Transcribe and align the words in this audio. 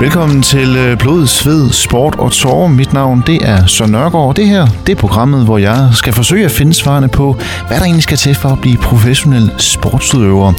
Velkommen 0.00 0.42
til 0.42 0.76
øh, 0.76 0.98
Blod, 0.98 1.26
Sved, 1.26 1.70
Sport 1.72 2.14
og 2.18 2.32
Tårer. 2.32 2.68
Mit 2.68 2.92
navn 2.92 3.22
det 3.26 3.48
er 3.48 3.66
Søren 3.66 3.90
Nørgaard. 3.90 4.34
Det 4.34 4.48
her 4.48 4.66
det 4.86 4.92
er 4.92 4.96
programmet, 4.96 5.44
hvor 5.44 5.58
jeg 5.58 5.88
skal 5.94 6.12
forsøge 6.12 6.44
at 6.44 6.50
finde 6.50 6.74
svarene 6.74 7.08
på, 7.08 7.36
hvad 7.66 7.76
der 7.76 7.84
egentlig 7.84 8.02
skal 8.02 8.16
til 8.16 8.34
for 8.34 8.48
at 8.48 8.60
blive 8.60 8.76
professionel 8.76 9.50
sportsudøver. 9.58 10.52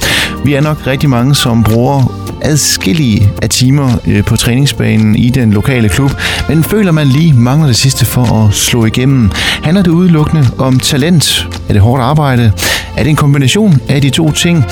Vi 0.44 0.54
er 0.54 0.60
nok 0.60 0.86
rigtig 0.86 1.10
mange, 1.10 1.34
som 1.34 1.64
bruger 1.64 2.12
adskillige 2.42 3.30
af 3.42 3.50
timer 3.50 3.88
øh, 4.06 4.24
på 4.24 4.36
træningsbanen 4.36 5.16
i 5.16 5.30
den 5.30 5.52
lokale 5.52 5.88
klub, 5.88 6.10
men 6.48 6.64
føler 6.64 6.92
man 6.92 7.06
lige 7.06 7.32
mangler 7.32 7.66
det 7.66 7.76
sidste 7.76 8.06
for 8.06 8.46
at 8.46 8.54
slå 8.54 8.84
igennem. 8.84 9.30
Handler 9.62 9.82
det 9.82 9.90
udelukkende 9.90 10.46
om 10.58 10.80
talent? 10.80 11.48
Er 11.68 11.72
det 11.72 11.82
hårdt 11.82 12.02
arbejde? 12.02 12.52
Er 12.96 13.02
det 13.02 13.10
en 13.10 13.16
kombination 13.16 13.80
af 13.88 14.02
de 14.02 14.10
to 14.10 14.30
ting? 14.30 14.64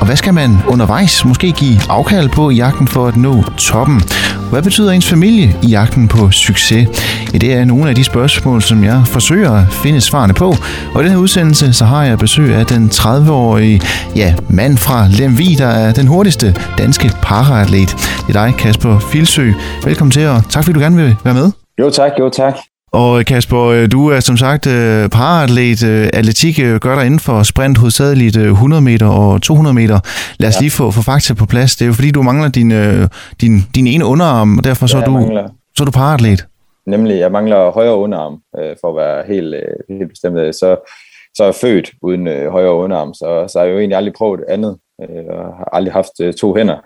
Og 0.00 0.06
hvad 0.06 0.16
skal 0.16 0.34
man 0.34 0.58
undervejs 0.68 1.24
måske 1.24 1.52
give 1.52 1.80
afkald 1.88 2.28
på 2.28 2.50
i 2.50 2.54
jagten 2.54 2.88
for 2.88 3.06
at 3.06 3.16
nå 3.16 3.42
toppen? 3.42 4.00
Hvad 4.50 4.62
betyder 4.62 4.90
ens 4.90 5.08
familie 5.08 5.56
i 5.62 5.66
jagten 5.66 6.08
på 6.08 6.30
succes? 6.30 6.88
Ja, 7.32 7.38
det 7.38 7.54
er 7.54 7.64
nogle 7.64 7.88
af 7.88 7.94
de 7.94 8.04
spørgsmål, 8.04 8.62
som 8.62 8.84
jeg 8.84 9.02
forsøger 9.06 9.52
at 9.52 9.72
finde 9.72 10.00
svarene 10.00 10.34
på. 10.34 10.54
Og 10.94 11.00
i 11.00 11.04
den 11.04 11.12
her 11.12 11.18
udsendelse, 11.18 11.72
så 11.72 11.84
har 11.84 12.04
jeg 12.04 12.18
besøg 12.18 12.54
af 12.54 12.66
den 12.66 12.88
30-årige 12.88 13.80
ja, 14.16 14.34
mand 14.48 14.78
fra 14.78 15.08
Lemvi, 15.08 15.54
der 15.58 15.66
er 15.66 15.92
den 15.92 16.06
hurtigste 16.06 16.56
danske 16.78 17.12
paraatlet. 17.22 17.88
Det 18.26 18.36
er 18.36 18.44
dig, 18.44 18.54
Kasper 18.58 18.98
Filsø. 18.98 19.52
Velkommen 19.84 20.10
til, 20.10 20.26
og 20.26 20.42
tak 20.48 20.64
fordi 20.64 20.74
du 20.74 20.80
gerne 20.80 20.96
vil 20.96 21.16
være 21.24 21.34
med. 21.34 21.50
Jo 21.80 21.90
tak, 21.90 22.10
jo 22.18 22.28
tak. 22.28 22.69
Og 22.92 23.24
Kasper, 23.24 23.64
øh, 23.64 23.92
du 23.92 24.08
er 24.08 24.20
som 24.20 24.36
sagt 24.36 24.66
øh, 24.66 25.08
paraatlet. 25.08 25.84
Øh, 25.84 26.08
atletik 26.12 26.56
gør 26.80 26.94
dig 26.94 27.06
inden 27.06 27.20
for 27.20 27.42
sprint 27.42 27.78
hovedsageligt 27.78 28.36
100 28.36 28.82
meter 28.82 29.06
og 29.06 29.42
200 29.42 29.74
meter. 29.74 29.98
Lad 30.38 30.48
os 30.48 30.56
ja. 30.56 30.60
lige 30.60 30.70
få, 30.70 30.90
få 30.90 31.02
fakta 31.02 31.34
på 31.34 31.46
plads. 31.46 31.76
Det 31.76 31.84
er 31.84 31.86
jo 31.86 31.92
fordi, 31.92 32.10
du 32.10 32.22
mangler 32.22 32.48
din, 32.48 32.70
din, 33.40 33.52
din 33.74 33.86
ene 33.86 34.04
underarm, 34.04 34.58
og 34.58 34.64
derfor 34.64 34.86
så, 34.86 34.98
ja, 34.98 35.02
er 35.02 35.06
du, 35.06 35.48
så 35.76 35.82
er 35.82 35.84
du 35.84 35.90
paraatlet. 35.90 36.46
Nemlig, 36.86 37.18
jeg 37.18 37.32
mangler 37.32 37.70
højre 37.70 37.96
underarm, 37.96 38.38
for 38.80 38.88
at 38.90 38.96
være 38.96 39.24
helt, 39.26 39.54
helt 39.88 40.08
bestemt. 40.08 40.36
Så, 40.54 40.76
så 41.36 41.42
er 41.42 41.46
jeg 41.46 41.54
født 41.54 41.90
uden 42.02 42.26
højre 42.26 42.74
underarm, 42.74 43.14
så, 43.14 43.46
så 43.52 43.58
har 43.58 43.64
jeg 43.66 43.72
jo 43.72 43.78
egentlig 43.78 43.96
aldrig 43.96 44.14
prøvet 44.14 44.40
andet, 44.48 44.76
og 45.30 45.44
har 45.58 45.68
aldrig 45.72 45.92
haft 45.92 46.38
to 46.40 46.54
hænder. 46.54 46.78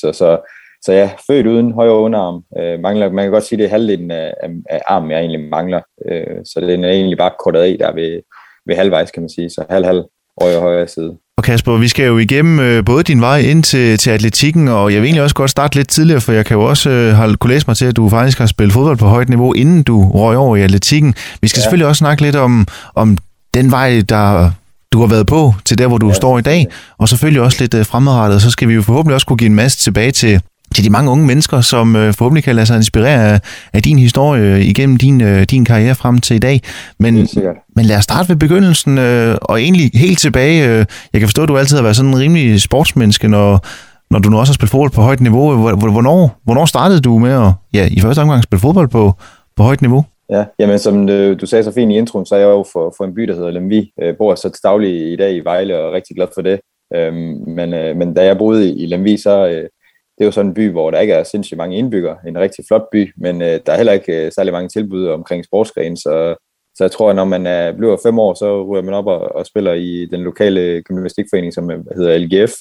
så, 0.00 0.12
så 0.12 0.38
så 0.82 0.92
ja, 0.92 1.10
født 1.26 1.46
uden 1.46 1.72
højre 1.72 1.98
underarm. 1.98 2.42
Øh, 2.58 2.80
mangler, 2.80 3.10
man 3.10 3.24
kan 3.24 3.32
godt 3.32 3.44
sige, 3.44 3.56
at 3.56 3.58
det 3.58 3.66
er 3.66 3.70
halvdelen 3.70 4.10
af, 4.10 4.34
af, 4.42 4.48
af 4.70 4.80
armen, 4.86 5.10
jeg 5.10 5.18
egentlig 5.18 5.50
mangler. 5.50 5.80
Øh, 6.10 6.36
så 6.44 6.60
det 6.60 6.84
er 6.84 6.88
egentlig 6.88 7.18
bare 7.18 7.32
kortet 7.44 7.60
af 7.60 7.76
der 7.80 7.94
ved, 7.94 8.20
ved 8.66 8.76
halvvejs, 8.76 9.10
kan 9.10 9.22
man 9.22 9.30
sige. 9.30 9.50
Så 9.50 9.64
halv-halv 9.70 10.04
højre 10.42 10.60
højre 10.60 10.88
side. 10.88 11.16
Og 11.38 11.44
Kasper, 11.44 11.76
vi 11.76 11.88
skal 11.88 12.06
jo 12.06 12.18
igennem 12.18 12.60
øh, 12.60 12.84
både 12.84 13.02
din 13.02 13.20
vej 13.20 13.38
ind 13.38 13.62
til, 13.62 13.98
til 13.98 14.10
atletikken, 14.10 14.68
og 14.68 14.92
jeg 14.92 15.00
vil 15.00 15.06
egentlig 15.06 15.22
også 15.22 15.34
godt 15.34 15.50
starte 15.50 15.76
lidt 15.76 15.88
tidligere, 15.88 16.20
for 16.20 16.32
jeg 16.32 16.46
kan 16.46 16.56
jo 16.56 16.64
også 16.64 16.90
øh, 16.90 17.14
have, 17.14 17.36
kunne 17.36 17.52
læse 17.52 17.66
mig 17.68 17.76
til, 17.76 17.86
at 17.86 17.96
du 17.96 18.08
faktisk 18.08 18.38
har 18.38 18.46
spillet 18.46 18.72
fodbold 18.72 18.98
på 18.98 19.06
højt 19.06 19.28
niveau, 19.28 19.52
inden 19.52 19.82
du 19.82 20.10
røg 20.10 20.36
over 20.36 20.56
i 20.56 20.62
atletikken. 20.62 21.14
Vi 21.40 21.48
skal 21.48 21.58
ja. 21.58 21.62
selvfølgelig 21.62 21.86
også 21.86 21.98
snakke 21.98 22.22
lidt 22.22 22.36
om, 22.36 22.66
om 22.94 23.18
den 23.54 23.70
vej, 23.70 24.02
der 24.08 24.50
du 24.92 25.00
har 25.00 25.06
været 25.06 25.26
på 25.26 25.54
til 25.64 25.78
der, 25.78 25.86
hvor 25.86 25.98
du 25.98 26.08
ja, 26.08 26.14
står 26.14 26.38
i 26.38 26.42
dag, 26.42 26.66
og 26.98 27.08
selvfølgelig 27.08 27.42
også 27.42 27.56
lidt 27.60 27.74
øh, 27.74 27.86
fremadrettet, 27.86 28.42
så 28.42 28.50
skal 28.50 28.68
vi 28.68 28.74
jo 28.74 28.82
forhåbentlig 28.82 29.14
også 29.14 29.26
kunne 29.26 29.36
give 29.36 29.50
en 29.50 29.54
masse 29.54 29.78
tilbage 29.78 30.12
til, 30.12 30.40
til 30.74 30.84
de 30.84 30.90
mange 30.90 31.10
unge 31.10 31.26
mennesker, 31.26 31.60
som 31.60 31.96
øh, 31.96 32.14
forhåbentlig 32.14 32.44
kan 32.44 32.54
lade 32.54 32.66
sig 32.66 32.76
inspirere 32.76 33.32
af, 33.32 33.40
af 33.72 33.82
din 33.82 33.98
historie 33.98 34.64
igennem 34.64 34.96
din, 34.96 35.20
øh, 35.20 35.42
din 35.42 35.64
karriere 35.64 35.94
frem 35.94 36.18
til 36.18 36.36
i 36.36 36.38
dag. 36.38 36.60
Men, 36.98 37.28
men 37.76 37.84
lad 37.84 37.96
os 37.96 38.04
starte 38.04 38.28
ved 38.28 38.36
begyndelsen, 38.36 38.98
øh, 38.98 39.36
og 39.42 39.60
egentlig 39.60 39.90
helt 39.94 40.18
tilbage. 40.18 40.68
Øh, 40.68 40.84
jeg 41.12 41.20
kan 41.20 41.28
forstå, 41.28 41.42
at 41.42 41.48
du 41.48 41.58
altid 41.58 41.76
har 41.76 41.82
været 41.82 41.96
sådan 41.96 42.10
en 42.10 42.18
rimelig 42.18 42.60
sportsmenneske, 42.60 43.28
når, 43.28 43.60
når 44.10 44.18
du 44.18 44.28
nu 44.28 44.38
også 44.38 44.52
har 44.52 44.54
spillet 44.54 44.70
fodbold 44.70 44.90
på 44.90 45.02
højt 45.02 45.20
niveau. 45.20 45.56
Hvornår, 45.76 46.40
hvornår 46.44 46.64
startede 46.64 47.00
du 47.00 47.18
med 47.18 47.32
at 47.32 47.52
ja, 47.74 47.88
i 47.90 48.00
første 48.00 48.20
omgang 48.20 48.42
spille 48.42 48.60
fodbold 48.60 48.88
på, 48.88 49.12
på 49.56 49.62
højt 49.62 49.80
niveau? 49.80 50.04
Ja, 50.30 50.44
jamen 50.58 50.78
som 50.78 51.08
øh, 51.08 51.40
du 51.40 51.46
sagde 51.46 51.64
så 51.64 51.72
fint 51.72 51.92
i 51.92 51.94
introen, 51.94 52.26
så 52.26 52.34
er 52.34 52.38
jeg 52.38 52.46
jo 52.46 52.64
for, 52.72 52.94
for 52.96 53.04
en 53.04 53.14
by, 53.14 53.22
der 53.22 53.34
hedder 53.34 53.50
Lemvi. 53.50 53.92
Jeg 53.98 54.16
bor 54.18 54.34
så 54.34 54.60
daglig 54.64 55.12
i 55.12 55.16
dag 55.16 55.34
i 55.34 55.40
Vejle 55.40 55.78
og 55.78 55.88
er 55.88 55.92
rigtig 55.92 56.16
glad 56.16 56.26
for 56.34 56.42
det. 56.42 56.60
Øhm, 56.94 57.44
men, 57.46 57.74
øh, 57.74 57.96
men 57.96 58.14
da 58.14 58.24
jeg 58.24 58.38
boede 58.38 58.74
i 58.74 58.86
Lemvi, 58.86 59.16
så, 59.16 59.48
øh, 59.48 59.68
det 60.18 60.24
er 60.24 60.28
jo 60.28 60.32
sådan 60.32 60.50
en 60.50 60.54
by, 60.54 60.70
hvor 60.70 60.90
der 60.90 61.00
ikke 61.00 61.14
er 61.14 61.22
sindssygt 61.22 61.58
mange 61.58 61.76
indbyggere. 61.76 62.16
En 62.26 62.38
rigtig 62.38 62.64
flot 62.68 62.84
by, 62.92 63.12
men 63.16 63.42
øh, 63.42 63.60
der 63.66 63.72
er 63.72 63.76
heller 63.76 63.92
ikke 63.92 64.26
øh, 64.26 64.32
særlig 64.32 64.52
mange 64.52 64.68
tilbud 64.68 65.06
omkring 65.06 65.44
sportsgren, 65.44 65.96
så, 65.96 66.34
så 66.74 66.84
jeg 66.84 66.90
tror, 66.90 67.10
at 67.10 67.16
når 67.16 67.24
man 67.24 67.46
er, 67.46 67.72
bliver 67.72 67.96
fem 68.02 68.18
år, 68.18 68.34
så 68.34 68.64
ryger 68.64 68.82
man 68.82 68.94
op 68.94 69.06
og, 69.06 69.20
og 69.20 69.46
spiller 69.46 69.72
i 69.72 70.06
den 70.10 70.20
lokale 70.20 70.82
gymnastikforening, 70.82 71.54
som 71.54 71.70
øh, 71.70 71.84
hedder 71.96 72.18
LGF 72.18 72.52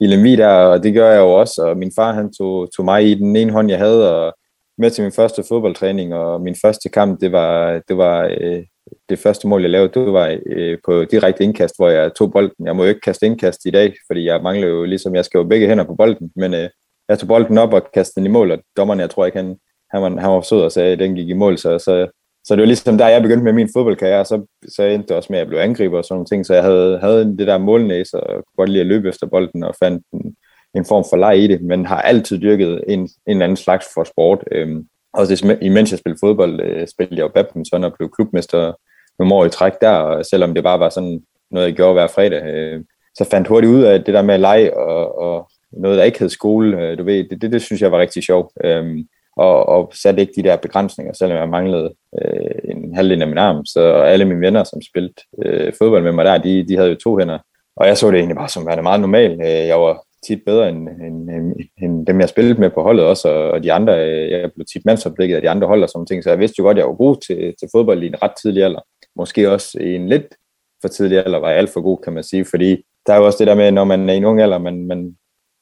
i 0.00 0.06
Lemvi 0.06 0.36
der, 0.36 0.48
og 0.48 0.82
det 0.82 0.94
gør 0.94 1.10
jeg 1.10 1.20
jo 1.20 1.30
også, 1.32 1.62
og 1.62 1.76
min 1.76 1.92
far 1.96 2.12
han 2.12 2.32
tog, 2.32 2.68
tog 2.76 2.84
mig 2.84 3.10
i 3.10 3.14
den 3.14 3.36
ene 3.36 3.52
hånd, 3.52 3.70
jeg 3.70 3.78
havde, 3.78 4.16
og 4.16 4.34
med 4.78 4.90
til 4.90 5.02
min 5.02 5.12
første 5.12 5.42
fodboldtræning, 5.48 6.14
og 6.14 6.40
min 6.40 6.56
første 6.62 6.88
kamp, 6.88 7.20
det 7.20 7.32
var, 7.32 7.82
det 7.88 7.96
var 7.96 8.36
øh, 8.40 8.62
det 9.08 9.18
første 9.18 9.48
mål, 9.48 9.62
jeg 9.62 9.70
lavede, 9.70 10.00
det 10.00 10.12
var 10.12 10.38
øh, 10.46 10.78
på 10.84 11.04
direkte 11.04 11.44
indkast, 11.44 11.74
hvor 11.78 11.88
jeg 11.88 12.14
tog 12.14 12.32
bolden. 12.32 12.66
Jeg 12.66 12.76
må 12.76 12.82
jo 12.82 12.88
ikke 12.88 13.00
kaste 13.00 13.26
indkast 13.26 13.60
i 13.64 13.70
dag, 13.70 13.94
fordi 14.06 14.24
jeg 14.24 14.42
mangler 14.42 14.68
jo 14.68 14.84
ligesom, 14.84 15.14
jeg 15.14 15.24
skal 15.24 15.38
jo 15.38 15.44
begge 15.44 15.68
hænder 15.68 15.84
på 15.84 15.94
bolden, 15.94 16.30
men 16.36 16.54
øh, 16.54 16.68
jeg 17.08 17.18
tog 17.18 17.28
bolden 17.28 17.58
op 17.58 17.72
og 17.72 17.86
kastede 17.94 18.24
den 18.24 18.30
i 18.30 18.32
mål, 18.32 18.50
og 18.50 18.58
dommeren, 18.76 19.00
jeg 19.00 19.10
tror 19.10 19.26
ikke, 19.26 19.38
han, 19.38 19.56
han, 19.90 20.02
var, 20.02 20.08
han 20.08 20.30
var 20.30 20.40
sød 20.40 20.62
og 20.62 20.72
sagde, 20.72 20.92
at 20.92 20.98
den 20.98 21.14
gik 21.14 21.28
i 21.28 21.32
mål, 21.32 21.58
så, 21.58 21.78
så, 21.78 22.08
så 22.44 22.54
det 22.54 22.60
var 22.60 22.66
ligesom 22.66 22.98
der, 22.98 23.08
jeg 23.08 23.22
begyndte 23.22 23.44
med 23.44 23.52
min 23.52 23.68
fodboldkarriere, 23.76 24.24
så, 24.24 24.46
så 24.68 24.82
endte 24.82 25.08
det 25.08 25.16
også 25.16 25.26
med, 25.30 25.38
at 25.38 25.40
jeg 25.40 25.48
blev 25.48 25.58
angriber 25.58 25.98
og 25.98 26.04
sådan 26.04 26.14
nogle 26.14 26.26
ting, 26.26 26.46
så 26.46 26.54
jeg 26.54 26.62
havde, 26.62 26.98
havde 26.98 27.24
det 27.24 27.46
der 27.46 27.58
målnæse, 27.58 28.20
og 28.20 28.34
kunne 28.34 28.56
godt 28.56 28.70
lide 28.70 28.80
at 28.80 28.86
løbe 28.86 29.08
efter 29.08 29.26
bolden, 29.26 29.64
og 29.64 29.74
fandt 29.82 30.04
en, 30.12 30.36
en 30.74 30.84
form 30.84 31.04
for 31.10 31.16
leg 31.16 31.38
i 31.38 31.46
det, 31.46 31.62
men 31.62 31.86
har 31.86 32.00
altid 32.02 32.40
dyrket 32.40 32.84
en, 32.88 33.00
en 33.00 33.08
eller 33.26 33.44
anden 33.44 33.56
slags 33.56 33.86
for 33.94 34.04
sport. 34.04 34.44
Øhm, 34.52 34.86
også 35.12 35.56
imens 35.62 35.90
jeg 35.90 35.98
spillede 35.98 36.20
fodbold, 36.22 36.60
øh, 36.60 36.88
spillede 36.88 37.16
jeg 37.16 37.22
jo 37.22 37.28
badminton 37.28 37.84
og 37.84 37.94
blev 37.98 38.10
klubmester 38.10 38.72
nogle 39.18 39.34
år 39.34 39.44
i 39.44 39.50
træk 39.50 39.72
der, 39.80 39.90
og 39.90 40.24
selvom 40.24 40.54
det 40.54 40.64
bare 40.64 40.80
var 40.80 40.88
sådan 40.88 41.22
noget, 41.50 41.66
jeg 41.66 41.74
gjorde 41.74 41.92
hver 41.92 42.06
fredag, 42.06 42.42
øh, 42.54 42.84
så 43.18 43.24
fandt 43.30 43.48
hurtigt 43.48 43.72
ud 43.72 43.82
af 43.82 44.04
det 44.04 44.14
der 44.14 44.22
med 44.22 44.34
at 44.34 44.40
lege 44.40 44.76
og, 44.76 45.18
og, 45.18 45.50
noget, 45.72 45.98
der 45.98 46.04
ikke 46.04 46.18
hed 46.18 46.28
skole, 46.28 46.80
øh, 46.80 46.98
du 46.98 47.04
ved, 47.04 47.28
det, 47.28 47.42
det, 47.42 47.52
det 47.52 47.62
synes 47.62 47.82
jeg 47.82 47.92
var 47.92 47.98
rigtig 47.98 48.22
sjovt. 48.22 48.52
Øhm, 48.64 49.08
og, 49.36 49.68
og 49.68 49.92
satte 49.94 50.20
ikke 50.20 50.32
de 50.36 50.42
der 50.42 50.56
begrænsninger, 50.56 51.12
selvom 51.12 51.38
jeg 51.38 51.48
manglede 51.48 51.94
øh, 52.22 52.70
en 52.70 52.94
halvdel 52.94 53.22
af 53.22 53.28
min 53.28 53.38
arm. 53.38 53.64
Så 53.64 53.92
alle 53.92 54.24
mine 54.24 54.40
venner, 54.40 54.64
som 54.64 54.82
spillede 54.82 55.14
øh, 55.44 55.72
fodbold 55.78 56.02
med 56.02 56.12
mig 56.12 56.24
der, 56.24 56.38
de, 56.38 56.68
de 56.68 56.76
havde 56.76 56.90
jo 56.90 56.96
to 56.96 57.18
hænder. 57.18 57.38
Og 57.76 57.86
jeg 57.86 57.96
så 57.96 58.10
det 58.10 58.18
egentlig 58.18 58.36
bare 58.36 58.48
som 58.48 58.66
værende 58.66 58.82
meget 58.82 59.00
normalt. 59.00 59.40
Øh, 59.40 59.66
jeg 59.66 59.80
var 59.80 60.02
tit 60.26 60.42
bedre 60.46 60.68
end, 60.68 60.88
end, 60.88 61.30
end, 61.30 61.54
end 61.82 62.06
dem, 62.06 62.20
jeg 62.20 62.28
spillede 62.28 62.60
med 62.60 62.70
på 62.70 62.82
holdet 62.82 63.04
også, 63.04 63.28
og, 63.28 63.50
og 63.50 63.62
de 63.62 63.72
andre, 63.72 64.08
øh, 64.08 64.30
jeg 64.30 64.52
blev 64.54 64.66
tit 64.66 64.84
mandsopdækket 64.84 65.36
af 65.36 65.42
de 65.42 65.50
andre 65.50 65.66
hold 65.66 65.82
og 65.82 65.88
sådan 65.88 66.06
ting, 66.06 66.24
så 66.24 66.30
jeg 66.30 66.38
vidste 66.38 66.54
jo 66.58 66.64
godt, 66.64 66.76
at 66.76 66.80
jeg 66.80 66.88
var 66.88 66.94
god 66.94 67.16
til, 67.26 67.54
til 67.60 67.68
fodbold 67.74 68.02
i 68.02 68.06
en 68.06 68.22
ret 68.22 68.32
tidlig 68.42 68.64
alder. 68.64 68.80
Måske 69.16 69.50
også 69.50 69.78
i 69.80 69.94
en 69.94 70.08
lidt 70.08 70.34
for 70.82 70.88
tidlig 70.88 71.18
alder 71.18 71.38
var 71.38 71.48
jeg 71.48 71.58
alt 71.58 71.70
for 71.70 71.80
god, 71.80 71.98
kan 72.04 72.12
man 72.12 72.24
sige, 72.24 72.44
fordi 72.44 72.82
der 73.06 73.12
er 73.12 73.18
jo 73.18 73.26
også 73.26 73.38
det 73.38 73.46
der 73.46 73.54
med, 73.54 73.72
når 73.72 73.84
man 73.84 74.08
er 74.08 74.14
i 74.14 74.16
en 74.16 74.24
ung 74.24 74.40
alder, 74.40 74.58
man, 74.58 74.86
man, 74.86 75.16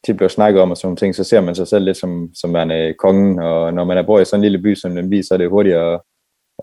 tit 0.06 0.16
bliver 0.16 0.28
snakket 0.28 0.62
om 0.62 0.70
og 0.70 0.76
sådan 0.76 0.96
ting, 0.96 1.14
så 1.14 1.24
ser 1.24 1.40
man 1.40 1.54
sig 1.54 1.68
selv 1.68 1.84
lidt 1.84 1.96
som, 1.96 2.30
som 2.34 2.54
værende 2.54 2.94
kongen, 2.98 3.38
og 3.38 3.74
når 3.74 3.84
man 3.84 3.98
er 3.98 4.02
bor 4.02 4.20
i 4.20 4.24
sådan 4.24 4.38
en 4.38 4.42
lille 4.42 4.62
by 4.62 4.74
som 4.74 4.94
Lemby, 4.94 5.22
så 5.22 5.34
er 5.34 5.38
det 5.38 5.50
hurtigere 5.50 5.94
at, 5.94 6.00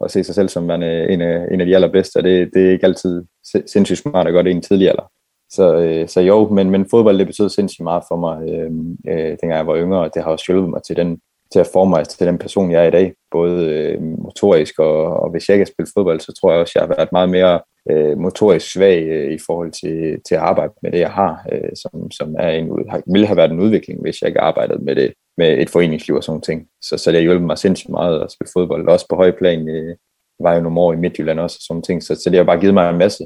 at 0.04 0.12
se 0.12 0.24
sig 0.24 0.36
selv 0.36 0.50
som 0.50 0.68
værende 0.68 1.10
en 1.10 1.22
af, 1.22 1.48
en 1.52 1.62
af 1.62 1.68
de 1.68 1.76
allerbedste, 1.76 2.18
og 2.18 2.24
det, 2.24 2.50
det 2.54 2.68
er 2.68 2.72
ikke 2.72 2.86
altid 2.86 3.24
sindssygt 3.68 4.00
smart 4.00 4.28
at 4.28 4.34
gøre 4.34 4.44
det 4.44 4.50
i 4.50 4.54
en 4.54 4.62
tidlig 4.62 4.90
alder. 4.90 5.12
Så, 5.50 5.76
øh, 5.76 6.08
så 6.08 6.22
jo, 6.22 6.50
men, 6.50 6.70
men 6.70 6.90
fodbold 6.90 7.20
det 7.20 7.28
betød 7.28 7.50
sindssygt 7.50 7.84
meget 7.84 8.04
for 8.08 8.16
mig, 8.16 8.50
øh, 8.50 8.72
øh, 9.08 9.30
dengang 9.42 9.58
jeg 9.58 9.68
var 9.68 9.78
yngre, 9.78 10.00
og 10.00 10.14
det 10.14 10.24
har 10.24 10.32
også 10.32 10.46
hjulpet 10.48 10.70
mig 10.70 10.84
til, 10.84 10.96
den, 10.96 11.20
til 11.52 11.60
at 11.60 11.70
forme 11.74 11.90
mig 11.90 12.08
til 12.08 12.28
den 12.28 12.38
person, 12.38 12.72
jeg 12.72 12.84
er 12.84 12.88
i 12.88 12.92
dag, 12.92 13.14
både 13.32 13.70
øh, 13.70 14.02
motorisk, 14.02 14.80
og, 14.80 15.06
og 15.22 15.32
hvis 15.32 15.50
jeg 15.50 15.56
ikke 15.56 15.66
har 15.66 15.74
spillet 15.74 15.94
fodbold, 15.98 16.20
så 16.20 16.34
tror 16.34 16.52
jeg 16.52 16.60
også, 16.62 16.72
jeg 16.76 16.82
har 16.82 16.96
været 16.96 17.12
meget 17.12 17.30
mere 17.30 17.60
øh, 17.92 18.18
motorisk 18.18 18.72
svag 18.74 19.04
øh, 19.04 19.34
i 19.34 19.38
forhold 19.46 19.72
til, 19.72 20.18
til 20.28 20.36
at 20.36 20.42
arbejde 20.42 20.74
med 20.84 20.92
det, 20.92 21.00
jeg 21.00 21.12
har, 21.12 21.46
øh, 21.52 21.72
som, 21.82 22.12
som 22.12 22.36
er 22.40 22.50
en, 22.50 22.70
ville 23.14 23.28
have 23.28 23.38
været 23.38 23.52
en 23.52 23.60
udvikling, 23.60 24.02
hvis 24.02 24.22
jeg 24.22 24.28
ikke 24.28 24.40
arbejdede 24.42 24.84
med 24.84 24.96
det 24.96 25.14
med 25.38 25.58
et 25.58 25.70
foreningsliv 25.70 26.16
og 26.16 26.24
sådan 26.24 26.42
ting. 26.42 26.62
Så, 26.82 26.98
så 26.98 27.12
det 27.12 27.18
har 27.18 27.22
hjulpet 27.22 27.48
mig 27.48 27.58
sindssygt 27.58 27.90
meget 27.90 28.22
at 28.22 28.32
spille 28.32 28.52
fodbold. 28.58 28.88
Også 28.88 29.06
på 29.10 29.16
høj 29.16 29.32
plan 29.32 29.70
øh, 29.70 29.96
var 30.40 30.56
jo 30.56 30.62
nogle 30.62 30.80
år 30.80 30.94
i 30.94 30.96
Midtjylland 30.96 31.40
også 31.40 31.58
og 31.60 31.64
sådan 31.68 31.82
ting. 31.82 32.04
Så, 32.04 32.16
så 32.16 32.30
det 32.30 32.38
har 32.38 32.44
bare 32.44 32.60
givet 32.60 32.74
mig 32.74 32.90
en 32.90 32.98
masse 32.98 33.24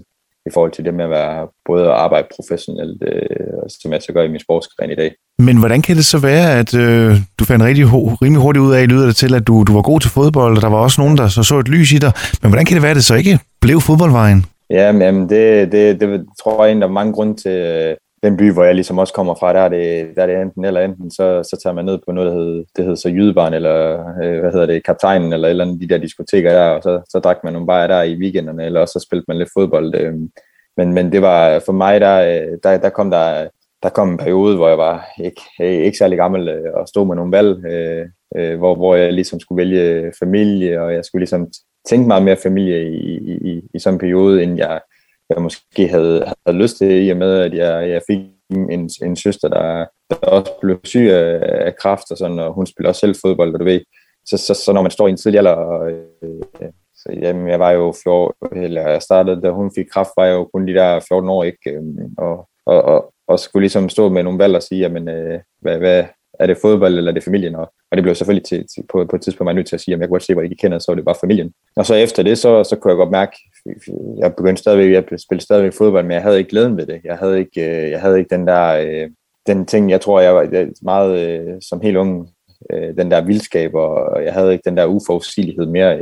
i 0.50 0.52
forhold 0.54 0.72
til 0.72 0.86
det 0.86 0.94
med 0.94 1.04
at 1.04 1.10
være 1.10 1.48
både 1.66 1.84
at 1.84 1.92
arbejde 2.06 2.28
professionelt, 2.36 3.04
øh, 3.04 3.64
som 3.82 3.94
jeg 3.94 4.02
så 4.02 4.14
gør 4.14 4.24
i 4.24 4.28
min 4.28 4.40
sportsgren 4.40 4.92
i 4.92 4.96
dag. 4.96 5.12
Men 5.40 5.60
hvordan 5.60 5.82
kan 5.82 5.96
det 5.96 6.06
så 6.06 6.20
være, 6.20 6.60
at 6.60 6.74
øh, 6.74 7.16
du 7.40 7.46
fandt 7.46 7.66
rigtig 7.66 7.86
ho- 7.86 8.18
rimelig 8.22 8.42
hurtigt 8.42 8.64
ud 8.64 8.74
af, 8.74 8.90
lyder 8.90 9.06
det 9.06 9.16
til, 9.16 9.36
at 9.36 9.48
du, 9.48 9.64
du 9.64 9.74
var 9.74 9.82
god 9.82 10.00
til 10.00 10.12
fodbold, 10.12 10.56
og 10.56 10.62
der 10.62 10.70
var 10.70 10.78
også 10.78 11.02
nogen, 11.02 11.18
der 11.18 11.28
så, 11.28 11.44
så 11.44 11.60
et 11.60 11.68
lys 11.68 11.92
i 11.92 11.98
dig. 11.98 12.12
Men 12.42 12.50
hvordan 12.52 12.66
kan 12.66 12.76
det 12.76 12.82
være, 12.82 12.92
at 12.92 12.96
det 12.96 13.06
så 13.06 13.16
ikke 13.16 13.40
blev 13.66 13.82
fodboldvejen? 13.82 14.46
Ja, 14.70 14.92
men 14.92 15.30
det, 15.30 15.72
det, 15.72 16.02
det 16.02 16.26
tror 16.42 16.64
jeg 16.64 16.70
egentlig, 16.70 16.82
der 16.82 16.88
er 16.88 17.00
mange 17.00 17.14
grunde 17.14 17.36
til 17.44 17.52
øh, 17.52 17.96
den 18.24 18.38
by, 18.38 18.52
hvor 18.52 18.64
jeg 18.64 18.76
ligesom 18.76 18.98
også 18.98 19.14
kommer 19.14 19.36
fra. 19.36 19.54
Der 19.54 19.60
er 19.60 19.70
det, 19.70 20.08
der 20.16 20.22
er 20.22 20.28
det 20.28 20.42
enten 20.42 20.66
eller 20.66 20.82
enten, 20.82 21.12
så, 21.12 21.26
så 21.50 21.60
tager 21.64 21.74
man 21.74 21.86
ned 21.86 22.00
på 22.06 22.12
noget, 22.12 22.32
der 22.32 22.38
hedder, 22.38 22.64
det 22.76 22.84
hedder 22.86 22.96
så 22.96 23.10
Jydebarn, 23.10 23.54
eller 23.54 23.78
øh, 24.24 24.40
hvad 24.40 24.52
hedder 24.52 24.66
det, 24.66 24.86
Kaptajnen, 24.86 25.34
eller 25.34 25.48
et 25.48 25.50
eller 25.50 25.66
andet, 25.66 25.82
de 25.82 25.88
der 25.88 25.98
diskoteker 25.98 26.52
der, 26.52 26.68
og 26.68 26.84
så, 26.84 27.02
så 27.10 27.20
drak 27.20 27.38
man 27.44 27.54
nogle 27.54 27.68
bajer 27.68 27.88
der 27.88 28.02
i 28.04 28.16
weekenderne, 28.16 28.66
eller 28.66 28.80
også 28.80 29.00
så 29.00 29.06
spilte 29.08 29.26
man 29.28 29.38
lidt 29.38 29.50
fodbold. 29.58 29.96
Øh, 29.96 30.14
men, 30.78 30.94
men 30.94 31.12
det 31.12 31.22
var 31.22 31.62
for 31.66 31.74
mig, 31.74 32.02
der, 32.02 32.18
øh, 32.22 32.58
der, 32.64 32.78
der 32.78 32.90
kom 32.90 33.12
der 33.12 33.48
der 33.84 33.90
kom 33.90 34.10
en 34.10 34.18
periode, 34.18 34.56
hvor 34.56 34.68
jeg 34.68 34.78
var 34.78 35.08
ikke, 35.24 35.42
øh, 35.62 35.86
ikke 35.86 35.98
særlig 35.98 36.18
gammel 36.18 36.48
øh, 36.48 36.74
og 36.74 36.88
stod 36.88 37.08
med 37.08 37.16
nogle 37.16 37.32
valg, 37.32 37.66
øh, 37.66 38.06
øh, 38.38 38.58
hvor, 38.58 38.76
hvor 38.76 38.96
jeg 38.96 39.14
ligesom 39.14 39.40
skulle 39.40 39.58
vælge 39.64 40.14
familie, 40.20 40.82
og 40.82 40.94
jeg 40.94 41.06
skulle 41.06 41.22
ligesom 41.22 41.48
tænke 41.86 42.08
meget 42.08 42.24
mere 42.24 42.38
familie 42.44 42.92
i, 42.92 43.18
i, 43.18 43.52
i, 43.52 43.62
i 43.74 43.80
sådan 43.80 43.96
en 43.96 44.00
periode, 44.00 44.44
end 44.44 44.58
jeg, 44.58 44.82
jeg 45.30 45.42
måske 45.42 45.88
havde, 45.88 46.34
havde 46.46 46.58
lyst 46.58 46.78
til, 46.78 47.08
i 47.08 47.10
og 47.10 47.18
med, 47.18 47.40
at 47.40 47.54
jeg, 47.54 47.90
jeg 47.90 48.02
fik 48.08 48.20
en, 48.50 48.90
en 49.04 49.16
søster, 49.16 49.48
der, 49.48 49.86
der 50.10 50.28
også 50.28 50.52
blev 50.62 50.80
syg 50.84 51.10
af, 51.12 51.40
af 51.66 51.76
kraft, 51.76 52.12
og, 52.12 52.18
sådan, 52.18 52.40
og 52.40 52.54
hun 52.54 52.66
spiller 52.66 52.90
også 52.90 53.00
selv 53.00 53.16
fodbold, 53.22 53.54
og 53.54 53.60
du 53.60 53.66
ved. 53.66 53.82
Så, 54.26 54.38
så, 54.38 54.54
så 54.54 54.74
når 54.74 54.82
man 54.82 54.92
står 54.92 55.08
i 55.08 55.12
en 55.12 55.18
tidlig 55.18 55.38
alder, 55.38 55.52
og, 55.52 55.92
øh, 55.92 56.70
så 56.96 57.12
jamen, 57.22 57.48
jeg 57.48 57.60
var 57.60 57.72
jo 57.72 57.94
14, 58.04 58.64
eller 58.64 58.90
jeg 58.90 59.02
startede, 59.02 59.42
da 59.42 59.50
hun 59.50 59.72
fik 59.76 59.86
kraft, 59.94 60.10
var 60.18 60.26
jeg 60.26 60.34
jo 60.34 60.50
kun 60.54 60.68
de 60.68 60.74
der 60.74 61.00
14 61.08 61.30
år, 61.30 61.44
ikke? 61.44 61.72
Øhm, 61.72 62.16
og, 62.18 62.50
og, 62.66 62.82
og, 62.82 63.14
og 63.28 63.40
skulle 63.40 63.64
ligesom 63.64 63.90
stå 63.90 64.10
med 64.10 64.24
nogle 64.24 64.40
valg 64.40 64.56
og 64.56 64.64
sige, 64.64 64.82
jamen, 64.82 65.10
øh, 65.10 65.40
hvad, 65.62 65.78
hvad, 65.78 66.04
er 66.40 66.48
det 66.48 66.58
fodbold, 66.62 66.98
eller 66.98 67.12
er 67.12 67.14
det 67.14 67.24
familien? 67.24 67.56
Og, 67.56 67.74
og 67.92 67.98
det 67.98 68.04
blev 68.04 68.16
selvfølgelig 68.16 68.46
til, 68.46 68.68
til, 68.76 68.84
på, 68.90 69.06
på 69.10 69.16
et 69.16 69.22
tidspunkt, 69.22 69.46
man 69.46 69.56
nødt 69.56 69.68
til 69.68 69.76
at 69.76 69.82
sige, 69.82 69.96
at 69.96 70.00
jeg 70.00 70.08
kunne 70.08 70.14
godt 70.14 70.24
se, 70.24 70.34
hvor 70.34 70.42
jeg 70.42 70.52
ikke 70.52 70.62
kender, 70.62 70.80
så 70.80 70.92
var 70.92 70.96
det 70.96 71.06
bare 71.06 71.22
familien. 71.22 71.54
Og 71.76 71.86
så 71.86 71.96
efter 71.96 72.24
det, 72.24 72.38
så, 72.38 72.64
så 72.64 72.76
kunne 72.76 72.92
jeg 72.92 72.98
godt 72.98 73.12
mærke, 73.12 73.38
jeg 74.18 74.36
begyndte 74.36 74.62
stadigvæk, 74.62 74.92
jeg 74.94 75.20
spillede 75.20 75.46
stadigvæk 75.46 75.74
fodbold, 75.74 76.04
men 76.04 76.12
jeg 76.12 76.22
havde 76.22 76.38
ikke 76.38 76.50
glæden 76.50 76.78
ved 76.78 76.86
det. 76.86 77.02
Jeg 77.04 77.18
havde 77.18 77.40
ikke, 77.40 77.86
øh, 77.86 77.92
jeg 77.92 78.02
havde 78.02 78.20
ikke 78.20 78.36
den 78.36 78.48
der, 78.48 78.76
øh, 78.76 79.10
den 79.48 79.66
ting, 79.66 79.90
jeg 79.90 80.02
tror, 80.02 80.20
jeg 80.20 80.36
var 80.36 80.68
meget 80.82 81.20
øh, 81.20 81.54
som 81.70 81.82
helt 81.82 81.98
ung, 81.98 82.30
den 82.98 83.12
der 83.12 83.22
vildskab, 83.22 83.76
og 83.76 84.24
jeg 84.24 84.34
havde 84.34 84.52
ikke 84.52 84.70
den 84.70 84.78
der 84.78 84.86
uforudsigelighed 84.86 85.66
mere 85.66 86.00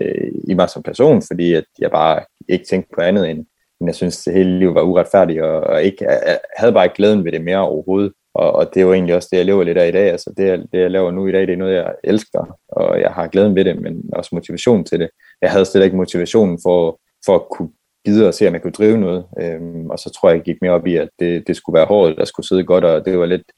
i 0.47 0.53
mig 0.53 0.69
som 0.69 0.83
person, 0.83 1.21
fordi 1.31 1.53
at 1.53 1.63
jeg 1.79 1.91
bare 1.91 2.19
ikke 2.49 2.65
tænkte 2.65 2.89
på 2.95 3.01
andet 3.01 3.29
end, 3.29 3.37
end 3.79 3.89
jeg 3.89 3.95
synes, 3.95 4.23
det 4.23 4.33
hele 4.33 4.59
livet 4.59 4.75
var 4.75 4.81
uretfærdigt, 4.81 5.41
og, 5.41 5.61
og 5.61 5.83
ikke, 5.83 5.97
jeg 6.05 6.39
havde 6.57 6.73
bare 6.73 6.85
ikke 6.85 6.95
glæden 6.95 7.25
ved 7.25 7.31
det 7.31 7.43
mere 7.43 7.57
overhovedet. 7.57 8.13
Og, 8.35 8.51
og 8.51 8.69
det 8.73 8.81
er 8.81 8.85
jo 8.85 8.93
egentlig 8.93 9.15
også 9.15 9.27
det, 9.31 9.37
jeg 9.37 9.45
lever 9.45 9.63
lidt 9.63 9.77
af 9.77 9.87
i 9.87 9.91
dag. 9.91 10.11
Altså 10.11 10.33
det, 10.37 10.67
det, 10.71 10.79
jeg 10.79 10.91
laver 10.91 11.11
nu 11.11 11.27
i 11.27 11.31
dag, 11.31 11.41
det 11.41 11.53
er 11.53 11.57
noget, 11.57 11.75
jeg 11.75 11.93
elsker, 12.03 12.57
og 12.67 13.01
jeg 13.01 13.11
har 13.11 13.27
glæden 13.27 13.55
ved 13.55 13.65
det, 13.65 13.81
men 13.81 14.03
også 14.13 14.29
motivation 14.33 14.83
til 14.83 14.99
det. 14.99 15.09
Jeg 15.41 15.51
havde 15.51 15.65
slet 15.65 15.83
ikke 15.83 15.97
motivationen 15.97 16.59
for, 16.63 16.99
for 17.25 17.35
at 17.35 17.49
kunne 17.51 17.69
gide 18.05 18.27
og 18.27 18.33
se, 18.33 18.47
om 18.47 18.53
jeg 18.53 18.61
kunne 18.61 18.71
drive 18.71 18.97
noget. 18.97 19.25
Øhm, 19.41 19.89
og 19.89 19.99
så 19.99 20.09
tror 20.09 20.29
jeg, 20.29 20.37
jeg 20.37 20.43
gik 20.43 20.61
mere 20.61 20.71
op 20.71 20.87
i, 20.87 20.95
at 20.95 21.09
det, 21.19 21.47
det 21.47 21.55
skulle 21.55 21.77
være 21.77 21.85
hårdt, 21.85 22.17
der 22.17 22.25
skulle 22.25 22.47
sidde 22.47 22.63
godt, 22.63 22.83
og 22.83 23.05
det 23.05 23.19
var 23.19 23.25
lidt 23.25 23.51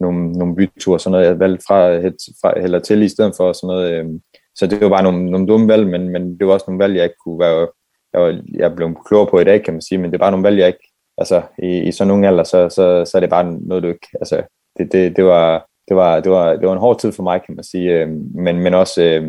nogle, 0.00 0.32
nogle 0.32 0.56
byture, 0.56 1.00
sådan 1.00 1.12
noget, 1.12 1.26
jeg 1.26 1.38
valgte 1.38 1.64
fra, 1.68 1.96
fra 2.42 2.62
eller 2.64 2.78
til 2.78 3.02
i 3.02 3.08
stedet 3.08 3.34
for 3.36 3.52
sådan 3.52 3.66
noget. 3.66 3.92
Øhm, 3.92 4.20
så 4.54 4.66
det 4.66 4.80
var 4.80 4.88
bare 4.88 5.02
nogle, 5.02 5.30
nogle 5.30 5.46
dumme 5.46 5.68
valg, 5.68 5.86
men, 5.86 6.08
men 6.08 6.38
det 6.38 6.46
var 6.46 6.52
også 6.52 6.64
nogle 6.68 6.84
valg, 6.84 6.96
jeg 6.96 7.04
ikke 7.04 7.22
kunne 7.24 7.38
være, 7.38 7.68
jeg, 8.12 8.20
var, 8.20 8.42
jeg 8.54 8.76
blev 8.76 8.96
klogere 9.06 9.30
på 9.30 9.38
i 9.40 9.44
dag, 9.44 9.64
kan 9.64 9.74
man 9.74 9.82
sige, 9.82 9.98
men 9.98 10.12
det 10.12 10.20
var 10.20 10.30
nogle 10.30 10.44
valg, 10.44 10.58
jeg 10.58 10.66
ikke 10.68 10.91
altså 11.22 11.42
i, 11.58 11.70
i 11.88 11.92
sådan 11.92 12.08
nogle 12.08 12.28
alder, 12.28 12.44
så, 12.44 12.68
så, 12.68 13.04
så 13.04 13.12
er 13.14 13.20
det 13.20 13.30
bare 13.30 13.52
noget, 13.52 13.82
du 13.82 13.88
ikke, 13.88 14.08
altså 14.20 14.42
det, 14.78 14.92
det, 14.92 15.16
det, 15.16 15.24
var, 15.24 15.66
det, 15.88 15.96
var, 15.96 16.20
det, 16.20 16.32
var, 16.32 16.56
det 16.56 16.66
var 16.66 16.72
en 16.72 16.86
hård 16.86 16.98
tid 17.00 17.12
for 17.12 17.22
mig, 17.22 17.40
kan 17.46 17.54
man 17.54 17.64
sige, 17.64 17.92
øh, 17.92 18.08
men, 18.34 18.58
men 18.58 18.74
også 18.74 19.02
øh, 19.02 19.22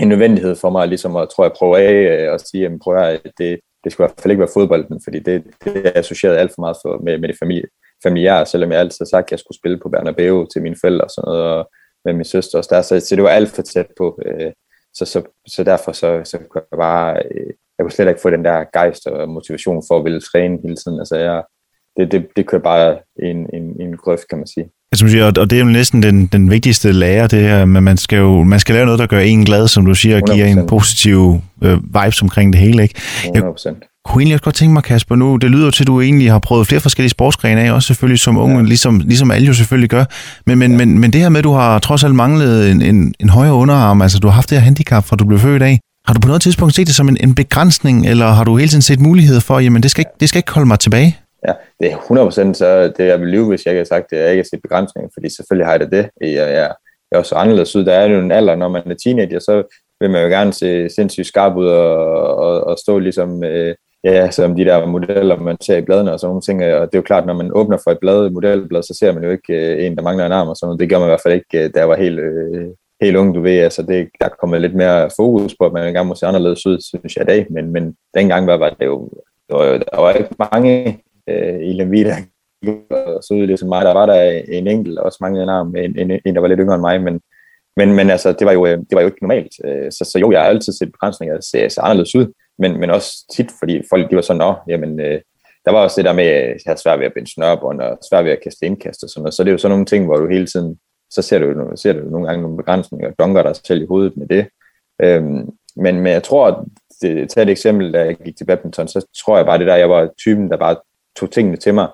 en 0.00 0.08
nødvendighed 0.08 0.54
for 0.56 0.70
mig, 0.70 0.88
ligesom 0.88 1.16
at, 1.16 1.28
tror 1.28 1.44
jeg, 1.44 1.52
prøve 1.58 1.78
af 1.78 1.92
øh, 1.92 2.32
og 2.32 2.40
sige, 2.40 2.62
jamen, 2.62 2.78
prøv 2.78 2.96
at 2.96 3.22
det, 3.38 3.60
det 3.84 3.92
skulle 3.92 4.04
i 4.04 4.08
hvert 4.08 4.22
fald 4.22 4.32
ikke 4.32 4.40
være 4.40 4.56
fodbolden, 4.56 5.00
fordi 5.04 5.18
det, 5.18 5.44
det 5.64 5.86
er 5.86 5.92
associeret 5.94 6.36
alt 6.36 6.52
for 6.54 6.60
meget 6.60 6.76
for, 6.82 7.02
med, 7.04 7.18
med 7.18 7.28
det 7.28 7.36
familie, 7.42 7.68
familiære, 8.02 8.46
selvom 8.46 8.72
jeg 8.72 8.80
altid 8.80 8.98
har 9.00 9.14
sagt, 9.14 9.26
at 9.26 9.30
jeg 9.30 9.38
skulle 9.38 9.58
spille 9.58 9.78
på 9.82 9.88
Bernabeu 9.88 10.46
til 10.52 10.62
mine 10.62 10.76
forældre 10.80 11.04
og 11.04 11.10
sådan 11.10 11.28
noget, 11.28 11.42
og 11.42 11.70
med 12.04 12.12
min 12.12 12.24
søster 12.24 12.58
også 12.58 12.74
der, 12.74 12.82
så, 12.82 13.00
så 13.00 13.16
det 13.16 13.24
var 13.24 13.30
alt 13.30 13.48
for 13.48 13.62
tæt 13.62 13.86
på, 13.98 14.20
øh, 14.26 14.52
så, 14.94 15.04
så, 15.04 15.22
så 15.46 15.64
derfor 15.64 15.92
så, 15.92 16.20
så 16.24 16.38
kunne 16.38 16.62
jeg 16.70 16.78
bare, 16.78 17.22
øh, 17.30 17.52
jeg 17.78 17.84
kunne 17.84 17.92
slet 17.92 18.08
ikke 18.08 18.20
få 18.20 18.30
den 18.30 18.44
der 18.44 18.64
gejst 18.72 19.06
og 19.06 19.28
motivation 19.28 19.82
for 19.88 19.98
at 19.98 20.04
ville 20.04 20.20
træne 20.20 20.58
hele 20.62 20.76
tiden. 20.76 20.98
Altså 20.98 21.16
jeg, 21.16 21.42
det, 21.96 22.12
det, 22.12 22.26
det 22.36 22.46
kører 22.46 22.62
bare 22.62 22.96
en, 23.22 23.36
en, 23.36 23.80
en 23.80 23.96
grøft, 23.96 24.28
kan 24.28 24.38
man 24.38 24.46
sige. 24.46 24.66
Altså, 24.92 25.08
siger, 25.08 25.26
og 25.26 25.50
det 25.50 25.52
er 25.52 25.60
jo 25.60 25.64
næsten 25.64 26.02
den, 26.02 26.26
den 26.26 26.50
vigtigste 26.50 26.92
lære, 26.92 27.26
det 27.26 27.40
her, 27.40 27.64
men 27.64 27.82
man 27.84 27.96
skal 27.96 28.18
jo 28.18 28.42
man 28.42 28.60
skal 28.60 28.74
lave 28.74 28.84
noget, 28.84 28.98
der 28.98 29.06
gør 29.06 29.20
en 29.20 29.44
glad, 29.44 29.68
som 29.68 29.86
du 29.86 29.94
siger, 29.94 30.16
og 30.16 30.22
giver 30.34 30.46
en 30.46 30.66
positiv 30.66 31.40
øh, 31.62 31.78
vibes 31.82 32.22
omkring 32.22 32.52
det 32.52 32.60
hele, 32.60 32.82
ikke? 32.82 33.00
Jeg 33.34 33.42
100%. 33.42 34.02
kunne 34.04 34.22
egentlig 34.22 34.34
også 34.34 34.44
godt 34.44 34.54
tænke 34.54 34.72
mig, 34.72 34.82
Kasper, 34.82 35.16
nu, 35.16 35.36
det 35.36 35.50
lyder 35.50 35.64
jo 35.64 35.70
til, 35.70 35.82
at 35.82 35.86
du 35.86 36.00
egentlig 36.00 36.30
har 36.30 36.38
prøvet 36.38 36.66
flere 36.66 36.80
forskellige 36.80 37.10
sportsgrene 37.10 37.60
af, 37.60 37.72
også 37.72 37.86
selvfølgelig 37.86 38.20
som 38.20 38.38
unge, 38.38 38.56
ja. 38.56 38.62
ligesom, 38.62 38.98
ligesom 38.98 39.30
alle 39.30 39.46
jo 39.46 39.54
selvfølgelig 39.54 39.90
gør, 39.90 40.04
men, 40.46 40.58
men, 40.58 40.70
ja. 40.70 40.76
men, 40.76 40.98
men 40.98 41.12
det 41.12 41.20
her 41.20 41.28
med, 41.28 41.38
at 41.38 41.44
du 41.44 41.52
har 41.52 41.78
trods 41.78 42.04
alt 42.04 42.14
manglet 42.14 42.70
en, 42.70 42.82
en, 42.82 43.14
en 43.20 43.28
højere 43.28 43.54
underarm, 43.54 44.02
altså 44.02 44.18
du 44.18 44.28
har 44.28 44.34
haft 44.34 44.50
det 44.50 44.58
her 44.58 44.64
handicap, 44.64 45.04
fra 45.04 45.16
du 45.16 45.24
blev 45.24 45.38
født 45.38 45.62
af, 45.62 45.80
har 46.06 46.14
du 46.14 46.20
på 46.20 46.28
noget 46.28 46.42
tidspunkt 46.42 46.74
set 46.74 46.86
det 46.86 46.94
som 46.94 47.08
en, 47.08 47.16
en 47.20 47.34
begrænsning, 47.34 48.06
eller 48.06 48.26
har 48.26 48.44
du 48.44 48.56
hele 48.56 48.68
tiden 48.68 48.82
set 48.82 49.00
muligheder 49.00 49.40
for, 49.40 49.58
jamen 49.60 49.82
det 49.82 49.90
skal 49.90 50.00
ikke, 50.00 50.16
det 50.20 50.28
skal 50.28 50.38
ikke 50.38 50.52
holde 50.52 50.68
mig 50.68 50.78
tilbage? 50.78 51.18
Ja, 51.46 51.52
det 51.80 51.92
er 51.92 51.96
100% 51.96 52.54
så 52.54 52.92
det, 52.96 53.06
jeg 53.06 53.20
vil 53.20 53.28
lyve, 53.28 53.48
hvis 53.48 53.64
jeg 53.64 53.72
ikke 53.72 53.80
har 53.80 53.94
sagt 53.94 54.10
det, 54.10 54.16
jeg 54.16 54.30
ikke 54.30 54.42
har 54.42 54.50
set 54.50 54.62
begrænsninger, 54.62 55.08
fordi 55.14 55.28
selvfølgelig 55.36 55.66
har 55.66 55.72
jeg 55.72 55.80
det 55.80 55.92
det. 55.92 56.10
Jeg, 56.20 56.30
jeg, 56.30 56.70
jeg 57.10 57.12
er 57.12 57.18
også 57.18 57.34
anderledes 57.34 57.76
ud. 57.76 57.84
Der 57.84 57.92
er 57.92 58.06
jo 58.06 58.20
en 58.20 58.32
alder, 58.32 58.54
når 58.54 58.68
man 58.68 58.82
er 58.86 58.94
teenager, 59.04 59.38
så 59.38 59.62
vil 60.00 60.10
man 60.10 60.22
jo 60.22 60.28
gerne 60.28 60.52
se 60.52 60.88
sindssygt 60.88 61.26
skarp 61.26 61.56
ud 61.56 61.66
og, 61.66 62.36
og, 62.36 62.64
og 62.64 62.78
stå 62.78 62.98
ligesom, 62.98 63.44
øh, 63.44 63.74
ja, 64.04 64.30
som 64.30 64.56
de 64.56 64.64
der 64.64 64.86
modeller, 64.86 65.36
man 65.36 65.56
ser 65.60 65.76
i 65.76 65.84
bladene 65.84 66.12
og 66.12 66.20
sådan 66.20 66.28
nogle 66.30 66.42
ting. 66.42 66.64
Og 66.64 66.86
det 66.86 66.94
er 66.94 66.98
jo 66.98 67.10
klart, 67.10 67.26
når 67.26 67.34
man 67.34 67.50
åbner 67.54 67.78
for 67.84 67.90
et 67.90 67.98
blad, 68.00 68.30
modelblad, 68.30 68.82
så 68.82 68.96
ser 68.98 69.12
man 69.12 69.24
jo 69.24 69.30
ikke 69.30 69.52
øh, 69.52 69.86
en, 69.86 69.96
der 69.96 70.02
mangler 70.02 70.26
en 70.26 70.32
arm 70.32 70.48
og 70.48 70.56
sådan 70.56 70.68
noget. 70.68 70.80
Det 70.80 70.90
gør 70.90 70.98
man 70.98 71.08
i 71.08 71.12
hvert 71.14 71.22
fald 71.24 71.34
ikke, 71.34 71.64
øh, 71.64 71.70
da 71.74 71.78
jeg 71.78 71.88
var 71.88 71.96
helt, 71.96 72.18
øh, 72.18 72.66
helt 73.00 73.16
ung, 73.16 73.34
du 73.34 73.40
ved, 73.40 73.58
altså 73.58 73.82
det, 73.82 74.08
der 74.20 74.26
er 74.26 74.36
kommet 74.40 74.60
lidt 74.60 74.74
mere 74.74 75.10
fokus 75.16 75.54
på, 75.58 75.66
at 75.66 75.72
man 75.72 75.86
engang 75.86 76.06
må 76.06 76.14
se 76.14 76.26
anderledes 76.26 76.66
ud, 76.66 76.80
synes 76.80 77.16
jeg 77.16 77.22
i 77.22 77.26
dag, 77.26 77.46
men, 77.50 77.72
men 77.72 77.96
dengang 78.14 78.46
var, 78.46 78.56
var 78.56 78.70
det 78.70 78.86
jo, 78.86 79.10
der 79.48 79.56
var, 79.56 79.78
der 79.78 80.00
var 80.00 80.12
ikke 80.12 80.34
mange 80.52 81.02
øh, 81.28 81.60
i 81.60 81.72
Lemvi, 81.72 82.04
der 82.04 82.16
så 83.20 83.34
ud. 83.34 83.46
Ligesom 83.46 83.68
mig, 83.68 83.84
der 83.84 83.92
var 83.92 84.06
der 84.06 84.42
en 84.48 84.68
enkelt, 84.68 84.98
også 84.98 85.18
mange 85.20 85.42
en 85.42 85.48
arm, 85.48 85.76
en, 85.76 85.98
en, 85.98 86.20
en, 86.24 86.34
der 86.34 86.40
var 86.40 86.48
lidt 86.48 86.60
yngre 86.60 86.74
end 86.74 86.80
mig, 86.80 87.02
men, 87.02 87.20
men, 87.76 87.94
men 87.94 88.10
altså, 88.10 88.32
det 88.32 88.46
var, 88.46 88.52
jo, 88.52 88.66
øh, 88.66 88.78
det 88.78 88.92
var 88.92 89.00
jo 89.00 89.06
ikke 89.06 89.22
normalt, 89.22 89.52
øh, 89.64 89.92
så, 89.92 90.10
så 90.12 90.18
jo, 90.18 90.32
jeg 90.32 90.40
har 90.40 90.48
altid 90.48 90.72
set 90.72 90.92
begrænsninger, 90.92 91.40
ser, 91.40 91.68
ser 91.68 91.82
anderledes 91.82 92.14
ud, 92.14 92.26
men, 92.58 92.80
men 92.80 92.90
også 92.90 93.10
tit, 93.36 93.50
fordi 93.58 93.82
folk, 93.90 94.10
de 94.10 94.16
var 94.16 94.22
sådan, 94.22 94.38
nå, 94.38 94.54
jamen, 94.68 95.00
øh, 95.00 95.20
der 95.64 95.72
var 95.72 95.82
også 95.82 95.96
det 95.96 96.04
der 96.04 96.12
med, 96.12 96.24
at 96.24 96.48
jeg 96.48 96.56
havde 96.66 96.80
svært 96.80 96.98
ved 96.98 97.06
at 97.06 97.12
binde 97.14 97.32
snørbånd, 97.34 97.80
og 97.80 97.98
svært 98.10 98.24
ved 98.24 98.32
at 98.32 98.42
kaste 98.44 98.66
indkast 98.66 99.02
og 99.02 99.08
sådan 99.08 99.22
noget, 99.22 99.34
så 99.34 99.44
det 99.44 99.48
er 99.50 99.52
jo 99.52 99.58
sådan 99.58 99.70
nogle 99.70 99.86
ting, 99.86 100.04
hvor 100.04 100.16
du 100.16 100.28
hele 100.28 100.46
tiden 100.46 100.78
så 101.10 101.22
ser 101.22 101.38
du, 101.38 101.76
ser 101.76 101.92
du 101.92 102.10
nogle 102.10 102.26
gange 102.26 102.42
nogle 102.42 102.56
begrænsninger, 102.56 103.08
og 103.08 103.14
dunker 103.18 103.42
dig 103.42 103.56
selv 103.56 103.82
i 103.82 103.86
hovedet 103.86 104.16
med 104.16 104.26
det. 104.26 104.46
Øhm, 105.02 105.50
men, 105.76 106.00
men 106.00 106.06
jeg 106.06 106.22
tror, 106.22 106.46
at 106.46 106.56
det, 107.02 107.30
tag 107.30 107.42
et 107.42 107.48
eksempel, 107.48 107.92
da 107.92 108.04
jeg 108.04 108.16
gik 108.16 108.36
til 108.36 108.44
badminton, 108.44 108.88
så 108.88 109.06
tror 109.24 109.36
jeg 109.36 109.46
bare, 109.46 109.58
det 109.58 109.66
der, 109.66 109.76
jeg 109.76 109.90
var 109.90 110.10
typen, 110.18 110.50
der 110.50 110.56
bare 110.56 110.76
tog 111.16 111.30
tingene 111.30 111.56
til 111.56 111.74
mig. 111.74 111.88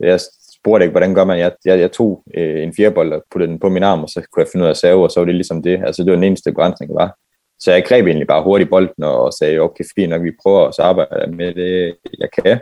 Jeg 0.00 0.20
spurgte 0.54 0.84
ikke, 0.84 0.92
hvordan 0.92 1.14
gør 1.14 1.24
man, 1.24 1.38
jeg, 1.38 1.52
jeg, 1.64 1.78
jeg 1.78 1.92
tog 1.92 2.22
øh, 2.34 2.62
en 2.62 2.74
fjerbold 2.74 3.12
og 3.12 3.24
puttede 3.30 3.50
den 3.50 3.58
på 3.58 3.68
min 3.68 3.82
arm, 3.82 4.02
og 4.02 4.08
så 4.08 4.22
kunne 4.32 4.42
jeg 4.42 4.48
finde 4.52 4.62
ud 4.62 4.66
af 4.66 4.70
at 4.70 4.76
save, 4.76 5.02
og 5.02 5.10
så 5.10 5.20
var 5.20 5.24
det 5.24 5.34
ligesom 5.34 5.62
det. 5.62 5.82
Altså 5.86 6.02
det 6.02 6.10
var 6.10 6.16
den 6.16 6.24
eneste 6.24 6.50
begrænsning, 6.50 6.88
der 6.92 6.98
var. 6.98 7.16
Så 7.58 7.72
jeg 7.72 7.84
greb 7.84 8.06
egentlig 8.06 8.26
bare 8.26 8.42
hurtigt 8.42 8.70
bolden 8.70 9.04
og 9.04 9.32
sagde, 9.32 9.58
okay, 9.58 9.84
fint 9.96 10.10
nok, 10.10 10.22
vi 10.22 10.32
prøver 10.42 10.68
at 10.68 10.78
arbejde 10.78 11.36
med 11.36 11.54
det, 11.54 11.96
jeg 12.18 12.28
kan. 12.42 12.60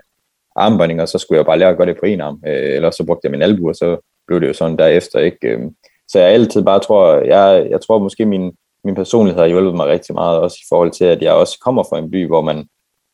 Armbøjninger, 0.57 1.07
så 1.07 1.19
skulle 1.19 1.39
jeg 1.39 1.47
bare 1.47 1.59
lære 1.59 1.69
at 1.69 1.77
gøre 1.77 1.87
det 1.87 1.99
på 2.01 2.07
en 2.07 2.21
arm, 2.21 2.43
øh, 2.47 2.75
eller 2.77 2.91
så 2.91 3.05
brugte 3.07 3.25
jeg 3.25 3.31
min 3.31 3.43
albu, 3.43 3.69
og 3.69 3.75
så 3.75 3.97
blev 4.27 4.41
det 4.41 4.49
jo 4.49 4.53
sådan 4.53 4.79
derefter, 4.79 5.19
ikke? 5.19 5.49
Øhm, 5.49 5.75
så 6.11 6.19
jeg 6.19 6.29
altid 6.29 6.63
bare 6.63 6.81
tror, 6.81 7.15
jeg, 7.15 7.67
jeg 7.71 7.81
tror 7.81 7.99
måske 7.99 8.27
min, 8.27 8.53
min 8.85 8.95
personlighed 8.95 9.41
har 9.41 9.49
hjulpet 9.49 9.75
mig 9.75 9.87
rigtig 9.87 10.15
meget, 10.15 10.39
også 10.39 10.57
i 10.61 10.67
forhold 10.69 10.91
til, 10.91 11.05
at 11.05 11.23
jeg 11.23 11.33
også 11.33 11.59
kommer 11.65 11.83
fra 11.83 11.99
en 11.99 12.11
by, 12.11 12.27
hvor 12.27 12.41
man 12.41 12.57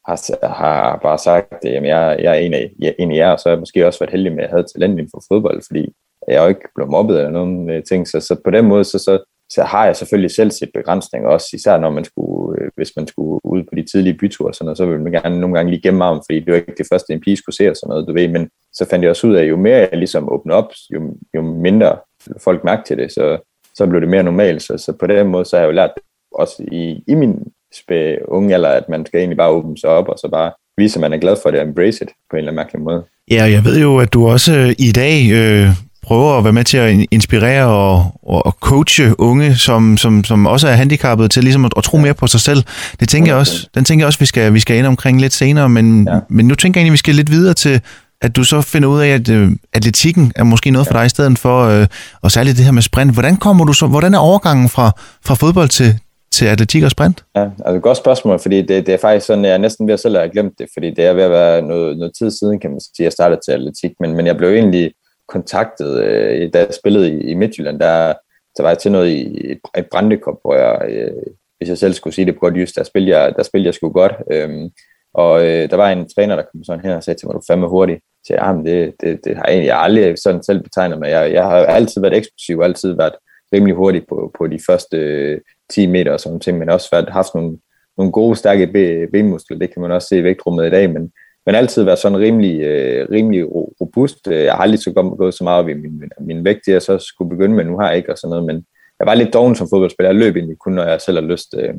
har, 0.06 0.48
har 0.48 0.98
bare 1.02 1.18
sagt, 1.18 1.64
at 1.64 1.72
jamen, 1.72 1.88
jeg, 1.88 2.16
jeg 2.22 2.30
er 2.32 2.40
en 2.40 2.54
af, 2.54 2.72
jeg, 2.78 2.94
en 2.98 3.12
af 3.12 3.16
jer, 3.16 3.30
og 3.30 3.38
så 3.38 3.48
har 3.48 3.54
jeg 3.54 3.60
måske 3.60 3.86
også 3.86 3.98
været 3.98 4.12
heldig 4.12 4.32
med, 4.32 4.38
at 4.38 4.42
jeg 4.42 4.50
havde 4.50 4.66
talent 4.74 4.92
inden 4.92 5.10
for 5.14 5.22
fodbold, 5.28 5.62
fordi 5.66 5.92
jeg 6.28 6.42
jo 6.42 6.48
ikke 6.48 6.68
blevet 6.74 6.90
mobbet 6.90 7.16
eller 7.18 7.30
nogen 7.30 7.70
øh, 7.70 7.82
ting, 7.84 8.08
så, 8.08 8.20
så 8.20 8.36
på 8.44 8.50
den 8.50 8.64
måde, 8.66 8.84
så, 8.84 8.98
så, 8.98 9.24
så 9.52 9.62
har 9.62 9.84
jeg 9.86 9.96
selvfølgelig 9.96 10.30
selv 10.30 10.50
set 10.50 10.70
begrænsninger, 10.74 11.28
også 11.28 11.48
især 11.54 11.78
når 11.78 11.90
man 11.90 12.04
skulle, 12.04 12.62
øh, 12.62 12.70
hvis 12.76 12.92
man 12.96 13.06
skulle 13.06 13.40
ud 13.44 13.62
på 13.62 13.74
de 13.76 13.84
tidlige 13.92 14.18
byture, 14.18 14.54
sådan 14.54 14.64
noget, 14.64 14.78
så 14.78 14.86
ville 14.86 15.02
man 15.02 15.12
gerne 15.12 15.40
nogle 15.40 15.56
gange 15.56 15.70
lige 15.70 15.82
gemme 15.82 16.04
armen, 16.04 16.22
fordi 16.26 16.40
det 16.40 16.52
var 16.52 16.58
ikke 16.58 16.78
det 16.78 16.86
første, 16.92 17.12
en 17.12 17.20
pige 17.20 17.36
skulle 17.36 17.56
se 17.56 17.70
og 17.70 17.76
sådan 17.76 17.88
noget, 17.88 18.08
du 18.08 18.12
ved, 18.12 18.28
men 18.28 18.48
så 18.72 18.86
fandt 18.90 19.02
jeg 19.02 19.10
også 19.10 19.26
ud 19.26 19.34
af, 19.34 19.42
at 19.42 19.48
jo 19.48 19.56
mere 19.56 19.76
jeg 19.76 19.98
ligesom 19.98 20.32
åbner 20.32 20.54
op, 20.54 20.70
jo, 20.94 21.00
jo 21.34 21.42
mindre 21.42 21.96
folk 22.44 22.64
mærke 22.64 22.82
til 22.86 22.96
det, 22.98 23.12
så, 23.12 23.38
så 23.74 23.86
blev 23.86 24.00
det 24.00 24.08
mere 24.08 24.22
normalt. 24.22 24.62
Så, 24.62 24.78
så 24.78 24.92
på 25.00 25.06
den 25.06 25.26
måde, 25.26 25.44
så 25.44 25.56
har 25.56 25.62
jeg 25.62 25.68
jo 25.68 25.72
lært 25.72 25.90
også 26.32 26.62
i, 26.72 27.02
i 27.08 27.14
min 27.14 27.38
spæ, 27.74 28.16
unge 28.28 28.54
alder, 28.54 28.68
at 28.68 28.88
man 28.88 29.06
skal 29.06 29.18
egentlig 29.20 29.36
bare 29.36 29.50
åbne 29.50 29.78
sig 29.78 29.90
op, 29.90 30.08
og 30.08 30.18
så 30.18 30.28
bare 30.28 30.52
vise, 30.78 30.96
at 30.96 31.00
man 31.00 31.12
er 31.12 31.18
glad 31.18 31.36
for 31.42 31.50
det, 31.50 31.60
og 31.60 31.66
embrace 31.66 32.04
it 32.04 32.08
på 32.30 32.36
en 32.36 32.38
eller 32.38 32.50
anden 32.50 32.56
mærkelig 32.56 32.82
måde. 32.82 33.04
Ja, 33.30 33.44
jeg 33.44 33.64
ved 33.64 33.80
jo, 33.80 33.98
at 33.98 34.12
du 34.12 34.28
også 34.28 34.52
øh, 34.54 34.74
i 34.78 34.92
dag 34.92 35.30
øh, 35.32 35.68
prøver 36.06 36.38
at 36.38 36.44
være 36.44 36.52
med 36.52 36.64
til 36.64 36.76
at 36.76 37.06
inspirere 37.10 37.66
og, 37.66 37.96
og, 38.22 38.46
og 38.46 38.52
coache 38.60 39.20
unge, 39.20 39.56
som, 39.56 39.96
som, 39.96 40.24
som 40.24 40.46
også 40.46 40.68
er 40.68 40.72
handicappet 40.72 41.30
til 41.30 41.42
ligesom 41.42 41.64
at, 41.64 41.72
at 41.76 41.84
tro 41.84 41.96
mere 41.98 42.14
på 42.14 42.26
sig 42.26 42.40
selv. 42.40 42.62
Det 43.00 43.08
tænker 43.08 43.32
jeg 43.32 43.38
også, 43.38 43.68
den 43.74 43.84
tænker 43.84 44.02
jeg 44.02 44.06
også, 44.06 44.18
vi 44.18 44.26
skal, 44.26 44.54
vi 44.54 44.60
skal 44.60 44.76
ind 44.76 44.86
omkring 44.86 45.20
lidt 45.20 45.32
senere, 45.32 45.68
men, 45.68 46.08
ja. 46.08 46.18
men 46.30 46.48
nu 46.48 46.54
tænker 46.54 46.80
jeg 46.80 46.82
egentlig, 46.82 46.92
vi 46.92 46.96
skal 46.96 47.14
lidt 47.14 47.30
videre 47.30 47.54
til, 47.54 47.80
at 48.20 48.36
du 48.36 48.44
så 48.44 48.60
finder 48.60 48.88
ud 48.88 49.00
af, 49.00 49.08
at 49.08 49.28
øh, 49.28 49.50
atletikken 49.72 50.32
er 50.36 50.44
måske 50.44 50.70
noget 50.70 50.86
for 50.86 50.94
dig 50.94 51.06
i 51.06 51.08
stedet 51.08 51.38
for, 51.38 51.64
øh, 51.64 51.86
og 52.22 52.30
særligt 52.30 52.56
det 52.56 52.64
her 52.64 52.72
med 52.72 52.82
sprint. 52.82 53.12
Hvordan 53.12 53.36
kommer 53.36 53.64
du 53.64 53.72
så, 53.72 53.86
hvordan 53.86 54.14
er 54.14 54.18
overgangen 54.18 54.68
fra, 54.68 54.90
fra 55.24 55.34
fodbold 55.34 55.68
til, 55.68 56.00
til 56.32 56.46
atletik 56.46 56.82
og 56.82 56.90
sprint? 56.90 57.24
Ja, 57.36 57.48
altså 57.64 57.80
godt 57.80 57.96
spørgsmål, 57.96 58.38
fordi 58.38 58.62
det, 58.62 58.86
det 58.86 58.94
er 58.94 58.98
faktisk 58.98 59.26
sådan, 59.26 59.44
jeg 59.44 59.52
er 59.52 59.58
næsten 59.58 59.86
ved 59.86 59.94
at 59.94 60.00
selv 60.00 60.16
have 60.16 60.30
glemt 60.30 60.58
det, 60.58 60.68
fordi 60.74 60.90
det 60.90 61.04
er 61.04 61.12
ved 61.12 61.22
at 61.22 61.30
være 61.30 61.62
noget, 61.62 61.98
noget 61.98 62.12
tid 62.18 62.30
siden, 62.30 62.60
kan 62.60 62.70
man 62.70 62.80
sige, 62.80 63.04
jeg 63.04 63.12
startede 63.12 63.40
til 63.44 63.52
atletik, 63.52 63.92
men, 64.00 64.16
men 64.16 64.26
jeg 64.26 64.36
blev 64.36 64.50
egentlig 64.50 64.92
kontaktet, 65.28 66.04
øh, 66.04 66.50
da 66.52 66.58
jeg 66.58 66.68
spillede 66.80 67.12
i, 67.12 67.30
i 67.30 67.34
Midtjylland, 67.34 67.80
der, 67.80 68.14
der 68.56 68.62
var 68.62 68.68
jeg 68.68 68.78
til 68.78 68.92
noget 68.92 69.08
i 69.08 69.50
et, 69.50 69.58
et 69.78 69.86
brandekop, 69.90 70.38
hvor 70.44 70.54
jeg, 70.54 70.88
øh, 70.88 71.12
hvis 71.58 71.68
jeg 71.68 71.78
selv 71.78 71.94
skulle 71.94 72.14
sige 72.14 72.26
det 72.26 72.34
på 72.34 72.40
godt 72.40 72.56
just, 72.56 72.76
der 72.76 72.84
spillede 72.84 73.18
jeg, 73.18 73.32
der 73.36 73.42
spillede 73.42 73.66
jeg 73.66 73.74
sgu 73.74 73.88
godt. 73.88 74.12
øh, 74.32 74.70
og 75.16 75.46
øh, 75.46 75.70
der 75.70 75.76
var 75.76 75.90
en 75.90 76.08
træner, 76.08 76.36
der 76.36 76.42
kom 76.42 76.64
sådan 76.64 76.84
her 76.84 76.96
og 76.96 77.02
sagde 77.02 77.20
til 77.20 77.26
mig, 77.26 77.34
du 77.34 77.38
er 77.38 77.44
fandme 77.48 77.68
hurtig. 77.68 78.00
Så 78.24 78.34
jeg, 78.34 78.42
jamen, 78.42 78.66
det, 78.66 78.94
det, 79.00 79.24
det 79.24 79.36
har 79.36 79.44
jeg 79.44 79.52
egentlig 79.52 79.72
aldrig 79.72 80.18
sådan 80.18 80.42
selv 80.42 80.62
betegnet 80.62 80.98
mig. 80.98 81.10
Jeg, 81.10 81.32
jeg 81.32 81.44
har 81.44 81.56
altid 81.56 82.00
været 82.00 82.16
eksplosiv, 82.16 82.60
altid 82.60 82.96
været 82.96 83.14
rimelig 83.52 83.74
hurtig 83.74 84.02
på, 84.08 84.30
på 84.38 84.46
de 84.46 84.58
første 84.66 84.96
øh, 84.96 85.40
10 85.70 85.86
meter 85.86 86.12
og 86.12 86.20
sådan 86.20 86.40
ting, 86.40 86.58
men 86.58 86.70
også 86.70 86.88
været, 86.92 87.08
haft 87.08 87.34
nogle, 87.34 87.58
nogle 87.98 88.12
gode, 88.12 88.36
stærke 88.36 88.66
benmuskler. 89.12 89.58
Det 89.58 89.72
kan 89.72 89.82
man 89.82 89.92
også 89.92 90.08
se 90.08 90.18
i 90.18 90.24
vægtrummet 90.24 90.66
i 90.66 90.70
dag, 90.70 90.90
men, 90.90 91.12
men 91.46 91.54
altid 91.54 91.82
været 91.82 91.98
sådan 91.98 92.18
rimelig, 92.18 92.60
øh, 92.60 93.08
rimelig 93.10 93.44
robust. 93.80 94.28
Øh, 94.28 94.44
jeg 94.44 94.52
har 94.52 94.62
aldrig 94.62 94.80
så 94.80 94.92
godt 94.92 95.18
gået 95.18 95.34
så 95.34 95.44
meget 95.44 95.66
ved 95.66 95.74
min, 95.74 96.02
min 96.20 96.44
vægt, 96.44 96.60
det 96.66 96.72
jeg 96.72 96.82
så 96.82 96.98
skulle 96.98 97.30
begynde 97.30 97.54
med. 97.54 97.64
Nu 97.64 97.78
har 97.78 97.88
jeg 97.88 97.96
ikke 97.96 98.12
og 98.12 98.18
sådan 98.18 98.30
noget, 98.30 98.44
men 98.44 98.64
jeg 98.98 99.06
var 99.06 99.14
lidt 99.14 99.32
doven 99.32 99.54
som 99.54 99.68
fodboldspiller. 99.70 100.10
Jeg 100.10 100.20
løb 100.20 100.36
egentlig 100.36 100.58
kun, 100.58 100.72
når 100.72 100.84
jeg 100.84 101.00
selv 101.00 101.20
har 101.20 101.26
lyst. 101.26 101.54
Øh. 101.58 101.74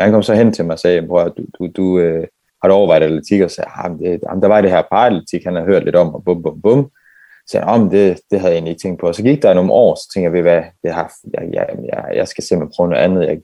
Han 0.00 0.12
kom 0.12 0.22
så 0.22 0.34
hen 0.34 0.52
til 0.52 0.64
mig 0.64 0.72
og 0.72 0.78
sagde, 0.78 1.06
bror, 1.06 1.24
du, 1.24 1.44
du, 1.58 1.68
du 1.76 1.98
øh, 1.98 2.26
har 2.62 2.68
du 2.68 2.74
overvejet 2.74 3.02
atletik? 3.02 3.42
Og 3.42 3.50
sagde, 3.50 3.70
ah, 3.74 3.90
det, 3.98 4.20
der 4.42 4.48
var 4.48 4.60
det 4.60 4.70
her 4.70 4.82
paratletik, 4.82 5.44
han 5.44 5.54
har 5.54 5.64
hørt 5.64 5.84
lidt 5.84 5.96
om, 5.96 6.14
og 6.14 6.24
bum, 6.24 6.42
bum, 6.42 6.62
bum. 6.62 6.90
Så 7.46 7.52
sagde 7.52 7.66
om 7.66 7.90
det, 7.90 8.20
det 8.30 8.40
havde 8.40 8.52
jeg 8.52 8.56
egentlig 8.56 8.70
ikke 8.70 8.82
tænkt 8.82 9.00
på. 9.00 9.06
Og 9.06 9.14
så 9.14 9.22
gik 9.22 9.42
der 9.42 9.54
nogle 9.54 9.72
år, 9.72 9.94
så 9.94 10.10
tænkte 10.14 10.24
jeg, 10.24 10.32
ved 10.32 10.42
hvad, 10.42 10.62
det 10.82 10.92
har, 10.92 11.12
jeg, 11.34 11.48
jeg, 11.52 11.66
jeg, 11.92 12.04
jeg 12.14 12.28
skal 12.28 12.44
simpelthen 12.44 12.74
prøve 12.76 12.88
noget 12.88 13.02
andet. 13.02 13.26
Jeg, 13.26 13.38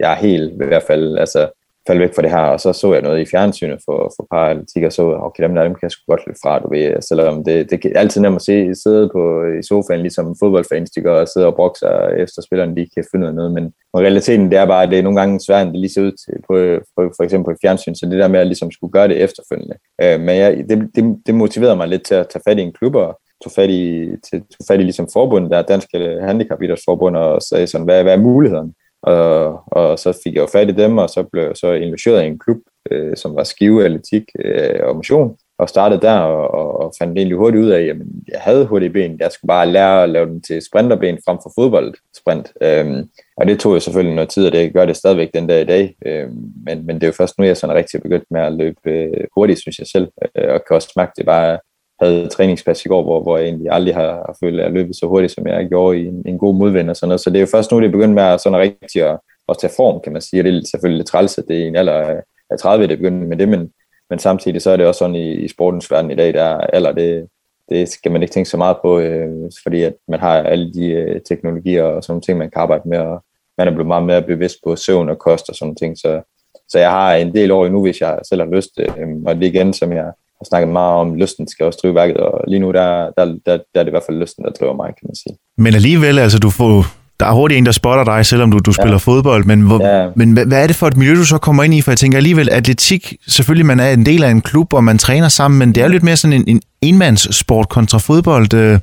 jeg 0.00 0.12
er 0.12 0.16
helt, 0.16 0.52
i 0.52 0.66
hvert 0.66 0.82
fald, 0.82 1.18
altså, 1.18 1.59
falde 1.90 2.00
væk 2.04 2.14
fra 2.14 2.22
det 2.22 2.30
her, 2.30 2.46
og 2.54 2.60
så 2.60 2.72
så 2.72 2.92
jeg 2.92 3.02
noget 3.02 3.20
i 3.20 3.30
fjernsynet 3.32 3.80
for, 3.86 3.98
for 4.16 4.26
paratletik, 4.30 4.82
og 4.82 4.92
så, 4.92 5.02
okay, 5.26 5.42
dem 5.44 5.54
der, 5.54 5.62
dem 5.62 5.74
kan 5.74 5.86
jeg 5.86 5.90
sgu 5.90 6.02
godt 6.12 6.26
løbe 6.26 6.38
fra, 6.42 6.58
du 6.58 6.68
ved, 6.74 7.02
selvom 7.08 7.44
det, 7.44 7.70
det 7.70 7.84
er 7.84 8.00
altid 8.00 8.20
nemt 8.20 8.36
at 8.36 8.42
se, 8.42 8.74
sidde 8.82 9.10
på, 9.14 9.22
i 9.60 9.62
sofaen, 9.68 10.00
ligesom 10.00 10.36
fodboldfans, 10.40 10.90
de 10.90 11.00
gør, 11.00 11.20
og 11.20 11.28
sidde 11.28 11.46
og 11.46 11.54
brokser 11.54 12.08
efter 12.24 12.42
spillerne, 12.42 12.76
de 12.76 12.86
kan 12.94 13.04
finde 13.10 13.32
noget, 13.32 13.52
men 13.52 13.64
realiteten, 13.96 14.50
det 14.50 14.58
er 14.58 14.66
bare, 14.66 14.82
at 14.82 14.90
det 14.90 14.98
er 14.98 15.02
nogle 15.02 15.20
gange 15.20 15.40
svært, 15.40 15.62
end 15.62 15.72
det 15.72 15.80
lige 15.80 15.94
ser 15.94 16.02
ud 16.08 16.14
til, 16.22 16.34
på, 16.48 16.54
for, 16.94 17.02
for 17.16 17.22
eksempel 17.22 17.54
på 17.54 17.58
fjernsyn, 17.62 17.94
så 17.94 18.06
det 18.06 18.18
der 18.22 18.28
med 18.28 18.40
at 18.40 18.46
ligesom 18.46 18.70
skulle 18.70 18.92
gøre 18.92 19.08
det 19.08 19.22
efterfølgende. 19.26 19.76
Øh, 20.02 20.20
men 20.20 20.34
jeg, 20.42 20.64
det, 20.68 20.76
det, 20.94 21.04
det 21.26 21.34
motiverede 21.34 21.76
mig 21.76 21.88
lidt 21.88 22.04
til 22.06 22.14
at 22.14 22.28
tage 22.28 22.42
fat 22.48 22.58
i 22.58 22.62
en 22.62 22.76
klub, 22.78 22.94
og 22.94 23.20
tog 23.44 23.52
fat 23.52 23.70
i, 23.70 24.10
til, 24.26 24.38
tog 24.40 24.64
fat 24.68 24.80
i 24.80 24.82
ligesom 24.82 25.08
forbundet, 25.12 25.50
der 25.50 25.62
Danske 25.62 25.98
Handicapidrætsforbund, 26.28 27.16
og 27.16 27.42
sagde 27.42 27.66
sådan, 27.66 27.84
hvad, 27.84 28.02
hvad 28.02 28.12
er 28.12 28.26
mulighederne? 28.28 28.72
Og, 29.02 29.62
og 29.66 29.98
så 29.98 30.20
fik 30.24 30.34
jeg 30.34 30.40
jo 30.40 30.46
fat 30.46 30.68
i 30.68 30.72
dem, 30.72 30.98
og 30.98 31.10
så 31.10 31.22
blev 31.22 31.42
jeg 31.42 31.56
så 31.56 31.72
inviteret 31.72 32.22
i 32.22 32.26
en 32.26 32.38
klub, 32.38 32.58
øh, 32.90 33.16
som 33.16 33.36
var 33.36 33.44
Skive 33.44 33.84
Atletik 33.84 34.24
øh, 34.44 34.80
og 34.82 34.96
Motion, 34.96 35.36
og 35.58 35.68
startede 35.68 36.00
der 36.00 36.18
og, 36.18 36.50
og, 36.50 36.80
og 36.80 36.92
fandt 36.98 37.18
egentlig 37.18 37.36
hurtigt 37.36 37.64
ud 37.64 37.70
af, 37.70 37.80
at 37.80 37.96
jeg 38.28 38.40
havde 38.40 38.66
hurtige 38.66 38.90
ben. 38.90 39.16
Jeg 39.20 39.32
skulle 39.32 39.48
bare 39.48 39.66
lære 39.66 40.02
at 40.02 40.10
lave 40.10 40.26
dem 40.26 40.40
til 40.42 40.62
sprinterben 40.62 41.18
frem 41.26 41.38
for 41.42 41.52
fodboldsprint. 41.58 42.52
Øhm, 42.62 43.08
og 43.36 43.46
det 43.46 43.60
tog 43.60 43.74
jo 43.74 43.80
selvfølgelig 43.80 44.14
noget 44.14 44.30
tid, 44.30 44.46
og 44.46 44.52
det 44.52 44.72
gør 44.72 44.84
det 44.84 44.96
stadigvæk 44.96 45.34
den 45.34 45.46
dag 45.46 45.60
i 45.62 45.64
dag. 45.64 45.96
Øhm, 46.06 46.52
men, 46.66 46.86
men 46.86 46.96
det 46.96 47.02
er 47.02 47.08
jo 47.08 47.12
først 47.12 47.38
nu, 47.38 47.44
jeg 47.44 47.56
sådan 47.56 47.76
rigtig 47.76 48.02
begyndt 48.02 48.24
med 48.30 48.40
at 48.40 48.52
løbe 48.52 48.80
øh, 48.90 49.24
hurtigt, 49.34 49.60
synes 49.60 49.78
jeg 49.78 49.86
selv, 49.86 50.08
øh, 50.36 50.54
og 50.54 50.64
kan 50.66 50.76
også 50.76 50.92
mærke, 50.96 51.12
det 51.16 51.26
bare 51.26 51.58
havde 52.00 52.28
træningspas 52.28 52.84
i 52.84 52.88
går, 52.88 53.02
hvor, 53.02 53.22
hvor 53.22 53.36
jeg 53.36 53.46
egentlig 53.46 53.68
aldrig 53.70 53.94
har 53.94 54.36
følt, 54.40 54.60
at 54.60 54.64
jeg 54.64 54.72
løbet 54.72 54.96
så 54.96 55.06
hurtigt, 55.06 55.32
som 55.32 55.46
jeg 55.46 55.68
gjorde 55.68 55.98
i 55.98 56.06
en, 56.06 56.22
en 56.26 56.38
god 56.38 56.54
modvind 56.54 56.90
og 56.90 56.96
sådan 56.96 57.08
noget. 57.08 57.20
Så 57.20 57.30
det 57.30 57.36
er 57.36 57.40
jo 57.40 57.46
først 57.46 57.72
nu, 57.72 57.80
det 57.80 57.86
er 57.86 57.92
begyndt 57.92 58.14
med 58.14 58.22
at 58.22 58.40
sådan 58.40 58.58
rigtig 58.58 59.02
at, 59.02 59.18
at 59.48 59.56
tage 59.60 59.72
form, 59.76 60.00
kan 60.04 60.12
man 60.12 60.22
sige. 60.22 60.40
Og 60.40 60.44
det 60.44 60.56
er 60.56 60.60
selvfølgelig 60.70 60.98
lidt 60.98 61.08
træls, 61.08 61.38
at 61.38 61.44
det 61.48 61.62
er 61.62 61.66
en 61.66 61.76
alder 61.76 62.22
af 62.50 62.58
30, 62.58 62.86
det 62.86 62.92
er 62.92 62.96
begyndt 62.96 63.28
med 63.28 63.36
det, 63.36 63.48
men, 63.48 63.70
men 64.10 64.18
samtidig 64.18 64.62
så 64.62 64.70
er 64.70 64.76
det 64.76 64.86
også 64.86 64.98
sådan 64.98 65.14
i, 65.14 65.32
i 65.32 65.48
sportens 65.48 65.90
verden 65.90 66.10
i 66.10 66.14
dag, 66.14 66.34
der 66.34 66.56
alder, 66.56 66.92
det, 66.92 67.26
det 67.68 67.88
skal 67.88 68.12
man 68.12 68.22
ikke 68.22 68.32
tænke 68.32 68.50
så 68.50 68.56
meget 68.56 68.76
på, 68.82 68.98
øh, 68.98 69.50
fordi 69.62 69.82
at 69.82 69.94
man 70.08 70.20
har 70.20 70.42
alle 70.42 70.72
de 70.72 70.86
øh, 70.86 71.20
teknologier 71.20 71.84
og 71.84 72.04
sådan 72.04 72.12
nogle 72.12 72.22
ting, 72.22 72.38
man 72.38 72.50
kan 72.50 72.62
arbejde 72.62 72.88
med, 72.88 72.98
og 72.98 73.24
man 73.58 73.68
er 73.68 73.72
blevet 73.72 73.86
meget 73.86 74.06
mere 74.06 74.22
bevidst 74.22 74.56
på 74.64 74.76
søvn 74.76 75.08
og 75.08 75.18
kost 75.18 75.48
og 75.48 75.54
sådan 75.54 75.66
nogle 75.66 75.76
ting. 75.76 75.98
Så, 75.98 76.22
så 76.68 76.78
jeg 76.78 76.90
har 76.90 77.14
en 77.14 77.34
del 77.34 77.50
år 77.50 77.66
endnu, 77.66 77.82
hvis 77.82 78.00
jeg 78.00 78.18
selv 78.28 78.42
har 78.42 78.50
lyst, 78.50 78.70
øh, 78.78 79.06
og 79.26 79.34
det 79.34 79.46
igen, 79.46 79.72
som 79.72 79.92
jeg 79.92 80.12
har 80.40 80.48
snakket 80.48 80.72
meget 80.72 80.94
om, 80.94 81.14
lysten 81.14 81.48
skal 81.48 81.66
også 81.66 81.78
drive 81.82 81.94
værket, 81.94 82.16
og 82.16 82.44
lige 82.48 82.60
nu 82.60 82.72
der, 82.72 82.88
der, 83.16 83.24
der, 83.24 83.34
der 83.46 83.80
er 83.80 83.82
det 83.82 83.86
i 83.86 83.90
hvert 83.90 84.02
fald 84.06 84.18
lysten, 84.18 84.44
der 84.44 84.50
driver 84.50 84.76
mig, 84.76 84.86
kan 84.86 85.06
man 85.08 85.14
sige. 85.14 85.34
Men 85.58 85.74
alligevel, 85.74 86.18
altså 86.18 86.38
du 86.38 86.50
får, 86.50 86.86
der 87.20 87.26
er 87.26 87.32
hurtigt 87.32 87.58
en, 87.58 87.66
der 87.66 87.72
spotter 87.72 88.04
dig, 88.04 88.26
selvom 88.26 88.50
du, 88.50 88.58
du 88.58 88.72
spiller 88.72 88.92
ja. 88.92 88.96
fodbold, 88.96 89.44
men, 89.44 89.60
hvor, 89.60 89.86
ja. 89.86 90.08
men 90.16 90.32
hvad, 90.32 90.62
er 90.62 90.66
det 90.66 90.76
for 90.76 90.86
et 90.86 90.96
miljø, 90.96 91.14
du 91.14 91.24
så 91.24 91.38
kommer 91.38 91.62
ind 91.62 91.74
i? 91.74 91.80
For 91.80 91.90
jeg 91.90 91.98
tænker 91.98 92.18
alligevel, 92.18 92.48
atletik, 92.52 93.14
selvfølgelig 93.28 93.66
man 93.66 93.80
er 93.80 93.90
en 93.90 94.06
del 94.06 94.24
af 94.24 94.30
en 94.30 94.40
klub, 94.40 94.72
og 94.72 94.84
man 94.84 94.98
træner 94.98 95.28
sammen, 95.28 95.58
men 95.58 95.74
det 95.74 95.82
er 95.82 95.88
lidt 95.88 96.02
mere 96.02 96.16
sådan 96.16 96.36
en, 96.36 96.44
en 96.46 96.62
enmandssport 96.82 97.68
kontra 97.68 97.98
fodbold. 97.98 98.54
Øh. 98.54 98.78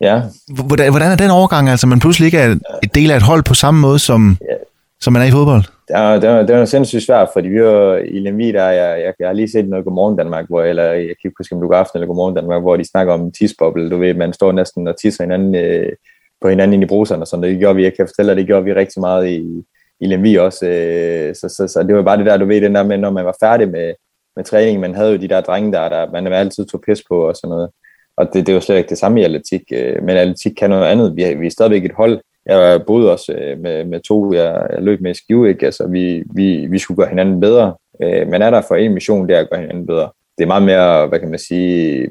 Ja. 0.00 0.20
Hvordan, 0.66 0.90
hvordan 0.90 1.12
er 1.12 1.16
den 1.16 1.30
overgang, 1.30 1.68
altså 1.68 1.86
man 1.86 2.00
pludselig 2.00 2.26
ikke 2.26 2.38
er 2.38 2.56
et 2.82 2.94
del 2.94 3.10
af 3.10 3.16
et 3.16 3.22
hold 3.22 3.42
på 3.42 3.54
samme 3.54 3.80
måde, 3.80 3.98
som, 3.98 4.36
ja 4.40 4.54
som 5.02 5.12
man 5.12 5.22
er 5.22 5.26
i 5.26 5.30
fodbold? 5.30 5.64
det 5.88 5.96
var, 5.96 6.18
det 6.18 6.28
var, 6.30 6.42
det 6.42 6.56
var 6.56 6.64
sindssygt 6.64 7.02
svært, 7.02 7.28
fordi 7.32 7.48
vi 7.48 7.62
var 7.62 7.96
i 7.96 8.18
Lemvi, 8.18 8.52
der 8.52 8.68
jeg, 8.70 9.00
jeg, 9.04 9.14
jeg, 9.18 9.28
har 9.28 9.34
lige 9.34 9.50
set 9.50 9.68
noget 9.68 9.84
Godmorgen 9.84 10.16
Danmark, 10.16 10.44
hvor, 10.48 10.62
eller 10.62 10.82
jeg 10.82 11.06
kan 11.06 11.24
ikke 11.24 11.38
huske, 11.38 11.54
om 11.54 11.60
du 11.60 11.68
går 11.68 11.76
aften 11.76 11.96
eller 11.96 12.06
Godmorgen 12.06 12.36
Danmark, 12.36 12.62
hvor 12.62 12.76
de 12.76 12.84
snakker 12.84 13.12
om 13.12 13.32
tidsboble. 13.32 13.90
Du 13.90 13.98
ved, 13.98 14.14
man 14.14 14.32
står 14.32 14.52
næsten 14.52 14.88
og 14.88 15.00
tisser 15.00 15.24
hinanden 15.24 15.54
øh, 15.54 15.92
på 16.40 16.48
hinanden 16.48 16.74
ind 16.74 16.82
i 16.82 16.86
bruserne 16.86 17.22
og 17.22 17.26
sådan. 17.26 17.42
Det 17.42 17.58
gjorde 17.58 17.76
vi, 17.76 17.82
jeg 17.82 17.94
kan 17.96 18.06
fortælle 18.06 18.36
det 18.36 18.46
gjorde 18.46 18.64
vi 18.64 18.72
rigtig 18.72 19.00
meget 19.00 19.28
i, 19.28 19.64
i 20.00 20.06
Lemvi 20.06 20.36
også. 20.36 20.66
Øh, 20.66 21.34
så, 21.34 21.48
så, 21.48 21.68
så, 21.68 21.82
det 21.82 21.94
var 21.94 22.02
bare 22.02 22.18
det 22.18 22.26
der, 22.26 22.36
du 22.36 22.46
ved, 22.46 22.60
den 22.60 22.74
der 22.74 22.82
med, 22.82 22.98
når 22.98 23.10
man 23.10 23.24
var 23.24 23.36
færdig 23.40 23.68
med, 23.68 23.94
med 24.36 24.44
træning, 24.44 24.80
man 24.80 24.94
havde 24.94 25.12
jo 25.12 25.18
de 25.18 25.28
der 25.28 25.40
drenge 25.40 25.72
der, 25.72 25.88
der 25.88 26.10
man 26.10 26.32
altid 26.32 26.66
tog 26.66 26.80
pis 26.86 27.02
på 27.08 27.28
og 27.28 27.36
sådan 27.36 27.48
noget. 27.48 27.70
Og 28.16 28.28
det, 28.32 28.46
det 28.46 28.54
var 28.54 28.60
slet 28.60 28.76
ikke 28.76 28.88
det 28.88 28.98
samme 28.98 29.20
i 29.20 29.24
atletik, 29.24 29.62
øh, 29.72 30.02
men 30.02 30.16
atletik 30.16 30.52
kan 30.58 30.70
noget 30.70 30.84
andet. 30.84 31.16
Vi, 31.16 31.34
vi 31.34 31.46
er 31.46 31.50
stadigvæk 31.50 31.84
et 31.84 31.96
hold, 31.96 32.20
jeg 32.46 32.82
boede 32.86 33.12
også 33.12 33.32
øh, 33.32 33.58
med, 33.58 33.84
med 33.84 34.00
to, 34.00 34.32
jeg, 34.32 34.66
jeg 34.72 34.82
løb 34.82 35.00
med 35.00 35.10
i 35.10 35.14
Skive, 35.14 35.48
ikke? 35.48 35.66
Altså, 35.66 35.86
vi, 35.86 36.22
vi, 36.34 36.66
vi 36.66 36.78
skulle 36.78 36.96
gøre 36.96 37.08
hinanden 37.08 37.40
bedre. 37.40 37.74
Øh, 38.02 38.28
men 38.28 38.42
er 38.42 38.50
der 38.50 38.62
for 38.68 38.74
en 38.74 38.94
mission, 38.94 39.28
det 39.28 39.36
er 39.36 39.40
at 39.40 39.50
gøre 39.50 39.60
hinanden 39.60 39.86
bedre. 39.86 40.10
Det 40.38 40.44
er 40.44 40.48
meget 40.48 40.62
mere, 40.62 41.06
hvad 41.06 41.18
kan 41.18 41.30
man 41.30 41.38
sige, 41.38 42.08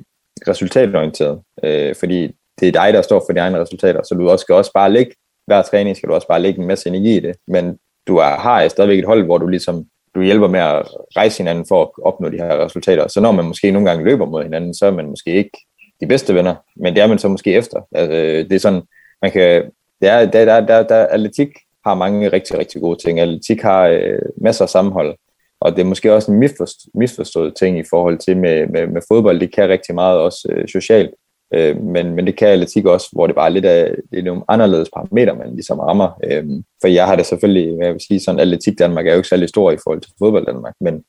resultatorienteret, 0.48 1.40
øh, 1.64 1.96
fordi 1.96 2.32
det 2.60 2.68
er 2.68 2.72
dig, 2.72 2.94
der 2.94 3.02
står 3.02 3.20
for 3.20 3.34
dine 3.34 3.40
egne 3.40 3.62
resultater, 3.62 4.04
så 4.04 4.16
du 4.16 4.30
også 4.30 4.44
skal 4.44 4.56
også 4.56 4.72
bare 4.74 4.92
lægge, 4.92 5.12
hver 5.48 5.62
træning 5.62 5.98
skal 5.98 6.10
du 6.10 6.14
også 6.14 6.28
bare 6.28 6.42
lægge 6.42 6.60
en 6.62 6.68
masse 6.68 6.90
energi 6.90 7.18
i 7.18 7.20
det, 7.20 7.36
men 7.48 7.78
du 8.08 8.18
er, 8.18 8.30
har 8.30 8.68
stadigvæk 8.68 9.00
et 9.00 9.06
hold, 9.06 9.26
hvor 9.26 9.38
du 9.38 9.48
ligesom 9.48 9.86
du 10.16 10.22
hjælper 10.22 10.48
med 10.48 10.60
at 10.60 10.88
rejse 11.18 11.38
hinanden 11.38 11.66
for 11.68 11.82
at 11.82 11.90
opnå 12.04 12.30
de 12.30 12.38
her 12.38 12.66
resultater. 12.66 13.08
Så 13.08 13.22
når 13.22 13.32
man 13.32 13.46
måske 13.46 13.72
nogle 13.72 13.90
gange 13.90 14.06
løber 14.06 14.26
mod 14.26 14.44
hinanden, 14.44 14.74
så 14.74 14.86
er 14.86 14.92
man 14.92 15.06
måske 15.06 15.34
ikke 15.34 15.58
de 16.02 16.08
bedste 16.08 16.36
venner, 16.36 16.56
men 16.76 16.96
det 16.96 17.04
er 17.04 17.08
man 17.08 17.20
så 17.20 17.28
måske 17.28 17.54
efter. 17.54 17.82
Altså, 17.92 18.18
øh, 18.18 18.50
det 18.50 18.54
er 18.54 18.60
sådan, 18.60 18.82
man 19.22 19.32
kan, 19.32 19.64
det 20.02 20.10
er, 20.10 20.26
der, 20.26 20.46
der, 20.46 20.66
der, 20.66 20.84
der, 20.84 21.08
atletik 21.08 21.50
har 21.86 21.96
mange 21.96 22.30
rigtig, 22.30 22.58
rigtig 22.58 22.82
gode 22.82 23.00
ting. 23.06 23.20
Atletik 23.20 23.62
har 23.62 23.88
øh, 23.88 24.20
masser 24.42 24.66
af 24.66 24.70
sammenhold, 24.70 25.16
og 25.62 25.72
det 25.72 25.82
er 25.82 25.86
måske 25.86 26.14
også 26.14 26.32
en 26.32 26.40
misforstået, 26.40 26.92
misforstået 26.96 27.56
ting 27.56 27.80
i 27.80 27.84
forhold 27.90 28.18
til 28.18 28.38
med, 28.38 28.68
med, 28.68 28.88
med 28.88 29.02
fodbold. 29.08 29.40
Det 29.40 29.54
kan 29.54 29.70
rigtig 29.70 29.96
meget 29.96 30.20
også 30.20 30.48
øh, 30.52 30.68
socialt, 30.68 31.14
øh, 31.54 31.84
men, 31.84 32.16
men 32.16 32.28
det 32.28 32.38
kan 32.38 32.48
atletik 32.48 32.86
også, 32.86 33.10
hvor 33.12 33.28
det 33.28 33.36
bare 33.36 33.46
er 33.46 33.54
lidt 33.54 33.66
af 33.66 33.96
det 34.12 34.20
er 34.20 34.24
nogle 34.24 34.44
anderledes 34.48 34.90
parametre, 34.96 35.36
man 35.36 35.54
ligesom 35.54 35.80
rammer. 35.80 36.20
Øh, 36.24 36.46
for 36.82 36.88
jeg 36.88 37.06
har 37.06 37.16
det 37.16 37.26
selvfølgelig, 37.26 37.78
jeg 37.82 37.94
vil 37.94 38.02
sige 38.08 38.20
sådan, 38.20 38.40
atletik 38.40 38.80
Danmark 38.80 39.08
er 39.08 39.12
jo 39.12 39.18
ikke 39.18 39.30
særlig 39.30 39.50
stor 39.50 39.72
i 39.72 39.78
forhold 39.84 40.02
til 40.02 40.14
fodbold 40.20 40.46
Danmark, 40.46 40.74
men 40.82 41.04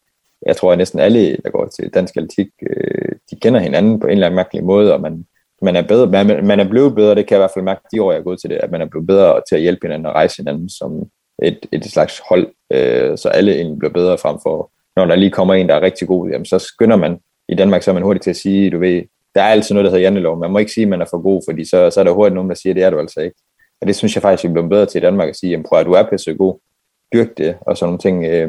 jeg 0.46 0.56
tror, 0.56 0.72
at 0.72 0.78
næsten 0.78 0.98
alle, 0.98 1.36
der 1.44 1.50
går 1.50 1.66
til 1.66 1.90
dansk 1.94 2.16
atletik, 2.16 2.48
øh, 2.70 3.12
de 3.30 3.36
kender 3.40 3.60
hinanden 3.60 4.00
på 4.00 4.06
en 4.06 4.12
eller 4.12 4.26
anden 4.26 4.36
mærkelig 4.36 4.64
måde, 4.64 4.94
og 4.94 5.00
man, 5.00 5.26
man 5.62 5.76
er, 5.76 5.82
bedre, 5.82 6.06
man, 6.06 6.46
man 6.46 6.60
er 6.60 6.68
blevet 6.68 6.94
bedre, 6.94 7.14
det 7.14 7.26
kan 7.26 7.34
jeg 7.34 7.38
i 7.38 7.44
hvert 7.44 7.50
fald 7.54 7.64
mærke 7.64 7.80
de 7.92 8.02
år, 8.02 8.12
jeg 8.12 8.18
er 8.18 8.24
gået 8.24 8.40
til 8.40 8.50
det, 8.50 8.56
at 8.56 8.70
man 8.70 8.80
er 8.80 8.86
blevet 8.86 9.06
bedre 9.06 9.40
til 9.48 9.54
at 9.54 9.60
hjælpe 9.62 9.86
hinanden 9.86 10.06
og 10.06 10.14
rejse 10.14 10.36
hinanden 10.36 10.68
som 10.68 11.08
et, 11.42 11.58
et 11.72 11.84
slags 11.84 12.22
hold, 12.28 12.48
øh, 12.72 13.18
så 13.18 13.28
alle 13.28 13.54
egentlig 13.54 13.78
bliver 13.78 13.92
bedre 13.92 14.18
frem 14.18 14.36
for, 14.42 14.70
når 14.96 15.04
der 15.04 15.16
lige 15.16 15.30
kommer 15.30 15.54
en, 15.54 15.68
der 15.68 15.74
er 15.74 15.80
rigtig 15.80 16.08
god, 16.08 16.30
jamen, 16.30 16.44
så 16.44 16.58
skynder 16.58 16.96
man, 16.96 17.18
i 17.48 17.54
Danmark 17.54 17.82
så 17.82 17.90
er 17.90 17.94
man 17.94 18.02
hurtigt 18.02 18.22
til 18.22 18.30
at 18.30 18.36
sige, 18.36 18.70
du 18.70 18.78
ved, 18.78 19.02
der 19.34 19.42
er 19.42 19.46
altid 19.46 19.74
noget, 19.74 19.84
der 19.84 19.90
hedder 19.90 20.02
jantelov, 20.02 20.38
man 20.38 20.50
må 20.50 20.58
ikke 20.58 20.72
sige, 20.72 20.82
at 20.82 20.88
man 20.88 21.00
er 21.00 21.06
for 21.10 21.22
god, 21.22 21.42
fordi 21.48 21.64
så, 21.64 21.90
så 21.90 22.00
er 22.00 22.04
der 22.04 22.12
hurtigt 22.12 22.34
nogen, 22.34 22.50
der 22.50 22.56
siger, 22.56 22.74
det 22.74 22.82
er 22.82 22.90
du 22.90 22.98
altså 22.98 23.20
ikke. 23.20 23.36
Og 23.80 23.86
det 23.86 23.96
synes 23.96 24.14
jeg 24.14 24.22
faktisk, 24.22 24.48
vi 24.48 24.52
bliver 24.52 24.68
bedre 24.68 24.86
til 24.86 24.98
i 24.98 25.02
Danmark 25.02 25.28
at 25.28 25.36
sige, 25.36 25.50
jamen, 25.50 25.66
prøv 25.68 25.78
at 25.78 25.86
du 25.86 25.92
er 25.92 26.10
pisse 26.10 26.34
god, 26.34 26.58
dyrk 27.12 27.38
det, 27.38 27.56
og 27.60 27.76
sådan 27.76 27.88
nogle 27.88 27.98
ting. 27.98 28.24
Øh, 28.24 28.48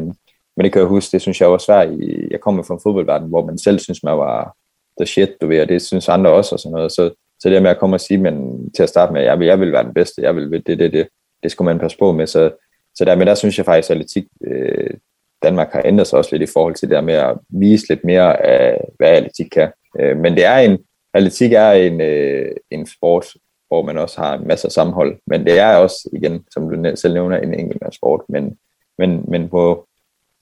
men 0.58 0.63
det 0.63 0.72
kan 0.72 0.79
jeg 0.79 0.88
huske, 0.88 1.12
det 1.12 1.22
synes 1.22 1.41
jeg 1.41 1.51
var 1.51 1.58
svært. 1.58 1.89
Jeg 2.32 2.39
kommer 2.41 2.63
fra 2.63 2.74
en 2.74 2.79
fodboldverden, 2.84 3.29
hvor 3.29 3.46
man 3.46 3.58
selv 3.58 3.79
synes, 3.79 4.03
man 4.03 4.17
var 4.17 4.55
the 5.00 5.06
shit, 5.06 5.30
du 5.42 5.48
ved, 5.48 5.62
og 5.62 5.70
det 5.70 5.82
synes 5.82 6.10
andre 6.10 6.32
også 6.32 6.56
og 6.56 6.60
sådan 6.60 6.74
noget. 6.74 6.92
Så 6.92 7.14
så 7.44 7.50
det 7.50 7.62
med 7.62 7.72
at 7.72 7.80
komme 7.80 7.96
og 7.96 8.02
sige, 8.02 8.18
men 8.18 8.70
til 8.72 8.84
at 8.84 8.90
starte 8.90 9.14
med, 9.14 9.22
jeg 9.22 9.40
vil, 9.40 9.48
jeg 9.48 9.60
vil 9.60 9.72
være 9.72 9.84
den 9.84 9.94
bedste, 9.94 10.22
jeg 10.22 10.36
vil 10.36 10.52
det, 10.52 10.80
det, 10.80 10.94
det, 10.94 11.08
det 11.44 11.52
skulle 11.52 11.66
man 11.66 11.80
passe 11.80 11.98
på 11.98 12.12
med. 12.12 12.28
Så, 12.28 12.52
så 12.96 13.06
der, 13.06 13.16
men 13.16 13.28
der 13.28 13.36
synes 13.36 13.58
jeg 13.58 13.66
faktisk, 13.66 13.90
at 13.90 13.96
atletik, 13.96 14.26
øh, 14.48 14.90
Danmark 15.44 15.72
har 15.74 15.82
ændret 15.86 16.08
sig 16.08 16.20
også 16.20 16.36
lidt 16.36 16.50
i 16.50 16.54
forhold 16.54 16.76
til 16.76 16.90
det 16.90 16.96
der 16.96 17.02
med 17.02 17.14
at 17.14 17.38
vise 17.50 17.90
lidt 17.90 18.04
mere 18.04 18.46
af, 18.46 18.82
hvad 18.98 19.10
atletik 19.10 19.46
kan. 19.52 19.72
Øh, 20.00 20.18
men 20.18 20.36
det 20.36 20.46
er 20.46 20.58
en, 20.58 20.80
atletik 21.14 21.54
er 21.54 21.72
en, 21.72 22.02
øh, 22.02 22.52
en 22.72 22.86
sport, 22.86 23.28
hvor 23.68 23.82
man 23.82 23.98
også 23.98 24.22
har 24.22 24.38
masser 24.38 24.68
af 24.68 24.72
sammenhold, 24.72 25.20
men 25.28 25.46
det 25.46 25.60
er 25.60 25.76
også, 25.76 26.10
igen, 26.14 26.46
som 26.52 26.70
du 26.70 26.96
selv 26.96 27.14
nævner, 27.14 27.38
en 27.38 27.54
enkelt 27.54 27.96
sport, 27.96 28.22
men, 28.30 28.58
men, 28.98 29.26
men 29.28 29.50
på, 29.50 29.88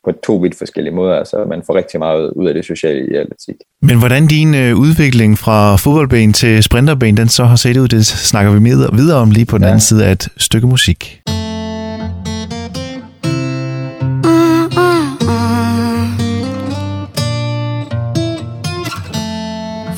på 0.05 0.11
to 0.25 0.35
vidt 0.35 0.57
forskellige 0.57 0.95
måder. 0.95 1.15
Altså, 1.15 1.45
man 1.49 1.61
får 1.65 1.75
rigtig 1.75 1.99
meget 1.99 2.31
ud 2.35 2.47
af 2.47 2.53
det 2.53 2.65
sociale 2.65 3.07
i 3.11 3.15
atletik. 3.15 3.55
Men 3.81 3.99
hvordan 3.99 4.27
din 4.27 4.55
øh, 4.55 4.77
udvikling 4.77 5.37
fra 5.37 5.75
fodboldben 5.75 6.33
til 6.33 6.63
sprinterben, 6.63 7.17
den 7.17 7.27
så 7.27 7.43
har 7.43 7.55
set 7.55 7.77
ud, 7.77 7.87
det 7.87 8.05
snakker 8.05 8.51
vi 8.51 8.59
med, 8.59 8.89
videre 8.93 9.17
om 9.17 9.31
lige 9.31 9.45
på 9.45 9.57
den 9.57 9.63
ja. 9.63 9.69
anden 9.69 9.81
side 9.81 10.05
af 10.05 10.11
et 10.11 10.27
stykke 10.37 10.67
musik. 10.67 11.21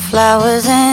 Flowers 0.09 0.67
waiting 0.67 0.92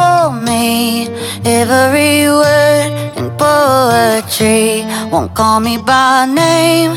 for 0.00 0.32
me. 0.48 1.08
Every 1.44 2.14
word 2.40 2.90
in 3.18 3.26
poetry 3.44 4.84
won't 5.12 5.32
call 5.34 5.58
me 5.68 5.74
by 5.92 6.26
name, 6.26 6.92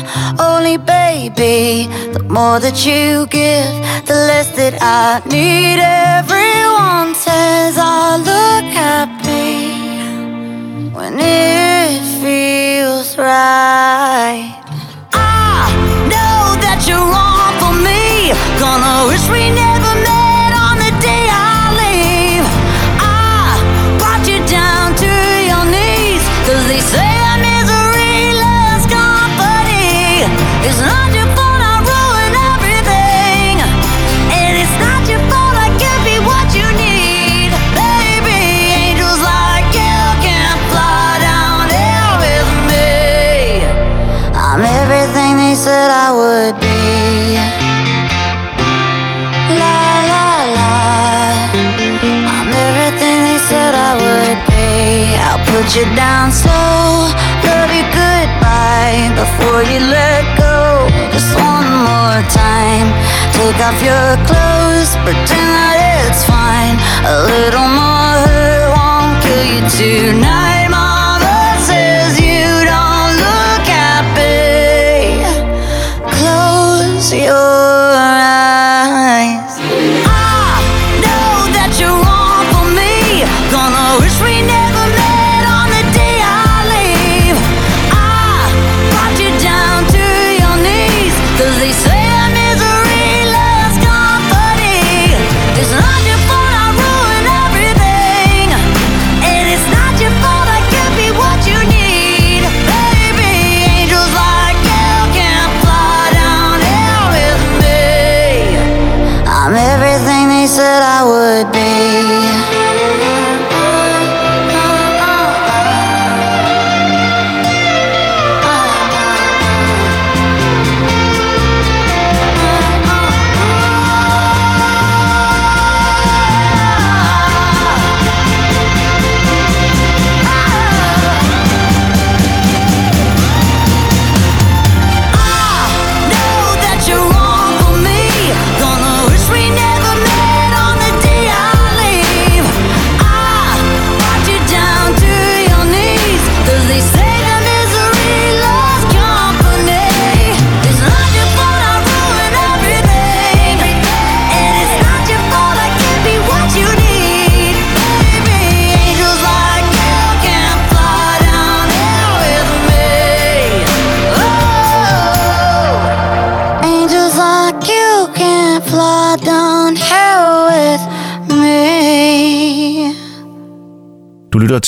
only 0.50 0.76
baby. 0.96 1.88
The 2.16 2.22
more 2.36 2.58
that 2.64 2.78
you 2.88 3.26
give, 3.38 3.74
the 4.10 4.18
less 4.28 4.48
that 4.58 4.74
I 4.80 5.08
need. 5.34 5.78
Everyone 6.18 7.10
says 7.26 7.72
I 7.78 8.04
look 8.30 8.66
happy 8.84 9.52
when 10.96 11.14
it 11.18 12.00
feels 12.22 13.08
right. 13.18 14.52
I 15.12 15.66
know 16.12 16.40
that 16.64 16.78
you're 16.88 17.08
wrong 17.12 17.52
for 17.60 17.74
me. 17.88 18.02
Gonna 18.62 18.94
wish 19.10 19.24
we 19.34 19.42
never 19.50 19.63
put 55.54 55.76
you 55.76 55.84
down 55.94 56.32
slow, 56.32 57.06
love 57.46 57.70
you 57.70 57.86
goodbye 57.94 59.06
before 59.14 59.62
you 59.62 59.78
let 59.78 60.24
go. 60.36 60.82
Just 61.14 61.30
one 61.38 61.70
more 61.86 62.20
time, 62.26 62.90
take 63.38 63.58
off 63.62 63.78
your 63.78 64.10
clothes, 64.26 64.90
pretend 65.06 65.50
that 65.54 65.78
it's 66.10 66.26
fine. 66.26 66.74
A 67.06 67.16
little 67.30 67.70
more 67.70 68.14
hurt 68.26 68.66
won't 68.74 69.22
kill 69.22 69.44
you 69.46 69.62
tonight. 69.78 70.63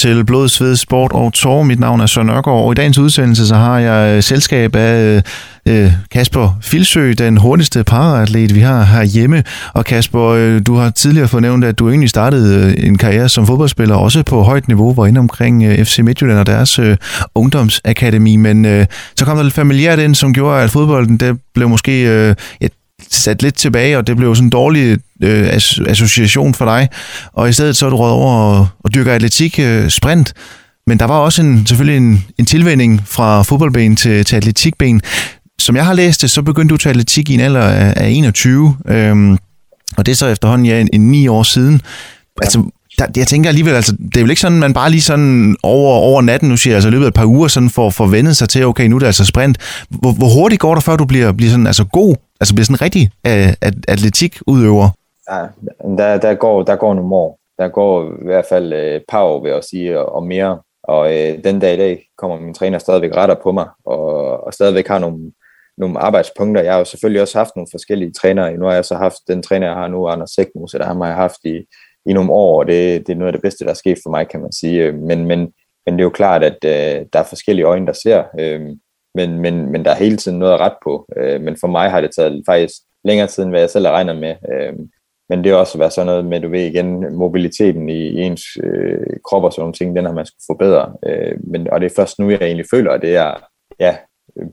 Til 0.07 0.25
Blod, 0.25 0.49
Sved, 0.49 0.77
Sport 0.77 1.13
og 1.13 1.33
Tor. 1.33 1.63
Mit 1.63 1.81
navn 1.81 2.01
er 2.01 2.07
Søren 2.07 2.31
Ørgaard, 2.31 2.65
og 2.65 2.73
i 2.73 2.75
dagens 2.75 2.99
udsendelse 2.99 3.47
så 3.47 3.55
har 3.55 3.79
jeg 3.79 4.17
øh, 4.17 4.23
selskab 4.23 4.77
af 4.77 5.23
øh, 5.67 5.85
øh, 5.85 5.93
Kasper 6.11 6.59
Filsø, 6.63 7.13
den 7.13 7.37
hurtigste 7.37 7.85
paraatlet, 7.85 8.55
vi 8.55 8.61
har 8.61 8.85
herhjemme. 8.85 9.43
Og 9.73 9.85
Kasper, 9.85 10.23
øh, 10.23 10.61
du 10.67 10.75
har 10.75 10.91
tidligere 10.91 11.29
fornævnt, 11.29 11.65
at 11.65 11.79
du 11.79 11.89
egentlig 11.89 12.11
startede 12.11 12.67
øh, 12.67 12.87
en 12.87 12.99
karriere 12.99 13.29
som 13.29 13.47
fodboldspiller, 13.47 13.95
også 13.95 14.23
på 14.23 14.43
højt 14.43 14.69
niveau, 14.69 14.95
var 14.95 15.07
inde 15.07 15.19
omkring 15.19 15.87
FC 15.87 15.99
Midtjylland 15.99 16.39
og 16.39 16.47
deres 16.47 16.81
ungdomsakademi. 17.35 18.37
Men 18.37 18.87
så 19.17 19.25
kom 19.25 19.37
der 19.37 19.43
lidt 19.43 19.55
familiært 19.55 19.99
ind, 19.99 20.15
som 20.15 20.35
gjorde, 20.35 20.63
at 20.63 20.71
fodbolden 20.71 21.17
det 21.17 21.39
blev 21.55 21.69
måske 21.69 22.03
ja, 22.61 22.69
sat 23.11 23.43
lidt 23.43 23.55
tilbage, 23.55 23.99
og 23.99 24.07
det 24.07 24.17
blev 24.17 24.35
sådan 24.35 24.47
en 24.47 24.51
dårlig 24.51 24.99
øh, 25.23 25.49
association 25.89 26.55
for 26.55 26.65
dig. 26.65 26.89
Og 27.33 27.49
i 27.49 27.53
stedet 27.53 27.77
så 27.77 27.87
er 27.87 27.91
du 27.91 27.97
råd 27.97 28.11
over 28.11 28.33
og, 28.33 28.69
og 28.85 28.95
dyrker 28.95 29.13
atletik, 29.13 29.59
øh, 29.59 29.91
sprint. 29.91 30.33
Men 30.87 30.99
der 30.99 31.05
var 31.05 31.19
også 31.19 31.43
en, 31.43 31.67
selvfølgelig 31.67 31.97
en, 31.97 32.25
en 32.39 32.47
tilvænding 32.47 33.03
fra 33.07 33.43
fodboldben 33.43 33.97
til, 33.97 34.25
til 34.25 34.37
atletikben. 34.37 35.03
Som 35.59 35.77
jeg 35.77 35.87
har 35.87 35.95
læst 35.95 36.23
det, 36.23 36.31
så 36.31 36.43
begyndte 36.43 36.73
du 36.73 36.77
til 36.77 36.89
atletik 36.89 37.31
i 37.31 37.35
en 37.35 37.41
alder 37.41 37.63
af, 37.63 37.95
af 37.97 38.09
21. 38.09 38.77
Øhm, 38.89 39.39
og 39.97 40.07
det 40.07 40.13
er 40.13 40.17
så 40.17 40.27
efterhånden 40.27 40.67
ja, 40.67 40.81
en, 40.81 40.89
en 40.93 41.11
ni 41.11 41.29
år 41.29 41.43
siden. 41.43 41.81
Altså, 42.43 42.71
der, 42.99 43.07
jeg 43.17 43.27
tænker 43.27 43.49
alligevel, 43.49 43.75
altså, 43.75 43.93
det 43.93 44.17
er 44.17 44.21
jo 44.21 44.27
ikke 44.27 44.41
sådan, 44.41 44.59
man 44.59 44.75
bare 44.75 44.91
lige 44.91 45.01
sådan 45.01 45.57
over, 45.63 45.95
over 45.95 46.23
natten, 46.23 46.49
nu 46.49 46.57
siger 46.57 46.73
jeg, 46.73 46.77
altså 46.77 46.91
løbet 46.91 47.05
af 47.05 47.09
et 47.09 47.15
par 47.15 47.25
uger, 47.25 47.49
sådan 47.49 47.71
for, 47.71 47.91
for 47.91 48.33
sig 48.33 48.49
til, 48.49 48.67
okay, 48.67 48.87
nu 48.87 48.97
er 48.97 48.99
det 48.99 49.07
altså 49.07 49.25
sprint. 49.25 49.59
Hvor, 49.91 50.13
hvor 50.13 50.29
hurtigt 50.29 50.61
går 50.61 50.75
det, 50.75 50.85
før 50.85 50.97
du 50.97 51.05
bliver, 51.05 51.33
bliver 51.33 51.51
sådan, 51.51 51.67
altså 51.67 51.85
god, 51.85 52.15
altså 52.41 52.55
bliver 52.55 52.65
sådan 52.65 52.75
en 52.75 52.83
rigtig 52.83 53.11
uh, 53.29 53.53
atletikudøver? 53.89 54.91
Ja, 55.31 55.47
der, 55.97 56.19
der, 56.19 56.35
går, 56.35 56.63
der 56.63 56.77
går 56.77 56.95
nogle 56.95 57.15
år. 57.15 57.39
Der 57.59 57.69
går 57.69 58.05
i 58.05 58.25
hvert 58.25 58.47
fald 58.49 58.73
øh, 58.73 58.97
et 58.97 59.05
par 59.09 59.23
år, 59.23 59.43
vil 59.43 59.51
jeg 59.51 59.65
sige, 59.65 59.99
og, 59.99 60.15
og 60.15 60.27
mere. 60.27 60.61
Og 60.83 61.15
øh, 61.15 61.45
den 61.45 61.61
dag 61.61 61.75
i 61.75 61.77
dag 61.77 62.07
kommer 62.19 62.41
min 62.41 62.55
træner 62.55 62.79
stadigvæk 62.79 63.17
retter 63.17 63.35
på 63.43 63.53
mig, 63.53 63.69
og, 63.85 64.45
og 64.45 64.55
stadigvæk 64.55 64.89
har 64.89 64.99
nogle, 64.99 65.33
nogle 65.79 65.99
arbejdspunkter. 65.99 66.63
Jeg 66.63 66.73
har 66.73 66.79
jo 66.79 66.85
selvfølgelig 66.85 67.23
også 67.23 67.39
haft 67.39 67.57
nogle 67.57 67.69
forskellige 67.71 68.13
trænere. 68.13 68.57
Nu 68.57 68.65
har 68.65 68.75
jeg 68.75 68.85
så 68.85 68.95
haft 68.95 69.17
den 69.29 69.43
træner, 69.43 69.67
jeg 69.67 69.77
har 69.77 69.89
nu, 69.89 70.09
Anders 70.09 70.31
Sækmose, 70.31 70.79
der 70.79 70.85
har 70.85 71.07
jeg 71.07 71.15
haft 71.15 71.45
i, 71.45 71.67
i 72.07 72.13
nogle 72.13 72.33
år, 72.33 72.59
og 72.59 72.67
det, 72.67 73.07
det 73.07 73.13
er 73.13 73.17
noget 73.17 73.29
af 73.29 73.33
det 73.33 73.43
bedste, 73.43 73.65
der 73.65 73.71
er 73.71 73.75
sket 73.75 73.99
for 74.03 74.11
mig, 74.11 74.29
kan 74.29 74.41
man 74.41 74.53
sige. 74.53 74.85
Øh, 74.85 74.95
men, 74.95 75.25
men, 75.25 75.53
men 75.87 75.95
det 75.95 76.01
er 76.01 76.05
jo 76.05 76.11
klart, 76.11 76.45
at 76.45 76.59
øh, 76.65 77.07
der 77.13 77.19
er 77.19 77.25
forskellige 77.29 77.67
øjne, 77.67 77.87
der 77.87 77.93
ser, 77.93 78.25
øh, 78.41 78.61
men, 79.15 79.39
men, 79.39 79.73
men 79.73 79.85
der 79.85 79.91
er 79.91 79.95
hele 79.95 80.17
tiden 80.17 80.39
noget 80.39 80.53
at 80.53 80.61
ret 80.61 80.77
på. 80.85 81.07
Øh, 81.17 81.41
men 81.41 81.57
for 81.61 81.67
mig 81.67 81.91
har 81.91 82.01
det 82.01 82.11
taget 82.17 82.43
faktisk 82.47 82.75
længere 83.05 83.27
tid, 83.27 83.43
end 83.43 83.53
hvad 83.53 83.61
jeg 83.61 83.71
selv 83.71 83.87
har 83.87 83.93
regnet 83.93 84.17
med. 84.17 84.35
Øh, 84.53 84.73
men 85.29 85.45
det 85.45 85.53
er 85.53 85.57
også 85.57 85.79
været 85.79 85.93
sådan 85.93 86.07
noget 86.07 86.25
med, 86.25 86.41
du 86.41 86.49
ved 86.49 86.65
igen, 86.65 87.17
mobiliteten 87.17 87.89
i, 87.89 88.21
ens 88.21 88.43
øh, 88.63 89.17
krop 89.25 89.45
og 89.45 89.53
sådan 89.53 89.63
nogle 89.63 89.75
ting, 89.75 89.97
den 89.97 90.05
har 90.05 90.13
man 90.13 90.27
skulle 90.27 90.45
forbedre. 90.47 90.93
Øh, 91.07 91.37
men, 91.51 91.71
og 91.71 91.81
det 91.81 91.87
er 91.87 91.95
først 91.97 92.19
nu, 92.19 92.31
jeg 92.31 92.43
egentlig 92.43 92.67
føler, 92.71 92.91
at 92.91 93.03
det 93.03 93.17
er, 93.17 93.35
ja, 93.81 93.97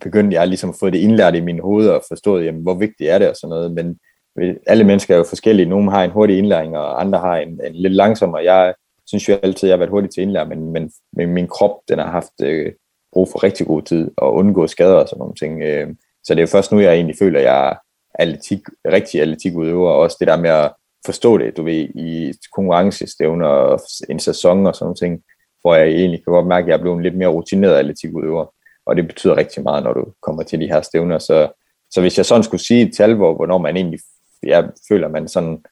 begyndte 0.02 0.36
jeg 0.36 0.48
ligesom 0.48 0.70
at 0.70 0.76
få 0.80 0.90
det 0.90 1.00
indlært 1.00 1.36
i 1.36 1.42
min 1.42 1.60
hoved 1.60 1.90
og 1.90 2.04
forstået, 2.08 2.46
jamen, 2.46 2.62
hvor 2.62 2.74
vigtigt 2.74 3.10
er 3.10 3.18
det 3.18 3.30
og 3.30 3.36
sådan 3.36 3.50
noget, 3.50 3.74
men 3.74 3.98
øh, 4.40 4.56
alle 4.68 4.84
mennesker 4.84 5.14
er 5.14 5.18
jo 5.18 5.24
forskellige. 5.24 5.70
Nogle 5.70 5.92
har 5.92 6.04
en 6.04 6.12
hurtig 6.12 6.38
indlæring, 6.38 6.78
og 6.78 7.02
andre 7.02 7.20
har 7.20 7.38
en, 7.38 7.60
en 7.66 7.74
lidt 7.74 7.94
langsommere. 7.94 8.44
Jeg 8.44 8.74
synes 9.08 9.30
jo 9.30 9.34
altid, 9.44 9.68
at 9.68 9.70
jeg 9.70 9.74
har 9.74 9.78
været 9.80 9.92
hurtig 9.92 10.10
til 10.10 10.24
indlæring, 10.24 10.50
men, 10.50 10.74
men, 10.74 10.92
men 11.14 11.30
min 11.30 11.48
krop, 11.48 11.76
den 11.90 12.00
har 12.00 12.12
haft 12.12 12.42
øh, 12.44 12.72
brug 13.14 13.28
for 13.32 13.44
rigtig 13.44 13.68
god 13.68 13.82
tid 13.82 14.12
og 14.18 14.34
undgå 14.34 14.68
skader 14.68 14.96
og 14.96 15.10
sådan 15.10 15.20
nogle 15.20 15.36
ting. 15.36 15.62
Øh, 15.62 15.88
så 16.24 16.34
det 16.34 16.40
er 16.40 16.44
jo 16.44 16.48
først 16.48 16.72
nu, 16.72 16.80
jeg 16.80 16.94
egentlig 16.94 17.16
føler, 17.20 17.40
at 17.40 17.46
jeg 17.46 17.78
atletik, 18.20 18.60
rigtige 18.86 19.22
atletikudøvere, 19.22 19.94
og 19.94 20.00
også 20.00 20.18
det 20.20 20.28
der 20.28 20.38
med 20.38 20.50
at 20.50 20.74
forstå 21.06 21.38
det, 21.38 21.58
du 21.58 21.64
ved, 21.64 21.88
i 21.96 22.34
konkurrencestævner 22.56 23.48
og 23.48 23.80
en 24.10 24.20
sæson 24.20 24.68
og 24.68 24.76
sådan 24.76 24.96
ting, 24.96 25.24
hvor 25.62 25.76
jeg 25.76 25.88
egentlig 25.88 26.24
kan 26.24 26.34
godt 26.34 26.48
mærke, 26.48 26.64
at 26.64 26.70
jeg 26.70 26.78
er 26.78 26.82
blevet 26.82 27.04
lidt 27.04 27.18
mere 27.18 27.28
rutineret 27.28 27.76
atletikudøver, 27.76 28.54
og 28.86 28.96
det 28.96 29.08
betyder 29.08 29.38
rigtig 29.38 29.64
meget, 29.64 29.84
når 29.84 29.94
du 29.94 30.06
kommer 30.22 30.44
til 30.44 30.60
de 30.60 30.68
her 30.68 30.82
stævner, 30.82 31.20
så, 31.20 31.52
så 31.92 32.02
hvis 32.02 32.18
jeg 32.18 32.26
sådan 32.26 32.44
skulle 32.44 32.66
sige 32.66 32.88
et 32.88 32.96
tal, 32.96 33.16
hvor, 33.16 33.36
hvornår 33.36 33.58
man 33.58 33.76
egentlig, 33.76 34.00
jeg 34.44 34.70
føler, 34.90 35.08
man 35.08 35.28
sådan 35.28 35.64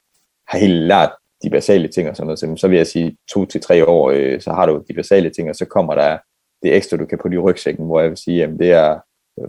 har 0.48 0.58
helt 0.58 0.74
lært 0.74 1.12
de 1.42 1.50
basale 1.50 1.88
ting 1.88 2.08
og 2.08 2.16
sådan 2.16 2.26
noget, 2.26 2.60
så 2.60 2.68
vil 2.68 2.76
jeg 2.76 2.86
sige 2.86 3.16
to 3.32 3.44
til 3.44 3.60
tre 3.60 3.86
år, 3.88 4.10
øh, 4.10 4.40
så 4.40 4.52
har 4.52 4.66
du 4.66 4.82
de 4.88 4.94
basale 4.94 5.30
ting, 5.30 5.50
og 5.50 5.56
så 5.56 5.64
kommer 5.64 5.94
der 5.94 6.18
det 6.62 6.76
ekstra, 6.76 6.96
du 6.96 7.06
kan 7.06 7.18
på 7.22 7.28
i 7.28 7.38
rygsækken, 7.38 7.86
hvor 7.86 8.00
jeg 8.00 8.10
vil 8.10 8.16
sige, 8.18 8.44
at 8.44 8.50
det 8.58 8.72
er 8.72 9.00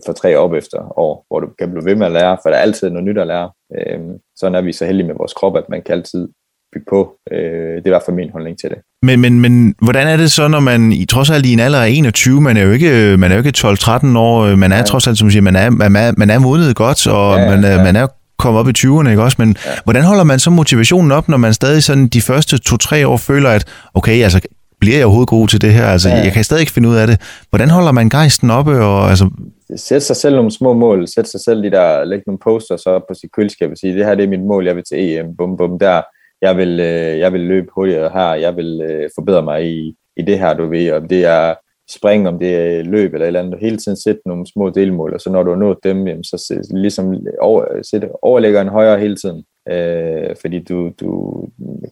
for 0.05 0.13
tre 0.13 0.35
op 0.35 0.53
efter 0.53 0.99
år, 0.99 1.25
hvor 1.27 1.39
du 1.39 1.47
kan 1.59 1.71
blive 1.71 1.85
ved 1.85 1.95
med 1.95 2.05
at 2.05 2.11
lære, 2.11 2.37
for 2.41 2.49
der 2.49 2.57
er 2.57 2.61
altid 2.61 2.89
noget 2.89 3.05
nyt 3.05 3.17
at 3.17 3.27
lære. 3.27 3.49
Øh, 3.77 3.99
sådan 4.35 4.55
er 4.55 4.61
vi 4.61 4.73
så 4.73 4.85
heldige 4.85 5.07
med 5.07 5.15
vores 5.15 5.33
krop, 5.33 5.57
at 5.57 5.69
man 5.69 5.81
kan 5.85 5.95
altid 5.95 6.27
bygge 6.73 6.85
på. 6.89 7.15
Øh, 7.31 7.75
det 7.75 7.85
er 7.85 7.85
i 7.85 7.89
hvert 7.89 8.03
fald 8.05 8.15
min 8.15 8.29
holdning 8.29 8.59
til 8.59 8.69
det. 8.69 8.77
Men, 9.01 9.21
men, 9.21 9.39
men 9.39 9.75
hvordan 9.81 10.07
er 10.07 10.17
det 10.17 10.31
så, 10.31 10.47
når 10.47 10.59
man 10.59 10.91
i 10.91 11.05
trods 11.05 11.29
alt 11.29 11.45
i 11.45 11.53
en 11.53 11.59
alder 11.59 11.81
af 11.81 11.89
21, 11.89 12.41
man 12.41 12.57
er 12.57 12.61
jo 12.61 12.71
ikke, 12.71 13.17
man 13.17 13.31
er 13.31 13.35
jo 13.35 13.43
ikke 13.43 13.57
12-13 13.57 14.17
år, 14.17 14.55
man 14.55 14.71
er 14.71 14.77
ja. 14.77 14.83
trods 14.83 15.07
alt, 15.07 15.17
som 15.17 15.31
siger, 15.31 15.41
man 15.41 15.55
er, 15.55 15.69
man 15.69 15.95
er, 15.95 16.13
man 16.17 16.29
er 16.29 16.39
modnet 16.39 16.75
godt, 16.75 17.07
og 17.07 17.37
ja, 17.37 17.49
man, 17.49 17.63
er, 17.63 17.71
ja. 17.71 17.83
man 17.83 17.95
er 17.95 18.07
kommet 18.37 18.59
op 18.59 18.69
i 18.69 18.73
20'erne, 18.77 19.09
ikke 19.09 19.23
også? 19.23 19.35
Men 19.39 19.55
ja. 19.65 19.71
hvordan 19.83 20.03
holder 20.03 20.23
man 20.23 20.39
så 20.39 20.49
motivationen 20.49 21.11
op, 21.11 21.29
når 21.29 21.37
man 21.37 21.53
stadig 21.53 21.83
sådan 21.83 22.07
de 22.07 22.21
første 22.21 22.59
2-3 22.69 23.05
år 23.05 23.17
føler, 23.17 23.49
at 23.49 23.65
okay, 23.93 24.23
altså 24.23 24.39
bliver 24.79 24.97
jeg 24.97 25.05
overhovedet 25.05 25.29
god 25.29 25.47
til 25.47 25.61
det 25.61 25.73
her? 25.73 25.85
Altså, 25.85 26.09
ja. 26.09 26.15
jeg 26.15 26.33
kan 26.33 26.43
stadig 26.43 26.61
ikke 26.61 26.71
finde 26.71 26.89
ud 26.89 26.95
af 26.95 27.07
det. 27.07 27.21
Hvordan 27.49 27.69
holder 27.69 27.91
man 27.91 28.09
gejsten 28.09 28.49
oppe? 28.49 28.85
Og, 28.85 29.09
altså 29.09 29.29
sætte 29.75 30.05
sig 30.05 30.15
selv 30.15 30.35
nogle 30.35 30.51
små 30.51 30.73
mål. 30.73 31.07
sætte 31.07 31.29
sig 31.29 31.39
selv 31.39 31.63
de 31.63 31.71
der, 31.71 32.03
læg 32.03 32.21
nogle 32.27 32.39
posters 32.43 32.85
op 32.85 33.01
på 33.07 33.13
sit 33.13 33.31
køleskab 33.31 33.71
og 33.71 33.77
sige, 33.77 33.95
det 33.95 34.05
her 34.05 34.15
det 34.15 34.23
er 34.23 34.29
mit 34.29 34.45
mål, 34.45 34.65
jeg 34.65 34.75
vil 34.75 34.83
til 34.83 34.99
EM, 34.99 35.35
bum 35.37 35.57
bum 35.57 35.79
der. 35.79 36.01
Jeg 36.41 36.57
vil, 36.57 36.79
øh, 36.79 37.19
jeg 37.19 37.33
vil 37.33 37.41
løbe 37.41 37.67
hurtigere 37.75 38.09
her, 38.09 38.33
jeg 38.33 38.55
vil 38.55 38.81
øh, 38.89 39.09
forbedre 39.15 39.43
mig 39.43 39.65
i, 39.65 39.95
i 40.17 40.21
det 40.21 40.39
her, 40.39 40.53
du 40.53 40.69
ved, 40.69 40.91
om 40.91 41.07
det 41.07 41.25
er 41.25 41.55
spring, 41.89 42.27
om 42.27 42.39
det 42.39 42.55
er 42.55 42.83
løb 42.83 43.13
eller 43.13 43.25
et 43.25 43.27
eller 43.27 43.39
andet, 43.39 43.59
hele 43.61 43.77
tiden 43.77 43.97
sætte 43.97 44.21
nogle 44.25 44.47
små 44.53 44.69
delmål, 44.69 45.13
og 45.13 45.21
så 45.21 45.29
når 45.29 45.43
du 45.43 45.49
har 45.49 45.57
nået 45.57 45.77
dem, 45.83 46.07
jamen, 46.07 46.23
så 46.23 46.63
ligesom 46.71 47.15
over, 47.41 47.65
sætte 47.91 48.23
overlægger 48.25 48.61
en 48.61 48.67
højere 48.67 48.99
hele 48.99 49.15
tiden 49.15 49.43
øh, 49.71 50.35
fordi 50.41 50.63
du, 50.63 50.91
du, 50.99 51.09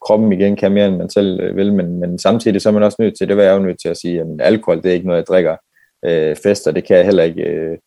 kroppen 0.01 0.33
igen 0.33 0.55
kan 0.55 0.71
mere, 0.71 0.87
end 0.87 0.97
man 0.97 1.09
selv 1.09 1.39
øh, 1.39 1.55
vil, 1.55 1.73
men, 1.73 1.99
men 1.99 2.19
samtidig 2.19 2.61
så 2.61 2.69
er 2.69 2.73
man 2.73 2.83
også 2.83 2.97
nødt 2.99 3.17
til, 3.17 3.27
det 3.27 3.37
var 3.37 3.43
jeg 3.43 3.53
jo 3.53 3.63
nødt 3.63 3.81
til 3.81 3.89
at 3.89 3.97
sige, 3.97 4.19
at 4.19 4.27
alkohol, 4.39 4.83
det 4.83 4.89
er 4.89 4.93
ikke 4.93 5.07
noget, 5.07 5.17
jeg 5.17 5.27
drikker. 5.27 5.55
Øh, 6.05 6.35
fester, 6.43 6.71
det 6.71 6.83
kan 6.83 6.97
jeg 6.97 7.05
heller 7.05 7.23
ikke. 7.23 7.43
Øh, 7.43 7.77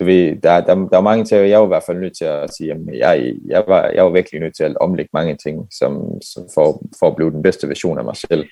du 0.00 0.04
ved, 0.04 0.36
der, 0.42 0.60
der, 0.60 0.74
der 0.74 0.96
er 0.96 1.00
mange 1.00 1.24
ting, 1.24 1.48
jeg 1.48 1.60
var 1.60 1.66
i 1.66 1.68
hvert 1.68 1.82
fald 1.86 1.98
nødt 1.98 2.16
til 2.16 2.24
at 2.24 2.54
sige, 2.54 2.72
at 2.72 2.78
jeg, 2.94 3.34
jeg, 3.46 3.64
var, 3.66 3.90
jeg 3.94 4.04
var 4.04 4.10
virkelig 4.10 4.40
nødt 4.40 4.56
til 4.56 4.64
at 4.64 4.76
omlægge 4.80 5.10
mange 5.12 5.36
ting, 5.36 5.66
som, 5.78 6.22
som 6.22 6.48
for, 6.54 6.82
for 6.98 7.06
at 7.08 7.16
blive 7.16 7.30
den 7.30 7.42
bedste 7.42 7.68
version 7.68 7.98
af 7.98 8.04
mig 8.04 8.16
selv. 8.16 8.46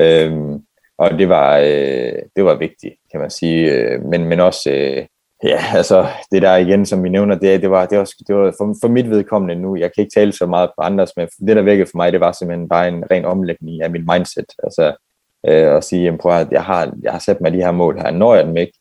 Øh, 0.00 0.32
og 0.98 1.10
det 1.18 1.28
var, 1.28 1.58
øh, 1.58 2.22
det 2.36 2.44
var 2.44 2.58
vigtigt, 2.58 2.94
kan 3.10 3.20
man 3.20 3.30
sige, 3.30 3.72
øh, 3.72 4.04
men, 4.04 4.24
men 4.24 4.40
også, 4.40 4.70
øh, 4.70 5.06
Ja, 5.44 5.58
altså 5.74 6.06
det 6.32 6.42
der 6.42 6.56
igen, 6.56 6.86
som 6.86 7.04
vi 7.04 7.08
nævner, 7.08 7.34
det, 7.34 7.62
det 7.62 7.70
var, 7.70 7.86
det 7.86 7.98
var, 7.98 8.04
det 8.28 8.36
var 8.36 8.54
for, 8.58 8.74
for 8.82 8.88
mit 8.88 9.10
vedkommende 9.10 9.62
nu, 9.62 9.76
jeg 9.76 9.90
kan 9.94 10.02
ikke 10.02 10.14
tale 10.14 10.32
så 10.32 10.46
meget 10.46 10.70
på 10.78 10.82
andres, 10.82 11.10
men 11.16 11.28
det 11.46 11.56
der 11.56 11.62
virkede 11.62 11.86
for 11.86 11.96
mig, 11.96 12.12
det 12.12 12.20
var 12.20 12.32
simpelthen 12.32 12.68
bare 12.68 12.88
en 12.88 13.04
ren 13.10 13.24
omlægning 13.24 13.82
af 13.82 13.90
min 13.90 14.06
mindset. 14.12 14.46
Altså 14.62 15.07
øh, 15.48 15.72
og 15.72 15.84
sige, 15.84 16.02
jamen, 16.02 16.18
prøv 16.18 16.32
at 16.32 16.52
jeg 16.52 16.64
har, 16.64 16.92
jeg 17.02 17.12
har 17.12 17.18
sat 17.18 17.40
mig 17.40 17.52
de 17.52 17.62
her 17.62 17.70
mål 17.70 17.98
her, 17.98 18.10
når 18.10 18.34
jeg 18.34 18.46
dem 18.46 18.56
ikke, 18.56 18.78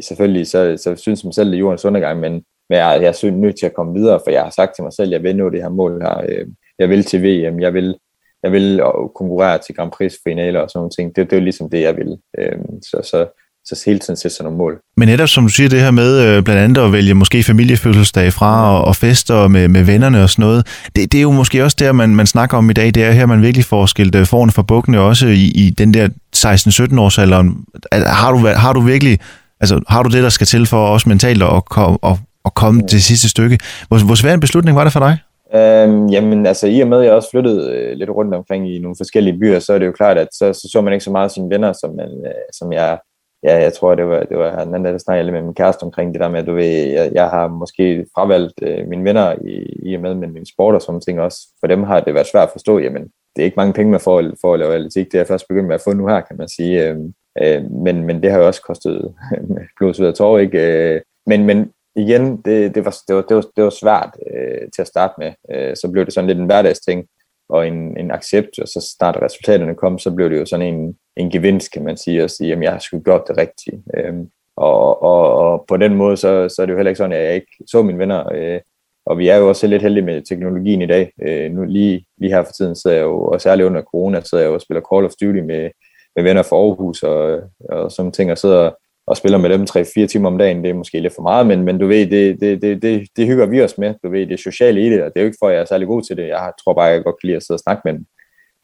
selvfølgelig 0.00 0.46
så, 0.46 0.76
så 0.76 0.96
synes 0.96 1.24
jeg 1.24 1.34
selv, 1.34 1.50
det 1.50 1.54
er 1.54 1.58
jordens 1.58 1.84
undergang, 1.84 2.20
men, 2.20 2.32
men 2.70 2.78
jeg, 2.78 2.98
jeg 3.02 3.08
er 3.08 3.30
nødt 3.30 3.58
til 3.58 3.66
at 3.66 3.74
komme 3.74 3.94
videre, 3.94 4.20
for 4.24 4.30
jeg 4.30 4.42
har 4.42 4.50
sagt 4.50 4.74
til 4.74 4.84
mig 4.84 4.92
selv, 4.92 5.10
jeg 5.10 5.22
vil 5.22 5.36
nå 5.36 5.50
det 5.50 5.62
her 5.62 5.68
mål 5.68 6.02
her, 6.02 6.24
øh, 6.28 6.46
jeg 6.78 6.88
vil 6.88 7.04
til 7.04 7.22
VM, 7.22 7.60
jeg 7.60 7.74
vil, 7.74 7.98
jeg 8.42 8.52
vil 8.52 8.80
øh, 8.80 9.08
konkurrere 9.14 9.58
til 9.58 9.74
Grand 9.74 9.92
Prix 9.92 10.14
finaler 10.24 10.60
og 10.60 10.70
sådan 10.70 10.78
nogle 10.78 10.90
ting, 10.90 11.16
det, 11.16 11.30
det 11.30 11.36
er 11.36 11.40
ligesom 11.40 11.70
det, 11.70 11.80
jeg 11.80 11.96
vil. 11.96 12.18
Øh, 12.38 12.58
så, 12.82 13.00
så 13.02 13.26
så 13.66 13.82
hele 13.86 13.98
tiden 13.98 14.16
sætte 14.16 14.36
sig 14.36 14.44
nogle 14.44 14.58
mål. 14.58 14.78
Men 14.96 15.08
netop 15.08 15.28
som 15.28 15.44
du 15.44 15.48
siger 15.48 15.68
det 15.68 15.80
her 15.80 15.90
med 15.90 16.20
øh, 16.20 16.42
blandt 16.42 16.62
andet 16.62 16.82
at 16.82 16.92
vælge 16.92 17.14
måske 17.14 17.42
familiefødselsdag 17.42 18.32
fra 18.32 18.78
og, 18.78 18.84
og 18.84 18.96
fester 18.96 19.48
med, 19.48 19.68
med 19.68 19.82
vennerne 19.82 20.22
og 20.22 20.30
sådan 20.30 20.42
noget, 20.42 20.66
det, 20.96 21.12
det 21.12 21.18
er 21.18 21.22
jo 21.22 21.30
måske 21.30 21.64
også 21.64 21.76
der, 21.80 21.92
man, 21.92 22.14
man 22.14 22.26
snakker 22.26 22.56
om 22.56 22.70
i 22.70 22.72
dag, 22.72 22.94
det 22.94 23.04
er 23.04 23.10
her, 23.10 23.26
man 23.26 23.42
virkelig 23.42 23.64
får 23.64 23.86
skilt 23.86 24.14
øh, 24.14 24.26
foran 24.26 24.50
for 24.50 24.62
bukkene 24.62 25.00
også 25.00 25.26
i, 25.26 25.52
i 25.54 25.70
den 25.70 25.94
der 25.94 26.08
16-17 26.36 27.00
års 27.00 27.18
alderen. 27.18 27.64
Har 27.92 28.32
du, 28.32 28.38
har 28.38 28.72
du 28.72 28.80
virkelig, 28.80 29.18
altså 29.60 29.80
har 29.88 30.02
du 30.02 30.10
det, 30.10 30.22
der 30.22 30.28
skal 30.28 30.46
til 30.46 30.66
for 30.66 30.88
os 30.88 31.06
mentalt 31.06 31.42
at, 31.42 31.62
at, 32.02 32.16
at, 32.44 32.54
komme 32.54 32.80
ja. 32.82 32.86
til 32.86 33.02
sidste 33.02 33.28
stykke? 33.28 33.58
Hvor, 33.88 34.04
hvor 34.06 34.14
svær 34.14 34.34
en 34.34 34.40
beslutning 34.40 34.76
var 34.76 34.84
det 34.84 34.92
for 34.92 35.00
dig? 35.00 35.18
Øhm, 35.54 36.06
jamen 36.06 36.46
altså 36.46 36.66
i 36.66 36.80
og 36.80 36.88
med 36.88 36.98
at 36.98 37.06
jeg 37.06 37.14
også 37.14 37.30
flyttede 37.30 37.72
øh, 37.72 37.96
lidt 37.96 38.10
rundt 38.10 38.34
omkring 38.34 38.74
i 38.74 38.78
nogle 38.78 38.96
forskellige 38.98 39.38
byer, 39.38 39.58
så 39.58 39.72
er 39.72 39.78
det 39.78 39.86
jo 39.86 39.92
klart, 39.92 40.18
at 40.18 40.28
så 40.32 40.52
så, 40.52 40.68
så 40.72 40.80
man 40.80 40.92
ikke 40.92 41.04
så 41.04 41.10
meget 41.10 41.32
sine 41.32 41.50
venner, 41.50 41.72
som, 41.72 41.90
man, 41.90 42.10
øh, 42.26 42.42
som 42.58 42.72
jeg 42.72 42.98
ja, 43.46 43.62
jeg 43.62 43.72
tror, 43.72 43.94
det 43.94 44.06
var, 44.06 44.22
det 44.22 44.38
var 44.38 44.64
den 44.64 44.74
anden, 44.74 44.92
der 44.92 44.98
snakkede 44.98 45.32
med 45.32 45.42
min 45.42 45.54
kæreste 45.54 45.82
omkring 45.82 46.12
det 46.14 46.20
der 46.20 46.28
med, 46.28 46.40
at 46.40 46.46
du 46.46 46.54
ved, 46.54 46.64
jeg, 46.64 47.10
jeg 47.14 47.28
har 47.28 47.48
måske 47.48 48.06
fravalgt 48.14 48.54
øh, 48.62 48.88
mine 48.88 49.04
venner 49.04 49.34
i, 49.44 49.56
i 49.90 49.94
og 49.94 50.00
med 50.00 50.14
med 50.14 50.28
min 50.28 50.46
sport 50.46 50.74
og 50.74 50.82
sådan 50.82 51.00
ting 51.00 51.20
også. 51.20 51.38
For 51.60 51.66
dem 51.66 51.82
har 51.82 52.00
det 52.00 52.14
været 52.14 52.26
svært 52.26 52.48
at 52.48 52.52
forstå, 52.52 52.78
jamen, 52.78 53.02
det 53.36 53.42
er 53.42 53.44
ikke 53.44 53.56
mange 53.56 53.72
penge, 53.72 53.90
man 53.90 54.00
får 54.00 54.24
for 54.40 54.54
at 54.54 54.58
lave 54.58 54.74
atletik. 54.74 55.12
Det 55.12 55.20
er 55.20 55.24
først 55.24 55.48
begyndt 55.48 55.66
med 55.66 55.74
at 55.74 55.80
få 55.84 55.92
nu 55.92 56.06
her, 56.06 56.20
kan 56.20 56.36
man 56.36 56.48
sige. 56.48 56.88
Øh, 56.88 56.96
øh, 57.42 57.70
men, 57.70 58.04
men 58.04 58.22
det 58.22 58.30
har 58.30 58.38
jo 58.38 58.46
også 58.46 58.62
kostet 58.62 59.14
blod, 59.78 59.94
sved 59.94 60.08
og 60.08 60.14
tårer, 60.14 60.38
ikke? 60.38 60.94
Øh, 60.94 61.00
men, 61.26 61.44
men 61.44 61.70
igen, 61.96 62.36
det, 62.36 62.74
det, 62.74 62.84
var, 62.84 62.96
det, 63.08 63.16
var, 63.16 63.22
det, 63.22 63.36
var, 63.36 63.44
det 63.56 63.64
var 63.64 63.70
svært 63.70 64.10
øh, 64.36 64.68
til 64.74 64.82
at 64.82 64.88
starte 64.88 65.14
med. 65.18 65.32
Øh, 65.52 65.76
så 65.76 65.90
blev 65.92 66.04
det 66.04 66.14
sådan 66.14 66.28
lidt 66.28 66.38
en 66.38 66.46
hverdagsting 66.46 67.06
og 67.48 67.66
en, 67.66 67.98
en 67.98 68.10
accept, 68.10 68.58
og 68.58 68.68
så 68.68 68.94
snart 68.98 69.22
resultaterne 69.22 69.74
kom, 69.74 69.98
så 69.98 70.10
blev 70.10 70.30
det 70.30 70.38
jo 70.38 70.46
sådan 70.46 70.74
en, 70.74 70.96
en 71.16 71.30
gevinst, 71.30 71.72
kan 71.72 71.84
man 71.84 71.96
sige, 71.96 72.22
at 72.22 72.30
sige, 72.30 72.52
at 72.52 72.62
jeg 72.62 72.72
har 72.72 72.78
sgu 72.78 73.00
gjort 73.00 73.28
det 73.28 73.36
rigtigt. 73.36 73.76
Øhm, 73.96 74.30
og, 74.56 75.02
og, 75.02 75.34
og 75.34 75.64
på 75.68 75.76
den 75.76 75.94
måde, 75.94 76.16
så, 76.16 76.48
så 76.48 76.62
er 76.62 76.66
det 76.66 76.72
jo 76.72 76.78
heller 76.78 76.90
ikke 76.90 76.98
sådan, 76.98 77.16
at 77.16 77.24
jeg 77.24 77.34
ikke 77.34 77.52
så 77.66 77.82
mine 77.82 77.98
venner. 77.98 78.32
Øh, 78.34 78.60
og 79.06 79.18
vi 79.18 79.28
er 79.28 79.36
jo 79.36 79.48
også 79.48 79.66
lidt 79.66 79.82
heldige 79.82 80.04
med 80.04 80.22
teknologien 80.22 80.82
i 80.82 80.86
dag. 80.86 81.12
Øh, 81.22 81.52
nu 81.52 81.64
lige, 81.64 82.06
lige 82.18 82.32
her 82.32 82.42
for 82.42 82.52
tiden 82.52 82.76
sidder 82.76 82.96
jeg 82.96 83.04
jo, 83.04 83.24
og 83.24 83.40
særligt 83.40 83.66
under 83.66 83.82
corona, 83.82 84.20
sidder 84.20 84.44
jeg 84.44 84.48
jo 84.48 84.54
og 84.54 84.60
spiller 84.60 84.80
Call 84.92 85.04
of 85.04 85.12
Duty 85.20 85.38
med, 85.38 85.70
med 86.16 86.22
venner 86.24 86.42
fra 86.42 86.56
Aarhus 86.56 87.02
og, 87.02 87.40
og 87.68 87.92
sådan 87.92 88.12
ting, 88.12 88.32
og 88.32 88.38
sidder 88.38 88.70
og 89.06 89.16
spiller 89.16 89.38
med 89.38 89.50
dem 89.50 89.62
3-4 90.02 90.06
timer 90.06 90.28
om 90.28 90.38
dagen, 90.38 90.62
det 90.64 90.70
er 90.70 90.74
måske 90.74 91.00
lidt 91.00 91.14
for 91.14 91.22
meget, 91.22 91.46
men, 91.46 91.62
men 91.62 91.78
du 91.78 91.86
ved, 91.86 92.06
det, 92.06 92.40
det, 92.40 92.62
det, 92.62 92.82
det, 92.82 93.08
det 93.16 93.26
hygger 93.26 93.46
vi 93.46 93.62
os 93.62 93.78
med. 93.78 93.94
Du 94.04 94.10
ved, 94.10 94.26
det 94.26 94.40
sociale 94.40 94.80
i 94.86 94.90
det, 94.90 95.02
og 95.02 95.10
det 95.10 95.16
er 95.16 95.20
jo 95.20 95.26
ikke 95.26 95.38
for, 95.40 95.48
at 95.48 95.54
jeg 95.54 95.60
er 95.60 95.64
særlig 95.64 95.88
god 95.88 96.02
til 96.02 96.16
det. 96.16 96.28
Jeg 96.28 96.52
tror 96.64 96.74
bare, 96.74 96.84
jeg 96.84 97.04
godt 97.04 97.20
kan 97.20 97.26
lide 97.26 97.36
at 97.36 97.42
sidde 97.42 97.56
og 97.56 97.60
snakke 97.60 97.82
med 97.84 97.92
dem. 97.92 98.06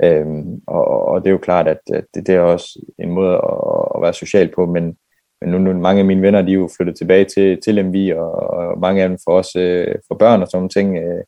Øhm, 0.04 0.60
og, 0.66 0.84
og 1.08 1.20
det 1.20 1.26
er 1.26 1.32
jo 1.32 1.38
klart, 1.38 1.68
at, 1.68 1.80
at 1.92 2.04
det, 2.14 2.26
det 2.26 2.34
er 2.34 2.40
også 2.40 2.80
en 2.98 3.10
måde 3.10 3.34
at, 3.34 3.88
at 3.94 4.02
være 4.02 4.12
social 4.12 4.48
på, 4.54 4.66
men, 4.66 4.96
men 5.40 5.50
nu, 5.50 5.58
nu 5.58 5.72
mange 5.72 6.00
af 6.00 6.06
mine 6.06 6.22
venner, 6.22 6.42
de 6.42 6.52
er 6.52 6.56
jo 6.56 6.70
flyttet 6.76 6.96
tilbage 6.96 7.24
til, 7.24 7.60
til 7.64 7.86
MV, 7.86 8.16
og, 8.16 8.32
og 8.32 8.80
mange 8.80 9.02
af 9.02 9.08
dem 9.08 9.18
får 9.24 9.36
også 9.36 9.60
øh, 9.60 9.94
for 10.08 10.14
børn 10.14 10.42
og 10.42 10.48
sådan 10.48 10.68
ting. 10.68 10.96
Øh, 10.98 11.24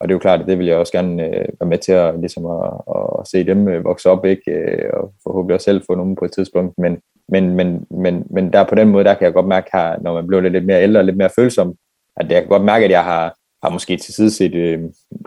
og 0.00 0.08
det 0.08 0.12
er 0.12 0.16
jo 0.16 0.26
klart, 0.26 0.40
at 0.40 0.46
det 0.46 0.58
vil 0.58 0.66
jeg 0.66 0.76
også 0.76 0.92
gerne 0.92 1.24
øh, 1.24 1.48
være 1.60 1.68
med 1.68 1.78
til 1.78 1.92
at, 1.92 2.20
ligesom 2.20 2.46
at, 2.46 2.72
at 2.94 3.28
se 3.28 3.46
dem 3.46 3.68
øh, 3.68 3.84
vokse 3.84 4.10
op, 4.10 4.24
ikke? 4.24 4.50
Øh, 4.50 4.90
og 4.92 5.12
forhåbentlig 5.22 5.54
også 5.54 5.64
selv 5.64 5.82
få 5.86 5.94
nogen 5.94 6.16
på 6.16 6.24
et 6.24 6.32
tidspunkt. 6.32 6.78
Men, 6.78 6.98
men, 7.28 7.54
men, 7.56 7.86
men, 7.90 8.26
men 8.30 8.52
der 8.52 8.64
på 8.64 8.74
den 8.74 8.88
måde, 8.88 9.04
der 9.04 9.14
kan 9.14 9.24
jeg 9.24 9.32
godt 9.32 9.46
mærke 9.46 9.70
her, 9.72 9.98
når 10.00 10.14
man 10.14 10.26
bliver 10.26 10.40
lidt 10.40 10.66
mere 10.66 10.82
ældre 10.82 11.00
og 11.00 11.04
lidt 11.04 11.16
mere 11.16 11.30
følsom, 11.36 11.74
at 12.16 12.32
jeg 12.32 12.40
kan 12.40 12.48
godt 12.48 12.64
mærke, 12.64 12.84
at 12.84 12.90
jeg 12.90 13.04
har, 13.04 13.36
har 13.62 13.70
måske 13.70 13.96
til 13.96 14.14
side 14.14 14.30
set 14.30 14.54
øh, 14.54 14.80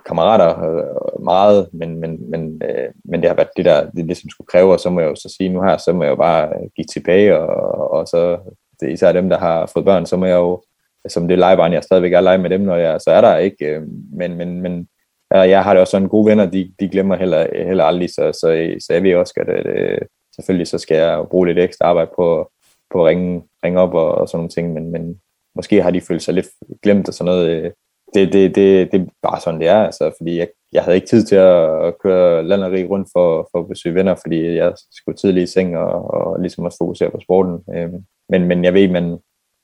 kammerater 0.06 0.64
øh, 0.70 1.24
meget, 1.24 1.70
men, 1.74 2.00
men, 2.00 2.30
men, 2.32 2.62
øh, 2.64 2.90
men 3.06 3.22
det 3.22 3.30
har 3.30 3.36
været 3.36 3.50
det, 3.58 3.66
der 3.66 3.90
det, 3.90 4.10
det, 4.10 4.18
som 4.18 4.30
skulle 4.30 4.48
kræve, 4.48 4.74
og 4.74 4.80
så 4.80 4.90
må 4.90 5.00
jeg 5.00 5.10
jo 5.10 5.16
så 5.16 5.36
sige 5.38 5.50
nu 5.50 5.62
her, 5.62 5.78
så 5.78 5.94
må 5.94 6.04
jeg 6.04 6.10
jo 6.10 6.16
bare 6.16 6.48
øh, 6.48 6.70
give 6.76 6.86
tilbage, 6.86 7.38
og, 7.40 7.92
og 7.92 8.08
så 8.08 8.38
det 8.80 8.92
især 8.92 9.12
dem, 9.12 9.30
der 9.30 9.38
har 9.38 9.66
fået 9.74 9.86
børn, 9.86 10.06
så 10.06 10.18
må 10.18 10.26
jeg 10.26 10.36
jo, 10.36 10.64
som 11.08 11.28
det 11.28 11.40
legebarn, 11.40 11.74
jeg 11.74 11.84
stadigvæk 11.84 12.14
er 12.14 12.22
lege 12.22 12.38
med 12.38 12.50
dem, 12.50 12.62
når 12.62 12.76
jeg 12.76 13.02
så 13.02 13.12
er 13.12 13.22
der 13.22 13.38
ikke, 13.38 13.66
øh, 13.66 13.82
men, 14.14 14.38
men, 14.38 14.62
men 14.62 14.88
jeg 15.32 15.64
har 15.64 15.74
det 15.74 15.82
også 15.82 15.92
sådan 15.92 16.08
gode 16.08 16.30
venner, 16.30 16.46
de, 16.46 16.74
de 16.80 16.90
glemmer 16.90 17.16
heller, 17.16 17.66
heller 17.66 17.84
aldrig, 17.84 18.10
så, 18.10 18.32
så, 18.32 18.76
så 18.80 18.94
jeg 18.94 19.04
ved 19.04 19.16
også, 19.16 19.34
at, 19.38 19.50
at, 19.50 19.68
at 19.68 20.00
selvfølgelig 20.36 20.68
så 20.68 20.78
skal 20.78 20.98
jeg 20.98 21.26
bruge 21.32 21.48
lidt 21.48 21.60
ekstra 21.60 21.86
arbejde 21.86 22.12
på, 22.16 22.52
på 22.92 23.02
at 23.02 23.08
ringe, 23.08 23.44
ringe 23.66 23.80
op 23.80 23.94
og, 23.94 24.16
og 24.16 24.28
sådan 24.28 24.38
nogle 24.38 24.50
ting, 24.50 24.74
men, 24.74 24.92
men 24.92 25.20
måske 25.56 25.82
har 25.82 25.92
de 25.92 26.02
følt 26.02 26.24
sig 26.24 26.34
lidt 26.34 26.48
glemt 26.84 27.08
og 27.08 27.14
sådan 27.14 27.26
noget. 27.26 27.50
Øh, 27.50 27.72
det, 28.16 28.34
det, 28.34 28.56
det, 28.56 28.92
det 28.92 29.02
er 29.02 29.06
bare 29.22 29.42
sådan, 29.42 29.60
det 29.60 29.68
er, 29.68 29.84
altså, 29.84 30.12
fordi 30.18 30.38
jeg, 30.38 30.48
jeg 30.74 30.84
havde 30.84 30.96
ikke 30.96 31.08
tid 31.08 31.24
til 31.26 31.36
at 31.36 31.94
køre 32.04 32.44
landeri 32.44 32.86
rundt 32.86 33.10
for, 33.14 33.50
for 33.52 33.60
at 33.60 33.68
besøge 33.68 33.96
venner, 33.96 34.16
fordi 34.16 34.46
jeg 34.46 34.74
skulle 34.92 35.18
tidligt 35.18 35.50
i 35.50 35.54
seng 35.54 35.78
og, 35.78 36.14
og 36.14 36.40
ligesom 36.40 36.66
også 36.66 36.78
fokusere 36.78 37.12
på 37.12 37.20
sporten. 37.20 37.76
Øhm, 37.76 38.06
men, 38.30 38.48
men 38.48 38.64
jeg 38.64 38.74
ved, 38.74 38.88
man, 38.88 39.18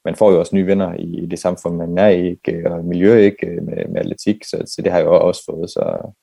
man 0.05 0.15
får 0.15 0.31
jo 0.31 0.39
også 0.39 0.55
nye 0.55 0.67
venner 0.67 0.93
i 0.93 1.25
det 1.25 1.39
samfund, 1.39 1.75
man 1.75 1.97
er 1.97 2.07
i, 2.07 2.29
ikke? 2.29 2.71
og 2.71 2.85
miljø 2.85 3.17
ikke? 3.17 3.47
Øh, 3.47 3.63
med, 3.63 3.87
med 3.87 3.99
atletik, 3.99 4.43
så, 4.43 4.63
så 4.65 4.81
det 4.81 4.91
har 4.91 4.99
jeg 4.99 5.05
jo 5.05 5.27
også 5.27 5.43
fået, 5.49 5.69
så, 5.69 6.13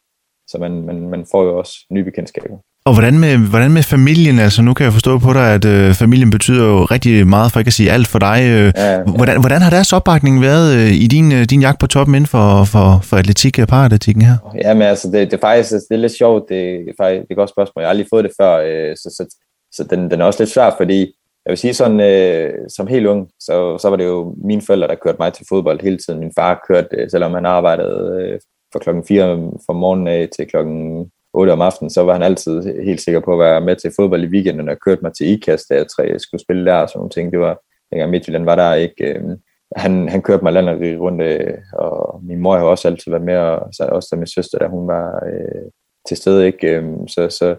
så 0.48 0.58
man, 0.58 0.82
man, 0.82 1.08
man 1.08 1.26
får 1.30 1.42
jo 1.44 1.58
også 1.58 1.86
nye 1.90 2.04
bekendtskaber. 2.04 2.58
Og 2.88 2.94
hvordan 2.94 3.18
med, 3.18 3.35
hvordan 3.51 3.70
med 3.70 3.83
familien? 3.83 4.38
Altså, 4.38 4.62
nu 4.62 4.74
kan 4.74 4.85
jeg 4.85 4.92
forstå 4.92 5.18
på 5.18 5.33
dig, 5.33 5.55
at 5.55 5.64
øh, 5.64 5.94
familien 5.94 6.31
betyder 6.31 6.64
jo 6.64 6.85
rigtig 6.85 7.27
meget, 7.27 7.53
for 7.53 7.59
ikke 7.61 7.68
at 7.68 7.72
sige 7.72 7.90
alt 7.90 8.07
for 8.07 8.18
dig. 8.18 8.38
Øh, 8.42 8.72
ja. 8.77 9.03
Hvordan, 9.03 9.40
hvordan 9.40 9.61
har 9.62 9.70
deres 9.70 9.92
opbakning 9.92 10.42
været 10.42 10.68
øh, 10.77 10.92
i 11.05 11.07
din, 11.07 11.33
øh, 11.33 11.44
din 11.44 11.61
jagt 11.61 11.81
på 11.81 11.87
toppen 11.87 12.14
inden 12.14 12.29
for, 12.35 12.64
for, 12.64 13.01
for 13.03 13.16
atletik 13.16 13.59
og 13.59 13.68
paratletikken 13.68 14.22
her? 14.22 14.37
Jamen 14.64 14.83
altså, 14.83 15.09
det, 15.09 15.31
det 15.31 15.37
er 15.37 15.40
faktisk 15.40 15.70
det 15.70 15.94
er 15.94 15.96
lidt 15.96 16.12
sjovt. 16.12 16.48
Det 16.48 16.61
er 16.74 16.92
faktisk 17.01 17.20
det 17.22 17.31
er 17.31 17.35
et 17.35 17.37
godt 17.37 17.51
spørgsmål. 17.51 17.81
Jeg 17.83 17.87
har 17.87 17.90
aldrig 17.90 18.07
fået 18.12 18.24
det 18.24 18.33
før, 18.40 18.53
øh, 18.57 18.96
så, 18.96 19.09
så, 19.16 19.37
så 19.72 19.85
den, 19.90 20.11
den 20.11 20.20
er 20.20 20.24
også 20.24 20.42
lidt 20.42 20.51
svær, 20.51 20.70
fordi 20.77 21.01
jeg 21.44 21.51
vil 21.51 21.59
sige 21.59 21.74
sådan, 21.74 22.01
øh, 22.01 22.53
som 22.77 22.87
helt 22.87 23.07
ung, 23.07 23.29
så, 23.40 23.79
så 23.83 23.88
var 23.90 23.96
det 23.96 24.05
jo 24.05 24.35
mine 24.44 24.62
forældre, 24.62 24.88
der 24.88 24.94
kørte 24.94 25.18
mig 25.20 25.33
til 25.33 25.46
fodbold 25.48 25.81
hele 25.83 25.98
tiden. 25.98 26.20
Min 26.20 26.33
far 26.38 26.64
kørte, 26.68 26.88
øh, 26.92 27.11
selvom 27.11 27.35
han 27.35 27.46
arbejdede 27.46 28.22
øh, 28.22 28.40
fra 28.72 28.79
klokken 28.79 29.05
4 29.09 29.27
fra 29.66 29.72
morgenen 29.72 30.09
af 30.09 30.29
til 30.37 30.46
klokken 30.46 31.11
8 31.34 31.50
om 31.52 31.60
aftenen, 31.60 31.90
så 31.90 32.02
var 32.02 32.12
han 32.12 32.22
altid 32.22 32.82
helt 32.84 33.00
sikker 33.00 33.20
på 33.20 33.32
at 33.32 33.38
være 33.38 33.60
med 33.60 33.76
til 33.76 33.92
fodbold 33.96 34.24
i 34.24 34.26
weekenden, 34.26 34.68
og 34.68 34.76
kørte 34.84 35.02
mig 35.02 35.12
til 35.14 35.26
IKAST, 35.26 35.68
da 35.70 35.74
jeg 35.74 35.86
tre, 35.88 36.18
skulle 36.18 36.40
spille 36.40 36.66
der 36.66 36.74
og 36.74 36.88
sådan 36.88 36.98
nogle 36.98 37.10
ting. 37.10 37.32
Det 37.32 37.40
var, 37.40 37.60
dengang 37.90 38.10
Midtjylland 38.10 38.44
var 38.44 38.56
der 38.56 38.74
ikke. 38.74 39.04
Øh, 39.04 39.22
han, 39.76 40.08
han 40.08 40.22
kørte 40.22 40.44
mig 40.44 40.52
landet 40.52 41.00
rundt, 41.00 41.22
øh, 41.22 41.54
og 41.72 42.20
min 42.22 42.40
mor 42.40 42.56
har 42.56 42.64
også 42.64 42.88
altid 42.88 43.10
været 43.12 43.24
med, 43.24 43.36
og 43.36 43.68
så 43.72 43.88
også 43.92 44.08
da 44.12 44.16
min 44.16 44.26
søster, 44.26 44.58
da 44.58 44.66
hun 44.66 44.88
var 44.88 45.22
øh, 45.26 45.70
til 46.08 46.16
stede. 46.16 46.46
Ikke? 46.46 46.76
Øh, 46.76 46.84
så, 47.08 47.28
så, 47.30 47.56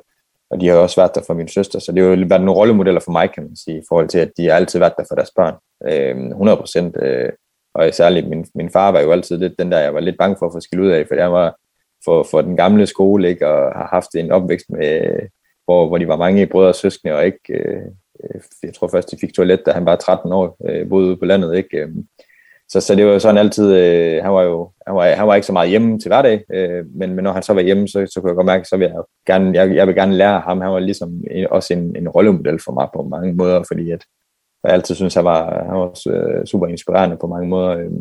og 0.52 0.62
de 0.62 0.68
har 0.68 0.76
også 0.76 1.02
været 1.02 1.16
der 1.16 1.22
for 1.28 1.34
min 1.34 1.48
søster, 1.48 1.80
så 1.80 1.92
det 1.92 2.04
har 2.04 2.10
jo 2.10 2.26
været 2.30 2.44
nogle 2.44 2.60
rollemodeller 2.60 3.02
for 3.02 3.12
mig, 3.12 3.32
kan 3.32 3.44
man 3.44 3.56
sige, 3.56 3.78
i 3.78 3.86
forhold 3.90 4.08
til, 4.08 4.20
at 4.20 4.32
de 4.38 4.48
har 4.48 4.56
altid 4.56 4.80
været 4.80 4.94
der 4.98 5.04
for 5.10 5.16
deres 5.16 5.32
børn. 5.36 5.56
Øh, 5.90 6.28
100 6.28 6.58
procent. 6.58 6.96
Øh, 7.02 7.30
og 7.76 7.94
særligt 7.94 8.30
min, 8.30 8.46
min 8.56 8.70
far 8.70 8.92
var 8.92 9.00
jo 9.00 9.12
altid 9.12 9.38
lidt 9.38 9.60
den 9.60 9.72
der, 9.72 9.80
jeg 9.80 9.94
var 9.94 10.00
lidt 10.00 10.18
bange 10.18 10.36
for 10.40 10.46
at 10.46 10.54
få 10.54 10.60
skilt 10.60 10.82
ud 10.82 10.90
af, 10.90 11.08
for 11.08 11.22
han 11.22 11.32
var 11.32 11.56
for, 12.06 12.24
for 12.32 12.42
den 12.42 12.58
gamle 12.58 12.88
skole, 12.88 13.30
ikke, 13.30 13.48
og 13.48 13.72
har 13.76 13.88
haft 13.92 14.16
en 14.16 14.32
opvækst 14.32 14.70
med, 14.70 15.20
hvor, 15.66 15.88
hvor 15.88 15.98
de 15.98 16.08
var 16.08 16.18
mange 16.18 16.48
brødre 16.48 16.70
og 16.70 16.76
søskende, 16.76 17.16
og 17.16 17.26
ikke, 17.26 17.54
øh, 17.54 17.82
jeg 18.64 18.74
tror 18.74 18.88
først, 18.88 19.12
de 19.12 19.18
fik 19.22 19.34
toilet, 19.34 19.62
da 19.66 19.72
han 19.72 19.86
var 19.86 19.96
13 19.96 20.32
år, 20.32 20.58
øh, 20.70 20.90
boede 20.90 21.08
ude 21.08 21.18
på 21.18 21.26
landet, 21.26 21.58
ikke. 21.58 21.78
Øh. 21.78 21.90
Så, 22.72 22.82
så 22.82 22.96
det 22.96 23.06
var 23.06 23.12
jo 23.12 23.20
sådan 23.20 23.38
altid, 23.38 23.76
øh, 23.76 24.24
han 24.24 24.34
var 24.34 24.44
jo 24.44 24.72
han 24.88 24.96
var, 24.96 25.04
han 25.04 25.28
var 25.28 25.36
ikke 25.36 25.48
så 25.48 25.54
meget 25.54 25.70
hjemme 25.70 26.00
til 26.00 26.10
hverdag, 26.10 26.44
øh, 26.54 26.86
men, 26.96 27.14
men 27.14 27.24
når 27.24 27.32
han 27.32 27.44
så 27.44 27.54
var 27.54 27.62
hjemme, 27.62 27.88
så, 27.88 28.08
så 28.14 28.22
kunne 28.22 28.30
jeg 28.30 28.36
godt 28.36 28.46
mærke, 28.46 28.66
så 28.66 28.78
vil 28.78 28.86
jeg 28.86 29.04
gerne, 29.28 29.54
jeg, 29.54 29.76
jeg 29.76 29.88
vil 29.88 29.96
gerne 29.96 30.16
lære 30.16 30.40
ham, 30.40 30.62
han 30.62 30.72
var 30.72 30.80
ligesom 30.80 31.24
en, 31.32 31.48
også 31.52 31.74
en, 31.74 31.96
en 31.96 32.10
rollemodel 32.10 32.60
for 32.66 32.72
mig 32.72 32.88
på 32.94 33.04
mange 33.04 33.34
måder, 33.34 33.64
fordi 33.68 33.92
at 33.92 34.06
jeg 34.64 34.74
altid 34.74 34.96
synes, 34.96 35.14
han 35.14 35.26
var, 35.26 35.64
han 35.64 35.76
var 35.76 35.92
øh, 36.10 36.46
super 36.46 36.68
inspirerende 36.68 37.18
på 37.18 37.28
mange 37.28 37.48
måder, 37.48 37.70
øh, 37.70 37.92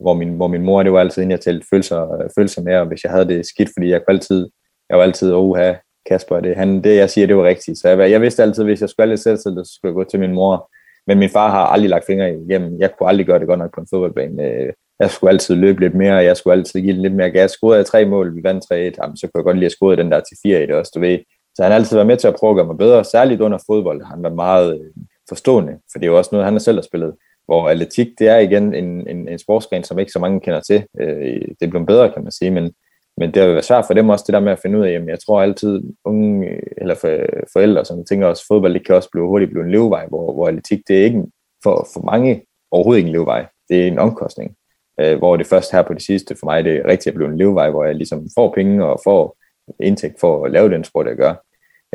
hvor, 0.00 0.14
min, 0.14 0.36
hvor 0.36 0.48
min 0.48 0.62
mor, 0.62 0.82
det 0.82 0.92
var 0.92 1.00
altid, 1.00 1.22
inden 1.22 1.30
jeg 1.30 1.40
talte 1.40 1.66
følelser, 1.70 2.28
følelser 2.38 2.62
med, 2.62 2.76
og 2.76 2.86
hvis 2.86 3.04
jeg 3.04 3.12
havde 3.12 3.28
det 3.28 3.46
skidt, 3.46 3.70
fordi 3.76 3.88
jeg 3.90 4.00
kunne 4.00 4.14
altid, 4.14 4.48
jeg 4.88 4.98
var 4.98 5.04
altid, 5.04 5.32
oha, 5.32 5.74
Kasper, 6.08 6.40
det, 6.40 6.56
han, 6.56 6.84
det 6.84 6.96
jeg 6.96 7.10
siger, 7.10 7.26
det 7.26 7.36
var 7.36 7.44
rigtigt. 7.44 7.78
Så 7.78 7.88
jeg, 7.88 8.10
jeg 8.10 8.20
vidste 8.20 8.42
altid, 8.42 8.64
hvis 8.64 8.80
jeg 8.80 8.88
skulle 8.88 9.08
lidt 9.08 9.20
selv, 9.20 9.36
så 9.36 9.70
skulle 9.74 9.90
jeg 9.90 9.94
gå 9.94 10.04
til 10.04 10.20
min 10.20 10.32
mor. 10.32 10.70
Men 11.06 11.18
min 11.18 11.30
far 11.30 11.50
har 11.50 11.66
aldrig 11.66 11.90
lagt 11.90 12.06
fingre 12.06 12.34
igennem. 12.34 12.80
Jeg 12.80 12.90
kunne 12.98 13.08
aldrig 13.08 13.26
gøre 13.26 13.38
det 13.38 13.46
godt 13.46 13.58
nok 13.58 13.74
på 13.74 13.80
en 13.80 13.86
fodboldbane. 13.90 14.42
Øh, 14.42 14.72
jeg 15.00 15.10
skulle 15.10 15.30
altid 15.30 15.54
løbe 15.54 15.80
lidt 15.80 15.94
mere, 15.94 16.14
jeg 16.14 16.36
skulle 16.36 16.54
altid 16.54 16.80
give 16.80 16.92
lidt 16.92 17.14
mere 17.14 17.30
gas. 17.30 17.50
Scorede 17.50 17.78
jeg 17.78 17.86
tre 17.86 18.04
mål, 18.04 18.36
vi 18.36 18.40
vandt 18.44 18.64
3-1, 18.64 18.76
jamen, 18.76 19.16
så 19.16 19.26
kunne 19.26 19.38
jeg 19.40 19.44
godt 19.44 19.56
lide 19.56 19.66
at 19.66 19.72
score 19.72 19.96
den 19.96 20.12
der 20.12 20.20
til 20.20 20.68
4-1 20.72 20.74
også, 20.74 20.92
du 20.94 21.00
ved. 21.00 21.18
Så 21.54 21.62
han 21.62 21.72
har 21.72 21.78
altid 21.78 21.96
været 21.96 22.06
med 22.06 22.16
til 22.16 22.28
at 22.28 22.36
prøve 22.40 22.50
at 22.50 22.56
gøre 22.56 22.66
mig 22.66 22.78
bedre, 22.78 23.04
særligt 23.04 23.40
under 23.40 23.58
fodbold. 23.70 24.04
Han 24.04 24.22
var 24.22 24.30
meget 24.30 24.80
øh, 24.80 24.90
forstående, 25.28 25.72
for 25.92 25.98
det 25.98 26.06
er 26.06 26.10
jo 26.10 26.18
også 26.18 26.30
noget, 26.32 26.46
han 26.46 26.60
selv 26.60 26.76
har 26.76 26.82
spillet. 26.82 27.12
Hvor 27.50 27.68
atletik, 27.68 28.08
det 28.18 28.28
er 28.28 28.38
igen 28.38 28.74
en, 28.74 29.08
en, 29.08 29.28
en 29.28 29.38
sportsgren, 29.38 29.84
som 29.84 29.98
ikke 29.98 30.12
så 30.12 30.18
mange 30.18 30.40
kender 30.40 30.60
til. 30.60 30.84
Øh, 31.00 31.40
det 31.40 31.62
er 31.62 31.70
blevet 31.70 31.86
bedre, 31.86 32.12
kan 32.12 32.22
man 32.22 32.32
sige, 32.32 32.50
men, 32.50 32.72
men 33.16 33.34
det 33.34 33.42
har 33.42 33.48
været 33.48 33.64
svært 33.64 33.84
for 33.86 33.94
dem 33.94 34.08
også, 34.08 34.24
det 34.26 34.32
der 34.32 34.40
med 34.40 34.52
at 34.52 34.58
finde 34.58 34.78
ud 34.78 34.84
af, 34.84 34.92
jamen 34.92 35.08
jeg 35.08 35.18
tror 35.20 35.42
altid, 35.42 35.82
unge 36.04 36.60
eller 36.78 36.94
for, 36.94 37.08
forældre, 37.52 37.84
som 37.84 38.04
tænker 38.04 38.26
også, 38.26 38.44
fodbold, 38.48 38.74
det 38.74 38.86
kan 38.86 38.94
også 38.94 39.08
blive 39.12 39.26
hurtigt 39.26 39.50
blive 39.50 39.64
en 39.64 39.70
levevej, 39.70 40.06
hvor, 40.06 40.32
hvor 40.32 40.48
atletik, 40.48 40.78
det 40.88 41.00
er 41.00 41.04
ikke 41.04 41.22
for, 41.62 41.88
for 41.94 42.00
mange 42.00 42.42
overhovedet 42.70 42.98
ikke 42.98 43.08
en 43.08 43.12
levevej. 43.12 43.46
Det 43.68 43.82
er 43.82 43.86
en 43.86 43.98
omkostning. 43.98 44.56
Øh, 45.00 45.18
hvor 45.18 45.36
det 45.36 45.46
først 45.46 45.72
her 45.72 45.82
på 45.82 45.94
det 45.94 46.02
sidste 46.02 46.36
for 46.40 46.46
mig, 46.46 46.64
det 46.64 46.76
er 46.76 46.86
rigtig 46.86 47.10
at 47.10 47.14
blive 47.14 47.28
en 47.28 47.38
levevej, 47.38 47.70
hvor 47.70 47.84
jeg 47.84 47.94
ligesom 47.94 48.26
får 48.38 48.52
penge 48.54 48.84
og 48.84 49.00
får 49.04 49.36
indtægt 49.80 50.20
for 50.20 50.44
at 50.44 50.50
lave 50.50 50.70
den 50.70 50.84
sport, 50.84 51.06
jeg 51.06 51.16
gør. 51.16 51.34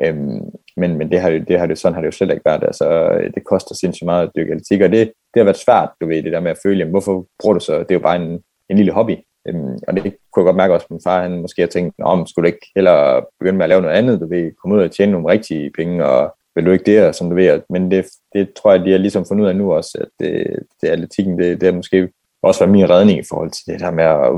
Øhm, 0.03 0.41
men 0.77 0.97
men 0.97 1.12
det 1.12 1.19
har, 1.19 1.29
jo, 1.29 1.43
det 1.47 1.60
har 1.60 1.65
det, 1.67 1.77
sådan 1.77 1.93
har 1.93 2.01
det 2.01 2.05
jo 2.05 2.12
slet 2.12 2.31
ikke 2.31 2.45
været. 2.45 2.63
Altså, 2.63 2.88
det 3.36 3.43
koster 3.43 3.75
sindssygt 3.75 4.05
meget 4.05 4.27
at 4.27 4.31
dyrke 4.36 4.51
atletik, 4.51 4.81
og 4.81 4.89
det, 4.91 5.08
det 5.34 5.39
har 5.39 5.43
været 5.43 5.58
svært, 5.65 5.89
du 6.01 6.08
ved, 6.08 6.23
det 6.23 6.31
der 6.31 6.39
med 6.39 6.51
at 6.51 6.60
føle, 6.63 6.79
jamen, 6.79 6.91
hvorfor 6.91 7.25
bruger 7.41 7.53
du 7.53 7.60
så, 7.60 7.79
det 7.79 7.91
er 7.91 7.95
jo 7.95 8.08
bare 8.10 8.21
en, 8.23 8.39
en 8.69 8.77
lille 8.77 8.91
hobby. 8.91 9.15
Øhm, 9.47 9.77
og 9.88 9.93
det 9.95 10.03
kunne 10.03 10.41
jeg 10.41 10.45
godt 10.45 10.55
mærke 10.55 10.73
også, 10.73 10.86
at 10.86 10.91
min 10.91 11.01
far, 11.03 11.21
han 11.21 11.41
måske 11.41 11.62
har 11.62 11.67
tænkt, 11.67 11.95
om 12.01 12.27
skulle 12.27 12.43
du 12.43 12.53
ikke 12.53 12.67
hellere 12.75 13.25
begynde 13.39 13.58
med 13.58 13.65
at 13.65 13.69
lave 13.69 13.81
noget 13.81 13.95
andet, 13.95 14.21
du 14.21 14.27
ved, 14.29 14.51
komme 14.62 14.75
ud 14.75 14.81
og 14.81 14.91
tjene 14.91 15.12
nogle 15.12 15.31
rigtige 15.31 15.71
penge, 15.77 16.05
og 16.05 16.36
vil 16.55 16.65
du 16.65 16.71
ikke 16.71 16.91
det, 16.91 17.15
som 17.15 17.29
du 17.29 17.36
ved. 17.36 17.62
Men 17.69 17.91
det, 17.91 18.05
det 18.34 18.53
tror 18.53 18.71
jeg, 18.71 18.86
de 18.86 18.91
har 18.91 18.97
ligesom 18.97 19.25
fundet 19.25 19.43
ud 19.43 19.49
af 19.49 19.55
nu 19.55 19.73
også, 19.73 19.97
at 20.01 20.27
øh, 20.27 20.45
det, 20.45 20.60
det 20.81 20.88
atletikken, 20.88 21.39
det, 21.39 21.62
det 21.62 21.67
er 21.67 21.73
måske 21.73 22.10
også 22.45 22.60
været 22.60 22.71
min 22.71 22.89
redning 22.89 23.19
i 23.19 23.27
forhold 23.29 23.51
til 23.51 23.65
det 23.65 23.81
her 23.81 23.91
med 23.91 24.03
at 24.03 24.29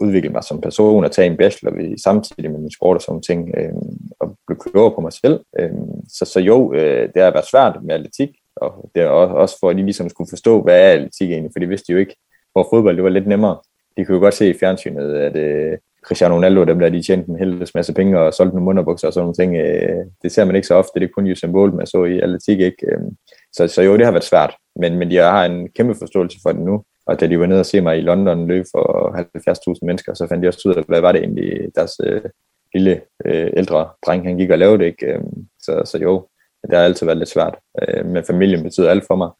udvikle 0.00 0.30
mig 0.30 0.44
som 0.44 0.60
person 0.60 1.04
og 1.04 1.12
tage 1.12 1.30
en 1.30 1.36
bachelor 1.36 1.72
ved, 1.72 1.98
samtidig 1.98 2.50
med 2.50 2.60
min 2.60 2.72
sport 2.72 2.96
og 2.96 3.02
sådan 3.02 3.22
ting, 3.22 3.54
øh, 3.56 3.72
og 4.20 4.36
blive 4.46 4.58
klogere 4.60 4.94
på 4.94 5.00
mig 5.00 5.12
selv. 5.12 5.40
Øh, 5.58 5.70
så, 6.08 6.24
så 6.24 6.40
jo, 6.40 6.72
øh, 6.74 7.08
det 7.14 7.22
har 7.22 7.30
været 7.30 7.50
svært 7.50 7.78
med 7.82 7.94
atletik, 7.94 8.30
og 8.56 8.90
det 8.94 9.02
er 9.02 9.08
også 9.08 9.56
for, 9.60 9.70
at 9.70 9.76
de 9.76 9.82
ligesom 9.82 10.08
skulle 10.08 10.30
forstå, 10.30 10.62
hvad 10.62 10.80
er 10.80 10.92
atletik 10.92 11.30
egentlig, 11.30 11.52
for 11.54 11.60
de 11.60 11.68
vidste 11.68 11.92
jo 11.92 11.98
ikke, 11.98 12.16
hvor 12.52 12.66
fodbold 12.72 12.96
det 12.96 13.04
var 13.04 13.10
lidt 13.10 13.26
nemmere. 13.26 13.56
De 13.96 14.04
kunne 14.04 14.14
jo 14.14 14.20
godt 14.20 14.34
se 14.34 14.50
i 14.50 14.58
fjernsynet, 14.58 15.14
at 15.14 15.36
øh, 15.36 15.78
Cristiano 16.06 16.34
Ronaldo, 16.34 16.64
dem 16.64 16.78
der, 16.78 16.88
de 16.88 17.02
tjente 17.02 17.30
en 17.30 17.38
helvedes 17.38 17.74
masse 17.74 17.94
penge 17.94 18.18
og 18.20 18.34
solgte 18.34 18.56
nogle 18.56 18.68
underbukser 18.68 19.06
og 19.06 19.12
sådan 19.12 19.24
nogle 19.24 19.34
ting. 19.34 19.56
Øh, 19.56 20.04
det 20.22 20.32
ser 20.32 20.44
man 20.44 20.56
ikke 20.56 20.68
så 20.68 20.74
ofte, 20.74 21.00
det 21.00 21.02
er 21.02 21.12
kun 21.14 21.30
Usain 21.30 21.52
Bolt, 21.52 21.74
man 21.74 21.86
så 21.86 22.04
i 22.04 22.20
atletik, 22.20 22.60
ikke? 22.60 22.86
Øh, 22.86 22.98
så, 23.52 23.68
så 23.68 23.82
jo, 23.82 23.96
det 23.96 24.04
har 24.04 24.12
været 24.12 24.24
svært, 24.24 24.54
men, 24.76 24.98
men 24.98 25.12
jeg 25.12 25.30
har 25.30 25.44
en 25.44 25.68
kæmpe 25.68 25.94
forståelse 25.94 26.38
for 26.42 26.52
det 26.52 26.60
nu. 26.60 26.82
Og 27.06 27.20
da 27.20 27.26
de 27.26 27.40
var 27.40 27.46
nede 27.46 27.60
og 27.60 27.66
se 27.66 27.80
mig 27.80 27.98
i 27.98 28.00
London 28.00 28.46
løbe 28.46 28.66
for 28.72 29.16
70.000 29.72 29.78
mennesker, 29.82 30.14
så 30.14 30.26
fandt 30.26 30.42
de 30.42 30.48
også 30.48 30.68
ud 30.68 30.74
af, 30.74 30.84
hvad 30.88 31.00
var 31.00 31.12
det 31.12 31.20
egentlig, 31.20 31.74
deres 31.74 31.92
øh, 32.04 32.22
lille 32.74 33.00
øh, 33.26 33.50
ældre 33.56 33.88
dreng, 34.06 34.26
han 34.26 34.36
gik 34.36 34.50
og 34.50 34.58
lavede 34.58 34.78
det. 34.78 34.86
Ikke? 34.86 35.06
Øhm, 35.06 35.46
så, 35.62 35.82
så 35.84 35.98
jo, 35.98 36.28
det 36.62 36.78
har 36.78 36.84
altid 36.84 37.06
været 37.06 37.18
lidt 37.18 37.28
svært. 37.28 37.58
Øh, 37.82 38.06
men 38.06 38.24
familien 38.24 38.62
betyder 38.62 38.90
alt 38.90 39.04
for 39.06 39.16
mig. 39.16 39.30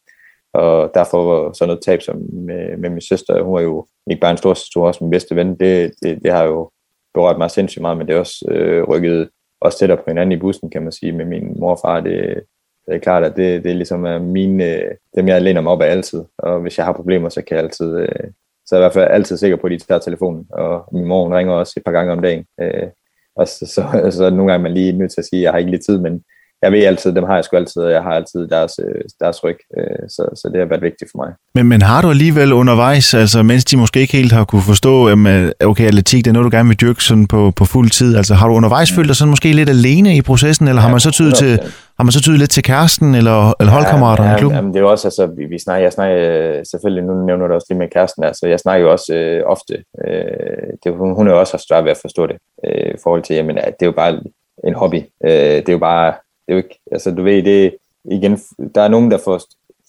Og 0.53 0.91
derfor 0.93 1.23
var 1.23 1.53
sådan 1.53 1.67
noget 1.67 1.83
tab 1.83 2.01
som 2.01 2.15
med, 2.33 2.77
med 2.77 2.89
min 2.89 3.01
søster, 3.01 3.43
hun 3.43 3.53
var 3.53 3.61
jo 3.61 3.87
ikke 4.09 4.21
bare 4.21 4.31
en 4.31 4.37
stor 4.37 4.53
søster, 4.53 4.81
også 4.81 5.03
min 5.03 5.11
bedste 5.11 5.35
ven. 5.35 5.59
Det, 5.59 5.91
det, 6.03 6.19
det 6.23 6.31
har 6.31 6.43
jo 6.43 6.71
berørt 7.13 7.37
mig 7.37 7.51
sindssygt 7.51 7.81
meget, 7.81 7.97
men 7.97 8.07
det 8.07 8.15
er 8.15 8.19
også 8.19 8.45
øh, 8.51 8.83
rykket 8.83 9.29
også 9.61 9.79
tættere 9.79 9.97
på 9.97 10.03
hinanden 10.07 10.31
i 10.31 10.39
bussen, 10.39 10.69
kan 10.69 10.83
man 10.83 10.91
sige, 10.91 11.11
med 11.11 11.25
min 11.25 11.59
mor 11.59 11.71
og 11.71 11.79
far. 11.83 11.99
Det, 11.99 12.43
det 12.87 12.95
er 12.95 12.99
klart, 12.99 13.23
at 13.23 13.35
det, 13.35 13.63
det 13.63 13.71
er 13.71 13.75
ligesom 13.75 14.05
er 14.05 14.19
mine, 14.19 14.81
dem, 15.15 15.27
jeg 15.27 15.41
læner 15.41 15.61
mig 15.61 15.71
op 15.71 15.81
af 15.81 15.91
altid. 15.91 16.23
Og 16.37 16.59
hvis 16.59 16.77
jeg 16.77 16.85
har 16.85 16.93
problemer, 16.93 17.29
så 17.29 17.41
kan 17.41 17.57
jeg 17.57 17.63
altid, 17.63 17.97
øh, 17.97 18.25
så 18.65 18.75
er 18.75 18.79
jeg 18.79 18.81
i 18.81 18.83
hvert 18.83 18.93
fald 18.93 19.11
altid 19.11 19.37
sikker 19.37 19.57
på, 19.57 19.67
at 19.67 19.71
de 19.71 19.77
tager 19.77 19.99
telefonen. 19.99 20.45
Og 20.49 20.89
min 20.91 21.05
mor 21.05 21.37
ringer 21.37 21.53
også 21.53 21.73
et 21.77 21.83
par 21.83 21.91
gange 21.91 22.11
om 22.11 22.21
dagen. 22.21 22.45
Øh, 22.61 22.87
og 23.35 23.47
så, 23.47 23.65
så, 23.65 24.11
så 24.17 24.29
nogle 24.29 24.51
gange 24.51 24.53
er 24.53 24.69
man 24.69 24.73
lige 24.73 24.91
nødt 24.91 25.11
til 25.11 25.21
at 25.21 25.25
sige, 25.25 25.39
at 25.39 25.43
jeg 25.43 25.51
har 25.51 25.57
ikke 25.57 25.71
lige 25.71 25.83
tid, 25.87 25.97
men 25.97 26.23
jeg 26.61 26.71
ved 26.71 26.83
altid, 26.83 27.15
dem 27.15 27.23
har 27.23 27.35
jeg 27.35 27.43
sgu 27.43 27.57
altid, 27.57 27.81
og 27.81 27.91
jeg 27.91 28.03
har 28.03 28.11
altid 28.11 28.47
deres, 28.47 28.73
øh, 28.85 29.01
deres 29.19 29.43
ryg, 29.43 29.57
øh, 29.77 30.09
så, 30.09 30.23
så 30.35 30.49
det 30.51 30.59
har 30.59 30.65
været 30.65 30.81
vigtigt 30.81 31.11
for 31.11 31.17
mig. 31.23 31.33
Men, 31.55 31.65
men 31.67 31.81
har 31.81 32.01
du 32.01 32.09
alligevel 32.09 32.53
undervejs, 32.53 33.13
altså 33.13 33.43
mens 33.43 33.65
de 33.65 33.77
måske 33.77 33.99
ikke 33.99 34.17
helt 34.17 34.31
har 34.31 34.43
kunne 34.43 34.61
forstå, 34.61 35.07
at 35.07 35.17
okay, 35.65 35.87
atletik, 35.87 36.25
det 36.25 36.31
er 36.31 36.33
noget, 36.33 36.51
du 36.51 36.57
gerne 36.57 36.69
vil 36.69 36.81
dyrke 36.81 37.03
sådan 37.03 37.27
på, 37.27 37.51
på 37.55 37.65
fuld 37.65 37.89
tid, 37.89 38.15
altså 38.15 38.33
har 38.33 38.47
du 38.47 38.53
undervejs 38.53 38.91
følt 38.91 39.07
dig 39.07 39.15
sådan 39.15 39.29
måske 39.29 39.53
lidt 39.53 39.69
alene 39.69 40.15
i 40.15 40.21
processen, 40.21 40.67
eller 40.67 40.81
ja, 40.81 40.85
har 40.85 40.91
man 40.91 40.99
så 40.99 41.11
tydet 41.11 41.35
til, 41.35 41.59
har 41.97 42.03
man 42.03 42.11
så 42.11 42.21
tydet 42.21 42.39
lidt 42.39 42.49
til 42.49 42.63
kæresten 42.63 43.15
eller, 43.15 43.53
eller 43.59 43.73
holdkammeraterne 43.73 44.29
ja, 44.29 44.31
ja, 44.31 44.37
i 44.37 44.39
klubben? 44.39 44.55
Jamen, 44.55 44.73
det 44.73 44.79
er 44.79 44.83
jo 44.83 44.91
også, 44.91 45.07
altså, 45.07 45.25
vi, 45.25 45.45
vi 45.45 45.59
snakker, 45.59 45.83
jeg 45.83 45.93
snakker 45.93 46.63
selvfølgelig, 46.71 47.03
nu 47.03 47.25
nævner 47.25 47.47
du 47.47 47.53
også 47.53 47.67
lige 47.69 47.79
med 47.79 47.89
kæresten, 47.89 48.23
altså 48.23 48.47
jeg 48.47 48.59
snakker 48.59 48.85
jo 48.85 48.91
også 48.91 49.13
øh, 49.13 49.43
ofte, 49.45 49.83
øh, 50.07 50.67
det, 50.83 50.93
hun, 50.93 51.15
hun 51.15 51.27
er 51.27 51.31
jo 51.31 51.39
også 51.39 51.53
haft 51.53 51.67
svært 51.67 51.83
ved 51.83 51.91
at 51.91 51.97
forstå 52.01 52.27
det, 52.27 52.37
øh, 52.65 52.91
i 52.95 52.99
forhold 53.03 53.23
til, 53.23 53.35
jamen, 53.35 53.57
at 53.57 53.73
det 53.79 53.85
er 53.85 53.89
jo 53.91 53.91
bare 53.91 54.21
en 54.67 54.73
hobby, 54.73 55.01
øh, 55.25 55.31
det 55.31 55.69
er 55.69 55.73
jo 55.73 55.77
bare 55.77 56.13
det 56.47 56.53
er 56.53 56.57
jo 56.57 56.57
ikke, 56.57 56.79
altså 56.91 57.11
du 57.11 57.23
ved, 57.23 57.43
det 57.43 57.75
igen, 58.11 58.39
der 58.75 58.81
er 58.81 58.87
nogen, 58.87 59.11
der 59.11 59.17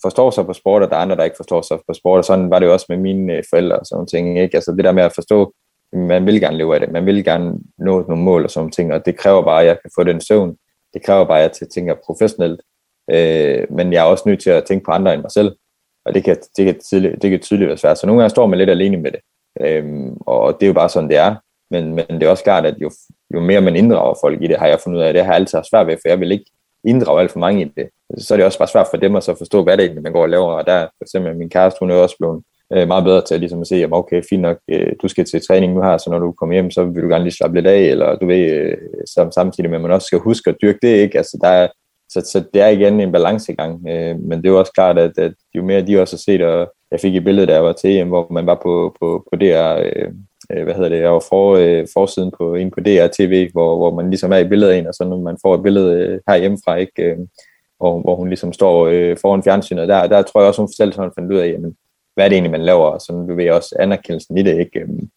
forstår 0.02 0.30
sig 0.30 0.46
på 0.46 0.52
sport, 0.52 0.82
og 0.82 0.90
der 0.90 0.96
er 0.96 1.00
andre, 1.00 1.16
der 1.16 1.24
ikke 1.24 1.36
forstår 1.36 1.62
sig 1.62 1.78
på 1.86 1.94
sport, 1.94 2.18
og 2.18 2.24
sådan 2.24 2.50
var 2.50 2.58
det 2.58 2.66
jo 2.66 2.72
også 2.72 2.86
med 2.88 2.96
mine 2.96 3.32
øh, 3.32 3.42
forældre 3.50 3.78
og 3.78 3.86
sådan 3.86 4.06
ting, 4.06 4.38
ikke? 4.40 4.56
Altså 4.56 4.72
det 4.72 4.84
der 4.84 4.92
med 4.92 5.02
at 5.02 5.12
forstå, 5.14 5.52
man 5.92 6.26
vil 6.26 6.40
gerne 6.40 6.56
leve 6.56 6.74
af 6.74 6.80
det, 6.80 6.92
man 6.92 7.06
vil 7.06 7.24
gerne 7.24 7.54
nå 7.78 8.04
nogle 8.08 8.24
mål 8.24 8.44
og 8.44 8.50
sådan 8.50 8.70
ting, 8.70 8.92
og 8.92 9.06
det 9.06 9.16
kræver 9.16 9.42
bare, 9.42 9.60
at 9.60 9.66
jeg 9.66 9.76
kan 9.82 9.90
få 9.98 10.04
den 10.04 10.20
søvn, 10.20 10.56
det 10.94 11.02
kræver 11.02 11.24
bare, 11.24 11.42
at 11.42 11.60
jeg 11.60 11.68
tænker 11.68 11.94
professionelt, 12.06 12.60
øh, 13.10 13.66
men 13.70 13.92
jeg 13.92 14.00
er 14.00 14.10
også 14.10 14.24
nødt 14.26 14.42
til 14.42 14.50
at 14.50 14.64
tænke 14.64 14.84
på 14.84 14.90
andre 14.90 15.14
end 15.14 15.22
mig 15.22 15.30
selv, 15.30 15.56
og 16.04 16.14
det 16.14 16.24
kan, 16.24 16.36
det 16.56 16.64
kan, 16.64 16.80
tydeligt, 16.80 17.22
det 17.22 17.30
kan 17.30 17.40
tydeligt 17.40 17.68
være 17.68 17.78
svært, 17.78 17.98
så 17.98 18.06
nogle 18.06 18.22
gange 18.22 18.30
står 18.30 18.46
man 18.46 18.58
lidt 18.58 18.70
alene 18.70 18.96
med 18.96 19.12
det, 19.12 19.20
øh, 19.60 20.12
og 20.20 20.54
det 20.60 20.62
er 20.62 20.68
jo 20.68 20.72
bare 20.74 20.88
sådan, 20.88 21.08
det 21.08 21.16
er, 21.16 21.34
men, 21.70 21.94
men 21.94 22.06
det 22.08 22.22
er 22.22 22.30
også 22.30 22.44
klart, 22.44 22.66
at 22.66 22.74
jo, 22.78 22.90
jo 23.34 23.40
mere 23.40 23.60
man 23.60 23.76
inddrager 23.76 24.14
folk 24.20 24.42
i 24.42 24.46
det, 24.46 24.58
har 24.58 24.66
jeg 24.66 24.80
fundet 24.80 24.98
ud 24.98 25.04
af, 25.04 25.12
det 25.12 25.24
har 25.24 25.32
jeg 25.32 25.40
altid 25.40 25.58
haft 25.58 25.70
svært 25.70 25.86
ved, 25.86 25.96
for 25.96 26.08
jeg 26.08 26.20
vil 26.20 26.32
ikke, 26.32 26.50
inddrage 26.84 27.20
alt 27.20 27.30
for 27.30 27.38
mange 27.38 27.62
i 27.62 27.72
det. 27.76 27.88
Så 28.18 28.34
er 28.34 28.36
det 28.36 28.46
også 28.46 28.58
bare 28.58 28.68
svært 28.68 28.86
for 28.90 28.96
dem 28.96 29.16
at 29.16 29.24
så 29.24 29.34
forstå, 29.34 29.62
hvad 29.62 29.76
det 29.76 29.84
egentlig 29.84 30.02
man 30.02 30.12
går 30.12 30.22
og 30.22 30.28
laver. 30.28 30.52
Og 30.52 30.66
der 30.66 30.86
for 30.98 31.04
eksempel 31.04 31.36
min 31.36 31.50
kæreste, 31.50 31.78
hun 31.80 31.90
er 31.90 31.94
også 31.94 32.16
blevet 32.18 32.42
øh, 32.74 32.88
meget 32.88 33.04
bedre 33.04 33.22
til 33.24 33.34
at, 33.34 33.40
ligesom 33.40 33.60
at 33.60 33.66
se, 33.66 33.74
at 33.84 33.92
okay, 33.92 34.22
fint 34.30 34.42
nok, 34.42 34.58
øh, 34.70 34.92
du 35.02 35.08
skal 35.08 35.24
til 35.24 35.46
træning 35.46 35.74
nu 35.74 35.82
her, 35.82 35.98
så 35.98 36.10
når 36.10 36.18
du 36.18 36.32
kommer 36.32 36.54
hjem, 36.54 36.70
så 36.70 36.84
vil 36.84 37.02
du 37.02 37.08
gerne 37.08 37.24
lige 37.24 37.34
slappe 37.34 37.56
lidt 37.56 37.66
af, 37.66 37.80
eller 37.80 38.16
du 38.16 38.26
ved, 38.26 38.50
øh, 38.50 38.76
så, 39.06 39.28
samtidig 39.34 39.70
med, 39.70 39.78
at 39.78 39.82
man 39.82 39.90
også 39.90 40.06
skal 40.06 40.18
huske 40.18 40.50
at 40.50 40.56
dyrke 40.62 40.78
det, 40.82 40.94
ikke? 40.94 41.18
Altså, 41.18 41.38
der 41.40 41.48
er, 41.48 41.68
så, 42.08 42.20
så 42.20 42.44
det 42.54 42.62
er 42.62 42.68
igen 42.68 43.00
en 43.00 43.12
balancegang, 43.12 43.88
øh, 43.88 44.16
men 44.20 44.38
det 44.38 44.46
er 44.46 44.52
jo 44.52 44.58
også 44.58 44.72
klart, 44.72 44.98
at, 44.98 45.18
at 45.18 45.32
jo 45.54 45.62
mere 45.62 45.86
de 45.86 46.00
også 46.00 46.16
har 46.16 46.18
set, 46.18 46.42
og 46.42 46.72
jeg 46.90 47.00
fik 47.00 47.16
et 47.16 47.24
billede, 47.24 47.46
der 47.46 47.54
jeg 47.54 47.64
var 47.64 47.72
til 47.72 48.04
hvor 48.04 48.32
man 48.32 48.46
var 48.46 48.60
på, 48.62 48.96
på, 49.00 49.24
på 49.32 49.36
DR, 49.40 49.74
øh, 49.84 50.12
øh, 50.52 50.64
hvad 50.64 50.74
hedder 50.74 50.88
det, 50.88 51.00
jeg 51.00 51.12
var 51.12 51.24
for, 51.28 51.56
øh, 51.56 51.86
forsiden 51.92 52.32
på, 52.38 52.54
inde 52.54 52.70
på 52.70 52.80
DR 52.80 53.06
TV, 53.12 53.50
hvor, 53.52 53.76
hvor 53.76 53.94
man 53.94 54.10
ligesom 54.10 54.32
er 54.32 54.36
i 54.36 54.48
billedet 54.48 54.72
af 54.72 54.78
en, 54.78 54.86
og 54.86 54.94
så 54.94 55.04
når 55.04 55.20
man 55.20 55.36
får 55.42 55.54
et 55.54 55.62
billede 55.62 55.92
øh, 55.94 56.20
herhjemmefra, 56.28 56.76
ikke, 56.76 57.02
øh, 57.02 57.16
hvor, 57.78 58.00
hvor 58.00 58.16
hun 58.16 58.28
ligesom 58.28 58.52
står 58.52 58.86
øh, 58.86 59.16
foran 59.20 59.42
fjernsynet, 59.42 59.88
der, 59.88 60.06
der 60.06 60.22
tror 60.22 60.40
jeg 60.40 60.48
også, 60.48 60.62
hun 60.62 60.72
selv 60.72 60.92
sådan 60.92 61.12
fandt 61.18 61.32
ud 61.32 61.38
af, 61.38 61.48
jamen, 61.48 61.76
hvad 62.18 62.24
er 62.24 62.28
det 62.28 62.36
egentlig, 62.36 62.50
man 62.50 62.64
laver, 62.64 62.84
og 62.84 63.00
sådan 63.00 63.26
du 63.28 63.34
ved 63.34 63.50
også 63.50 63.76
anerkendelsen 63.78 64.38
i 64.38 64.42
det, 64.42 64.58
ikke? 64.58 64.80
Øhm, 64.80 65.08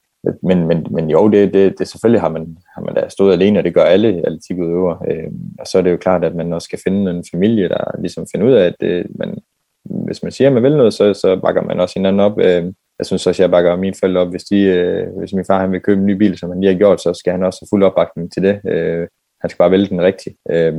men, 0.43 0.67
men, 0.67 0.87
men 0.91 1.09
jo, 1.09 1.27
det, 1.27 1.53
det, 1.53 1.79
det 1.79 1.87
selvfølgelig 1.87 2.21
har 2.21 2.29
man, 2.29 2.57
har 2.75 2.81
man 2.81 2.95
da 2.95 3.09
stået 3.09 3.33
alene, 3.33 3.59
og 3.59 3.63
det 3.63 3.73
gør 3.73 3.83
alle 3.83 4.21
atletikudøvere. 4.25 4.97
Øh, 5.11 5.31
og 5.59 5.67
så 5.67 5.77
er 5.77 5.81
det 5.81 5.91
jo 5.91 5.97
klart, 5.97 6.23
at 6.23 6.35
man 6.35 6.53
også 6.53 6.65
skal 6.65 6.79
finde 6.83 7.11
en 7.11 7.23
familie, 7.31 7.69
der 7.69 8.01
ligesom 8.01 8.25
finder 8.31 8.47
ud 8.47 8.51
af, 8.53 8.65
at 8.65 8.75
det, 8.79 9.07
man, 9.15 9.37
hvis 9.83 10.23
man 10.23 10.31
siger, 10.31 10.47
at 10.47 10.53
man 10.53 10.63
vil 10.63 10.77
noget, 10.77 10.93
så, 10.93 11.13
så 11.13 11.39
bakker 11.43 11.61
man 11.61 11.79
også 11.79 11.99
hinanden 11.99 12.19
op. 12.19 12.39
Øh, 12.39 12.63
jeg 12.99 13.05
synes 13.05 13.27
også, 13.27 13.29
at 13.29 13.43
jeg 13.43 13.51
bakker 13.51 13.75
mine 13.75 13.95
forældre 13.99 14.21
op. 14.21 14.29
Hvis, 14.29 14.43
de, 14.43 14.61
øh, 14.61 15.07
hvis 15.17 15.33
min 15.33 15.45
far 15.45 15.59
han 15.59 15.71
vil 15.71 15.81
købe 15.81 15.99
en 15.99 16.05
ny 16.05 16.13
bil, 16.13 16.37
som 16.37 16.49
han 16.49 16.61
lige 16.61 16.71
har 16.71 16.77
gjort, 16.77 17.01
så 17.01 17.13
skal 17.13 17.31
han 17.31 17.43
også 17.43 17.59
have 17.61 17.67
fuld 17.69 17.83
opbakning 17.83 18.33
til 18.33 18.43
det. 18.43 18.61
Øh, 18.65 19.07
han 19.41 19.49
skal 19.49 19.57
bare 19.57 19.71
vælge 19.71 19.89
den 19.89 20.01
rigtigt. 20.01 20.35
Øh, 20.51 20.73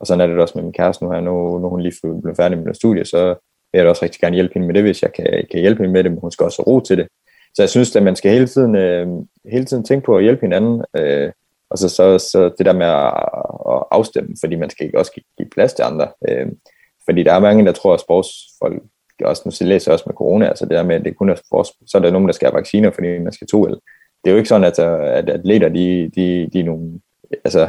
og 0.00 0.06
sådan 0.06 0.20
er 0.20 0.26
det 0.26 0.38
også 0.38 0.58
med 0.58 0.64
min 0.64 0.72
kæreste 0.72 1.04
nu 1.04 1.10
her. 1.10 1.20
Nu, 1.20 1.58
nu 1.58 1.68
hun 1.68 1.80
lige 1.80 1.94
blevet 2.02 2.36
færdig 2.36 2.58
med 2.58 2.74
studie, 2.74 3.04
så 3.04 3.34
vil 3.78 3.84
jeg 3.84 3.88
også 3.88 4.04
rigtig 4.04 4.20
gerne 4.20 4.34
hjælpe 4.34 4.54
hende 4.54 4.66
med 4.66 4.74
det, 4.74 4.82
hvis 4.82 5.02
jeg 5.02 5.12
kan, 5.12 5.46
kan 5.50 5.60
hjælpe 5.60 5.82
hende 5.82 5.92
med 5.92 6.04
det, 6.04 6.12
men 6.12 6.20
hun 6.20 6.30
skal 6.30 6.44
også 6.44 6.62
have 6.62 6.74
ro 6.74 6.80
til 6.80 6.98
det. 6.98 7.06
Så 7.54 7.62
jeg 7.62 7.70
synes, 7.70 7.96
at 7.96 8.02
man 8.02 8.16
skal 8.16 8.32
hele 8.32 8.46
tiden, 8.46 8.74
øh, 8.74 9.06
hele 9.52 9.64
tiden 9.64 9.84
tænke 9.84 10.06
på 10.06 10.16
at 10.16 10.22
hjælpe 10.22 10.40
hinanden, 10.40 10.84
øh, 10.96 11.32
og 11.70 11.78
så, 11.78 11.88
så, 11.88 12.18
så 12.18 12.50
det 12.58 12.66
der 12.66 12.72
med 12.72 12.86
at, 12.86 13.12
at 13.74 13.84
afstemme, 13.90 14.36
fordi 14.40 14.56
man 14.56 14.70
skal 14.70 14.86
ikke 14.86 14.98
også 14.98 15.12
give, 15.12 15.24
give 15.38 15.48
plads 15.50 15.74
til 15.74 15.82
andre. 15.82 16.08
Øh, 16.28 16.46
fordi 17.04 17.22
der 17.22 17.32
er 17.32 17.40
mange, 17.40 17.66
der 17.66 17.72
tror, 17.72 17.94
at 17.94 18.00
sportsfolk, 18.00 18.82
også 19.24 19.42
nu 19.44 19.66
læser 19.66 19.92
også 19.92 20.04
med 20.06 20.14
corona, 20.14 20.46
altså 20.46 20.64
det 20.64 20.74
der 20.74 20.82
med, 20.82 20.96
at 20.96 21.04
det 21.04 21.16
kun 21.16 21.30
er 21.30 21.34
sports, 21.34 21.70
så 21.86 21.98
er 21.98 22.02
der 22.02 22.10
nogen, 22.10 22.28
der 22.28 22.32
skal 22.32 22.46
have 22.46 22.56
vacciner, 22.56 22.90
fordi 22.90 23.18
man 23.18 23.32
skal 23.32 23.46
to. 23.46 23.64
Eller. 23.64 23.78
Det 24.24 24.30
er 24.30 24.34
jo 24.34 24.36
ikke 24.36 24.48
sådan, 24.48 24.64
at, 24.64 24.78
at 24.78 25.30
atleter, 25.30 25.68
de, 25.68 26.10
de, 26.14 26.50
de 26.52 26.60
er 26.60 26.64
nogle, 26.64 27.00
altså 27.44 27.68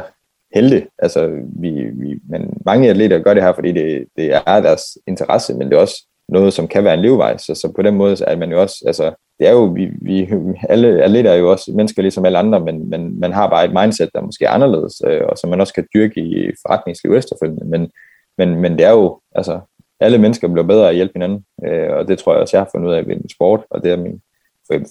helte. 0.54 0.86
Altså, 0.98 1.42
vi, 1.60 1.70
vi, 1.70 2.18
men 2.28 2.62
mange 2.66 2.90
atleter 2.90 3.18
gør 3.18 3.34
det 3.34 3.42
her, 3.42 3.52
fordi 3.52 3.72
det, 3.72 4.06
det 4.16 4.34
er 4.34 4.60
deres 4.60 4.98
interesse, 5.06 5.54
men 5.54 5.70
det 5.70 5.76
er 5.76 5.80
også 5.80 6.06
noget, 6.28 6.52
som 6.52 6.68
kan 6.68 6.84
være 6.84 6.94
en 6.94 7.00
levevej. 7.00 7.36
Så, 7.36 7.54
så 7.54 7.72
på 7.76 7.82
den 7.82 7.94
måde 7.94 8.16
er 8.26 8.36
man 8.36 8.50
jo 8.50 8.60
også, 8.60 8.84
altså, 8.86 9.12
det 9.38 9.48
er 9.48 9.52
jo, 9.52 9.64
vi, 9.64 9.90
vi, 10.02 10.28
alle 10.68 11.02
atleter 11.02 11.30
er 11.30 11.36
jo 11.36 11.50
også 11.50 11.72
mennesker 11.72 12.02
ligesom 12.02 12.24
alle 12.24 12.38
andre, 12.38 12.60
men, 12.60 12.90
men 12.90 13.20
man 13.20 13.32
har 13.32 13.50
bare 13.50 13.64
et 13.64 13.72
mindset, 13.72 14.10
der 14.14 14.20
måske 14.20 14.44
er 14.44 14.50
anderledes, 14.50 15.02
øh, 15.06 15.22
og 15.28 15.38
som 15.38 15.50
man 15.50 15.60
også 15.60 15.74
kan 15.74 15.86
dyrke 15.94 16.20
i 16.20 16.50
forretningsliv 16.66 17.12
efterfølgende. 17.12 17.64
Men, 17.64 17.90
men, 18.38 18.60
men 18.60 18.72
det 18.72 18.86
er 18.86 18.90
jo, 18.90 19.20
altså, 19.34 19.60
alle 20.00 20.18
mennesker 20.18 20.48
bliver 20.48 20.66
bedre 20.66 20.88
at 20.88 20.94
hjælpe 20.94 21.12
hinanden, 21.14 21.44
øh, 21.66 21.90
og 21.90 22.08
det 22.08 22.18
tror 22.18 22.32
jeg 22.32 22.40
også, 22.40 22.56
jeg 22.56 22.64
har 22.64 22.70
fundet 22.72 22.88
ud 22.88 22.94
af 22.94 23.06
ved 23.06 23.16
min 23.16 23.28
sport, 23.28 23.60
og 23.70 23.82
det 23.82 23.92
er 23.92 23.96
min 23.96 24.20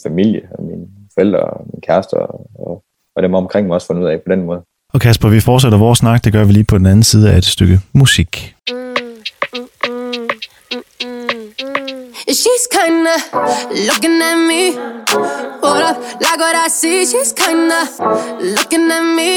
familie, 0.03 0.49
og 0.51 0.63
mine 0.63 0.87
forældre, 1.13 1.39
og 1.39 1.67
min 1.73 1.81
kæreste, 1.81 2.13
og, 2.13 2.49
og, 2.55 2.83
og 3.15 3.23
dem 3.23 3.33
omkring 3.33 3.67
mig 3.67 3.75
også 3.75 3.87
fundet 3.87 4.03
ud 4.03 4.07
af 4.07 4.21
på 4.21 4.31
den 4.31 4.41
måde. 4.41 4.61
Og 4.95 5.01
Kasper, 5.01 5.29
vi 5.29 5.39
fortsætter 5.39 5.77
vores 5.77 5.99
snak, 5.99 6.23
det 6.23 6.33
gør 6.33 6.43
vi 6.43 6.53
lige 6.53 6.63
på 6.63 6.77
den 6.77 6.85
anden 6.85 7.03
side 7.03 7.31
af 7.31 7.37
et 7.37 7.45
stykke 7.45 7.79
musik. 7.93 8.55
She's 12.41 12.65
kinda 12.77 13.15
looking 13.89 14.17
at 14.31 14.37
me. 14.49 14.63
Hold 15.63 15.83
up, 15.89 15.97
like 16.25 16.39
what 16.45 16.55
I 16.65 16.69
see. 16.79 16.99
She's 17.11 17.33
kinda 17.43 17.79
looking 18.57 18.85
at 18.97 19.05
me. 19.17 19.31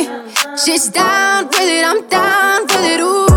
She's 0.62 0.86
down 1.00 1.40
with 1.52 1.74
it, 1.76 1.82
I'm 1.90 2.00
down 2.18 2.58
with 2.70 2.92
it. 2.92 3.00
Ooh, 3.00 3.28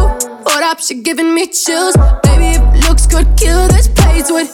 hold 0.47 0.65
up, 0.71 0.79
she 0.85 0.93
giving 1.07 1.31
me 1.37 1.43
chills. 1.63 1.95
Baby, 2.25 2.49
if 2.57 2.63
looks 2.85 3.05
could 3.11 3.29
kill 3.41 3.63
this 3.75 3.87
place 3.99 4.27
would 4.35 4.49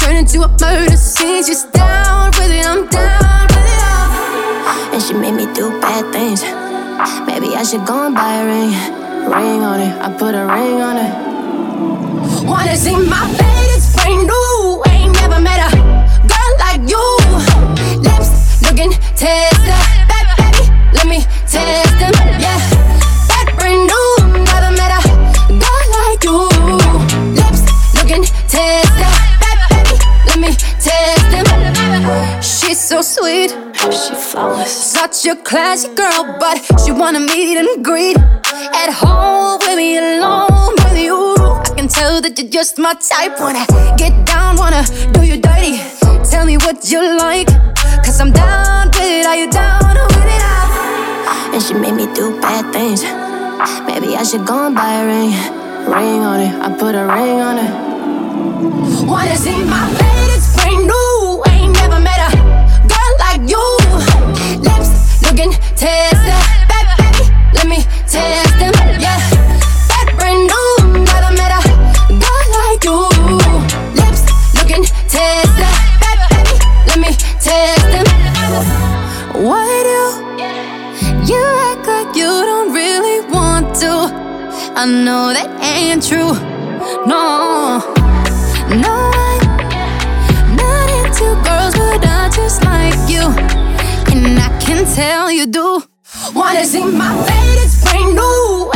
turn 0.00 0.16
into 0.22 0.38
a 0.48 0.50
murder 0.62 0.98
scene. 1.12 1.42
She's 1.48 1.64
down 1.80 2.24
with 2.36 2.52
it, 2.58 2.66
I'm 2.72 2.82
down 2.98 3.46
with 3.54 3.72
it. 3.74 3.80
All. 3.92 4.92
And 4.92 5.02
she 5.04 5.12
made 5.22 5.36
me 5.40 5.46
do 5.58 5.64
bad 5.82 6.04
things. 6.14 6.65
Maybe 6.96 7.54
I 7.54 7.62
should 7.62 7.84
go 7.84 8.06
and 8.06 8.14
buy 8.14 8.36
a 8.36 8.46
ring. 8.46 8.72
Ring 9.28 9.62
on 9.62 9.80
it, 9.80 9.92
I 10.00 10.08
put 10.16 10.34
a 10.34 10.46
ring 10.46 10.80
on 10.80 10.96
it. 10.96 11.12
Wanna 12.48 12.74
see 12.74 12.96
my 12.96 13.28
bed, 13.36 13.68
it's 13.76 13.92
brand 13.94 14.26
new. 14.26 14.82
Ain't 14.88 15.12
never 15.20 15.38
met 15.38 15.60
a 15.60 15.76
girl 16.24 16.52
like 16.64 16.88
you. 16.88 17.04
Lips 18.00 18.62
looking 18.62 18.92
tester. 19.14 19.80
Baby, 20.08 20.32
baby, 20.40 20.64
let 20.96 21.06
me 21.06 21.20
test 21.44 21.92
them. 22.00 22.14
Yeah, 22.40 22.56
that 23.28 23.52
brand 23.58 23.84
new. 23.92 24.08
Never 24.48 24.72
met 24.72 24.96
a 24.96 25.00
girl 25.52 25.84
like 26.00 26.24
you. 26.24 26.48
Lips 27.36 27.60
looking 27.92 28.24
tester. 28.48 29.12
Baby, 29.44 29.64
baby, 29.68 29.96
let 30.24 30.38
me 30.40 30.50
test 30.80 31.28
them. 31.28 31.44
She's 32.40 32.80
so 32.80 33.02
sweet 33.02 33.52
she 33.92 34.14
flawless. 34.14 34.72
Such 34.72 35.26
a 35.26 35.36
classy 35.36 35.88
girl, 35.94 36.36
but 36.38 36.56
she 36.84 36.92
wanna 36.92 37.20
meet 37.20 37.56
and 37.58 37.84
greet 37.84 38.16
at 38.82 38.90
home 38.92 39.58
with 39.60 39.76
me, 39.76 39.98
alone 39.98 40.74
with 40.84 40.98
you. 40.98 41.34
I 41.38 41.72
can 41.76 41.88
tell 41.88 42.20
that 42.20 42.38
you're 42.38 42.50
just 42.50 42.78
my 42.78 42.94
type. 42.94 43.38
Wanna 43.40 43.64
get 43.96 44.14
down, 44.26 44.56
wanna 44.56 44.82
do 45.12 45.24
you 45.24 45.36
dirty. 45.40 45.78
Tell 46.30 46.44
me 46.44 46.56
what 46.56 46.90
you 46.90 47.00
like, 47.16 47.48
cause 48.04 48.20
I'm 48.20 48.32
down 48.32 48.88
with 48.88 49.02
it. 49.02 49.26
Are 49.26 49.36
you 49.36 49.50
down 49.50 49.80
with 49.88 50.32
it? 50.36 50.42
And 51.54 51.62
she 51.62 51.74
made 51.74 51.94
me 51.94 52.06
do 52.14 52.38
bad 52.40 52.72
things. 52.72 53.02
Maybe 53.86 54.16
I 54.16 54.22
should 54.24 54.46
go 54.46 54.66
and 54.66 54.74
buy 54.74 54.92
a 55.00 55.06
ring. 55.06 55.32
Ring 55.86 56.20
on 56.30 56.40
it, 56.40 56.52
I 56.60 56.68
put 56.76 56.94
a 56.94 57.04
ring 57.06 57.40
on 57.40 57.56
it. 57.64 57.70
Wanna 59.06 59.36
see 59.36 59.62
my 59.64 59.86
bed, 59.98 60.25
looking 65.76 65.88
tester. 65.88 66.40
Baby, 66.68 66.94
baby, 66.98 67.24
let 67.54 67.66
me 67.66 67.82
test 68.06 68.58
them. 68.58 68.72
Yeah, 69.00 69.20
that 69.88 70.08
brand 70.16 70.48
new, 70.48 71.04
never 71.04 71.32
met 71.36 71.52
a 71.52 71.62
girl 72.08 72.46
like 72.56 72.84
you. 72.84 72.98
Lips 73.94 74.22
looking 74.54 74.84
tester. 75.08 75.72
Baby, 76.00 76.24
baby, 76.32 76.54
let 76.86 76.98
me 76.98 77.10
test 77.40 77.86
them. 77.92 78.06
Why 79.44 79.68
do 79.84 80.00
you 81.30 81.44
act 81.70 81.86
like 81.86 82.16
you 82.16 82.26
don't 82.26 82.72
really 82.72 83.20
want 83.30 83.74
to? 83.76 84.10
I 84.76 84.86
know 84.86 85.32
that 85.32 85.48
ain't 85.62 86.02
true. 86.06 86.32
No, 87.06 87.80
no, 88.74 89.10
I'm 90.38 90.56
not 90.56 90.88
into 91.04 91.34
girls, 91.44 91.74
but 91.74 92.04
I 92.06 92.30
just 92.32 92.64
like 92.64 92.96
you 93.08 93.65
can 94.66 94.84
tell 94.96 95.30
you 95.30 95.46
do. 95.46 95.80
Wanna 96.34 96.64
see 96.64 96.84
my 96.84 97.14
latest 97.14 97.84
brand 97.84 98.14
new? 98.16 98.75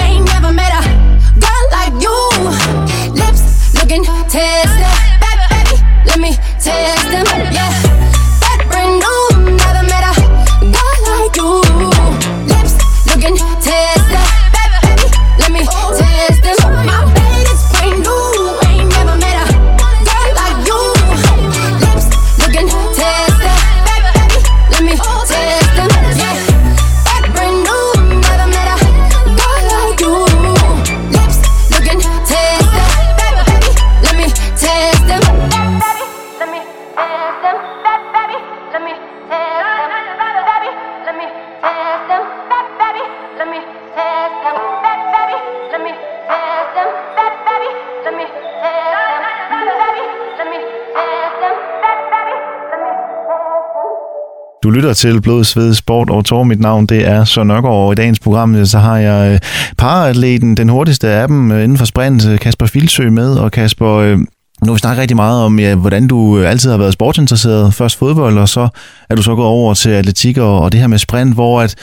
Lytter 54.80 54.94
til 54.94 55.20
Blod, 55.20 55.44
Sved, 55.44 55.74
Sport 55.74 56.10
og 56.10 56.24
Tor. 56.24 56.44
Mit 56.44 56.60
navn 56.60 56.86
det 56.86 57.08
er 57.08 57.24
Søren 57.24 57.48
Nørgaard, 57.48 57.74
og 57.74 57.92
i 57.92 57.94
dagens 57.94 58.18
program 58.18 58.64
så 58.64 58.78
har 58.78 58.96
jeg 58.96 59.32
øh, 59.32 59.38
paraatleten, 59.78 60.56
den 60.56 60.68
hurtigste 60.68 61.08
af 61.08 61.28
dem 61.28 61.52
øh, 61.52 61.64
inden 61.64 61.78
for 61.78 61.84
sprint, 61.84 62.28
øh, 62.28 62.38
Kasper 62.38 62.66
Filsø 62.66 63.10
med. 63.10 63.36
Og 63.36 63.52
Kasper, 63.52 64.16
nu 64.16 64.66
har 64.66 64.72
vi 64.72 64.78
snakket 64.78 65.00
rigtig 65.00 65.16
meget 65.16 65.42
om, 65.42 65.58
ja, 65.58 65.74
hvordan 65.74 66.08
du 66.08 66.42
altid 66.42 66.70
har 66.70 66.78
været 66.78 66.92
sportsinteresseret. 66.92 67.74
Først 67.74 67.98
fodbold, 67.98 68.38
og 68.38 68.48
så 68.48 68.68
er 69.10 69.14
du 69.14 69.22
så 69.22 69.34
gået 69.34 69.46
over 69.46 69.74
til 69.74 69.90
atletik 69.90 70.38
og, 70.38 70.60
og 70.60 70.72
det 70.72 70.80
her 70.80 70.86
med 70.86 70.98
sprint, 70.98 71.34
hvor 71.34 71.60
at 71.60 71.74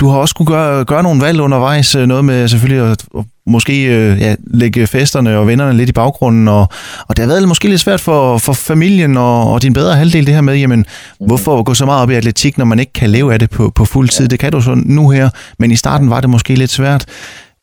du 0.00 0.08
har 0.08 0.18
også 0.18 0.34
kunne 0.34 0.46
gøre, 0.46 0.84
gøre 0.84 1.02
nogle 1.02 1.22
valg 1.22 1.40
undervejs. 1.40 1.94
Noget 1.94 2.24
med 2.24 2.48
selvfølgelig 2.48 2.90
at, 2.90 3.04
at 3.18 3.24
måske 3.46 3.86
ja, 4.16 4.34
lægge 4.46 4.86
festerne 4.86 5.38
og 5.38 5.46
vennerne 5.46 5.76
lidt 5.76 5.88
i 5.88 5.92
baggrunden. 5.92 6.48
Og, 6.48 6.66
og 7.08 7.16
det 7.16 7.18
har 7.18 7.26
været 7.26 7.48
måske 7.48 7.68
lidt 7.68 7.80
svært 7.80 8.00
for, 8.00 8.38
for 8.38 8.52
familien 8.52 9.16
og, 9.16 9.52
og 9.52 9.62
din 9.62 9.72
bedre 9.72 9.96
halvdel 9.96 10.26
det 10.26 10.34
her 10.34 10.40
med, 10.40 10.56
jamen, 10.56 10.84
hvorfor 11.26 11.62
gå 11.62 11.74
så 11.74 11.84
meget 11.86 12.02
op 12.02 12.10
i 12.10 12.14
atletik, 12.14 12.58
når 12.58 12.64
man 12.64 12.78
ikke 12.78 12.92
kan 12.92 13.10
leve 13.10 13.32
af 13.32 13.38
det 13.38 13.50
på, 13.50 13.72
på 13.74 13.84
fuld 13.84 14.08
tid? 14.08 14.28
Det 14.28 14.38
kan 14.38 14.52
du 14.52 14.60
så 14.60 14.74
nu 14.84 15.10
her, 15.10 15.30
men 15.58 15.70
i 15.70 15.76
starten 15.76 16.10
var 16.10 16.20
det 16.20 16.30
måske 16.30 16.54
lidt 16.54 16.70
svært. 16.70 17.06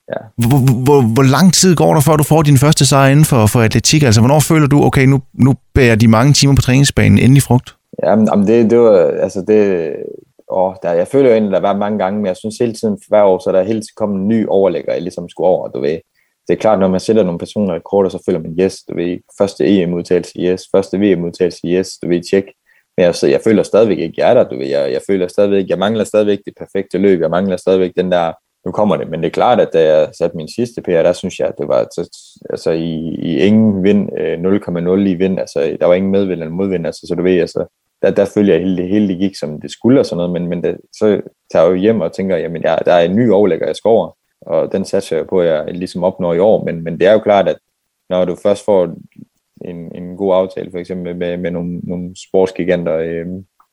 Ja. 0.09 0.47
Hvor, 0.47 0.57
hvor, 0.57 1.01
hvor 1.01 1.23
lang 1.23 1.53
tid 1.53 1.75
går 1.75 1.93
der, 1.93 2.01
før 2.01 2.15
du 2.15 2.23
får 2.23 2.41
din 2.41 2.57
første 2.57 2.85
sejr 2.85 3.09
inden 3.09 3.25
for, 3.25 3.45
for 3.45 3.61
atletik? 3.61 4.03
Altså, 4.03 4.21
hvornår 4.21 4.39
føler 4.39 4.67
du, 4.67 4.83
okay, 4.83 5.05
nu, 5.05 5.21
nu 5.33 5.53
bærer 5.75 5.95
de 5.95 6.07
mange 6.07 6.33
timer 6.33 6.55
på 6.55 6.61
træningsbanen 6.61 7.19
endelig 7.19 7.43
frugt? 7.43 7.75
Jamen, 8.03 8.47
det, 8.47 8.69
det 8.69 8.79
var, 8.79 9.11
altså 9.23 9.43
det, 9.47 9.89
og 10.49 10.77
der, 10.83 10.93
jeg 10.93 11.07
føler 11.07 11.29
jo 11.29 11.33
egentlig, 11.33 11.53
der 11.53 11.59
var 11.59 11.75
mange 11.75 11.99
gange, 11.99 12.19
men 12.19 12.25
jeg 12.25 12.37
synes 12.37 12.57
hele 12.57 12.73
tiden, 12.73 12.99
hver 13.07 13.23
år, 13.23 13.39
så 13.39 13.49
er 13.49 13.51
der 13.51 13.63
hele 13.63 13.79
tiden 13.79 13.95
kommet 13.95 14.21
en 14.21 14.27
ny 14.27 14.47
overlægger, 14.47 14.93
jeg 14.93 15.01
ligesom 15.01 15.29
skulle 15.29 15.47
over, 15.47 15.67
du 15.67 15.81
ved. 15.81 15.99
Det 16.47 16.55
er 16.55 16.59
klart, 16.59 16.79
når 16.79 16.87
man 16.87 16.99
sætter 16.99 17.23
nogle 17.23 17.39
personer 17.39 17.75
i 17.75 17.79
kortet, 17.85 18.11
så 18.11 18.23
føler 18.25 18.39
man, 18.39 18.55
yes, 18.59 18.83
du 18.89 18.95
ved, 18.95 19.17
første 19.37 19.65
EM-udtalelse, 19.65 20.39
yes, 20.39 20.63
første 20.75 20.99
VM-udtalelse, 20.99 21.67
yes, 21.67 21.97
du 22.03 22.07
ved, 22.07 22.23
tjek. 22.23 22.45
Men 22.97 23.05
jeg, 23.05 23.15
så 23.15 23.27
jeg 23.27 23.41
føler 23.41 23.63
stadigvæk 23.63 23.97
ikke, 23.97 24.13
jeg 24.17 24.29
er 24.29 24.33
der, 24.33 24.43
du 24.43 24.57
ved, 24.57 24.67
jeg, 24.67 24.91
jeg 24.91 25.01
føler 25.07 25.27
stadigvæk, 25.27 25.69
jeg 25.69 25.79
mangler 25.79 26.03
stadigvæk 26.03 26.39
det 26.45 26.53
perfekte 26.59 26.97
løb, 26.97 27.21
jeg 27.21 27.29
mangler 27.29 27.57
stadigvæk 27.57 27.91
den 27.97 28.11
der, 28.11 28.33
nu 28.65 28.71
kommer 28.71 28.97
det, 28.97 29.09
men 29.09 29.19
det 29.19 29.27
er 29.27 29.31
klart, 29.31 29.59
at 29.59 29.69
da 29.73 29.83
jeg 29.83 30.09
satte 30.17 30.37
min 30.37 30.47
sidste 30.47 30.81
PR, 30.81 31.03
der 31.03 31.13
synes 31.13 31.39
jeg, 31.39 31.47
at 31.47 31.57
det 31.57 31.67
var 31.67 31.87
altså, 32.49 32.71
i, 32.71 32.93
i 33.21 33.37
ingen 33.37 33.83
vind, 33.83 34.19
øh, 34.19 34.39
0,0 34.39 35.07
i 35.07 35.13
vind, 35.13 35.39
altså 35.39 35.77
der 35.79 35.85
var 35.85 35.93
ingen 35.93 36.11
medvind 36.11 36.41
eller 36.41 36.53
modvind, 36.53 36.85
altså, 36.85 37.05
så 37.07 37.15
du 37.15 37.23
ved, 37.23 37.39
altså, 37.39 37.65
der, 38.01 38.11
der 38.11 38.25
følger 38.25 38.53
jeg 38.53 38.63
hele 38.63 38.77
det, 38.77 38.89
hele 38.89 39.07
det 39.07 39.19
gik, 39.19 39.35
som 39.35 39.61
det 39.61 39.71
skulle 39.71 39.99
og 39.99 40.05
sådan 40.05 40.17
noget, 40.17 40.31
men, 40.31 40.47
men 40.47 40.63
det, 40.63 40.77
så 40.93 41.21
tager 41.51 41.65
jeg 41.65 41.71
jo 41.71 41.75
hjem 41.75 42.01
og 42.01 42.13
tænker, 42.13 42.37
jamen 42.37 42.61
ja, 42.61 42.75
der 42.85 42.93
er 42.93 43.01
en 43.01 43.15
ny 43.15 43.31
overlægger, 43.31 43.67
jeg 43.67 43.75
skal 43.75 43.89
over, 43.89 44.17
og 44.41 44.71
den 44.71 44.85
satser 44.85 45.15
jeg 45.15 45.27
på, 45.27 45.41
at 45.41 45.47
jeg 45.47 45.73
ligesom 45.73 46.03
opnår 46.03 46.33
i 46.33 46.39
år, 46.39 46.65
men, 46.65 46.83
men 46.83 46.99
det 46.99 47.07
er 47.07 47.13
jo 47.13 47.19
klart, 47.19 47.47
at 47.47 47.57
når 48.09 48.25
du 48.25 48.35
først 48.35 48.65
får 48.65 48.95
en, 49.65 49.95
en 49.95 50.17
god 50.17 50.35
aftale, 50.35 50.71
for 50.71 50.77
eksempel 50.77 51.15
med, 51.15 51.37
med 51.37 51.51
nogle, 51.51 51.79
nogle 51.79 52.15
sportsgiganter, 52.29 52.97
øh, 52.97 53.25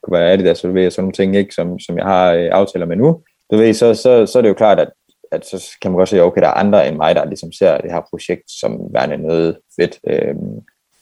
kunne 0.03 0.19
være 0.19 0.33
Adidas, 0.33 0.59
så 0.59 0.69
du 0.69 0.73
ved, 0.73 0.91
sådan 0.91 1.03
nogle 1.03 1.13
ting, 1.13 1.37
ikke, 1.37 1.55
som, 1.55 1.79
som 1.79 1.99
jeg 1.99 2.07
har 2.07 2.33
øh, 2.33 2.49
aftaler 2.53 2.87
med 2.87 2.97
nu, 2.97 3.23
du 3.51 3.57
ved, 3.57 3.75
så, 3.75 3.95
så, 3.95 4.27
så 4.27 4.39
er 4.39 4.43
det 4.43 4.49
jo 4.49 4.55
klart, 4.55 4.81
at, 4.81 4.89
at 5.33 5.47
så 5.47 5.77
kan 5.83 5.91
man 5.91 5.99
godt 5.99 6.09
se, 6.09 6.23
okay, 6.23 6.41
der 6.41 6.49
er 6.49 6.53
andre 6.53 6.89
end 6.89 6.97
mig, 6.97 7.15
der 7.15 7.25
ligesom 7.25 7.53
ser 7.53 7.79
det 7.79 7.93
her 7.93 8.03
projekt 8.11 8.51
som 8.61 8.81
værende 8.93 9.17
noget 9.17 9.59
fedt. 9.81 10.01
Øh, 10.07 10.35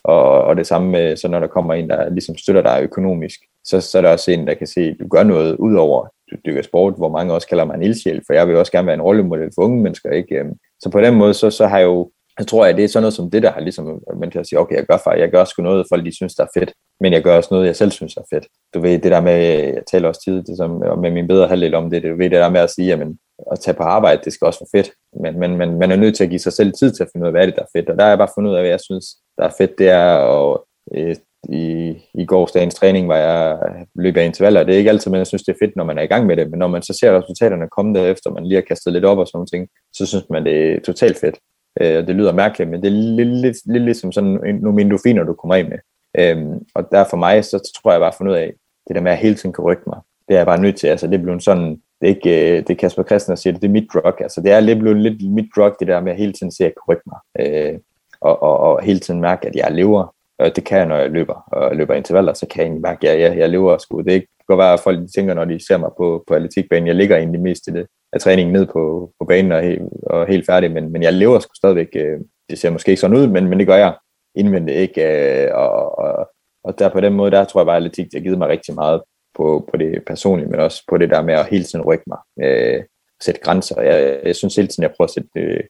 og, 0.04 0.44
og 0.44 0.56
det 0.56 0.66
samme 0.66 0.90
med, 0.90 1.16
så 1.16 1.28
når 1.28 1.40
der 1.40 1.46
kommer 1.46 1.74
en, 1.74 1.88
der 1.88 2.10
ligesom 2.10 2.36
støtter 2.36 2.62
dig 2.62 2.80
økonomisk, 2.82 3.40
så, 3.64 3.80
så 3.80 3.98
er 3.98 4.02
der 4.02 4.12
også 4.12 4.30
en, 4.30 4.46
der 4.46 4.54
kan 4.54 4.66
se, 4.66 4.80
at 4.80 4.96
du 5.00 5.08
gør 5.08 5.22
noget 5.22 5.56
ud 5.56 5.74
over 5.74 6.08
du 6.30 6.36
dykker 6.46 6.62
sport, 6.62 6.94
hvor 6.96 7.08
mange 7.08 7.34
også 7.34 7.48
kalder 7.48 7.64
mig 7.64 7.74
en 7.74 7.82
ildsjæl, 7.82 8.22
for 8.26 8.32
jeg 8.34 8.48
vil 8.48 8.56
også 8.56 8.72
gerne 8.72 8.86
være 8.86 8.94
en 8.94 9.02
rollemodel 9.02 9.50
for 9.54 9.62
unge 9.62 9.82
mennesker. 9.82 10.10
Ikke? 10.10 10.34
Øhm, 10.34 10.54
så 10.80 10.90
på 10.90 11.00
den 11.00 11.14
måde, 11.14 11.34
så, 11.34 11.50
så 11.50 11.66
har 11.66 11.78
jeg 11.78 11.86
jo, 11.86 12.10
jeg 12.38 12.46
tror, 12.46 12.66
at 12.66 12.76
det 12.76 12.84
er 12.84 12.88
sådan 12.88 13.02
noget 13.02 13.14
som 13.14 13.30
det, 13.30 13.42
der 13.42 13.52
har 13.52 13.60
ligesom, 13.60 14.00
man 14.20 14.30
kan 14.30 14.44
sige, 14.44 14.58
okay, 14.58 14.76
jeg 14.76 14.86
gør, 14.86 14.98
for, 15.04 15.12
jeg 15.12 15.30
gør 15.30 15.44
sgu 15.44 15.62
noget, 15.62 15.86
folk 15.88 16.04
de 16.04 16.16
synes, 16.16 16.34
der 16.34 16.44
er 16.44 16.60
fedt, 16.60 16.72
men 17.00 17.12
jeg 17.12 17.22
gør 17.22 17.36
også 17.36 17.48
noget, 17.54 17.66
jeg 17.66 17.76
selv 17.76 17.90
synes 17.90 18.16
er 18.16 18.22
fedt. 18.34 18.46
Du 18.74 18.80
ved, 18.80 18.98
det 18.98 19.12
der 19.12 19.20
med, 19.20 19.32
jeg 19.32 19.82
taler 19.90 20.08
også 20.08 20.20
tidligt 20.24 20.46
det 20.46 20.56
som, 20.56 20.70
med 21.02 21.10
min 21.10 21.28
bedre 21.28 21.48
halvdel 21.48 21.74
om 21.74 21.90
det, 21.90 22.02
du 22.02 22.16
ved, 22.16 22.30
det 22.30 22.40
der 22.40 22.50
med 22.50 22.60
at 22.60 22.70
sige, 22.70 22.88
jamen, 22.88 23.18
at 23.52 23.60
tage 23.60 23.74
på 23.74 23.82
arbejde, 23.82 24.20
det 24.24 24.32
skal 24.32 24.46
også 24.46 24.66
være 24.72 24.82
fedt, 24.82 24.92
men, 25.22 25.38
men, 25.40 25.56
men 25.56 25.78
man 25.78 25.90
er 25.92 25.96
nødt 25.96 26.16
til 26.16 26.24
at 26.24 26.30
give 26.30 26.40
sig 26.40 26.52
selv 26.52 26.72
tid 26.72 26.92
til 26.92 27.02
at 27.02 27.08
finde 27.12 27.24
ud 27.24 27.28
af, 27.28 27.32
hvad 27.32 27.42
er 27.42 27.46
det, 27.46 27.56
der 27.56 27.62
er 27.62 27.78
fedt, 27.78 27.90
og 27.90 27.96
der 27.96 28.02
har 28.02 28.08
jeg 28.08 28.18
bare 28.18 28.34
fundet 28.34 28.50
ud 28.50 28.56
af, 28.56 28.62
hvad 28.62 28.70
jeg 28.70 28.80
synes, 28.80 29.06
der 29.38 29.44
er 29.44 29.54
fedt, 29.58 29.78
det 29.78 29.88
er 29.88 30.16
og 30.16 30.66
øh, 30.94 31.16
i, 31.48 31.96
i 32.14 32.24
gårsdagens 32.26 32.74
træning, 32.74 33.06
hvor 33.06 33.14
jeg 33.14 33.58
løber 33.94 34.20
af 34.20 34.24
intervaller. 34.24 34.64
Det 34.64 34.74
er 34.74 34.78
ikke 34.78 34.90
altid, 34.90 35.10
man 35.10 35.26
synes, 35.26 35.42
det 35.42 35.52
er 35.52 35.64
fedt, 35.64 35.76
når 35.76 35.84
man 35.84 35.98
er 35.98 36.02
i 36.02 36.06
gang 36.06 36.26
med 36.26 36.36
det, 36.36 36.50
men 36.50 36.58
når 36.58 36.68
man 36.68 36.82
så 36.82 36.92
ser 37.00 37.18
resultaterne 37.18 37.68
komme 37.68 37.94
derefter, 37.94 38.30
man 38.30 38.46
lige 38.46 38.54
har 38.54 38.62
kastet 38.62 38.92
lidt 38.92 39.04
op 39.04 39.18
og 39.18 39.26
sådan 39.26 39.46
noget, 39.52 39.68
så 39.92 40.06
synes 40.06 40.24
man, 40.30 40.44
det 40.44 40.72
er 40.72 40.80
totalt 40.80 41.18
fedt. 41.18 41.38
Øh, 41.80 42.06
det 42.06 42.14
lyder 42.14 42.32
mærkeligt, 42.32 42.70
men 42.70 42.82
det 42.82 42.88
er 42.88 42.92
lidt, 43.16 43.28
lidt, 43.28 43.56
lidt 43.66 43.84
ligesom 43.84 44.12
sådan 44.12 44.58
nogle 44.62 44.82
endorfiner, 44.82 45.24
du 45.24 45.34
kommer 45.34 45.54
af 45.54 45.64
med. 45.64 45.78
Øh, 46.18 46.60
og 46.74 46.88
der 46.92 47.04
for 47.10 47.16
mig, 47.16 47.44
så 47.44 47.72
tror 47.76 47.92
jeg 47.92 48.00
bare 48.00 48.12
fundet 48.18 48.32
ud 48.32 48.38
af, 48.38 48.52
det 48.88 48.96
der 48.96 49.02
med 49.02 49.12
at 49.12 49.18
hele 49.18 49.34
tiden 49.34 49.52
kan 49.52 49.64
rykke 49.64 49.82
mig, 49.86 49.98
det 50.28 50.34
er 50.34 50.38
jeg 50.38 50.46
bare 50.46 50.60
nødt 50.60 50.76
til. 50.76 50.86
Altså, 50.86 51.06
det 51.06 51.22
bliver 51.22 51.38
sådan, 51.38 51.80
det 52.00 52.10
er 52.10 52.14
ikke 52.14 52.50
øh, 52.50 52.56
det 52.58 52.70
er 52.70 52.74
Kasper 52.74 53.02
Christen, 53.02 53.30
der 53.30 53.36
siger 53.36 53.52
det, 53.52 53.62
det 53.62 53.68
er 53.68 53.72
mit 53.72 53.88
drug. 53.94 54.20
Altså, 54.20 54.40
det 54.40 54.52
er 54.52 54.60
lidt 54.60 54.78
blevet 54.78 55.00
lidt 55.00 55.32
mit 55.32 55.50
drug, 55.56 55.72
det 55.80 55.88
der 55.88 56.00
med 56.00 56.12
at 56.12 56.18
hele 56.18 56.32
tiden 56.32 56.52
se, 56.52 56.64
at 56.64 56.66
jeg 56.66 56.74
kan 56.74 56.94
rykke 56.94 57.02
mig. 57.06 57.20
Øh, 57.40 57.78
og, 58.20 58.42
og, 58.42 58.58
og 58.58 58.82
hele 58.82 59.00
tiden 59.00 59.20
mærke, 59.20 59.48
at 59.48 59.56
jeg 59.56 59.72
lever, 59.72 60.14
og 60.38 60.56
det 60.56 60.64
kan 60.64 60.78
jeg, 60.78 60.86
når 60.86 60.96
jeg 60.96 61.10
løber, 61.10 61.44
og 61.52 61.76
løber 61.76 61.94
intervaller, 61.94 62.34
så 62.34 62.46
kan 62.46 62.58
jeg 62.60 62.64
egentlig 62.66 62.82
mærke, 62.82 63.10
at 63.10 63.20
jeg, 63.20 63.38
jeg 63.38 63.50
lever 63.50 63.78
sgu. 63.78 64.00
Det 64.00 64.12
kan 64.12 64.26
godt 64.46 64.58
være, 64.58 64.72
at 64.72 64.80
folk 64.80 64.98
tænker, 65.14 65.34
når 65.34 65.44
de 65.44 65.66
ser 65.66 65.76
mig 65.76 65.90
på, 65.96 66.24
på 66.28 66.34
atletikbanen, 66.34 66.86
jeg 66.86 66.94
ligger 66.94 67.16
egentlig 67.16 67.40
mest 67.40 67.68
i 67.68 67.70
det 67.70 67.86
af 68.12 68.20
træningen 68.20 68.52
ned 68.52 68.66
på, 68.66 69.12
på 69.20 69.24
banen 69.24 69.52
og, 69.52 69.62
helt, 69.62 69.82
og 70.06 70.26
helt 70.26 70.46
færdig, 70.46 70.70
men, 70.70 70.92
men 70.92 71.02
jeg 71.02 71.12
lever 71.12 71.38
sgu 71.38 71.54
stadigvæk. 71.54 71.88
Øh, 71.96 72.20
det 72.50 72.58
ser 72.58 72.70
måske 72.70 72.90
ikke 72.90 73.00
sådan 73.00 73.16
ud, 73.16 73.26
men, 73.26 73.48
men 73.48 73.58
det 73.58 73.66
gør 73.66 73.76
jeg 73.76 73.94
indvendigt 74.34 74.78
ikke. 74.78 75.02
Øh, 75.44 75.50
og, 75.54 75.98
og, 75.98 76.30
og 76.64 76.78
der 76.78 76.88
på 76.88 77.00
den 77.00 77.12
måde, 77.12 77.30
der 77.30 77.44
tror 77.44 77.60
jeg 77.60 77.66
bare, 77.66 77.76
at 77.76 77.82
atletik 77.82 78.06
har 78.14 78.20
givet 78.20 78.38
mig 78.38 78.48
rigtig 78.48 78.74
meget 78.74 79.02
på, 79.36 79.68
på 79.70 79.76
det 79.76 80.02
personlige, 80.06 80.48
men 80.48 80.60
også 80.60 80.82
på 80.90 80.98
det 80.98 81.10
der 81.10 81.22
med 81.22 81.34
at 81.34 81.46
hele 81.50 81.64
tiden 81.64 81.84
rykke 81.84 82.04
mig. 82.06 82.18
Øh, 82.42 82.82
sætte 83.22 83.40
grænser. 83.40 83.80
Jeg, 83.80 84.20
jeg 84.24 84.36
synes 84.36 84.56
hele 84.56 84.68
tiden, 84.68 84.82
jeg 84.82 84.90
prøver 84.96 85.08
at 85.08 85.14
sætte, 85.14 85.28
øh, 85.36 85.60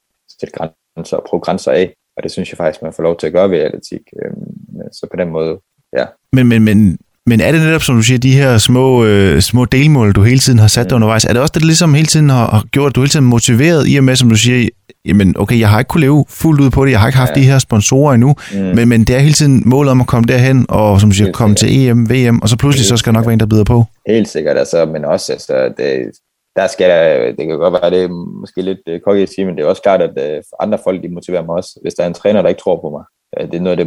sætte 0.40 0.54
grænser 0.56 1.16
og 1.16 1.24
prøve 1.28 1.40
grænser 1.40 1.72
af. 1.72 1.94
Og 2.16 2.22
det 2.22 2.30
synes 2.30 2.50
jeg 2.50 2.56
faktisk, 2.56 2.82
man 2.82 2.92
får 2.92 3.02
lov 3.02 3.16
til 3.18 3.26
at 3.26 3.32
gøre 3.32 3.50
ved 3.50 3.58
atletik. 3.58 4.00
Øhm, 4.22 4.92
så 4.92 5.06
på 5.10 5.16
den 5.16 5.28
måde, 5.28 5.60
ja. 5.98 6.04
Men, 6.32 6.48
men, 6.48 6.62
men, 6.64 6.98
men 7.26 7.40
er 7.40 7.52
det 7.52 7.60
netop, 7.60 7.82
som 7.82 7.96
du 7.96 8.02
siger, 8.02 8.18
de 8.18 8.32
her 8.32 8.58
små, 8.58 9.04
øh, 9.04 9.40
små 9.40 9.64
delmål, 9.64 10.12
du 10.12 10.22
hele 10.22 10.38
tiden 10.38 10.58
har 10.58 10.68
sat 10.68 10.90
dig 10.90 10.94
mm. 10.94 10.96
undervejs, 10.96 11.24
er 11.24 11.32
det 11.32 11.42
også 11.42 11.52
det, 11.54 11.62
der 11.62 11.66
ligesom 11.66 11.94
hele 11.94 12.06
tiden 12.06 12.30
har, 12.30 12.50
har 12.50 12.64
gjort, 12.70 12.90
at 12.90 12.94
du 12.94 13.00
hele 13.00 13.10
tiden 13.10 13.26
motiveret 13.26 13.88
i 13.88 13.96
og 13.96 14.04
med, 14.04 14.16
som 14.16 14.28
du 14.28 14.36
siger, 14.36 14.68
jamen 15.04 15.34
okay, 15.38 15.60
jeg 15.60 15.68
har 15.68 15.78
ikke 15.78 15.88
kunne 15.88 16.00
leve 16.00 16.24
fuldt 16.28 16.60
ud 16.60 16.70
på 16.70 16.84
det, 16.84 16.90
jeg 16.90 17.00
har 17.00 17.08
ikke 17.08 17.18
haft 17.18 17.36
ja. 17.36 17.40
de 17.40 17.46
her 17.46 17.58
sponsorer 17.58 18.14
endnu, 18.14 18.34
mm. 18.54 18.60
men, 18.60 18.88
men 18.88 19.04
det 19.04 19.16
er 19.16 19.18
hele 19.18 19.34
tiden 19.34 19.62
målet 19.66 19.90
om 19.90 20.00
at 20.00 20.06
komme 20.06 20.26
derhen, 20.26 20.66
og 20.68 21.00
som 21.00 21.10
du 21.10 21.16
siger, 21.16 21.32
komme 21.32 21.56
til 21.56 21.68
EM, 21.78 22.10
VM, 22.10 22.42
og 22.42 22.48
så 22.48 22.58
pludselig 22.58 22.86
så 22.86 22.96
skal 22.96 23.12
der 23.12 23.18
nok 23.18 23.26
være 23.26 23.32
en, 23.32 23.40
der 23.40 23.46
byder 23.46 23.64
på. 23.64 23.84
Helt 24.06 24.28
sikkert, 24.28 24.58
altså, 24.58 24.84
men 24.84 25.04
også, 25.04 25.32
altså, 25.32 25.72
det, 25.78 26.10
der 26.56 26.66
skal 26.66 26.90
der, 26.90 27.32
det 27.36 27.46
kan 27.46 27.58
godt 27.58 27.72
være, 27.72 27.90
det 27.90 28.02
er 28.02 28.08
måske 28.40 28.62
lidt 28.62 28.78
øh, 28.88 29.00
kogt 29.00 29.18
at 29.18 29.28
sige, 29.28 29.44
men 29.46 29.56
det 29.56 29.62
er 29.62 29.68
også 29.68 29.82
klart, 29.82 30.02
at 30.02 30.36
øh, 30.36 30.42
andre 30.60 30.78
folk, 30.84 31.02
de 31.02 31.08
motiverer 31.08 31.44
mig 31.44 31.54
også. 31.54 31.78
Hvis 31.82 31.94
der 31.94 32.02
er 32.02 32.06
en 32.06 32.14
træner, 32.14 32.42
der 32.42 32.48
ikke 32.48 32.60
tror 32.60 32.80
på 32.80 32.90
mig, 32.90 33.04
øh, 33.38 33.50
det 33.50 33.56
er 33.56 33.60
noget, 33.60 33.78
det 33.78 33.86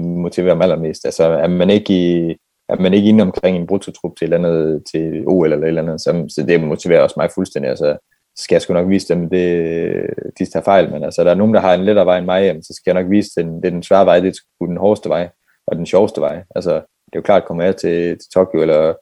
motiverer 0.00 0.54
mig 0.54 0.62
allermest. 0.62 1.04
Altså, 1.04 1.24
er 1.24 1.48
man 1.48 1.70
ikke 1.70 1.92
i, 1.92 2.36
er 2.68 2.80
man 2.80 2.94
ikke 2.94 3.08
inde 3.08 3.22
omkring 3.22 3.56
en 3.56 3.66
brutotrup 3.66 4.16
til 4.16 4.24
et 4.24 4.34
eller 4.34 4.48
andet, 4.48 4.82
til 4.92 5.24
OL 5.26 5.52
eller 5.52 5.64
et 5.64 5.68
eller 5.68 5.82
andet, 5.82 6.00
så, 6.00 6.24
så 6.28 6.42
det 6.42 6.60
motiverer 6.60 7.02
også 7.02 7.14
mig 7.18 7.28
fuldstændig. 7.34 7.70
Altså, 7.70 7.96
skal 8.38 8.54
jeg 8.54 8.62
sgu 8.62 8.72
nok 8.74 8.88
vise 8.88 9.14
dem, 9.14 9.30
det, 9.30 10.06
de 10.38 10.44
tager 10.44 10.64
fejl, 10.64 10.90
men 10.90 11.04
altså, 11.04 11.24
der 11.24 11.30
er 11.30 11.34
nogen, 11.34 11.54
der 11.54 11.60
har 11.60 11.74
en 11.74 11.84
lettere 11.84 12.06
vej 12.06 12.18
end 12.18 12.26
mig, 12.26 12.58
så 12.62 12.74
skal 12.74 12.94
jeg 12.94 13.02
nok 13.02 13.10
vise 13.10 13.30
dem, 13.36 13.60
det 13.60 13.64
er 13.64 13.70
den 13.70 13.82
svære 13.82 14.06
vej, 14.06 14.20
det 14.20 14.38
er 14.60 14.66
den 14.66 14.76
hårdeste 14.76 15.08
vej, 15.08 15.28
og 15.66 15.76
den 15.76 15.86
sjoveste 15.86 16.20
vej. 16.20 16.42
Altså, 16.54 16.74
det 16.74 17.12
er 17.12 17.18
jo 17.18 17.22
klart, 17.22 17.44
kommer 17.44 17.64
jeg 17.64 17.76
til, 17.76 18.18
til 18.18 18.30
Tokyo 18.34 18.62
eller 18.62 18.94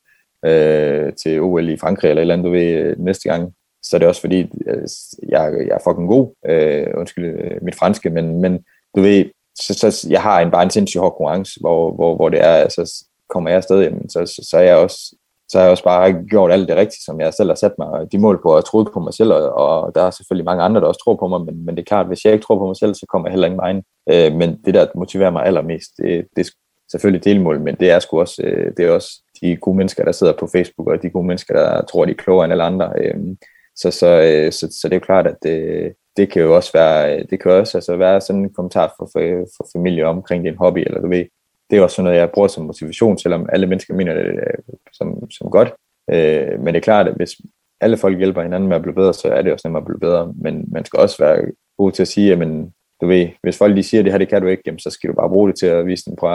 øh, 0.44 1.12
til 1.12 1.40
OL 1.40 1.68
i 1.68 1.76
Frankrig 1.76 2.08
eller 2.08 2.20
et 2.20 2.22
eller 2.22 2.34
andet, 2.34 2.44
du 2.44 2.50
ved, 2.50 2.72
øh, 2.72 2.98
næste 2.98 3.28
gang, 3.28 3.52
så 3.82 3.96
er 3.96 3.98
det 3.98 4.08
også 4.08 4.20
fordi, 4.20 4.40
øh, 4.66 4.88
jeg, 5.28 5.54
jeg 5.66 5.74
er 5.74 5.84
fucking 5.84 6.08
god, 6.08 6.34
øh, 6.48 6.86
undskyld 6.96 7.24
øh, 7.24 7.58
mit 7.62 7.74
franske, 7.74 8.10
men, 8.10 8.40
men 8.40 8.64
du 8.96 9.00
ved, 9.00 9.24
så, 9.60 9.74
så 9.90 10.06
jeg 10.10 10.22
har 10.22 10.40
en, 10.40 10.50
bare 10.50 10.62
en 10.62 10.70
sindssygt 10.70 11.00
hård 11.00 11.12
konkurrence, 11.12 11.60
hvor, 11.60 11.94
hvor, 11.94 12.16
hvor 12.16 12.28
det 12.28 12.40
er, 12.40 12.54
altså 12.54 13.04
kommer 13.28 13.50
jeg 13.50 13.56
afsted, 13.56 13.82
jamen, 13.82 14.08
så, 14.08 14.26
så, 14.26 14.48
så 14.50 14.56
er 14.56 14.62
jeg 14.62 14.76
også 14.76 15.16
så 15.48 15.58
har 15.58 15.64
jeg 15.64 15.70
også 15.70 15.84
bare 15.84 16.12
gjort 16.30 16.52
alt 16.52 16.68
det 16.68 16.76
rigtige, 16.76 17.04
som 17.04 17.20
jeg 17.20 17.34
selv 17.34 17.50
har 17.50 17.54
sat 17.54 17.72
mig 17.78 18.12
de 18.12 18.18
mål 18.18 18.42
på, 18.42 18.56
og 18.56 18.64
troet 18.64 18.88
på 18.94 19.00
mig 19.00 19.14
selv, 19.14 19.32
og, 19.32 19.52
og 19.52 19.94
der 19.94 20.02
er 20.02 20.10
selvfølgelig 20.10 20.44
mange 20.44 20.62
andre, 20.62 20.80
der 20.80 20.86
også 20.86 21.02
tror 21.04 21.16
på 21.16 21.28
mig, 21.28 21.40
men, 21.40 21.64
men 21.64 21.76
det 21.76 21.82
er 21.82 21.90
klart, 21.92 22.04
at 22.04 22.10
hvis 22.10 22.24
jeg 22.24 22.32
ikke 22.32 22.44
tror 22.44 22.58
på 22.58 22.66
mig 22.66 22.76
selv, 22.76 22.94
så 22.94 23.06
kommer 23.08 23.28
jeg 23.28 23.32
heller 23.32 23.46
ikke 23.46 23.56
vejen. 23.56 23.82
Øh, 24.10 24.32
men 24.34 24.60
det, 24.64 24.74
der 24.74 24.86
motiverer 24.94 25.30
mig 25.30 25.46
allermest, 25.46 25.90
det, 25.96 26.26
det 26.36 26.46
er 26.46 26.50
selvfølgelig 26.90 27.24
delmål, 27.24 27.60
men 27.60 27.74
det 27.74 27.90
er 27.90 27.98
sgu 27.98 28.20
også, 28.20 28.42
øh, 28.44 28.72
det 28.76 28.84
er 28.84 28.90
også 28.90 29.22
de 29.40 29.56
gode 29.56 29.76
mennesker, 29.76 30.04
der 30.04 30.12
sidder 30.12 30.32
på 30.32 30.48
Facebook, 30.52 30.88
og 30.88 31.02
de 31.02 31.10
gode 31.10 31.26
mennesker, 31.26 31.54
der 31.54 31.82
tror, 31.82 32.04
de 32.04 32.10
er 32.10 32.16
klogere 32.16 32.44
end 32.44 32.52
alle 32.52 32.64
andre. 32.64 32.92
Øh, 33.00 33.16
så, 33.76 33.90
så, 33.90 34.06
øh, 34.06 34.52
så, 34.52 34.68
så 34.80 34.88
det 34.88 34.92
er 34.92 35.00
jo 35.00 35.06
klart, 35.06 35.26
at 35.26 35.36
det, 35.42 35.92
det 36.16 36.30
kan 36.30 36.42
jo 36.42 36.56
også 36.56 36.70
være, 36.74 37.16
øh, 37.16 37.24
det 37.30 37.42
kan 37.42 37.52
også 37.52 37.78
altså 37.78 37.96
være 37.96 38.20
sådan 38.20 38.42
en 38.42 38.54
kommentar 38.54 38.94
for, 38.96 39.08
for, 39.12 39.46
for 39.56 39.68
familie 39.76 40.06
omkring 40.06 40.44
din 40.44 40.56
hobby, 40.56 40.78
eller 40.78 41.00
du 41.00 41.08
ved, 41.08 41.24
det 41.70 41.78
er 41.78 41.82
også 41.82 41.96
sådan 41.96 42.04
noget, 42.04 42.18
jeg 42.18 42.30
bruger 42.30 42.48
som 42.48 42.64
motivation, 42.64 43.18
selvom 43.18 43.48
alle 43.52 43.66
mennesker 43.66 43.94
mener 43.94 44.14
det 44.14 44.24
øh, 44.24 44.74
som, 44.92 45.30
som 45.30 45.50
godt. 45.50 45.74
Øh, 46.12 46.60
men 46.60 46.66
det 46.66 46.76
er 46.76 46.84
klart, 46.84 47.08
at 47.08 47.14
hvis 47.14 47.36
alle 47.80 47.96
folk 47.96 48.18
hjælper 48.18 48.42
hinanden 48.42 48.68
med 48.68 48.76
at 48.76 48.82
blive 48.82 48.94
bedre, 48.94 49.14
så 49.14 49.28
er 49.28 49.42
det 49.42 49.52
også 49.52 49.68
nemmere 49.68 49.80
at 49.80 49.86
blive 49.86 50.00
bedre. 50.00 50.32
Men 50.36 50.64
man 50.72 50.84
skal 50.84 51.00
også 51.00 51.24
være 51.24 51.44
god 51.78 51.92
til 51.92 52.02
at 52.02 52.08
sige, 52.08 52.32
at 52.32 52.38
du 53.00 53.06
ved, 53.06 53.28
hvis 53.42 53.58
folk 53.58 53.74
lige 53.74 53.84
siger, 53.84 54.00
at 54.00 54.04
det 54.04 54.12
her 54.12 54.18
det 54.18 54.28
kan 54.28 54.42
du 54.42 54.48
ikke, 54.48 54.62
jamen, 54.66 54.78
så 54.78 54.90
skal 54.90 55.10
du 55.10 55.14
bare 55.14 55.28
bruge 55.28 55.48
det 55.48 55.58
til 55.58 55.66
at 55.66 55.86
vise 55.86 56.04
den 56.04 56.16
på, 56.16 56.26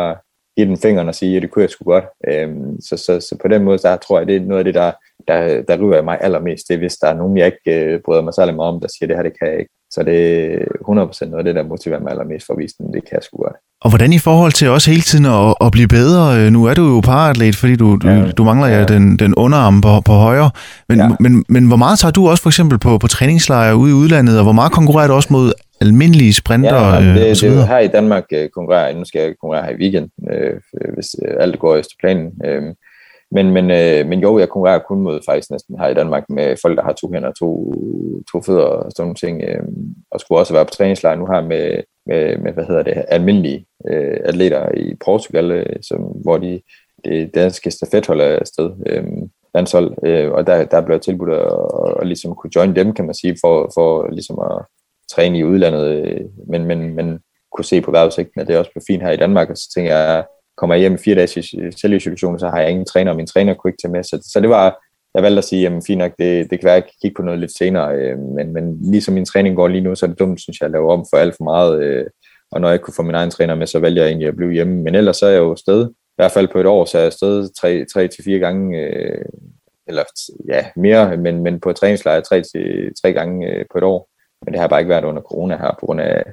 give 0.57 0.67
den 0.67 0.77
fingeren 0.77 1.07
og 1.07 1.15
sige, 1.15 1.36
at 1.36 1.41
det 1.41 1.51
kunne 1.51 1.61
jeg 1.61 1.69
sgu 1.69 1.84
godt. 1.84 2.05
Øhm, 2.27 2.82
så, 2.82 2.97
så, 2.97 3.19
så 3.19 3.38
på 3.41 3.47
den 3.47 3.63
måde, 3.63 3.77
der 3.77 3.97
tror 3.97 4.17
jeg, 4.19 4.27
det 4.27 4.36
er 4.36 4.39
noget 4.39 4.59
af 4.59 4.65
det, 4.65 4.73
der, 4.73 4.91
der, 5.27 5.61
der 5.61 5.84
ryger 5.84 6.01
mig 6.01 6.17
allermest. 6.21 6.67
Det 6.67 6.73
er, 6.73 6.77
hvis 6.77 6.95
der 6.95 7.07
er 7.07 7.13
nogen, 7.13 7.38
jeg 7.38 7.45
ikke 7.45 7.86
øh, 7.86 7.99
bryder 8.05 8.21
mig 8.21 8.34
særlig 8.34 8.55
meget 8.55 8.73
om, 8.73 8.82
der 8.82 8.88
siger, 8.88 9.07
det 9.07 9.15
her, 9.15 9.23
det 9.23 9.39
kan 9.39 9.47
jeg 9.47 9.59
ikke. 9.59 9.73
Så 9.92 10.04
det 10.04 10.46
er 10.46 10.58
100% 10.58 11.26
noget 11.26 11.38
af 11.38 11.44
det, 11.44 11.56
der 11.56 11.64
motiverer 11.64 12.00
mig 12.00 12.12
allermest 12.12 12.46
for 12.46 12.54
den, 12.54 12.94
det 12.94 13.02
kan 13.08 13.14
jeg 13.14 13.24
sgu 13.24 13.38
godt. 13.38 13.56
Og 13.82 13.89
hvordan 13.89 14.14
i 14.14 14.20
forhold 14.20 14.52
til 14.52 14.70
også 14.70 14.89
hele 14.89 15.02
tiden 15.02 15.26
at, 15.26 15.56
at 15.62 15.72
blive 15.72 15.88
bedre? 15.88 16.39
Øh, 16.39 16.52
nu 16.52 16.66
er 16.66 16.74
du 16.74 16.96
jo 16.96 17.00
paratlet, 17.00 17.56
fordi 17.56 17.76
du, 17.76 17.96
du, 17.96 18.08
ja, 18.08 18.32
du 18.32 18.44
mangler 18.44 18.68
ja, 18.68 18.80
ja 18.80 18.86
den, 18.86 19.20
den 19.20 19.36
underarm 19.36 19.82
på, 19.82 20.02
på 20.06 20.12
højre. 20.12 20.52
Men, 20.89 21.00
ja. 21.00 21.10
men, 21.20 21.46
men 21.50 21.68
hvor 21.68 21.76
meget 21.76 22.00
tager 22.00 22.12
du 22.12 22.30
også 22.30 22.44
for 22.44 22.50
eksempel 22.50 22.80
på, 22.80 22.98
på 22.98 23.08
træningslejre 23.08 23.76
ude 23.76 23.92
i 23.92 23.94
udlandet, 23.94 24.38
og 24.38 24.44
hvor 24.44 24.52
meget 24.52 24.72
konkurrerer 24.72 25.08
du 25.08 25.14
også 25.14 25.30
mod 25.32 25.54
almindelige 25.82 26.34
sprinter? 26.34 26.76
Ja, 26.76 27.00
det, 27.00 27.16
det, 27.16 27.42
det, 27.42 27.68
her 27.68 27.80
i 27.80 27.88
Danmark 27.88 28.24
øh, 28.34 28.50
konkurrerer 28.50 28.96
nu 28.96 29.06
skal 29.06 29.22
jeg 29.22 29.34
konkurrere 29.42 29.66
her 29.66 29.72
i 29.72 29.82
weekenden, 29.82 30.12
øh, 30.32 30.54
hvis 30.94 31.16
øh, 31.26 31.36
alt 31.39 31.60
går 31.60 31.76
efter 31.76 31.96
planen. 32.00 32.32
Øh, 32.46 32.64
men, 33.32 33.51
men, 33.51 33.71
øh, 33.71 34.07
men 34.07 34.19
jo, 34.19 34.39
jeg 34.39 34.49
konkurrerer 34.49 34.79
kun 34.79 35.01
mod 35.01 35.19
faktisk 35.25 35.51
næsten 35.51 35.79
her 35.79 35.88
i 35.88 35.93
Danmark 35.93 36.23
med 36.29 36.55
folk, 36.61 36.77
der 36.77 36.84
har 36.84 36.93
to 36.93 37.11
hænder, 37.13 37.32
to, 37.32 37.73
to 38.32 38.41
fødder 38.41 38.63
og 38.63 38.91
sådan 38.91 39.03
nogle 39.03 39.15
ting. 39.15 39.43
Øh, 39.43 39.63
og 40.11 40.19
skulle 40.19 40.39
også 40.39 40.53
være 40.53 40.65
på 40.65 40.71
træningslejr 40.71 41.15
nu 41.15 41.25
her 41.25 41.41
med, 41.41 41.84
med, 42.05 42.38
med 42.38 42.53
hvad 42.53 42.63
hedder 42.63 42.84
det, 42.84 43.05
almindelige 43.07 43.65
øh, 43.89 44.17
atleter 44.23 44.71
i 44.77 44.95
Portugal, 45.05 45.51
øh, 45.51 45.75
som, 45.82 45.99
hvor 46.01 46.38
de, 46.38 46.61
det 47.05 47.36
danske 47.36 47.71
stafethold 47.71 48.21
er 48.21 48.39
afsted. 48.39 48.71
Øh, 48.86 49.03
landshold, 49.55 49.93
øh, 50.05 50.32
og 50.32 50.47
der, 50.47 50.65
der 50.65 50.82
blev 50.82 50.99
tilbudt 50.99 51.34
at, 51.34 52.01
at, 52.01 52.07
ligesom 52.07 52.36
kunne 52.36 52.51
join 52.55 52.75
dem, 52.75 52.93
kan 52.93 53.05
man 53.05 53.15
sige, 53.15 53.38
for, 53.41 53.71
for 53.73 54.07
ligesom 54.11 54.39
at 54.39 54.65
træne 55.11 55.38
i 55.38 55.43
udlandet, 55.43 55.86
øh, 55.88 56.21
men, 56.47 56.65
men, 56.65 56.95
men 56.95 57.19
kunne 57.55 57.65
se 57.65 57.82
på 57.82 57.91
vejrudsigten, 57.91 58.41
at 58.41 58.47
det 58.47 58.57
også 58.57 58.71
blev 58.71 58.84
fint 58.88 59.03
her 59.03 59.11
i 59.11 59.17
Danmark, 59.17 59.49
og 59.49 59.57
så 59.57 59.71
tænker 59.75 59.97
jeg, 59.97 60.25
kommer 60.58 60.76
jeg 60.76 60.80
hjem 60.80 60.93
i 60.93 60.97
fire 60.97 61.16
dages 61.16 61.56
selvisolation, 61.82 62.39
så 62.39 62.49
har 62.49 62.60
jeg 62.60 62.70
ingen 62.70 62.86
træner, 62.86 63.12
og 63.12 63.18
min 63.18 63.28
træner 63.28 63.54
kunne 63.54 63.70
ikke 63.70 63.82
tage 63.82 63.91
med. 63.91 64.04
Så, 64.04 64.30
så 64.34 64.39
det 64.39 64.49
var, 64.49 64.80
jeg 65.16 65.24
valgte 65.24 65.38
at 65.38 65.43
sige, 65.43 65.62
jamen 65.62 65.82
fint 65.88 65.97
nok, 65.97 66.12
det, 66.20 66.49
det 66.49 66.60
kan 66.60 66.68
være, 66.68 66.76
at 66.76 66.84
jeg 66.84 66.84
kan 66.84 66.99
kigge 67.02 67.16
på 67.16 67.22
noget 67.22 67.39
lidt 67.39 67.58
senere, 67.58 67.95
øh, 67.95 68.20
men, 68.20 68.54
men 68.54 68.91
ligesom 68.91 69.14
min 69.14 69.26
træning 69.26 69.56
går 69.56 69.68
lige 69.68 69.82
nu, 69.82 69.95
så 69.95 70.06
er 70.06 70.10
det 70.10 70.20
dumt, 70.20 70.41
synes 70.41 70.60
jeg, 70.62 70.66
at 70.66 70.72
lave 70.72 70.91
om 70.91 71.06
for 71.10 71.18
alt 71.18 71.36
for 71.38 71.43
meget, 71.43 71.84
øh, 71.84 72.06
og 72.52 72.62
når 72.62 72.68
jeg 72.68 72.76
ikke 72.76 72.84
kunne 72.84 72.93
få 72.93 73.04
min 73.04 73.16
egen 73.16 73.32
træner 73.32 73.56
med, 73.56 73.68
så 73.68 73.80
valgte 73.80 74.02
jeg 74.02 74.08
egentlig 74.08 74.28
at 74.28 74.36
blive 74.36 74.52
hjemme. 74.52 74.84
Men 74.84 74.95
ellers 74.95 75.18
så 75.18 75.26
er 75.26 75.30
jeg 75.30 75.39
jo 75.39 75.56
sted, 75.56 75.89
i 75.89 76.18
hvert 76.18 76.32
fald 76.32 76.47
på 76.47 76.60
et 76.60 76.66
år, 76.66 76.86
så 76.86 76.97
er 76.97 77.02
jeg 77.02 77.08
afsted 77.08 77.49
tre, 77.62 77.86
tre 77.93 78.08
til 78.08 78.24
fire 78.24 78.39
gange, 78.39 78.80
øh, 78.80 79.26
eller 79.88 80.04
ja, 80.47 80.66
mere, 80.76 81.18
men, 81.18 81.43
men 81.43 81.60
på 81.60 81.74
træningslejr 81.74 82.22
tre 82.22 82.41
til 82.41 82.91
tre 83.02 83.14
gange 83.14 83.47
øh, 83.47 83.66
på 83.72 83.78
et 83.78 83.84
år. 83.84 84.10
Men 84.45 84.54
det 84.54 84.62
har 84.62 84.68
bare 84.68 84.80
ikke 84.80 84.89
været 84.89 85.04
under 85.04 85.22
corona 85.22 85.58
her, 85.58 85.76
på 85.80 85.86
grund 85.86 86.02
af 86.02 86.24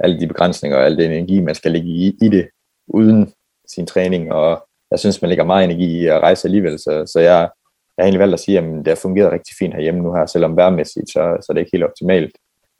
alle 0.00 0.20
de 0.20 0.26
begrænsninger 0.26 0.78
og 0.78 0.84
al 0.84 0.98
den 0.98 1.12
energi, 1.12 1.40
man 1.40 1.54
skal 1.54 1.72
lægge 1.72 1.88
i, 1.88 2.16
i 2.22 2.28
det, 2.28 2.48
uden 2.88 3.32
sin 3.74 3.86
træning, 3.86 4.32
og 4.32 4.66
jeg 4.90 4.98
synes, 4.98 5.22
man 5.22 5.28
lægger 5.28 5.44
meget 5.44 5.64
energi 5.64 6.00
i 6.00 6.06
at 6.06 6.20
rejse 6.20 6.48
alligevel, 6.48 6.78
så, 6.78 7.04
så 7.12 7.20
jeg, 7.20 7.48
jeg 7.96 8.02
har 8.02 8.04
egentlig 8.04 8.20
valgt 8.20 8.34
at 8.34 8.40
sige, 8.40 8.58
at 8.58 8.64
det 8.64 8.88
har 8.88 8.94
fungeret 9.02 9.32
rigtig 9.32 9.54
fint 9.58 9.74
herhjemme 9.74 10.00
nu 10.00 10.12
her, 10.12 10.26
selvom 10.26 10.56
værmæssigt, 10.56 11.10
så, 11.10 11.36
så 11.40 11.46
det 11.48 11.56
er 11.56 11.64
ikke 11.64 11.76
helt 11.76 11.84
optimalt, 11.84 12.32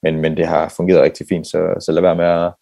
men, 0.03 0.20
men 0.20 0.36
det 0.36 0.47
har 0.47 0.72
fungeret 0.76 1.03
rigtig 1.03 1.26
fint, 1.28 1.47
så, 1.47 1.59
så 1.80 1.93
lad 1.93 2.03
være 2.03 2.16
med 2.16 2.24
at, 2.24 2.53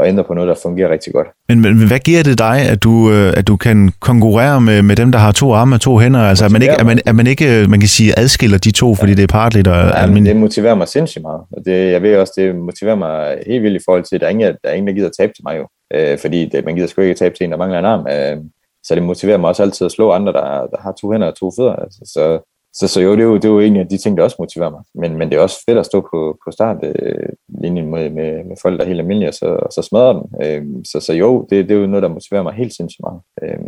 at 0.00 0.08
ændre 0.08 0.24
på 0.24 0.34
noget, 0.34 0.48
der 0.48 0.54
fungerer 0.62 0.90
rigtig 0.90 1.12
godt. 1.12 1.28
Men, 1.48 1.60
men 1.60 1.86
hvad 1.86 1.98
giver 1.98 2.22
det 2.22 2.38
dig, 2.38 2.58
at 2.72 2.82
du, 2.82 3.10
øh, 3.12 3.32
at 3.36 3.46
du 3.48 3.56
kan 3.56 3.92
konkurrere 4.00 4.60
med, 4.60 4.82
med 4.82 4.96
dem, 4.96 5.12
der 5.12 5.18
har 5.18 5.32
to 5.32 5.52
arme 5.52 5.74
og 5.74 5.80
to 5.80 5.98
hænder? 5.98 6.20
Altså, 6.20 6.44
at 6.44 6.52
man, 6.52 6.62
ikke, 6.62 6.80
at 6.80 6.86
man, 6.86 7.00
at 7.06 7.14
man 7.14 7.26
ikke, 7.26 7.66
man 7.68 7.80
kan 7.80 7.88
sige, 7.88 8.18
adskiller 8.18 8.58
de 8.58 8.70
to, 8.70 8.94
fordi 8.94 9.12
ja. 9.12 9.16
det 9.16 9.22
er 9.22 9.26
partligt 9.26 9.68
og 9.68 9.74
ja, 9.74 10.02
almindeligt? 10.02 10.34
Det 10.34 10.40
motiverer 10.40 10.74
mig 10.74 10.88
sindssygt 10.88 11.22
meget. 11.22 11.40
Og 11.52 11.62
det, 11.64 11.92
jeg 11.92 12.02
ved 12.02 12.16
også, 12.16 12.32
det 12.36 12.56
motiverer 12.56 12.94
mig 12.94 13.38
helt 13.46 13.62
vildt 13.62 13.82
i 13.82 13.84
forhold 13.84 14.04
til, 14.04 14.14
at 14.14 14.20
der 14.20 14.26
er 14.26 14.30
ingen, 14.30 14.46
der, 14.62 14.68
er 14.70 14.72
ingen, 14.72 14.88
der 14.88 14.94
gider 14.94 15.10
tabe 15.18 15.32
til 15.32 15.44
mig 15.44 15.58
jo. 15.58 15.66
Øh, 15.94 16.18
fordi 16.18 16.46
det, 16.46 16.64
man 16.64 16.74
gider 16.74 16.88
sgu 16.88 17.00
ikke 17.00 17.14
tabe 17.14 17.34
til 17.34 17.44
en, 17.44 17.50
der 17.50 17.56
mangler 17.56 17.78
en 17.78 17.84
arm. 17.84 18.06
Øh, 18.10 18.44
så 18.84 18.94
det 18.94 19.02
motiverer 19.02 19.38
mig 19.38 19.48
også 19.48 19.62
altid 19.62 19.86
at 19.86 19.92
slå 19.92 20.12
andre, 20.12 20.32
der, 20.32 20.66
der 20.66 20.80
har 20.80 20.92
to 20.92 21.12
hænder 21.12 21.26
og 21.26 21.34
to 21.34 21.50
fødder. 21.56 21.76
Altså, 21.76 22.00
så, 22.04 22.38
så, 22.74 22.88
så 22.88 23.00
jo, 23.00 23.12
det 23.12 23.20
er 23.20 23.24
jo, 23.24 23.34
det 23.34 23.44
er 23.44 23.48
jo 23.48 23.60
egentlig 23.60 23.90
de 23.90 23.98
ting, 23.98 24.16
der 24.16 24.22
også 24.22 24.36
motiverer 24.38 24.70
mig. 24.70 24.82
Men, 24.94 25.18
men 25.18 25.30
det 25.30 25.36
er 25.36 25.42
også 25.42 25.62
fedt 25.68 25.78
at 25.78 25.86
stå 25.86 26.00
på, 26.00 26.38
på 26.44 26.50
startlinjen 26.50 27.84
øh, 27.84 27.90
med, 27.90 28.10
med, 28.10 28.44
med 28.44 28.56
folk, 28.62 28.78
der 28.78 28.84
er 28.84 28.88
helt 28.88 29.00
almindelige, 29.00 29.28
og 29.28 29.34
så, 29.34 29.46
og 29.46 29.72
så 29.72 29.82
smadrer 29.82 30.12
dem. 30.12 30.22
Øh, 30.42 30.84
så, 30.84 31.00
så 31.00 31.12
jo, 31.12 31.46
det, 31.50 31.68
det 31.68 31.76
er 31.76 31.80
jo 31.80 31.86
noget, 31.86 32.02
der 32.02 32.08
motiverer 32.08 32.42
mig 32.42 32.52
helt 32.52 32.74
sindssygt 32.76 33.04
meget. 33.06 33.20
Øh, 33.42 33.58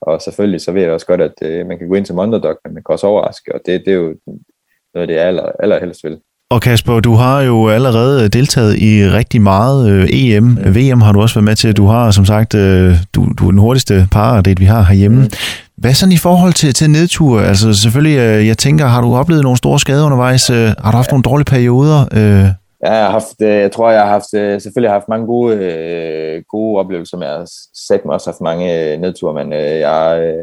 og 0.00 0.22
selvfølgelig 0.22 0.60
så 0.60 0.72
ved 0.72 0.82
jeg 0.82 0.92
også 0.92 1.06
godt, 1.06 1.20
at 1.20 1.34
øh, 1.42 1.66
man 1.66 1.78
kan 1.78 1.88
gå 1.88 1.94
ind 1.94 2.04
til 2.04 2.18
Underdog, 2.18 2.58
men 2.64 2.74
man 2.74 2.82
kan 2.82 2.92
også 2.92 3.06
overraske, 3.06 3.54
og 3.54 3.60
det, 3.66 3.80
det 3.84 3.92
er 3.92 3.96
jo 3.96 4.16
noget, 4.94 5.08
det 5.08 5.14
jeg 5.14 5.24
aller, 5.26 5.52
allerhelst 5.58 6.04
vil. 6.04 6.20
Og 6.50 6.60
Kasper, 6.62 7.00
du 7.00 7.14
har 7.14 7.42
jo 7.42 7.68
allerede 7.68 8.28
deltaget 8.28 8.76
i 8.78 9.10
rigtig 9.18 9.42
meget 9.42 9.90
øh, 9.90 10.08
EM. 10.12 10.58
VM 10.74 11.00
har 11.00 11.12
du 11.12 11.20
også 11.20 11.34
været 11.34 11.44
med 11.44 11.56
til. 11.56 11.76
Du 11.76 11.86
har 11.86 12.10
som 12.10 12.24
sagt, 12.24 12.54
øh, 12.54 12.94
du, 13.14 13.26
du 13.38 13.46
er 13.46 13.50
den 13.50 13.58
hurtigste 13.58 14.08
paradate, 14.12 14.60
vi 14.60 14.64
har 14.64 14.82
herhjemme. 14.82 15.22
Mm. 15.22 15.30
Hvad 15.76 15.94
sådan 15.94 16.12
i 16.12 16.16
forhold 16.16 16.52
til, 16.52 16.74
til 16.74 16.90
nedtur? 16.90 17.40
Altså 17.40 17.72
selvfølgelig, 17.72 18.18
øh, 18.18 18.46
jeg 18.46 18.58
tænker, 18.58 18.86
har 18.86 19.00
du 19.00 19.14
oplevet 19.14 19.42
nogle 19.42 19.58
store 19.58 19.78
skader 19.78 20.04
undervejs? 20.04 20.50
Øh, 20.50 20.68
har 20.78 20.90
du 20.90 20.96
haft 20.96 21.10
nogle 21.10 21.22
dårlige 21.22 21.44
perioder? 21.44 22.00
Øh? 22.12 22.46
Ja, 22.86 22.92
jeg, 22.92 23.04
har 23.04 23.10
haft, 23.10 23.42
øh, 23.42 23.48
jeg 23.48 23.72
tror, 23.72 23.90
jeg 23.90 24.02
har 24.02 24.08
haft, 24.08 24.34
øh, 24.34 24.60
selvfølgelig 24.60 24.90
har 24.90 24.98
haft 24.98 25.08
mange 25.08 25.26
gode, 25.26 25.56
øh, 25.56 26.42
gode 26.50 26.78
oplevelser, 26.78 27.18
jeg 27.20 27.28
har 27.28 27.48
sat 27.88 28.04
mig 28.04 28.14
også 28.14 28.30
haft 28.30 28.40
mange 28.40 28.96
nedture, 28.96 29.34
men 29.34 29.52
jeg, 29.52 30.34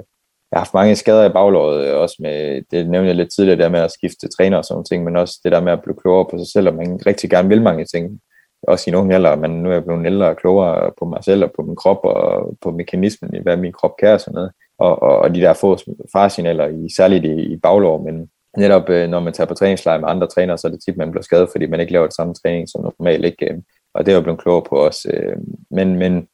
jeg 0.55 0.59
har 0.59 0.65
haft 0.65 0.73
mange 0.73 0.95
skader 0.95 1.25
i 1.25 1.33
baglåret, 1.33 1.87
øh, 1.87 1.99
også 1.99 2.15
med, 2.19 2.61
det 2.71 2.89
nævnte 2.89 3.07
jeg 3.07 3.15
lidt 3.15 3.29
tidligere, 3.35 3.59
der 3.59 3.69
med 3.69 3.79
at 3.79 3.91
skifte 3.91 4.27
træner 4.27 4.57
og 4.57 4.65
sådan 4.65 4.83
ting, 4.83 5.03
men 5.03 5.15
også 5.15 5.39
det 5.43 5.51
der 5.51 5.61
med 5.61 5.71
at 5.71 5.81
blive 5.83 5.95
klogere 6.01 6.27
på 6.31 6.37
sig 6.37 6.47
selv, 6.53 6.67
og 6.67 6.75
man 6.75 6.99
rigtig 7.05 7.29
gerne 7.29 7.49
vil 7.49 7.61
mange 7.61 7.85
ting, 7.85 8.19
også 8.67 8.89
i 8.89 8.91
nogle 8.91 9.15
alder, 9.15 9.35
men 9.35 9.51
nu 9.51 9.69
er 9.69 9.73
jeg 9.73 9.83
blevet 9.83 10.05
ældre 10.05 10.29
og 10.29 10.37
klogere 10.37 10.91
på 10.99 11.05
mig 11.05 11.23
selv 11.23 11.43
og 11.43 11.51
på 11.55 11.61
min 11.61 11.75
krop 11.75 11.99
og 12.03 12.57
på 12.61 12.71
mekanismen 12.71 13.35
i, 13.35 13.39
hvad 13.39 13.57
min 13.57 13.71
krop 13.71 13.97
kan 13.99 14.13
og 14.13 14.19
sådan 14.19 14.35
noget, 14.35 14.51
og, 14.79 15.03
og, 15.03 15.17
og 15.17 15.35
de 15.35 15.41
der 15.41 15.53
få 15.53 15.77
farsignaler, 16.13 16.67
i, 16.67 16.89
særligt 16.95 17.25
i, 17.25 17.53
i 17.53 17.57
baglår, 17.57 17.97
men 18.03 18.29
netop 18.57 18.89
øh, 18.89 19.09
når 19.09 19.19
man 19.19 19.33
tager 19.33 19.47
på 19.47 19.53
træningslejr 19.53 19.99
med 19.99 20.09
andre 20.09 20.27
trænere, 20.27 20.57
så 20.57 20.67
er 20.67 20.71
det 20.71 20.81
tit, 20.85 20.97
man 20.97 21.11
bliver 21.11 21.23
skadet, 21.23 21.49
fordi 21.51 21.65
man 21.65 21.79
ikke 21.79 21.93
laver 21.93 22.07
det 22.07 22.15
samme 22.15 22.33
træning 22.33 22.69
som 22.69 22.93
normalt, 22.99 23.25
ikke? 23.25 23.45
Øh, 23.45 23.57
og 23.93 24.05
det 24.05 24.11
er 24.11 24.15
jeg 24.15 24.23
blevet 24.23 24.41
klogere 24.41 24.65
på 24.69 24.75
også. 24.75 25.33
Men 25.71 25.95
men 25.95 26.27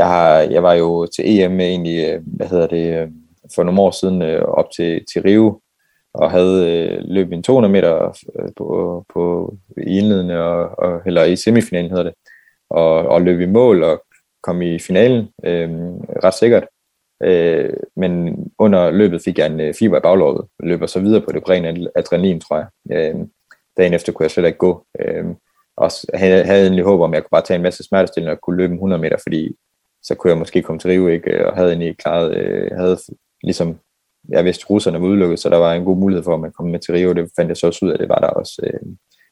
jeg, 0.00 0.06
har, 0.06 0.38
jeg 0.38 0.62
var 0.62 0.74
jo 0.74 1.06
til 1.06 1.24
EM 1.26 1.60
egentlig, 1.60 2.18
hvad 2.26 2.46
hedder 2.46 2.66
det, 2.66 3.12
for 3.54 3.62
nogle 3.62 3.80
år 3.80 3.90
siden 3.90 4.22
øh, 4.22 4.42
op 4.42 4.70
til, 4.76 5.04
til 5.12 5.22
Rio, 5.22 5.60
og 6.14 6.30
havde 6.30 6.72
øh, 6.72 7.00
løbet 7.04 7.32
en 7.32 7.42
200 7.42 7.72
meter 7.72 8.18
øh, 8.38 8.48
på, 8.56 9.04
på 9.14 9.54
indledende, 9.86 10.42
og, 10.42 10.78
og, 10.78 11.00
eller 11.06 11.24
i 11.24 11.36
semifinalen 11.36 11.90
hedder 11.90 12.04
det, 12.04 12.14
og, 12.70 12.94
og 12.94 13.22
løb 13.22 13.40
i 13.40 13.46
mål 13.46 13.82
og 13.82 14.04
kom 14.42 14.62
i 14.62 14.78
finalen 14.78 15.28
øh, 15.44 15.70
ret 16.24 16.34
sikkert. 16.34 16.66
Øh, 17.22 17.72
men 17.96 18.36
under 18.58 18.90
løbet 18.90 19.22
fik 19.24 19.38
jeg 19.38 19.46
en 19.46 19.60
øh, 19.60 19.74
fiber 19.74 19.96
i 19.96 20.00
baglåret, 20.00 20.46
løber 20.60 20.86
så 20.86 21.00
videre 21.00 21.20
på 21.20 21.32
det 21.32 21.48
rene 21.50 21.88
adrenalin, 21.96 22.40
tror 22.40 22.56
jeg. 22.56 22.66
Øh, 22.90 23.14
dagen 23.76 23.94
efter 23.94 24.12
kunne 24.12 24.24
jeg 24.24 24.30
slet 24.30 24.46
ikke 24.46 24.58
gå. 24.58 24.86
Øh, 25.00 25.24
og 25.76 25.90
havde, 26.14 26.44
havde 26.44 26.62
egentlig 26.62 26.84
håb 26.84 27.00
om, 27.00 27.12
at 27.12 27.14
jeg 27.14 27.22
kunne 27.22 27.36
bare 27.36 27.42
tage 27.42 27.56
en 27.56 27.62
masse 27.62 27.84
smertestillende 27.84 28.32
og 28.32 28.40
kunne 28.40 28.56
løbe 28.56 28.74
100 28.74 29.02
meter, 29.02 29.16
fordi 29.22 29.56
så 30.02 30.14
kunne 30.14 30.30
jeg 30.30 30.38
måske 30.38 30.62
komme 30.62 30.78
til 30.78 30.90
Rio, 30.90 31.08
ikke? 31.08 31.46
og 31.46 31.56
havde 31.56 31.68
egentlig 31.68 31.96
klaret, 31.98 32.36
øh, 32.36 32.70
havde 32.76 32.98
ligesom, 33.44 33.78
jeg 34.28 34.44
vidste, 34.44 34.66
russerne 34.70 35.00
var 35.00 35.06
udelukket, 35.06 35.38
så 35.38 35.48
der 35.48 35.56
var 35.56 35.72
en 35.72 35.84
god 35.84 35.96
mulighed 35.96 36.24
for, 36.24 36.34
at 36.34 36.40
man 36.40 36.52
kom 36.52 36.66
med 36.66 36.78
til 36.78 36.94
Rio. 36.94 37.12
Det 37.12 37.30
fandt 37.36 37.48
jeg 37.48 37.56
så 37.56 37.66
også 37.66 37.86
ud 37.86 37.90
af, 37.90 37.98
det 37.98 38.08
var 38.08 38.18
der 38.18 38.26
også 38.26 38.62
øh, 38.64 38.80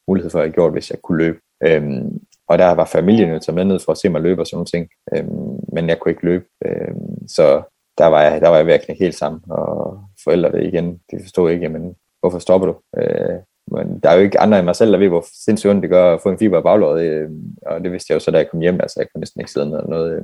mulighed 0.07 0.29
for, 0.29 0.39
at 0.39 0.45
jeg 0.45 0.53
gjorde, 0.53 0.71
hvis 0.71 0.91
jeg 0.91 0.99
kunne 1.01 1.17
løbe. 1.17 1.39
Øhm, 1.65 2.19
og 2.47 2.57
der 2.57 2.71
var 2.71 2.85
familien 2.85 3.29
jo 3.29 3.39
taget 3.39 3.55
med 3.55 3.65
ned 3.65 3.79
for 3.79 3.91
at 3.91 3.97
se 3.97 4.09
mig 4.09 4.21
løbe 4.21 4.41
og 4.41 4.47
sådan 4.47 4.55
nogle 4.55 4.65
ting, 4.65 4.89
øhm, 5.15 5.59
men 5.73 5.89
jeg 5.89 5.99
kunne 5.99 6.11
ikke 6.11 6.25
løbe. 6.25 6.45
Øhm, 6.65 7.27
så 7.27 7.61
der 7.97 8.05
var, 8.05 8.21
jeg, 8.21 8.41
der 8.41 8.49
var 8.49 8.57
jeg 8.57 8.67
virkelig 8.67 8.97
helt 8.99 9.15
sammen, 9.15 9.41
og 9.49 9.99
forældre 10.23 10.63
igen, 10.63 10.99
de 11.11 11.17
forstod 11.21 11.51
ikke, 11.51 11.69
men 11.69 11.95
hvorfor 12.19 12.39
stopper 12.39 12.67
du? 12.67 12.75
Øh, 12.97 13.39
men 13.71 13.99
der 13.99 14.09
er 14.09 14.15
jo 14.15 14.21
ikke 14.21 14.39
andre 14.39 14.57
end 14.59 14.65
mig 14.65 14.75
selv, 14.75 14.91
der 14.91 14.97
ved, 14.97 15.07
hvor 15.07 15.25
sindssygt 15.45 15.71
ondt 15.71 15.81
det 15.81 15.89
gør 15.89 16.13
at 16.13 16.21
få 16.21 16.29
en 16.29 16.39
fiber 16.39 16.59
i 16.59 16.61
baglåret, 16.61 17.03
øh, 17.03 17.29
og 17.65 17.83
det 17.83 17.91
vidste 17.91 18.11
jeg 18.11 18.15
jo 18.15 18.19
så, 18.19 18.31
da 18.31 18.37
jeg 18.37 18.49
kom 18.49 18.59
hjem, 18.59 18.79
altså 18.81 18.99
jeg 18.99 19.07
kunne 19.07 19.19
næsten 19.19 19.41
ikke 19.41 19.51
sidde 19.51 19.69
ned 19.69 19.77
eller 19.77 19.89
noget. 19.89 20.15
Øh, 20.15 20.23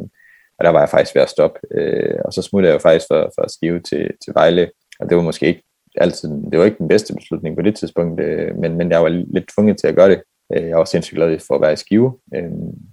og 0.60 0.66
der 0.66 0.70
var 0.70 0.80
jeg 0.80 0.90
faktisk 0.90 1.16
ved 1.16 1.22
at 1.22 1.30
stoppe. 1.30 1.60
Øh, 1.72 2.20
og 2.26 2.34
så 2.34 2.42
smuttede 2.42 2.70
jeg 2.70 2.74
jo 2.80 2.80
faktisk 2.80 3.06
for, 3.08 3.32
for 3.36 3.42
at 3.42 3.52
skive 3.52 3.80
til, 3.80 4.12
til 4.24 4.34
Vejle, 4.34 4.70
og 5.00 5.10
det 5.10 5.18
var 5.18 5.24
måske 5.24 5.46
ikke 5.46 5.64
altid, 5.96 6.30
det 6.52 6.60
var 6.60 6.66
ikke 6.66 6.78
den 6.78 6.88
bedste 6.88 7.14
beslutning 7.14 7.56
på 7.56 7.62
det 7.62 7.76
tidspunkt, 7.76 8.22
øh, 8.22 8.56
men, 8.58 8.78
men 8.78 8.92
jeg 8.92 9.04
var 9.04 9.10
lidt 9.10 9.46
tvunget 9.56 9.78
til 9.78 9.88
at 9.88 9.96
gøre 9.96 10.10
det. 10.10 10.22
Øh, 10.54 10.68
jeg 10.68 10.78
var 10.78 10.86
sindssygt 10.86 11.16
glad 11.16 11.40
for 11.48 11.56
at 11.56 11.62
være 11.62 11.74
i 11.74 11.76
skive, 11.76 12.14
øh, 12.36 12.52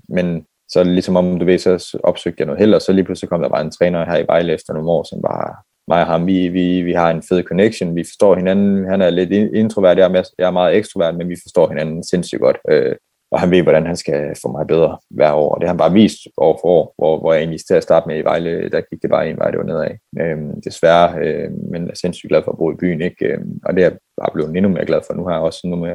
men 0.08 0.46
så 0.68 0.84
ligesom 0.84 1.16
om 1.16 1.38
du 1.38 1.44
ved, 1.44 1.58
så 1.58 1.98
opsøgte 2.02 2.40
jeg 2.40 2.46
noget 2.46 2.60
held, 2.60 2.74
og 2.74 2.82
så 2.82 2.92
lige 2.92 3.04
pludselig 3.04 3.28
kom 3.28 3.42
der 3.42 3.48
bare 3.48 3.64
en 3.64 3.70
træner 3.70 4.04
her 4.04 4.18
i 4.18 4.26
Vejle 4.26 4.52
efter 4.52 4.72
nogle 4.72 4.90
år, 4.90 5.04
som 5.04 5.22
var 5.22 5.64
mig 5.88 6.00
og 6.00 6.06
ham, 6.06 6.26
vi, 6.26 6.48
vi, 6.48 6.82
vi 6.82 6.92
har 6.92 7.10
en 7.10 7.22
fed 7.22 7.42
connection, 7.42 7.96
vi 7.96 8.04
forstår 8.04 8.34
hinanden, 8.34 8.90
han 8.90 9.02
er 9.02 9.10
lidt 9.10 9.32
introvert, 9.32 9.98
jeg 9.98 10.10
er, 10.10 10.30
jeg 10.38 10.46
er 10.46 10.50
meget 10.50 10.76
ekstrovert, 10.76 11.16
men 11.16 11.28
vi 11.28 11.36
forstår 11.42 11.68
hinanden 11.68 12.04
sindssygt 12.04 12.40
godt. 12.40 12.58
Øh, 12.70 12.96
og 13.36 13.40
han 13.40 13.50
ved, 13.50 13.62
hvordan 13.62 13.86
han 13.86 13.96
skal 13.96 14.20
få 14.42 14.48
mig 14.52 14.66
bedre 14.66 14.98
hver 15.10 15.32
år. 15.32 15.50
Og 15.54 15.60
det 15.60 15.66
har 15.68 15.74
han 15.74 15.84
bare 15.84 15.92
vist 15.92 16.20
år 16.36 16.58
for 16.62 16.68
år, 16.68 16.94
hvor, 16.98 17.18
hvor 17.20 17.32
jeg 17.32 17.40
egentlig 17.40 17.60
til 17.68 17.74
at 17.74 17.82
starte 17.82 18.08
med 18.08 18.18
i 18.18 18.24
Vejle, 18.24 18.70
der 18.70 18.80
gik 18.90 19.02
det 19.02 19.10
bare 19.10 19.30
en 19.30 19.38
vej, 19.38 19.50
det 19.50 19.58
var 19.58 19.64
nedad. 19.64 19.90
Øhm, 20.20 20.62
desværre, 20.68 21.06
øh, 21.24 21.50
men 21.72 21.82
jeg 21.82 21.90
er 21.90 22.00
sindssygt 22.02 22.30
glad 22.30 22.42
for 22.44 22.52
at 22.52 22.58
bo 22.58 22.72
i 22.72 22.80
byen, 22.82 23.00
ikke? 23.00 23.26
Øhm, 23.26 23.60
og 23.66 23.74
det 23.74 23.80
er 23.84 23.88
jeg 23.88 23.96
bare 24.20 24.30
blevet 24.34 24.56
endnu 24.56 24.70
mere 24.72 24.86
glad 24.86 25.00
for 25.06 25.14
nu 25.14 25.28
her, 25.28 25.36
også 25.48 25.60
nu 25.64 25.76
med, 25.76 25.94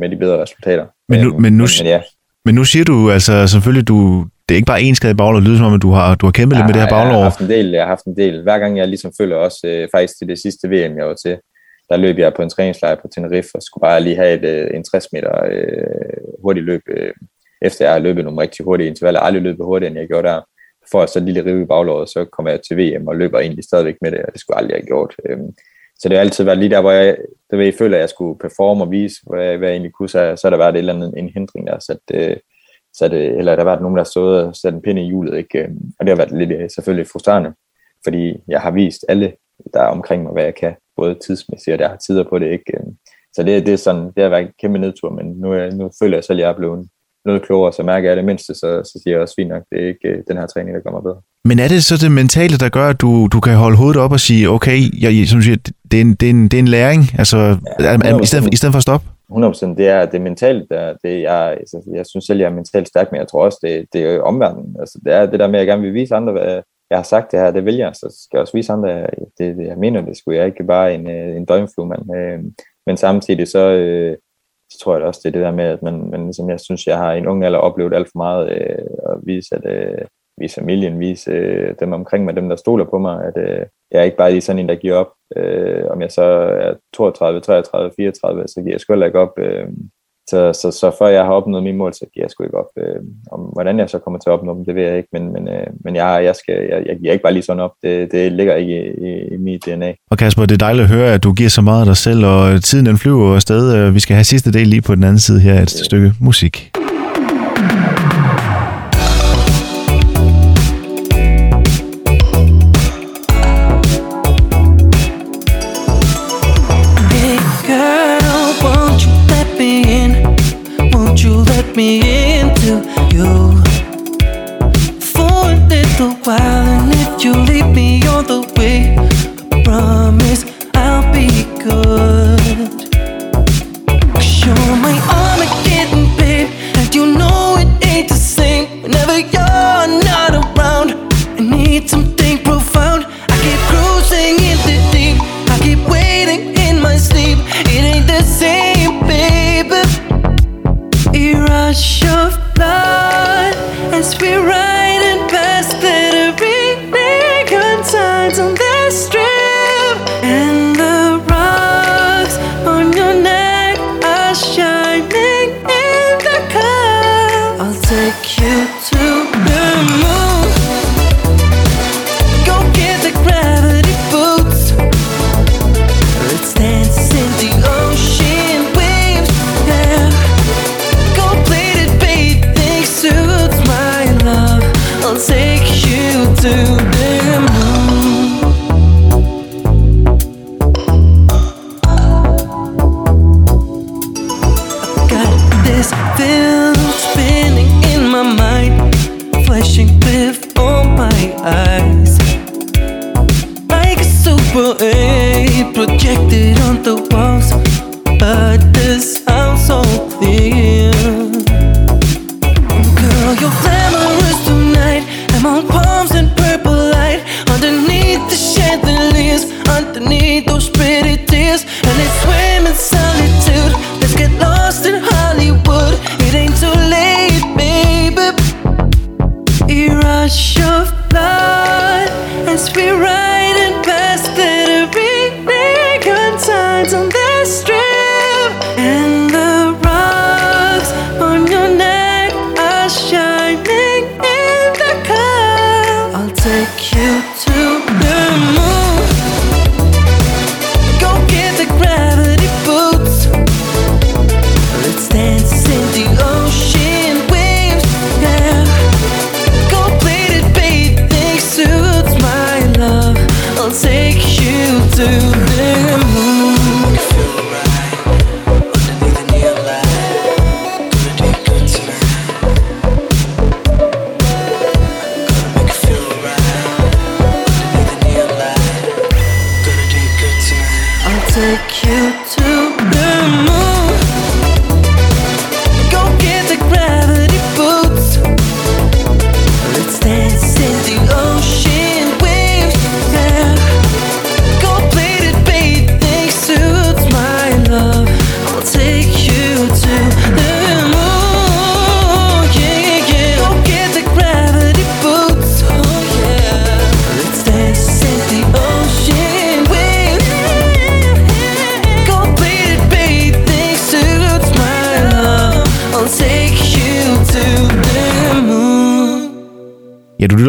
med 0.00 0.08
de 0.08 0.16
bedre 0.16 0.42
resultater. 0.42 0.86
Men 1.08 1.20
nu, 1.20 1.28
øhm, 1.28 1.42
men 1.42 1.52
nu, 1.52 1.66
men, 1.78 1.86
ja. 1.94 2.00
men 2.44 2.54
nu 2.54 2.64
siger 2.64 2.84
du 2.84 3.10
altså 3.10 3.46
selvfølgelig, 3.46 3.88
du, 3.88 4.26
det 4.44 4.54
er 4.54 4.56
ikke 4.60 4.72
bare 4.74 4.82
en 4.82 4.94
skade 4.94 5.12
i 5.12 5.20
baglår, 5.22 5.40
det 5.40 5.48
lyder 5.48 5.58
som 5.58 5.66
om, 5.66 5.74
at 5.74 5.82
du 5.82 5.90
har, 5.90 6.14
du 6.14 6.26
har 6.26 6.32
kæmpet 6.32 6.56
ja, 6.56 6.60
lidt 6.60 6.66
med 6.68 6.74
det 6.74 6.82
her 6.82 6.90
baglår. 6.96 7.12
Jeg 7.12 7.24
har 7.24 7.30
haft 7.30 7.40
en 7.40 7.50
del, 7.50 7.66
jeg 7.70 7.82
har 7.82 7.92
haft 7.96 8.04
en 8.04 8.16
del. 8.16 8.42
Hver 8.42 8.58
gang 8.58 8.78
jeg 8.78 8.88
ligesom 8.88 9.12
føler 9.20 9.36
også, 9.36 9.60
øh, 9.70 9.88
faktisk 9.94 10.18
til 10.18 10.28
det 10.28 10.38
sidste 10.44 10.64
VM, 10.68 10.94
jeg 10.98 11.06
var 11.06 11.14
til, 11.24 11.34
der 11.90 11.96
løb 11.96 12.18
jeg 12.18 12.34
på 12.34 12.42
en 12.42 12.50
træningslejr 12.50 12.94
på 12.94 13.08
Tenerife, 13.08 13.48
og 13.54 13.62
skulle 13.62 13.82
bare 13.82 14.00
lige 14.00 14.16
have 14.16 14.34
et, 14.34 14.44
øh, 14.44 14.76
en 14.76 14.84
60 14.84 15.12
meter 15.12 15.44
øh, 15.50 16.42
hurtigt 16.42 16.66
løb, 16.66 16.82
øh, 16.86 17.12
efter 17.62 17.84
jeg 17.84 17.92
har 17.92 17.98
løbet 17.98 18.24
nogle 18.24 18.40
rigtig 18.40 18.64
hurtige 18.64 18.88
intervaller. 18.88 19.20
Jeg 19.20 19.22
har 19.22 19.26
aldrig 19.26 19.42
løbet 19.42 19.64
hurtigere, 19.64 19.90
end 19.90 19.98
jeg 20.00 20.08
gjorde 20.08 20.28
der. 20.28 20.40
For 20.90 21.02
at 21.02 21.10
så 21.10 21.20
lille 21.20 21.44
rive 21.44 21.62
i 21.62 21.66
baglåret, 21.66 22.08
så 22.08 22.24
kommer 22.24 22.50
jeg 22.50 22.60
til 22.68 22.76
VM 22.78 23.06
og 23.08 23.16
løber 23.16 23.38
egentlig 23.38 23.64
stadigvæk 23.64 23.96
med 24.02 24.10
det, 24.10 24.22
og 24.22 24.32
det 24.32 24.40
skulle 24.40 24.56
jeg 24.56 24.62
aldrig 24.62 24.76
have 24.76 24.86
gjort. 24.86 25.14
Øh, 25.28 25.38
så 25.98 26.08
det 26.08 26.16
har 26.16 26.24
altid 26.24 26.44
været 26.44 26.58
lige 26.58 26.70
der, 26.70 26.80
hvor 26.80 26.90
jeg, 26.90 27.16
der 27.50 27.60
jeg 27.60 27.74
føler, 27.74 27.96
at 27.96 28.00
jeg 28.00 28.08
skulle 28.08 28.38
performe 28.38 28.84
og 28.84 28.90
vise, 28.90 29.16
hvad 29.26 29.44
jeg, 29.44 29.58
hvad 29.58 29.68
jeg 29.68 29.74
egentlig 29.74 29.92
kunne, 29.92 30.08
så, 30.08 30.36
så 30.36 30.40
har 30.44 30.50
der 30.50 30.56
været 30.56 30.74
et 30.74 30.78
eller 30.78 30.94
andet, 30.94 31.14
en 31.16 31.28
hindring 31.28 31.66
der, 31.66 31.78
så, 31.78 31.98
det, 32.08 32.30
øh, 32.30 32.36
så 32.92 33.08
det, 33.08 33.30
øh, 33.30 33.38
eller 33.38 33.56
der 33.56 33.62
har 33.62 33.70
været 33.70 33.80
nogen, 33.80 33.96
der 33.96 34.02
har 34.02 34.12
stået 34.14 34.44
og 34.44 34.56
sat 34.56 34.74
en 34.74 34.82
pinde 34.82 35.02
i 35.02 35.06
hjulet, 35.06 35.38
ikke? 35.38 35.58
Øhm, 35.58 35.92
og 35.98 36.06
det 36.06 36.08
har 36.08 36.16
været 36.16 36.48
lidt 36.48 36.72
selvfølgelig 36.72 37.06
frustrerende, 37.12 37.52
fordi 38.04 38.36
jeg 38.48 38.60
har 38.60 38.70
vist 38.70 39.04
alle, 39.08 39.32
der 39.74 39.80
er 39.80 39.86
omkring 39.86 40.22
mig, 40.22 40.32
hvad 40.32 40.44
jeg 40.44 40.54
kan, 40.54 40.74
både 40.96 41.14
tidsmæssigt, 41.14 41.74
og 41.74 41.78
der 41.78 41.88
har 41.88 41.96
tider 41.96 42.24
på 42.28 42.38
det, 42.38 42.52
ikke? 42.52 42.72
Øhm, 42.76 42.92
så 43.34 43.42
det, 43.42 43.66
det, 43.66 43.72
er 43.72 43.76
sådan, 43.76 44.04
det 44.04 44.22
har 44.22 44.28
været 44.28 44.42
en 44.42 44.52
kæmpe 44.60 44.78
nedtur, 44.78 45.10
men 45.10 45.26
nu, 45.26 45.48
nu 45.70 45.90
føler 46.02 46.16
jeg 46.16 46.24
selv, 46.24 46.38
at 46.38 46.42
jeg 46.42 46.50
er 46.50 46.56
blevet 46.56 46.88
noget 47.24 47.42
klogere, 47.42 47.72
så 47.72 47.82
mærker 47.82 48.08
jeg 48.08 48.16
det 48.16 48.24
mindste, 48.24 48.54
så, 48.54 48.68
så 48.84 49.00
siger 49.02 49.14
jeg 49.14 49.22
også 49.22 49.34
fint 49.38 49.48
nok, 49.48 49.62
det 49.70 49.82
er 49.82 49.88
ikke 49.88 50.08
øh, 50.08 50.18
den 50.28 50.36
her 50.36 50.46
træning, 50.46 50.74
der 50.76 50.82
kommer 50.82 51.00
bedre. 51.00 51.20
Men 51.44 51.58
er 51.58 51.68
det 51.68 51.84
så 51.84 51.96
det 51.96 52.12
mentale, 52.12 52.56
der 52.58 52.68
gør, 52.68 52.88
at 52.88 53.00
du, 53.00 53.28
du 53.32 53.40
kan 53.40 53.54
holde 53.54 53.76
hovedet 53.76 54.00
op 54.04 54.12
og 54.12 54.20
sige, 54.20 54.50
okay, 54.50 54.78
jeg, 55.02 55.28
som 55.28 55.42
siger, 55.42 55.56
det, 55.90 55.96
er 55.96 56.00
en, 56.00 56.14
det, 56.14 56.26
er 56.26 56.30
en, 56.30 56.44
det 56.48 56.54
er 56.54 56.58
en 56.58 56.68
læring, 56.68 57.02
altså, 57.18 57.38
ja, 57.80 57.92
er, 58.08 58.22
i, 58.22 58.26
stedet 58.26 58.44
for, 58.44 58.50
i 58.52 58.56
stedet 58.56 58.72
for 58.72 58.76
at 58.82 58.88
stoppe? 58.88 59.06
100%, 59.32 59.76
det 59.80 59.88
er 59.88 60.06
det 60.06 60.20
mentale, 60.20 60.66
der, 60.70 60.94
det 61.04 61.22
jeg, 61.22 61.56
altså, 61.60 61.76
jeg 61.94 62.06
synes 62.06 62.24
selv, 62.24 62.38
jeg 62.38 62.46
er 62.46 62.54
mentalt 62.54 62.88
stærk, 62.88 63.08
men 63.12 63.18
jeg 63.18 63.28
tror 63.28 63.44
også, 63.44 63.58
det, 63.62 63.86
det 63.92 64.00
er 64.04 64.20
omverdenen. 64.20 64.76
Altså, 64.80 65.00
det 65.04 65.12
er 65.14 65.26
det 65.26 65.40
der 65.40 65.46
med, 65.46 65.54
at 65.54 65.60
jeg 65.60 65.66
gerne 65.66 65.82
vil 65.82 65.94
vise 65.94 66.14
andre, 66.14 66.32
hvad 66.32 66.62
jeg 66.90 66.98
har 66.98 67.02
sagt 67.02 67.32
det 67.32 67.40
her, 67.40 67.50
det 67.50 67.64
vil 67.64 67.76
jeg, 67.76 67.90
så 67.94 68.16
skal 68.24 68.36
jeg 68.38 68.40
også 68.40 68.56
vise 68.56 68.72
andre, 68.72 69.06
det, 69.38 69.56
det 69.56 69.66
jeg 69.66 69.78
mener, 69.78 70.00
det 70.00 70.16
skulle 70.16 70.38
jeg 70.38 70.46
ikke 70.46 70.64
bare 70.64 70.94
en, 70.94 71.10
øh, 71.10 71.36
en 71.36 71.44
døgnfluemand. 71.44 72.16
Øh, 72.16 72.40
men 72.86 72.96
samtidig 72.96 73.48
så, 73.48 73.70
øh, 73.70 74.16
så 74.72 74.78
tror 74.78 74.96
jeg 74.96 75.06
også, 75.06 75.20
det 75.22 75.28
er 75.28 75.32
det 75.32 75.46
der 75.46 75.54
med, 75.54 75.64
at 75.64 75.82
man, 75.82 76.10
man 76.10 76.24
ligesom, 76.24 76.50
jeg 76.50 76.60
synes, 76.60 76.86
jeg 76.86 76.98
har 76.98 77.12
i 77.12 77.18
en 77.18 77.26
ung 77.26 77.44
alder 77.44 77.58
oplevet 77.58 77.94
alt 77.94 78.08
for 78.12 78.18
meget 78.18 78.50
øh, 78.52 79.12
at 79.12 79.18
vise, 79.22 79.54
at 79.54 79.66
øh, 79.66 80.06
vise 80.38 80.54
familien, 80.54 81.00
vise 81.00 81.30
øh, 81.30 81.74
dem 81.80 81.92
omkring 81.92 82.24
mig, 82.24 82.36
dem 82.36 82.48
der 82.48 82.56
stoler 82.56 82.84
på 82.84 82.98
mig, 82.98 83.24
at 83.24 83.36
øh, 83.36 83.66
jeg 83.90 84.00
er 84.00 84.02
ikke 84.02 84.16
bare 84.16 84.30
lige 84.30 84.40
sådan 84.40 84.58
en, 84.58 84.68
der 84.68 84.74
giver 84.74 84.96
op. 84.96 85.12
Øh, 85.36 85.84
om 85.90 86.02
jeg 86.02 86.12
så 86.12 86.22
er 86.22 86.74
32, 86.94 87.40
33, 87.40 87.90
34, 87.96 88.48
så 88.48 88.60
giver 88.60 88.72
jeg 88.72 88.80
sgu 88.80 89.04
ikke 89.04 89.18
op. 89.18 89.38
Øh, 89.38 89.68
så, 90.30 90.52
så, 90.60 90.70
så 90.80 90.96
før 90.98 91.06
jeg 91.06 91.24
har 91.24 91.32
opnået 91.32 91.62
min 91.62 91.76
mål, 91.76 91.94
så 91.94 92.06
giver 92.14 92.24
jeg 92.24 92.30
sgu 92.30 92.44
ikke 92.44 92.58
op. 92.58 92.70
Øh, 92.78 93.00
om 93.32 93.40
hvordan 93.40 93.78
jeg 93.78 93.90
så 93.90 93.98
kommer 93.98 94.18
til 94.18 94.30
at 94.30 94.32
opnå 94.32 94.54
dem, 94.54 94.64
det 94.64 94.74
ved 94.74 94.82
jeg 94.82 94.96
ikke, 94.96 95.08
men, 95.12 95.32
men, 95.32 95.48
øh, 95.48 95.66
men 95.84 95.96
jeg, 95.96 96.20
jeg, 96.24 96.36
skal, 96.36 96.54
jeg, 96.54 96.82
jeg 96.86 96.96
giver 96.98 97.12
ikke 97.12 97.22
bare 97.22 97.32
lige 97.32 97.42
sådan 97.42 97.62
op. 97.62 97.70
Det, 97.82 98.12
det 98.12 98.32
ligger 98.32 98.54
ikke 98.54 98.74
i, 98.74 99.08
i, 99.08 99.34
i 99.34 99.36
mit 99.36 99.64
DNA. 99.64 99.92
Og 100.10 100.18
Kasper, 100.18 100.46
det 100.46 100.54
er 100.54 100.66
dejligt 100.66 100.84
at 100.84 100.90
høre, 100.90 101.14
at 101.14 101.22
du 101.22 101.32
giver 101.32 101.50
så 101.50 101.62
meget 101.62 101.80
af 101.80 101.86
dig 101.86 101.96
selv, 101.96 102.26
og 102.26 102.64
tiden 102.64 102.86
den 102.86 102.98
flyver 102.98 103.34
afsted. 103.34 103.90
Vi 103.90 104.00
skal 104.00 104.14
have 104.14 104.24
sidste 104.24 104.52
del 104.52 104.66
lige 104.66 104.82
på 104.82 104.94
den 104.94 105.04
anden 105.04 105.18
side 105.18 105.40
her, 105.40 105.62
et 105.62 105.70
stykke 105.70 106.12
musik. 106.20 106.72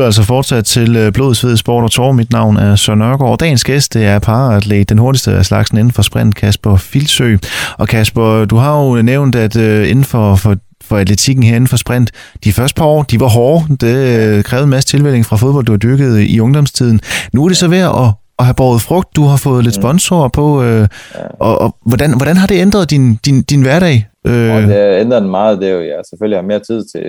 Altså 0.10 0.24
fortsat 0.24 0.66
til 0.66 0.96
øh, 0.96 1.12
Blod, 1.12 1.36
Sved, 1.36 1.58
Sport 1.58 1.84
og 1.84 1.92
Tor. 1.92 2.12
Mit 2.12 2.32
navn 2.32 2.58
er 2.58 2.76
Søren 2.76 3.00
Nørgaard. 3.00 3.40
Dagens 3.40 3.64
gæst 3.64 3.94
det 3.94 4.06
er 4.06 4.20
paratlet, 4.20 4.90
den 4.90 4.98
hurtigste 4.98 5.32
af 5.32 5.46
slagsen 5.46 5.78
inden 5.78 5.92
for 5.92 6.02
sprint, 6.02 6.36
Kasper 6.36 6.76
Filsø. 6.76 7.38
Og 7.78 7.88
Kasper, 7.88 8.46
du 8.46 8.56
har 8.56 8.84
jo 8.84 9.02
nævnt, 9.02 9.36
at 9.36 9.56
øh, 9.56 9.90
inden 9.90 10.06
for, 10.06 10.36
for 10.36 10.56
for 10.84 10.98
atletikken 10.98 11.44
herinde 11.44 11.68
for 11.68 11.78
sprint. 11.78 12.12
De 12.44 12.54
første 12.54 12.76
par 12.76 12.86
år, 12.86 13.04
de 13.04 13.20
var 13.20 13.28
hårde. 13.28 13.78
Det 13.78 13.96
øh, 14.20 14.44
krævede 14.44 14.64
en 14.64 14.70
masse 14.70 14.90
tilvælling 14.90 15.26
fra 15.26 15.36
fodbold, 15.36 15.66
du 15.66 15.72
har 15.72 15.78
dykket 15.78 16.20
i 16.20 16.40
ungdomstiden. 16.40 17.02
Nu 17.34 17.44
er 17.44 17.48
det 17.48 17.58
så 17.58 17.68
ved 17.68 17.78
at, 17.78 18.14
at 18.40 18.46
have 18.46 18.54
båret 18.54 18.82
frugt. 18.82 19.16
Du 19.16 19.24
har 19.24 19.38
fået 19.38 19.64
lidt 19.64 19.76
sponsorer 19.76 20.28
på. 20.30 20.64
Øh, 20.64 20.88
og, 21.40 21.62
og 21.62 21.76
hvordan, 21.86 22.18
hvordan 22.18 22.38
har 22.38 22.48
det 22.48 22.62
ændret 22.62 22.90
din, 22.90 23.16
din, 23.26 23.42
din 23.42 23.62
hverdag? 23.62 24.08
Øh... 24.28 24.56
Og 24.56 24.62
det 24.62 24.70
har 24.70 25.00
ændret 25.00 25.24
meget. 25.24 25.60
Det 25.60 25.70
er 25.70 25.74
jo, 25.74 25.82
jeg 25.82 26.02
selvfølgelig 26.10 26.38
har 26.38 26.48
mere 26.48 26.60
tid 26.60 26.86
til, 26.94 27.08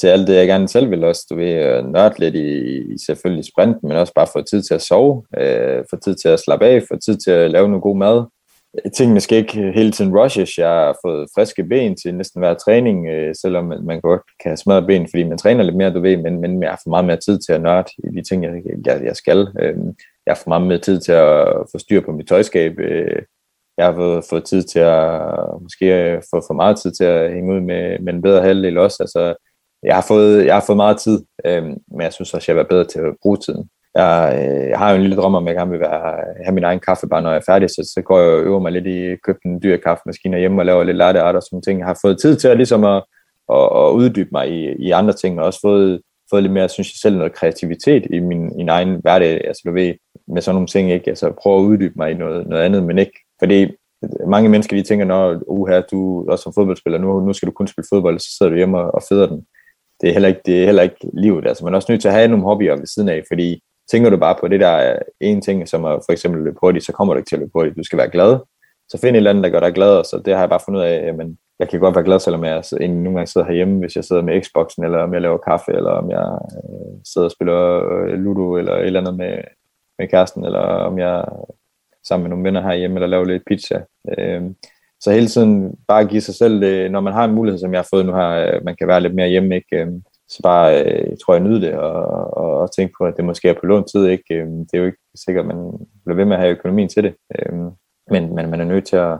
til 0.00 0.06
alt 0.06 0.28
det, 0.28 0.34
jeg 0.34 0.46
gerne 0.46 0.68
selv 0.68 0.90
vil 0.90 1.04
også. 1.04 1.26
Du 1.30 1.36
ved, 1.36 1.54
øh, 1.54 1.84
nørde 1.92 2.14
lidt 2.18 2.34
i, 2.34 2.58
i 2.94 2.98
selvfølgelig 3.06 3.44
sprint, 3.44 3.82
men 3.82 3.92
også 3.92 4.12
bare 4.14 4.26
få 4.32 4.42
tid 4.42 4.62
til 4.62 4.74
at 4.74 4.82
sove, 4.82 5.24
øh, 5.38 5.84
få 5.90 5.96
tid 6.04 6.14
til 6.14 6.28
at 6.28 6.40
slappe 6.40 6.66
af, 6.66 6.82
få 6.92 6.98
tid 7.04 7.16
til 7.16 7.30
at 7.30 7.50
lave 7.50 7.68
noget 7.68 7.82
god 7.82 7.96
mad. 7.96 8.24
Tingene 8.96 9.20
skal 9.20 9.38
ikke 9.38 9.72
hele 9.74 9.92
tiden 9.92 10.16
rushes. 10.16 10.58
Jeg 10.58 10.68
har 10.68 10.98
fået 11.06 11.28
friske 11.34 11.64
ben 11.64 11.96
til 11.96 12.14
næsten 12.14 12.40
hver 12.40 12.54
træning, 12.54 13.08
øh, 13.08 13.34
selvom 13.42 13.64
man 13.64 14.00
godt 14.00 14.22
kan 14.44 14.56
smadre 14.56 14.86
ben, 14.86 15.08
fordi 15.10 15.24
man 15.24 15.38
træner 15.38 15.62
lidt 15.62 15.76
mere, 15.76 15.94
du 15.94 16.00
ved, 16.00 16.16
men, 16.16 16.40
men 16.40 16.62
jeg 16.62 16.70
har 16.70 16.80
for 16.84 16.90
meget 16.90 17.04
mere 17.04 17.16
tid 17.16 17.38
til 17.38 17.52
at 17.52 17.62
nørde 17.62 17.90
i 17.98 18.16
de 18.16 18.22
ting, 18.28 18.44
jeg, 18.44 18.52
jeg, 18.86 19.04
jeg 19.04 19.16
skal. 19.16 19.48
Øh, 19.60 19.76
jeg 20.26 20.34
har 20.34 20.40
for 20.42 20.48
meget 20.48 20.66
mere 20.66 20.78
tid 20.78 21.00
til 21.00 21.12
at 21.12 21.46
få 21.72 21.78
styr 21.78 22.00
på 22.00 22.12
mit 22.12 22.28
tøjskab. 22.28 22.78
Øh, 22.78 23.22
jeg 23.78 23.86
har 23.86 23.94
fået, 23.94 24.24
fået 24.30 24.44
tid 24.44 24.62
til 24.62 24.78
at, 24.78 25.30
måske 25.62 25.86
øh, 25.86 26.22
få 26.30 26.42
for 26.46 26.54
meget 26.54 26.78
tid 26.78 26.92
til 26.92 27.04
at 27.04 27.32
hænge 27.32 27.54
ud 27.54 27.60
med, 27.60 27.98
med 27.98 28.14
en 28.14 28.22
bedre 28.22 28.42
halvdel 28.42 28.78
også. 28.78 28.96
Altså, 29.00 29.34
jeg 29.84 29.94
har 29.94 30.04
fået, 30.08 30.46
jeg 30.46 30.54
har 30.54 30.64
fået 30.66 30.76
meget 30.76 30.98
tid, 30.98 31.24
øh, 31.46 31.62
men 31.64 32.00
jeg 32.00 32.12
synes 32.12 32.34
også, 32.34 32.52
jeg 32.52 32.58
er 32.58 32.64
bedre 32.64 32.84
til 32.84 32.98
at 32.98 33.14
bruge 33.22 33.36
tiden. 33.36 33.68
Jeg, 33.94 34.34
øh, 34.38 34.68
jeg 34.68 34.78
har 34.78 34.90
jo 34.90 34.96
en 34.96 35.02
lille 35.02 35.16
drøm 35.16 35.34
om, 35.34 35.44
at 35.44 35.48
jeg 35.48 35.58
gerne 35.58 35.70
vil 35.70 35.80
være, 35.80 36.14
have 36.44 36.54
min 36.54 36.64
egen 36.64 36.80
kaffebar, 36.80 37.20
når 37.20 37.30
jeg 37.30 37.36
er 37.36 37.52
færdig, 37.52 37.70
så, 37.70 37.90
så 37.94 38.02
går 38.02 38.18
jeg 38.18 38.28
og 38.28 38.40
øver 38.40 38.60
mig 38.60 38.72
lidt 38.72 38.86
i 38.86 39.16
købe 39.16 39.38
en 39.44 39.62
dyr 39.62 39.76
kaffemaskine 39.76 40.38
hjemme 40.38 40.60
og 40.60 40.66
laver 40.66 40.84
lidt 40.84 40.96
latte 40.96 41.20
art 41.20 41.36
og 41.36 41.42
sådan 41.42 41.62
ting. 41.62 41.78
Jeg 41.78 41.86
har 41.86 41.98
fået 42.02 42.20
tid 42.20 42.36
til 42.36 42.48
at, 42.48 42.56
ligesom 42.56 42.84
at, 42.84 43.04
at, 43.52 43.68
at 43.76 43.90
uddybe 43.90 44.30
mig 44.32 44.50
i, 44.50 44.86
i 44.86 44.90
andre 44.90 45.12
ting, 45.12 45.40
og 45.40 45.46
også 45.46 45.60
fået, 45.62 46.00
fået 46.30 46.42
lidt 46.42 46.52
mere, 46.52 46.68
synes 46.68 46.88
jeg 46.88 46.98
selv, 47.02 47.16
noget 47.16 47.34
kreativitet 47.34 48.06
i 48.10 48.18
min, 48.18 48.56
min 48.56 48.68
egen 48.68 49.00
hverdag. 49.02 49.46
Altså, 49.46 49.62
du 49.66 49.72
ved, 49.72 49.94
med 50.28 50.42
sådan 50.42 50.54
nogle 50.54 50.68
ting, 50.68 50.92
ikke? 50.92 51.08
Altså, 51.10 51.32
prøve 51.42 51.58
at 51.58 51.64
uddybe 51.64 51.94
mig 51.96 52.10
i 52.10 52.14
noget, 52.14 52.46
noget 52.46 52.62
andet, 52.62 52.82
men 52.84 52.98
ikke, 52.98 53.18
fordi 53.42 53.66
mange 54.26 54.48
mennesker, 54.48 54.76
de 54.76 54.82
tænker, 54.82 55.04
når 55.04 55.42
uha, 55.46 55.80
du 55.80 56.26
også 56.30 56.42
som 56.42 56.52
fodboldspiller, 56.52 56.98
nu, 56.98 57.20
nu 57.20 57.32
skal 57.32 57.46
du 57.46 57.52
kun 57.52 57.66
spille 57.66 57.86
fodbold, 57.92 58.18
så 58.18 58.36
sidder 58.38 58.50
du 58.50 58.56
hjemme 58.56 58.78
og, 58.78 58.94
og 58.94 59.02
feder 59.08 59.26
den. 59.26 59.46
Det 60.04 60.10
er, 60.10 60.12
heller 60.12 60.28
ikke, 60.28 60.40
det 60.46 60.60
er 60.60 60.64
heller 60.64 60.82
ikke 60.82 61.10
livet. 61.12 61.46
Altså, 61.46 61.64
man 61.64 61.74
er 61.74 61.76
også 61.76 61.92
nødt 61.92 62.00
til 62.00 62.08
at 62.08 62.14
have 62.14 62.28
nogle 62.28 62.44
hobbyer 62.44 62.76
ved 62.76 62.86
siden 62.86 63.08
af, 63.08 63.22
fordi 63.28 63.62
tænker 63.90 64.10
du 64.10 64.16
bare 64.16 64.36
på 64.40 64.48
det 64.48 64.60
der 64.60 64.92
øh, 64.92 65.00
en 65.20 65.40
ting, 65.40 65.68
som 65.68 65.84
er 65.84 65.90
for 65.90 66.12
eksempel 66.12 66.42
løbe 66.42 66.58
hurtigt, 66.60 66.84
så 66.84 66.92
kommer 66.92 67.14
du 67.14 67.18
ikke 67.18 67.28
til 67.28 67.36
at 67.36 67.40
løbe 67.40 67.50
hurtigt. 67.54 67.76
Du 67.76 67.84
skal 67.84 67.98
være 67.98 68.10
glad. 68.10 68.38
Så 68.88 68.98
find 69.00 69.16
et 69.16 69.16
eller 69.16 69.30
andet, 69.30 69.44
der 69.44 69.50
gør 69.50 69.60
dig 69.60 69.74
glad, 69.74 70.04
så 70.04 70.22
det 70.24 70.34
har 70.34 70.40
jeg 70.40 70.48
bare 70.48 70.60
fundet 70.64 70.80
ud 70.80 70.86
af, 70.86 71.14
men 71.14 71.38
jeg 71.58 71.68
kan 71.68 71.80
godt 71.80 71.94
være 71.94 72.04
glad, 72.04 72.20
selvom 72.20 72.44
jeg 72.44 72.62
nogle 72.80 73.14
gange 73.14 73.26
sidder 73.26 73.46
herhjemme, 73.46 73.78
hvis 73.78 73.96
jeg 73.96 74.04
sidder 74.04 74.22
med 74.22 74.42
Xboxen, 74.42 74.84
eller 74.84 74.98
om 74.98 75.14
jeg 75.14 75.22
laver 75.22 75.38
kaffe, 75.38 75.72
eller 75.72 75.90
om 75.90 76.10
jeg 76.10 76.38
øh, 76.56 76.94
sidder 77.12 77.24
og 77.24 77.32
spiller 77.32 77.60
øh, 78.02 78.18
Ludo, 78.24 78.56
eller 78.56 78.74
et 78.74 78.86
eller 78.86 79.00
andet 79.00 79.16
med, 79.16 79.38
med 79.98 80.08
kæresten, 80.08 80.44
eller 80.44 80.60
om 80.60 80.98
jeg 80.98 81.24
sammen 82.08 82.22
med 82.22 82.30
nogle 82.30 82.44
venner 82.44 82.62
herhjemme, 82.62 82.96
eller 82.96 83.06
laver 83.06 83.24
lidt 83.24 83.42
pizza. 83.46 83.82
Øh, 84.18 84.42
så 85.04 85.12
hele 85.12 85.26
tiden 85.26 85.74
bare 85.88 86.04
give 86.04 86.20
sig 86.20 86.34
selv 86.34 86.60
det, 86.60 86.90
når 86.90 87.00
man 87.00 87.12
har 87.12 87.24
en 87.24 87.34
mulighed, 87.34 87.58
som 87.58 87.72
jeg 87.72 87.78
har 87.78 87.88
fået 87.92 88.06
nu 88.06 88.14
her, 88.14 88.28
øh, 88.30 88.64
man 88.64 88.76
kan 88.76 88.88
være 88.88 89.00
lidt 89.00 89.14
mere 89.14 89.28
hjemme, 89.28 89.54
ikke? 89.56 89.76
Øh, 89.76 89.88
så 90.28 90.40
bare, 90.42 90.84
øh, 90.84 91.16
tror 91.16 91.34
jeg, 91.34 91.42
nyde 91.42 91.60
det 91.60 91.74
og, 91.74 92.36
og, 92.36 92.60
og 92.60 92.74
tænke 92.76 92.94
på, 92.98 93.04
at 93.04 93.16
det 93.16 93.24
måske 93.24 93.48
er 93.48 93.54
på 93.60 93.66
lånt 93.66 93.88
tid. 93.90 94.06
Ikke? 94.06 94.34
Øh, 94.34 94.46
det 94.46 94.74
er 94.74 94.78
jo 94.78 94.84
ikke 94.84 94.98
sikkert, 95.14 95.42
at 95.42 95.54
man 95.54 95.72
bliver 96.04 96.16
ved 96.16 96.24
med 96.24 96.36
at 96.36 96.42
have 96.42 96.56
økonomien 96.56 96.88
til 96.88 97.04
det. 97.04 97.14
Øh, 97.34 97.54
men, 98.10 98.34
men 98.34 98.50
man 98.50 98.60
er 98.60 98.64
nødt 98.64 98.86
til 98.86 98.96
at, 98.96 99.18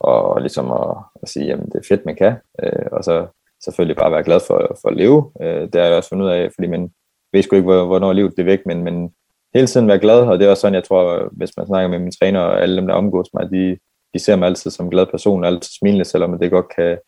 og 0.00 0.40
ligesom 0.40 0.72
at, 0.72 0.96
at 1.22 1.28
sige, 1.28 1.52
at 1.52 1.58
det 1.58 1.74
er 1.74 1.88
fedt, 1.88 2.06
man 2.06 2.16
kan. 2.16 2.34
Øh, 2.62 2.86
og 2.92 3.04
så 3.04 3.26
selvfølgelig 3.64 3.96
bare 3.96 4.12
være 4.12 4.24
glad 4.24 4.40
for, 4.46 4.78
for 4.82 4.88
at 4.88 4.96
leve. 4.96 5.30
Øh, 5.42 5.62
det 5.62 5.74
har 5.74 5.88
jeg 5.88 5.96
også 5.96 6.08
fundet 6.08 6.26
ud 6.26 6.30
af, 6.30 6.50
fordi 6.54 6.68
man 6.68 6.90
ved 7.32 7.42
sgu 7.42 7.56
ikke, 7.56 7.66
hvornår 7.66 8.12
livet 8.12 8.36
det 8.36 8.42
er 8.42 8.52
væk, 8.52 8.66
men, 8.66 8.84
men 8.84 9.10
hele 9.54 9.66
tiden 9.66 9.88
være 9.88 9.98
glad, 9.98 10.20
og 10.20 10.38
det 10.38 10.46
er 10.46 10.50
også 10.50 10.60
sådan, 10.60 10.74
jeg 10.74 10.84
tror, 10.84 11.28
hvis 11.32 11.56
man 11.56 11.66
snakker 11.66 11.88
med 11.88 11.98
min 11.98 12.12
træner 12.20 12.40
og 12.40 12.62
alle 12.62 12.76
dem, 12.76 12.86
der 12.86 12.94
omgås 12.94 13.28
mig, 13.34 13.50
de, 13.50 13.76
de 14.14 14.18
ser 14.18 14.36
mig 14.36 14.46
altid 14.46 14.70
som 14.70 14.90
glad 14.90 15.06
person, 15.06 15.44
altid 15.44 15.70
smilende, 15.78 16.04
selvom 16.04 16.38
det 16.38 16.50
godt 16.50 16.66
kan, 16.76 16.98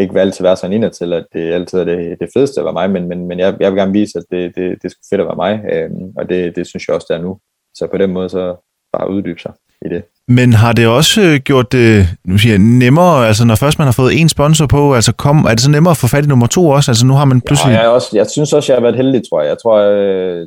ikke 0.00 0.14
vil 0.14 0.20
altid 0.20 0.44
være 0.44 0.56
sådan 0.56 0.72
indad 0.76 0.90
til, 0.90 1.12
at 1.12 1.26
det 1.32 1.52
altid 1.52 1.78
er 1.78 1.84
det, 1.84 2.20
det 2.20 2.30
fedeste 2.34 2.60
at 2.60 2.64
være 2.64 2.72
mig, 2.72 2.90
men, 2.90 3.08
men, 3.08 3.28
men 3.28 3.38
jeg, 3.38 3.56
jeg 3.60 3.72
vil 3.72 3.78
gerne 3.78 3.92
vise, 3.92 4.18
at 4.18 4.24
det, 4.30 4.56
det, 4.56 4.82
det 4.82 4.90
skulle 4.90 5.08
fedt 5.10 5.20
at 5.20 5.26
være 5.26 5.36
mig, 5.36 5.64
øh, 5.72 5.90
og 6.16 6.28
det, 6.28 6.56
det 6.56 6.66
synes 6.66 6.88
jeg 6.88 6.94
også, 6.94 7.06
det 7.10 7.16
er 7.16 7.22
nu. 7.22 7.38
Så 7.74 7.86
på 7.86 7.98
den 7.98 8.12
måde, 8.12 8.28
så 8.28 8.56
bare 8.92 9.10
uddybe 9.10 9.40
sig 9.40 9.52
i 9.86 9.88
det. 9.88 10.02
Men 10.28 10.52
har 10.52 10.72
det 10.72 10.86
også 10.86 11.20
øh, 11.20 11.40
gjort 11.40 11.72
det 11.72 12.06
nu 12.24 12.38
siger 12.38 12.52
jeg, 12.52 12.58
nemmere, 12.58 13.26
altså 13.26 13.46
når 13.46 13.54
først 13.54 13.78
man 13.78 13.86
har 13.86 13.92
fået 13.92 14.20
en 14.20 14.28
sponsor 14.28 14.66
på, 14.66 14.94
altså 14.94 15.12
kom, 15.12 15.38
er 15.38 15.50
det 15.50 15.60
så 15.60 15.70
nemmere 15.70 15.90
at 15.90 15.96
få 15.96 16.06
fat 16.06 16.24
i 16.24 16.28
nummer 16.28 16.46
to 16.46 16.68
også? 16.68 16.90
Altså 16.90 17.06
nu 17.06 17.12
har 17.12 17.24
man 17.24 17.40
pludselig... 17.40 17.74
Ja, 17.74 17.80
jeg, 17.80 17.88
også, 17.88 18.08
jeg 18.14 18.26
synes 18.26 18.52
også, 18.52 18.72
jeg 18.72 18.76
har 18.76 18.82
været 18.82 18.96
heldig, 18.96 19.22
tror 19.30 19.40
jeg. 19.40 19.48
Jeg 19.48 19.58
tror, 19.62 19.80
jeg, 19.80 19.92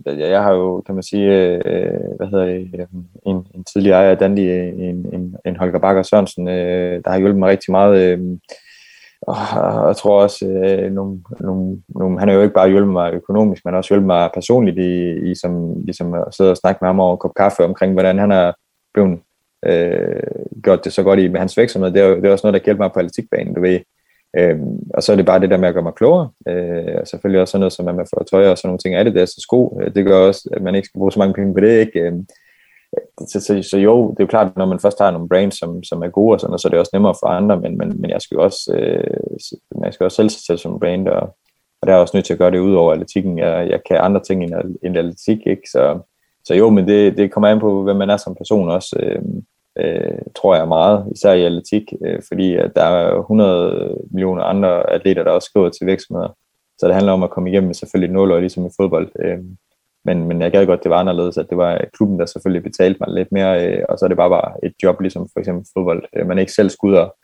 øh, 0.07 0.19
jeg 0.19 0.43
har 0.43 0.51
jo, 0.51 0.82
kan 0.86 0.95
man 0.95 1.03
sige, 1.03 1.27
øh, 1.65 1.99
hvad 2.17 2.27
hedder 2.32 2.45
det, 2.45 2.88
en, 3.27 3.36
en 3.55 3.63
tidligere 3.73 3.97
ejer 3.97 4.11
af 4.11 4.17
Dandy, 4.17 4.39
en, 4.39 5.05
en, 5.13 5.36
en 5.45 5.55
Holger 5.57 5.79
Bakker 5.79 6.03
Sørensen, 6.03 6.47
der 7.03 7.09
har 7.09 7.19
hjulpet 7.19 7.39
mig 7.39 7.49
rigtig 7.49 7.71
meget 7.71 8.19
og 9.21 9.88
jeg 9.88 9.95
tror 9.95 10.21
også, 10.21 10.45
øh, 10.45 10.91
nogle, 10.91 11.19
nogle, 11.39 11.77
nogle, 11.89 12.19
han 12.19 12.27
har 12.27 12.36
jo 12.36 12.41
ikke 12.41 12.53
bare 12.53 12.69
hjulpet 12.69 12.93
mig 12.93 13.13
økonomisk, 13.13 13.65
men 13.65 13.75
også 13.75 13.93
hjulpet 13.93 14.07
mig 14.07 14.29
personligt 14.34 14.77
i, 14.77 15.32
i 15.32 15.36
som, 15.36 15.84
ligesom 15.86 16.13
at 16.13 16.23
sidde 16.32 16.51
og 16.51 16.57
snakke 16.57 16.79
med 16.82 16.89
ham 16.89 16.99
over 16.99 17.13
en 17.13 17.19
kop 17.19 17.32
kaffe 17.38 17.65
omkring, 17.65 17.93
hvordan 17.93 18.19
han 18.19 18.32
har 18.32 18.55
blevet 18.94 19.20
øh, 19.66 20.62
gjort 20.64 20.86
det 20.86 20.94
så 20.94 21.04
godt 21.04 21.20
i 21.20 21.28
med 21.28 21.39
hans 21.39 21.58
virksomhed. 21.58 21.92
Det 21.92 22.02
er, 22.02 22.16
det 22.16 22.26
er 22.26 22.32
også 22.32 22.48
noget, 22.48 22.62
der 22.62 22.66
hjælper 22.66 22.84
mig 22.84 22.92
på 22.94 23.00
atletikbanen, 23.00 23.54
du 23.54 23.62
ved. 23.62 23.80
Øhm, 24.38 24.80
og 24.94 25.04
så 25.04 25.12
er 25.12 25.16
det 25.16 25.26
bare 25.26 25.39
det 25.39 25.50
der 25.50 25.58
med 25.58 25.68
at 25.68 25.74
gøre 25.74 25.84
mig 25.84 25.94
klogere. 25.94 26.30
Øh, 26.48 26.96
og 27.02 27.08
selvfølgelig 27.08 27.42
også 27.42 27.52
sådan 27.52 27.60
noget 27.60 27.74
som, 27.74 27.88
at 27.88 27.96
man 27.96 28.08
får 28.16 28.24
tøj 28.24 28.48
og 28.48 28.58
sådan 28.58 28.68
nogle 28.68 28.80
ting 28.80 28.96
af 28.96 29.06
det 29.06 29.16
der, 29.16 29.26
så 29.26 29.42
sko. 29.42 29.80
Øh, 29.82 29.96
det 29.96 30.06
gør 30.06 30.28
også, 30.28 30.50
at 30.54 30.62
man 30.62 30.76
ikke 30.76 30.86
skal 30.86 31.00
bruge 31.00 31.12
så 31.12 31.20
mange 31.20 31.34
penge 31.34 31.54
på 31.54 31.60
det, 31.60 31.80
ikke? 31.80 32.00
Øh, 32.00 32.14
så, 33.28 33.39
så, 33.39 33.64
så 33.72 33.78
jo, 33.78 34.12
det 34.12 34.20
er 34.20 34.24
jo 34.24 34.28
klart, 34.28 34.58
når 34.58 34.66
man 34.66 34.80
først 34.80 35.00
har 35.00 35.12
nogle 35.12 35.30
brands, 35.30 35.60
som, 35.60 35.84
som 35.84 36.02
er 36.02 36.10
gode 36.10 36.34
og 36.34 36.39
sådan 36.39 36.60
så 36.60 36.68
er 36.68 36.70
det 36.70 36.80
også 36.80 36.89
nemmere 36.94 37.16
for 37.20 37.28
andre, 37.28 37.60
men, 37.60 37.78
men, 37.78 38.02
men 38.02 38.10
jeg 38.10 38.22
skal 38.22 38.36
jo 38.36 38.44
også, 38.44 38.76
øh, 38.78 39.84
jeg 39.84 39.94
skal 39.94 40.04
også 40.04 40.16
selv 40.16 40.30
sig 40.30 40.42
selv 40.42 40.58
som 40.58 40.80
brand, 40.80 41.08
og, 41.08 41.36
og 41.82 41.88
der 41.88 41.94
er 41.94 41.98
også 41.98 42.18
nødt 42.18 42.26
til 42.26 42.34
at 42.34 42.39
gøre 42.39 42.52
det 42.52 42.60
ud 42.60 42.74
over 42.74 42.94
atletikken. 42.94 43.38
Jeg, 43.38 43.70
jeg 43.70 43.82
kan 43.88 43.98
andre 43.98 44.24
ting 44.24 44.44
end, 44.44 44.54
end 44.84 44.98
atletik, 44.98 45.39
ikke? 45.46 45.62
Så, 45.72 46.00
så 46.46 46.54
jo, 46.56 46.70
men 46.70 46.88
det, 46.88 47.18
det 47.18 47.32
kommer 47.32 47.48
an 47.48 47.60
på, 47.60 47.84
hvem 47.84 47.96
man 47.96 48.10
er 48.10 48.18
som 48.18 48.36
person 48.36 48.70
også, 48.70 48.96
øh, 49.00 49.22
øh, 49.78 50.18
tror 50.36 50.56
jeg 50.56 50.68
meget, 50.68 51.06
især 51.16 51.34
i 51.34 51.46
atletik, 51.46 51.94
øh, 52.06 52.22
fordi 52.28 52.56
at 52.56 52.72
der 52.76 52.84
er 52.84 53.20
100 53.20 53.98
millioner 54.12 54.44
andre 54.44 54.89
atleter, 54.89 55.24
der 55.24 55.32
også 55.32 55.46
skriver 55.46 55.70
til 55.70 55.88
virksomheder. 55.88 56.36
Så 56.80 56.88
det 56.88 56.96
handler 56.96 57.14
om 57.14 57.24
at 57.24 57.30
komme 57.30 57.50
igennem 57.50 57.68
med 57.68 57.76
selvfølgelig 57.76 58.08
et 58.08 58.14
nåløje, 58.14 58.42
ligesom 58.42 58.66
i 58.66 58.70
fodbold. 58.80 59.12
Øh, 59.20 59.39
men, 60.06 60.28
men 60.28 60.42
jeg 60.42 60.52
gad 60.52 60.66
godt, 60.66 60.84
det 60.84 60.89
var 60.89 61.00
anderledes, 61.00 61.38
at 61.38 61.50
det 61.50 61.58
var 61.58 61.82
klubben, 61.94 62.20
der 62.20 62.26
selvfølgelig 62.26 62.64
betalte 62.64 62.98
mig 63.00 63.16
lidt 63.16 63.32
mere, 63.32 63.68
øh, 63.68 63.84
og 63.89 64.00
så 64.00 64.06
er 64.06 64.08
det 64.08 64.18
bare, 64.18 64.30
bare 64.30 64.66
et 64.66 64.74
job, 64.84 65.02
ligesom 65.02 65.30
for 65.34 65.39
eksempel 65.39 65.66
fodbold. 65.74 66.04
Øh, 66.16 66.28
man 66.28 66.39
ikke 66.39 66.52
selv 66.52 66.70
skulle 66.70 66.94
ud 66.94 67.00
og 67.00 67.16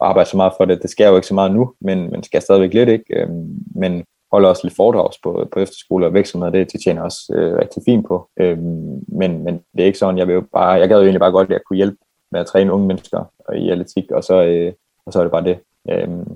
arbejde 0.00 0.30
så 0.30 0.36
meget 0.36 0.52
for 0.56 0.64
det. 0.64 0.82
Det 0.82 0.90
sker 0.90 1.08
jo 1.08 1.16
ikke 1.16 1.26
så 1.26 1.34
meget 1.34 1.54
nu, 1.54 1.72
men 1.80 2.10
man 2.10 2.22
skal 2.22 2.42
stadigvæk 2.42 2.74
lidt, 2.74 2.88
ikke? 2.88 3.04
Øh, 3.16 3.28
men 3.74 4.04
holder 4.32 4.48
også 4.48 4.60
lidt 4.64 4.76
foredrags 4.76 5.18
på, 5.22 5.48
på 5.52 5.60
efterskole 5.60 6.06
og 6.06 6.14
virksomheder, 6.14 6.52
det, 6.52 6.72
det 6.72 6.80
tjener 6.84 7.02
også 7.02 7.32
øh, 7.34 7.58
rigtig 7.58 7.82
fint 7.86 8.06
på. 8.06 8.28
Øh, 8.40 8.58
men, 8.58 9.44
men 9.44 9.54
det 9.54 9.80
er 9.82 9.84
ikke 9.84 9.98
sådan, 9.98 10.18
jeg 10.18 10.26
vil 10.26 10.34
jo 10.34 10.44
bare, 10.52 10.70
jeg 10.70 10.88
gad 10.88 10.96
jo 10.96 11.02
egentlig 11.02 11.20
bare 11.20 11.32
godt, 11.32 11.48
at 11.48 11.52
jeg 11.52 11.60
kunne 11.66 11.76
hjælpe 11.76 11.96
med 12.32 12.40
at 12.40 12.46
træne 12.46 12.72
unge 12.72 12.86
mennesker 12.86 13.24
i 13.54 13.70
atletik, 13.70 14.10
og 14.10 14.24
så, 14.24 14.42
øh, 14.42 14.72
og 15.06 15.12
så 15.12 15.18
er 15.18 15.22
det 15.22 15.32
bare 15.32 15.44
det. 15.44 15.58
Øhm, 15.90 16.20
øh, 16.20 16.26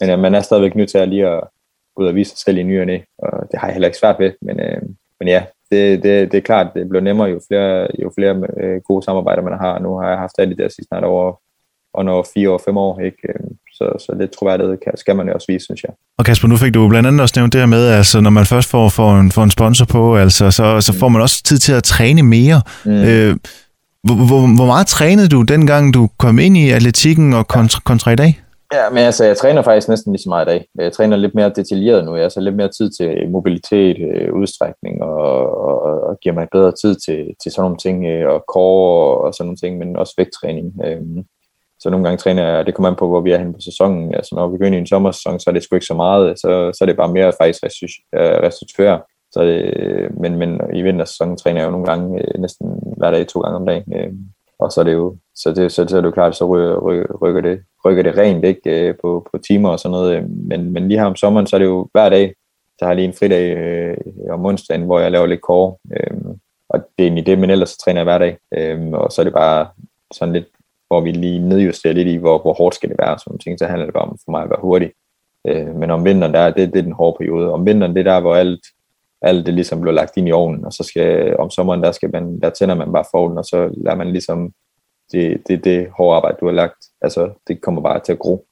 men 0.00 0.08
ja, 0.08 0.16
man 0.16 0.34
er 0.34 0.40
stadigvæk 0.40 0.74
nødt 0.74 0.90
til 0.90 0.98
at 0.98 1.08
lige 1.08 1.28
at 1.28 1.40
gå 1.94 2.02
ud 2.02 2.08
og 2.08 2.14
vise 2.14 2.30
sig 2.30 2.38
selv 2.38 2.58
i 2.58 2.62
ny 2.62 2.80
og 2.80 2.86
næ, 2.86 2.98
og 3.18 3.52
det 3.52 3.60
har 3.60 3.66
jeg 3.66 3.74
heller 3.74 3.88
ikke 3.88 3.98
svært 3.98 4.18
ved, 4.18 4.32
men, 4.42 4.60
øh, 4.60 4.82
men 5.20 5.28
ja, 5.28 5.44
det, 5.70 6.02
det, 6.02 6.32
det 6.32 6.38
er 6.38 6.42
klart, 6.42 6.74
det 6.74 6.88
bliver 6.88 7.02
nemmere, 7.02 7.28
jo 7.28 7.40
flere, 7.48 7.88
jo 8.02 8.10
flere 8.18 8.42
øh, 8.60 8.80
gode 8.80 9.02
samarbejder 9.02 9.42
man 9.42 9.58
har. 9.58 9.78
Nu 9.78 9.96
har 9.98 10.08
jeg 10.08 10.18
haft 10.18 10.38
alle 10.38 10.56
de 10.56 10.62
der 10.62 10.68
sidste 10.68 10.88
snart 10.88 11.04
over, 11.04 11.40
og 11.94 12.04
når 12.04 12.26
fire 12.34 12.50
år, 12.50 12.60
fem 12.64 12.76
år, 12.76 13.00
ikke? 13.00 13.16
Øh, 13.28 13.50
så, 13.74 14.04
så 14.06 14.14
lidt 14.20 14.30
troværdighed 14.30 14.78
skal 14.94 15.16
man 15.16 15.26
jo 15.26 15.34
også 15.34 15.46
vise, 15.48 15.64
synes 15.64 15.82
jeg. 15.82 15.92
Og 16.18 16.24
Kasper, 16.24 16.48
nu 16.48 16.56
fik 16.56 16.74
du 16.74 16.88
blandt 16.88 17.06
andet 17.06 17.20
også 17.20 17.34
nævnt 17.36 17.52
det 17.52 17.60
her 17.60 17.66
med, 17.66 17.88
altså 17.88 18.20
når 18.20 18.30
man 18.30 18.46
først 18.46 18.70
får, 18.70 18.88
får, 18.88 19.20
en, 19.20 19.32
får 19.32 19.42
en 19.42 19.50
sponsor 19.50 19.84
på, 19.84 20.16
altså, 20.16 20.50
så, 20.50 20.80
så 20.80 20.92
får 20.92 21.08
man 21.08 21.22
også 21.22 21.42
tid 21.42 21.58
til 21.58 21.72
at 21.72 21.84
træne 21.84 22.22
mere. 22.22 22.62
Mm. 22.84 22.92
Øh, 22.92 23.36
hvor, 24.04 24.14
hvor, 24.14 24.56
hvor 24.56 24.66
meget 24.66 24.86
trænede 24.86 25.28
du 25.28 25.42
dengang, 25.42 25.94
du 25.94 26.08
kom 26.18 26.38
ind 26.38 26.56
i 26.56 26.70
atletikken 26.70 27.32
og 27.32 27.48
kontra, 27.48 27.80
kontra 27.84 28.10
i 28.10 28.16
dag? 28.16 28.42
Ja, 28.72 28.90
men 28.90 28.98
altså, 28.98 29.24
jeg 29.24 29.36
træner 29.36 29.62
faktisk 29.62 29.88
næsten 29.88 30.12
lige 30.12 30.22
så 30.22 30.28
meget 30.28 30.46
i 30.46 30.50
dag. 30.50 30.66
Jeg 30.78 30.92
træner 30.92 31.16
lidt 31.16 31.34
mere 31.34 31.52
detaljeret 31.56 32.04
nu. 32.04 32.16
Jeg 32.16 32.24
har 32.24 32.28
så 32.28 32.40
lidt 32.40 32.56
mere 32.56 32.68
tid 32.68 32.90
til 32.90 33.30
mobilitet, 33.30 33.96
øh, 33.98 34.34
udstrækning 34.34 35.02
og, 35.02 35.64
og, 35.68 36.02
og 36.02 36.18
giver 36.22 36.34
mig 36.34 36.46
bedre 36.52 36.72
tid 36.82 36.94
til, 37.06 37.26
til 37.42 37.52
sådan 37.52 37.62
nogle 37.62 37.76
ting, 37.76 38.06
øh, 38.06 38.28
og 38.32 38.44
core 38.52 39.18
og 39.26 39.34
sådan 39.34 39.46
nogle 39.46 39.56
ting, 39.56 39.78
men 39.78 39.96
også 39.96 40.14
vægttræning. 40.16 40.80
Øhm, 40.84 41.24
så 41.82 41.90
nogle 41.90 42.04
gange 42.04 42.18
træner 42.18 42.42
jeg, 42.42 42.66
det 42.66 42.74
kommer 42.74 42.90
an 42.90 42.96
på, 42.96 43.08
hvor 43.08 43.20
vi 43.20 43.32
er 43.32 43.38
henne 43.38 43.52
på 43.52 43.60
sæsonen. 43.60 44.14
Altså, 44.14 44.34
når 44.34 44.48
vi 44.48 44.58
går 44.58 44.64
ind 44.64 44.74
i 44.74 44.78
en 44.78 44.86
sommersæson, 44.86 45.40
så 45.40 45.50
er 45.50 45.54
det 45.54 45.62
sgu 45.62 45.76
ikke 45.76 45.86
så 45.86 45.94
meget. 45.94 46.38
Så, 46.38 46.70
så 46.74 46.78
er 46.84 46.86
det 46.86 46.96
bare 46.96 47.12
mere 47.12 47.32
faktisk 47.40 47.82
øh, 48.14 48.42
restituere. 48.46 49.00
Så, 49.32 49.42
det, 49.44 50.20
men, 50.20 50.36
men 50.36 50.60
i 50.74 50.82
vintersæsonen 50.82 51.36
træner 51.36 51.60
jeg 51.60 51.66
jo 51.66 51.70
nogle 51.70 51.86
gange, 51.86 52.22
øh, 52.22 52.40
næsten 52.40 52.66
hver 52.96 53.10
dag, 53.10 53.26
to 53.26 53.40
gange 53.40 53.56
om 53.56 53.66
dagen. 53.66 53.84
Og 54.58 54.72
så 54.72 54.80
er 54.80 54.84
det 54.84 54.92
jo, 54.92 55.16
så 55.34 55.52
det, 55.52 55.72
så, 55.72 55.86
så 55.88 55.96
er 55.96 56.00
det 56.00 56.06
jo 56.06 56.18
klart, 56.18 56.36
så 56.36 56.44
rykker, 56.46 56.76
rykker, 57.22 57.40
det, 57.40 57.60
rykker 57.84 58.02
det 58.02 58.18
rent 58.18 58.44
ikke 58.44 58.94
på, 59.02 59.26
på 59.32 59.38
timer 59.38 59.68
og 59.68 59.78
sådan 59.78 59.92
noget. 59.92 60.30
Men, 60.30 60.72
men 60.72 60.88
lige 60.88 60.98
her 60.98 61.06
om 61.06 61.16
sommeren, 61.16 61.46
så 61.46 61.56
er 61.56 61.58
det 61.58 61.66
jo 61.66 61.88
hver 61.92 62.08
dag, 62.08 62.34
så 62.78 62.84
har 62.84 62.88
jeg 62.88 62.96
lige 62.96 63.08
en 63.08 63.14
fridag 63.14 63.56
øh, 63.56 63.96
om 64.30 64.46
onsdagen, 64.46 64.82
hvor 64.82 65.00
jeg 65.00 65.10
laver 65.10 65.26
lidt 65.26 65.40
core. 65.40 65.74
Øh, 65.96 66.16
og 66.68 66.78
det 66.78 67.04
er 67.04 67.06
egentlig 67.06 67.26
det, 67.26 67.38
men 67.38 67.50
ellers 67.50 67.70
så 67.70 67.78
træner 67.84 68.00
jeg 68.00 68.04
hver 68.04 68.18
dag. 68.18 68.38
Øh, 68.56 68.92
og 68.92 69.12
så 69.12 69.22
er 69.22 69.24
det 69.24 69.32
bare 69.32 69.68
sådan 70.12 70.32
lidt, 70.32 70.46
hvor 70.92 71.00
vi 71.00 71.12
lige 71.12 71.48
nedjusterer 71.48 71.94
lidt 71.94 72.08
i, 72.08 72.16
hvor, 72.16 72.38
hvor 72.38 72.52
hårdt 72.52 72.74
skal 72.74 72.88
det 72.88 72.96
være, 72.98 73.18
sådan 73.18 73.38
ting, 73.38 73.58
så 73.58 73.66
handler 73.66 73.86
det 73.86 73.94
bare 73.94 74.04
om 74.04 74.18
for 74.24 74.30
mig 74.30 74.42
at 74.42 74.50
være 74.50 74.60
hurtig. 74.60 74.90
Øh, 75.48 75.74
men 75.76 75.90
om 75.90 76.04
vinteren, 76.04 76.34
der, 76.34 76.50
det, 76.50 76.72
det 76.72 76.78
er 76.78 76.82
den 76.82 77.00
hårde 77.00 77.16
periode. 77.18 77.52
Om 77.52 77.66
vinteren, 77.66 77.94
det 77.94 78.06
er 78.06 78.12
der, 78.12 78.20
hvor 78.20 78.34
alt, 78.34 78.60
alt 79.22 79.46
det 79.46 79.54
ligesom 79.54 79.80
bliver 79.80 79.94
lagt 79.94 80.16
ind 80.16 80.28
i 80.28 80.32
ovnen, 80.32 80.64
og 80.64 80.72
så 80.72 80.82
skal 80.82 81.36
om 81.38 81.50
sommeren, 81.50 81.82
der, 81.82 81.92
skal 81.92 82.10
man, 82.12 82.40
der 82.40 82.50
tænder 82.50 82.74
man 82.74 82.92
bare 82.92 83.04
forhånden, 83.10 83.38
og 83.38 83.44
så 83.44 83.58
lader 83.84 83.96
man 83.96 84.12
ligesom 84.12 84.52
det, 85.12 85.42
det, 85.48 85.64
det 85.64 85.88
hårde 85.96 86.16
arbejde, 86.16 86.36
du 86.40 86.46
har 86.46 86.52
lagt, 86.52 86.80
altså 87.02 87.30
det 87.48 87.62
kommer 87.62 87.82
bare 87.82 88.00
til 88.00 88.12
at 88.12 88.18
gro. 88.18 88.46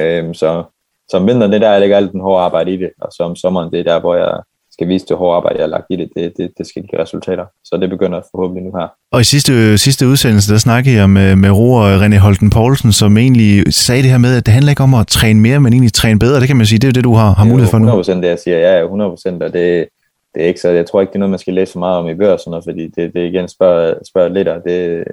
Øh, 0.00 0.34
så, 0.34 0.64
så 1.10 1.16
om 1.16 1.26
vinteren, 1.26 1.52
det 1.52 1.56
er 1.56 1.64
der, 1.66 1.72
jeg 1.72 1.80
lægger 1.80 1.96
alt 1.96 2.12
den 2.12 2.20
hårde 2.20 2.44
arbejde 2.44 2.72
i 2.72 2.76
det, 2.76 2.90
og 3.00 3.12
så 3.12 3.22
om 3.22 3.36
sommeren, 3.36 3.72
det 3.72 3.80
er 3.80 3.84
der, 3.84 4.00
hvor 4.00 4.14
jeg 4.14 4.42
skal 4.80 4.88
vise 4.88 5.06
det 5.06 5.16
hårde 5.16 5.36
arbejde, 5.36 5.58
jeg 5.58 5.66
har 5.66 5.74
lagt 5.76 5.86
i 5.90 5.96
det, 5.96 6.08
det, 6.16 6.32
det, 6.36 6.50
det 6.58 6.66
skal 6.66 6.82
give 6.82 7.00
resultater. 7.02 7.46
Så 7.64 7.76
det 7.76 7.90
begynder 7.90 8.20
forhåbentlig 8.30 8.64
nu 8.64 8.72
her. 8.78 8.88
Og 9.12 9.20
i 9.20 9.24
sidste, 9.24 9.78
sidste 9.78 10.02
udsendelse, 10.12 10.52
der 10.52 10.58
snakkede 10.58 10.96
jeg 10.96 11.10
med, 11.10 11.36
med 11.36 11.50
Roer 11.50 11.98
René 12.02 12.18
Holten 12.18 12.50
Poulsen, 12.50 12.92
som 12.92 13.16
egentlig 13.16 13.74
sagde 13.74 14.02
det 14.02 14.10
her 14.10 14.18
med, 14.18 14.36
at 14.36 14.46
det 14.46 14.54
handler 14.54 14.70
ikke 14.70 14.82
om 14.82 14.94
at 14.94 15.06
træne 15.06 15.40
mere, 15.40 15.60
men 15.60 15.72
egentlig 15.72 15.92
træne 15.92 16.18
bedre. 16.18 16.40
Det 16.40 16.46
kan 16.46 16.56
man 16.56 16.66
sige, 16.66 16.78
det 16.78 16.88
er 16.88 16.92
det, 16.92 17.04
du 17.04 17.14
har, 17.14 17.30
har 17.40 17.44
mulighed 17.44 17.70
for 17.70 17.78
nu. 17.78 18.02
100% 18.02 18.12
det, 18.22 18.28
jeg 18.34 18.38
siger. 18.38 18.58
Ja, 18.58 18.86
100%, 18.86 19.44
og 19.46 19.52
det, 19.56 19.88
det 20.32 20.42
er 20.42 20.46
ikke 20.46 20.60
så, 20.60 20.68
jeg 20.68 20.86
tror 20.86 21.00
ikke, 21.00 21.10
det 21.10 21.16
er 21.16 21.24
noget, 21.24 21.36
man 21.36 21.44
skal 21.44 21.54
læse 21.54 21.72
så 21.72 21.78
meget 21.78 21.96
om 21.98 22.08
i 22.08 22.14
bøger, 22.14 22.36
sådan 22.36 22.50
noget, 22.50 22.64
fordi 22.64 22.84
det, 22.96 23.14
det 23.14 23.22
igen 23.30 23.48
spørger, 23.48 23.94
spørger 24.10 24.28
lidt, 24.28 24.48
og 24.48 24.62
det, 24.64 25.04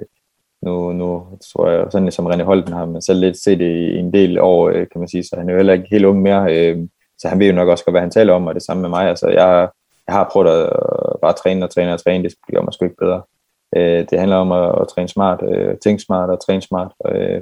nu, 0.62 0.92
nu 0.92 1.08
tror 1.52 1.70
jeg, 1.70 1.86
sådan 1.90 2.10
som 2.10 2.26
René 2.26 2.42
Holten 2.42 2.72
har 2.72 2.86
man 2.86 3.02
selv 3.02 3.20
lidt 3.20 3.38
set 3.44 3.58
det 3.58 3.72
i 3.94 3.98
en 3.98 4.12
del 4.12 4.40
år, 4.40 4.68
øh, 4.68 4.86
kan 4.92 4.98
man 5.02 5.08
sige, 5.08 5.24
så 5.24 5.36
han 5.38 5.48
er 5.48 5.52
jo 5.52 5.58
heller 5.58 5.72
ikke 5.72 5.88
helt 5.90 6.04
ung 6.04 6.22
mere, 6.22 6.56
øh, 6.56 6.78
så 7.18 7.28
han 7.28 7.38
ved 7.38 7.46
jo 7.46 7.52
nok 7.52 7.68
også 7.68 7.84
godt, 7.84 7.92
hvad 7.92 8.00
han 8.00 8.10
taler 8.10 8.32
om, 8.32 8.46
og 8.46 8.54
det 8.54 8.62
samme 8.62 8.80
med 8.80 8.90
mig. 8.90 9.08
Altså, 9.08 9.28
jeg, 9.28 9.68
jeg 10.06 10.14
har 10.14 10.28
prøvet 10.32 10.48
at 10.48 10.62
øh, 10.62 11.18
bare 11.22 11.32
træne 11.32 11.64
og 11.64 11.70
træne 11.70 11.94
og 11.94 12.04
træne, 12.04 12.24
det 12.24 12.34
bliver 12.46 12.62
mig 12.62 12.72
sgu 12.72 12.84
ikke 12.84 12.96
bedre. 12.96 13.22
Øh, 13.76 14.06
det 14.10 14.18
handler 14.18 14.36
om 14.36 14.52
at, 14.52 14.68
at 14.80 14.88
træne 14.88 15.08
smart, 15.08 15.40
øh, 15.52 15.74
tænke 15.84 16.02
smart 16.02 16.30
og 16.30 16.46
træne 16.46 16.62
smart, 16.62 16.92
øh, 17.08 17.40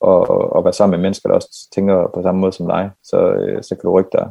og, 0.00 0.52
og 0.56 0.64
være 0.64 0.72
sammen 0.72 0.96
med 0.96 1.02
mennesker, 1.02 1.28
der 1.28 1.36
også 1.36 1.68
tænker 1.74 2.10
på 2.14 2.22
samme 2.22 2.40
måde 2.40 2.52
som 2.52 2.66
dig, 2.66 2.90
så, 3.04 3.18
øh, 3.32 3.62
så 3.62 3.74
kan 3.74 3.82
du 3.82 3.98
rykke 3.98 4.10
dig 4.12 4.26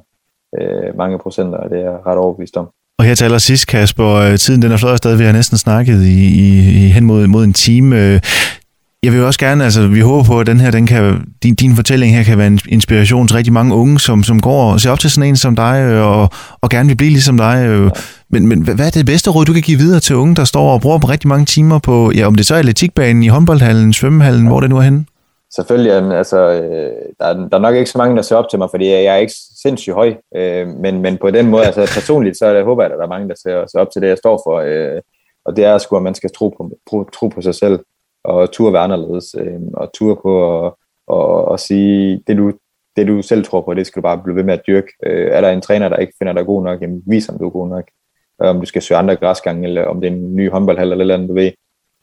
øh, 0.59 0.97
mange 0.97 1.19
procenter, 1.19 1.57
og 1.57 1.69
det 1.69 1.79
er 1.79 1.91
jeg 1.91 1.99
ret 2.05 2.17
overbevist 2.17 2.57
om. 2.57 2.69
Og 2.97 3.05
her 3.05 3.15
til 3.15 3.25
allersidst, 3.25 3.67
Kasper, 3.67 4.11
øh, 4.15 4.37
tiden 4.37 4.61
den 4.61 4.71
er 4.71 4.77
flot 4.77 4.97
stadig, 4.97 5.19
vi 5.19 5.23
har 5.23 5.31
næsten 5.31 5.57
snakket 5.57 5.99
i, 6.03 6.19
i, 6.43 6.89
hen 6.95 7.05
mod, 7.05 7.27
mod 7.27 7.43
en 7.43 7.53
time. 7.53 7.89
Øh, 8.01 8.21
jeg 9.05 9.11
vil 9.13 9.23
også 9.23 9.39
gerne, 9.39 9.63
altså 9.63 9.87
vi 9.87 9.99
håber 9.99 10.23
på, 10.23 10.39
at 10.39 10.47
den 10.47 10.59
her, 10.59 10.71
den 10.71 10.87
kan, 10.87 11.03
din, 11.43 11.55
din 11.55 11.75
fortælling 11.75 12.15
her 12.15 12.23
kan 12.23 12.37
være 12.37 12.47
en 12.47 12.59
inspiration 12.69 13.27
til 13.27 13.35
rigtig 13.35 13.53
mange 13.53 13.75
unge, 13.75 13.99
som, 13.99 14.23
som 14.23 14.39
går 14.39 14.71
og 14.73 14.79
ser 14.79 14.91
op 14.91 14.99
til 14.99 15.11
sådan 15.11 15.29
en 15.29 15.35
som 15.35 15.55
dig, 15.55 15.75
øh, 15.89 16.07
og, 16.07 16.29
og 16.61 16.69
gerne 16.69 16.87
vil 16.87 16.97
blive 16.97 17.11
ligesom 17.11 17.37
dig. 17.37 17.65
Øh. 17.67 17.91
Men, 18.29 18.47
men 18.47 18.61
hvad 18.61 18.85
er 18.85 18.89
det 18.89 19.05
bedste 19.05 19.29
råd, 19.29 19.45
du 19.45 19.53
kan 19.53 19.61
give 19.61 19.77
videre 19.77 19.99
til 19.99 20.15
unge, 20.15 20.35
der 20.35 20.43
står 20.43 20.73
og 20.73 20.81
bruger 20.81 20.99
på 20.99 21.07
rigtig 21.07 21.27
mange 21.27 21.45
timer 21.45 21.79
på, 21.79 22.11
ja, 22.15 22.27
om 22.27 22.35
det 22.35 22.45
så 22.45 22.55
er 22.55 22.59
atletikbanen, 22.59 23.23
i 23.23 23.27
håndboldhallen, 23.27 23.93
svømmehallen, 23.93 24.47
hvor 24.47 24.59
det 24.59 24.69
nu 24.69 24.77
er 24.77 24.81
henne? 24.81 25.05
Selvfølgelig, 25.55 25.91
altså, 26.17 26.37
øh, 26.37 26.91
der, 27.19 27.25
er, 27.25 27.33
der 27.33 27.57
er 27.57 27.61
nok 27.61 27.75
ikke 27.75 27.91
så 27.91 27.97
mange, 27.97 28.15
der 28.15 28.21
ser 28.21 28.35
op 28.35 28.49
til 28.49 28.59
mig, 28.59 28.67
fordi 28.71 28.89
jeg 28.89 29.05
er 29.05 29.15
ikke 29.15 29.33
sindssygt 29.61 29.95
høj, 29.95 30.13
men, 30.81 31.01
men 31.01 31.17
på 31.17 31.31
den 31.31 31.47
måde, 31.47 31.65
altså 31.65 31.81
personligt, 31.93 32.37
så 32.37 32.45
jeg 32.45 32.63
håber 32.63 32.83
jeg, 32.83 32.91
at 32.91 32.97
der 32.97 33.03
er 33.05 33.09
mange, 33.09 33.29
der 33.29 33.35
ser, 33.35 33.65
ser 33.71 33.79
op 33.79 33.91
til 33.93 34.01
det, 34.01 34.07
jeg 34.07 34.17
står 34.17 34.41
for, 34.45 34.55
og 35.45 35.55
det 35.55 35.65
er 35.65 35.77
sgu, 35.77 35.97
at 35.97 36.03
man 36.03 36.15
skal 36.15 36.29
tro 36.37 36.49
på, 36.57 36.71
tro, 36.89 37.03
tro 37.03 37.27
på 37.27 37.41
sig 37.41 37.55
selv 37.55 37.79
og 38.23 38.51
turde 38.51 38.73
være 38.73 38.83
anderledes, 38.83 39.35
øh, 39.39 39.61
og 39.73 39.93
turde 39.93 40.19
på 40.21 40.65
at 40.65 40.73
og, 41.11 41.45
og 41.45 41.59
sige, 41.59 42.23
det 42.27 42.37
du, 42.37 42.53
det 42.95 43.07
du 43.07 43.21
selv 43.21 43.43
tror 43.43 43.61
på, 43.61 43.73
det 43.73 43.87
skal 43.87 44.01
du 44.01 44.03
bare 44.03 44.21
blive 44.23 44.35
ved 44.35 44.43
med 44.43 44.53
at 44.53 44.61
dyrke. 44.67 44.93
Øh, 45.05 45.31
er 45.31 45.41
der 45.41 45.49
en 45.49 45.61
træner, 45.61 45.89
der 45.89 45.97
ikke 45.97 46.13
finder 46.19 46.33
dig 46.33 46.45
god 46.45 46.63
nok, 46.63 46.81
jamen 46.81 47.03
vis 47.07 47.29
om 47.29 47.37
du 47.37 47.45
er 47.45 47.49
god 47.49 47.67
nok. 47.67 47.83
Øh, 48.43 48.49
om 48.49 48.59
du 48.59 48.65
skal 48.65 48.81
søge 48.81 48.97
andre 48.97 49.15
græsgange, 49.15 49.67
eller 49.67 49.85
om 49.85 50.01
det 50.01 50.07
er 50.07 50.11
en 50.11 50.35
ny 50.35 50.51
håndboldhal 50.51 50.91
eller 50.91 51.13
andet, 51.13 51.29
du 51.29 51.33
ved. 51.33 51.51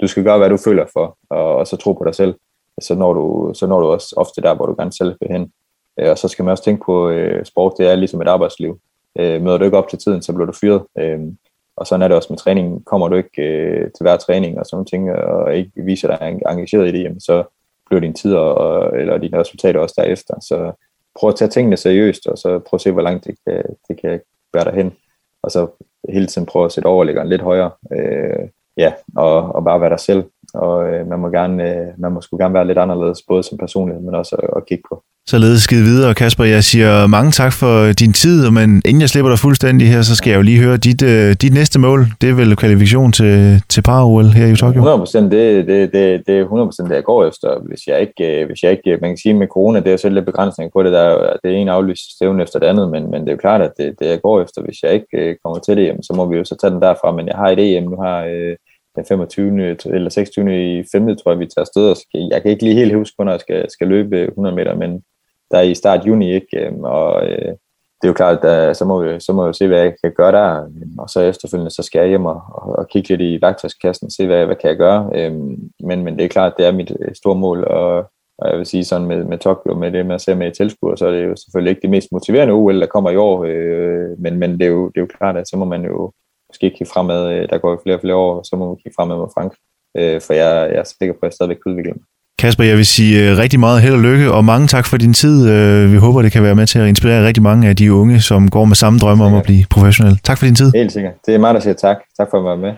Du 0.00 0.06
skal 0.06 0.24
gøre, 0.24 0.38
hvad 0.38 0.50
du 0.50 0.56
føler 0.56 0.86
for, 0.92 1.18
og, 1.30 1.56
og 1.56 1.66
så 1.66 1.76
tro 1.76 1.92
på 1.92 2.04
dig 2.04 2.14
selv. 2.14 2.34
Så 2.80 2.94
når, 2.94 3.12
du, 3.12 3.52
så 3.54 3.66
når 3.66 3.80
du 3.80 3.86
også 3.86 4.14
ofte 4.16 4.42
der, 4.42 4.54
hvor 4.54 4.66
du 4.66 4.74
gerne 4.78 4.92
selv 4.92 5.16
vil 5.20 5.30
hen. 5.30 5.52
Øh, 6.00 6.10
og 6.10 6.18
så 6.18 6.28
skal 6.28 6.44
man 6.44 6.52
også 6.52 6.64
tænke 6.64 6.82
på, 6.86 7.08
øh, 7.08 7.44
sport 7.44 7.74
det 7.78 7.90
er 7.90 7.94
ligesom 7.94 8.22
et 8.22 8.28
arbejdsliv. 8.28 8.80
Øh, 9.18 9.42
møder 9.42 9.58
du 9.58 9.64
ikke 9.64 9.78
op 9.78 9.88
til 9.88 9.98
tiden, 9.98 10.22
så 10.22 10.32
bliver 10.32 10.46
du 10.46 10.52
fyret. 10.52 10.82
Øh, 10.98 11.20
og 11.78 11.86
sådan 11.86 12.02
er 12.02 12.08
det 12.08 12.16
også 12.16 12.32
med 12.32 12.38
træningen. 12.38 12.82
Kommer 12.84 13.08
du 13.08 13.16
ikke 13.16 13.42
øh, 13.42 13.82
til 13.82 14.02
hver 14.04 14.16
træning 14.16 14.58
og 14.58 14.66
sådan 14.66 14.84
ting, 14.84 15.10
og 15.12 15.56
ikke 15.56 15.70
viser 15.74 16.08
dig 16.08 16.40
engageret 16.50 16.88
i 16.88 16.92
det, 16.92 17.02
jamen, 17.02 17.20
så 17.20 17.44
bliver 17.86 18.00
din 18.00 18.14
tid 18.14 18.34
og, 18.34 18.98
eller 18.98 19.18
dine 19.18 19.40
resultater 19.40 19.80
også 19.80 19.94
derefter. 19.98 20.34
Så 20.40 20.72
prøv 21.20 21.28
at 21.28 21.36
tage 21.36 21.48
tingene 21.48 21.76
seriøst, 21.76 22.26
og 22.26 22.38
så 22.38 22.58
prøv 22.58 22.76
at 22.76 22.80
se, 22.80 22.92
hvor 22.92 23.02
langt 23.02 23.24
det 23.24 23.34
kan, 23.46 23.62
det 23.88 24.00
kan 24.00 24.20
bære 24.52 24.64
dig 24.64 24.74
hen. 24.74 24.92
Og 25.42 25.50
så 25.50 25.66
hele 26.08 26.26
tiden 26.26 26.46
prøve 26.46 26.64
at 26.64 26.72
sætte 26.72 26.86
overlæggeren 26.86 27.28
lidt 27.28 27.42
højere. 27.42 27.70
Øh, 27.92 28.48
ja, 28.76 28.92
og, 29.16 29.54
og 29.54 29.64
bare 29.64 29.80
være 29.80 29.90
dig 29.90 30.00
selv. 30.00 30.24
Og 30.54 30.88
øh, 30.88 31.06
man 31.10 31.18
må 31.18 31.28
gerne, 31.28 31.62
øh, 31.70 31.86
man 31.98 32.12
må 32.12 32.20
sgu 32.20 32.36
gerne 32.36 32.54
være 32.54 32.66
lidt 32.66 32.78
anderledes, 32.78 33.18
både 33.28 33.42
som 33.42 33.58
personlighed, 33.58 34.02
men 34.02 34.14
også 34.14 34.36
at, 34.36 34.48
at 34.56 34.66
kigge 34.66 34.84
på 34.90 35.02
Således 35.32 35.62
skide 35.62 35.84
videre, 35.84 36.14
Kasper. 36.14 36.44
Jeg 36.44 36.64
siger 36.64 37.06
mange 37.06 37.30
tak 37.30 37.52
for 37.52 37.92
din 37.92 38.12
tid, 38.12 38.50
men 38.50 38.82
inden 38.88 39.00
jeg 39.00 39.08
slipper 39.08 39.30
dig 39.30 39.38
fuldstændig 39.38 39.88
her, 39.88 40.02
så 40.02 40.16
skal 40.16 40.30
jeg 40.30 40.36
jo 40.36 40.42
lige 40.42 40.62
høre 40.64 40.76
dit, 40.76 41.02
uh, 41.02 41.30
dit 41.42 41.54
næste 41.54 41.78
mål. 41.78 42.00
Det 42.20 42.28
er 42.28 42.34
vel 42.34 42.56
kvalifikation 42.56 43.12
til, 43.12 43.62
til 43.68 43.82
par 43.82 44.02
her 44.38 44.46
i 44.46 44.56
Tokyo? 44.56 44.80
100 44.80 44.98
procent, 44.98 45.32
det, 45.32 45.66
det, 45.66 45.92
det, 45.92 46.22
det 46.26 46.34
er 46.36 46.40
100 46.40 46.66
procent 46.68 46.88
det, 46.88 46.94
jeg 46.94 47.04
går 47.04 47.26
efter. 47.30 47.48
Hvis 47.68 47.82
jeg 47.86 48.00
ikke, 48.00 48.44
hvis 48.46 48.62
jeg 48.62 48.70
ikke 48.70 48.98
man 49.02 49.10
kan 49.10 49.16
sige 49.16 49.34
med 49.34 49.46
corona, 49.46 49.80
det 49.80 49.92
er 49.92 49.96
selv 49.96 50.14
lidt 50.14 50.26
begrænsning 50.26 50.70
på 50.72 50.82
det, 50.82 50.92
der 50.92 51.36
det 51.42 51.50
er 51.52 51.56
en 51.56 51.68
aflyst 51.68 52.14
stævne 52.16 52.42
efter 52.42 52.58
det 52.58 52.66
andet, 52.66 52.90
men, 52.90 53.10
men 53.10 53.20
det 53.20 53.28
er 53.28 53.36
jo 53.36 53.44
klart, 53.46 53.62
at 53.62 53.72
det, 53.78 53.94
det 53.98 54.06
jeg 54.06 54.20
går 54.22 54.42
efter. 54.42 54.62
Hvis 54.62 54.82
jeg 54.82 54.92
ikke 54.92 55.12
øh, 55.12 55.36
kommer 55.44 55.58
til 55.58 55.76
det, 55.76 55.84
jamen, 55.86 56.02
så 56.02 56.12
må 56.16 56.26
vi 56.30 56.36
jo 56.36 56.44
så 56.44 56.56
tage 56.60 56.72
den 56.74 56.82
derfra, 56.82 57.12
men 57.12 57.26
jeg 57.26 57.36
har 57.36 57.48
et 57.48 57.60
EM, 57.76 57.84
nu 57.92 57.96
har 58.06 58.18
øh, 58.24 58.54
den 58.98 59.06
25. 59.06 59.76
eller 59.94 60.10
26. 60.10 60.78
i 60.78 60.84
5. 60.92 61.16
tror 61.16 61.30
jeg, 61.30 61.38
vi 61.38 61.46
tager 61.46 61.60
afsted, 61.60 61.90
og 61.90 61.96
skal, 61.96 62.28
jeg 62.32 62.42
kan 62.42 62.50
ikke 62.50 62.64
lige 62.64 62.74
helt 62.74 62.94
huske, 62.94 63.14
hvornår 63.16 63.32
jeg 63.32 63.40
skal, 63.40 63.70
skal 63.70 63.88
løbe 63.88 64.22
100 64.22 64.56
meter, 64.56 64.74
men 64.74 65.02
der 65.50 65.58
er 65.58 65.62
i 65.62 65.74
start 65.74 66.06
juni, 66.06 66.34
ikke? 66.34 66.66
Øhm, 66.66 66.84
og 66.84 67.26
øh, 67.26 67.52
det 68.00 68.04
er 68.04 68.08
jo 68.08 68.12
klart, 68.12 68.44
at 68.44 68.68
øh, 68.68 68.74
så 68.74 68.84
må, 68.84 69.02
vi, 69.02 69.20
så 69.20 69.32
må 69.32 69.46
vi 69.46 69.52
se, 69.52 69.66
hvad 69.66 69.78
jeg 69.80 69.94
kan 70.04 70.12
gøre 70.16 70.32
der, 70.32 70.64
øhm, 70.64 70.98
og 70.98 71.10
så 71.10 71.20
efterfølgende, 71.20 71.70
så 71.70 71.82
skal 71.82 71.98
jeg 71.98 72.08
hjem 72.08 72.24
og, 72.24 72.40
og 72.78 72.88
kigge 72.88 73.08
lidt 73.08 73.20
i 73.20 73.38
værktøjskassen 73.42 74.06
og 74.06 74.12
se, 74.12 74.26
hvad, 74.26 74.46
hvad 74.46 74.56
kan 74.56 74.70
jeg 74.70 74.76
gøre. 74.76 75.10
Øhm, 75.14 75.70
men, 75.80 76.04
men 76.04 76.16
det 76.16 76.24
er 76.24 76.28
klart, 76.28 76.54
det 76.58 76.66
er 76.66 76.72
mit 76.72 76.92
øh, 77.00 77.14
store 77.14 77.34
mål, 77.34 77.64
og, 77.64 77.96
og 78.38 78.50
jeg 78.50 78.58
vil 78.58 78.66
sige 78.66 78.84
sådan 78.84 79.06
med, 79.06 79.24
med 79.24 79.38
Tokyo, 79.38 79.74
med 79.74 79.92
det 79.92 80.06
man 80.06 80.18
ser 80.18 80.32
se 80.32 80.38
med 80.38 80.50
i 80.50 80.54
tilskuer, 80.54 80.96
så 80.96 81.06
er 81.06 81.10
det 81.10 81.24
jo 81.24 81.36
selvfølgelig 81.36 81.70
ikke 81.70 81.82
det 81.82 81.90
mest 81.90 82.08
motiverende 82.12 82.54
OL, 82.54 82.80
der 82.80 82.86
kommer 82.86 83.10
i 83.10 83.16
år, 83.16 83.44
øh, 83.44 84.18
men, 84.18 84.38
men 84.38 84.52
det, 84.52 84.62
er 84.62 84.70
jo, 84.70 84.88
det 84.88 84.96
er 84.96 85.00
jo 85.00 85.16
klart, 85.18 85.36
at 85.36 85.48
så 85.48 85.56
må 85.56 85.64
man 85.64 85.84
jo 85.84 86.12
måske 86.50 86.70
kigge 86.76 86.92
fremad, 86.94 87.22
øh, 87.32 87.48
der 87.50 87.58
går 87.58 87.80
flere 87.82 87.96
og 87.96 88.00
flere 88.00 88.14
år, 88.14 88.42
så 88.48 88.56
må 88.56 88.64
man 88.68 88.76
kigge 88.76 88.96
fremad 88.98 89.16
mod 89.16 89.30
Frankrig, 89.36 89.60
øh, 89.98 90.20
for 90.26 90.32
jeg, 90.32 90.52
jeg 90.72 90.80
er 90.84 90.88
sikker 90.98 91.14
på, 91.14 91.22
at 91.22 91.28
jeg 91.28 91.32
stadigvæk 91.32 91.56
kan 91.62 91.72
udvikle 91.72 91.92
mig. 91.92 92.04
Kasper, 92.42 92.64
jeg 92.64 92.76
vil 92.76 92.86
sige 92.86 93.14
øh, 93.22 93.38
rigtig 93.38 93.60
meget 93.60 93.82
held 93.82 93.94
og 93.94 94.00
lykke, 94.00 94.32
og 94.32 94.44
mange 94.44 94.66
tak 94.68 94.86
for 94.86 94.96
din 94.96 95.14
tid. 95.14 95.36
Vi 95.94 95.96
håber, 95.96 96.22
det 96.22 96.32
kan 96.32 96.42
være 96.42 96.54
med 96.54 96.66
til 96.66 96.78
at 96.78 96.88
inspirere 96.88 97.26
rigtig 97.26 97.42
mange 97.42 97.68
af 97.68 97.76
de 97.76 97.92
unge, 97.92 98.20
som 98.20 98.50
går 98.50 98.64
med 98.64 98.76
samme 98.76 98.98
drømme 98.98 99.24
om 99.24 99.34
at 99.34 99.42
blive 99.42 99.64
professionel. 99.70 100.18
Tak 100.24 100.38
for 100.38 100.46
din 100.46 100.54
tid. 100.54 100.72
Helt 100.74 100.92
sikkert. 100.92 101.14
Det 101.26 101.34
er 101.34 101.38
mig, 101.38 101.54
der 101.54 101.60
siger 101.60 101.74
tak. 101.74 101.96
Tak 102.18 102.28
for 102.30 102.38
at 102.38 102.44
være 102.44 102.56
med. 102.56 102.72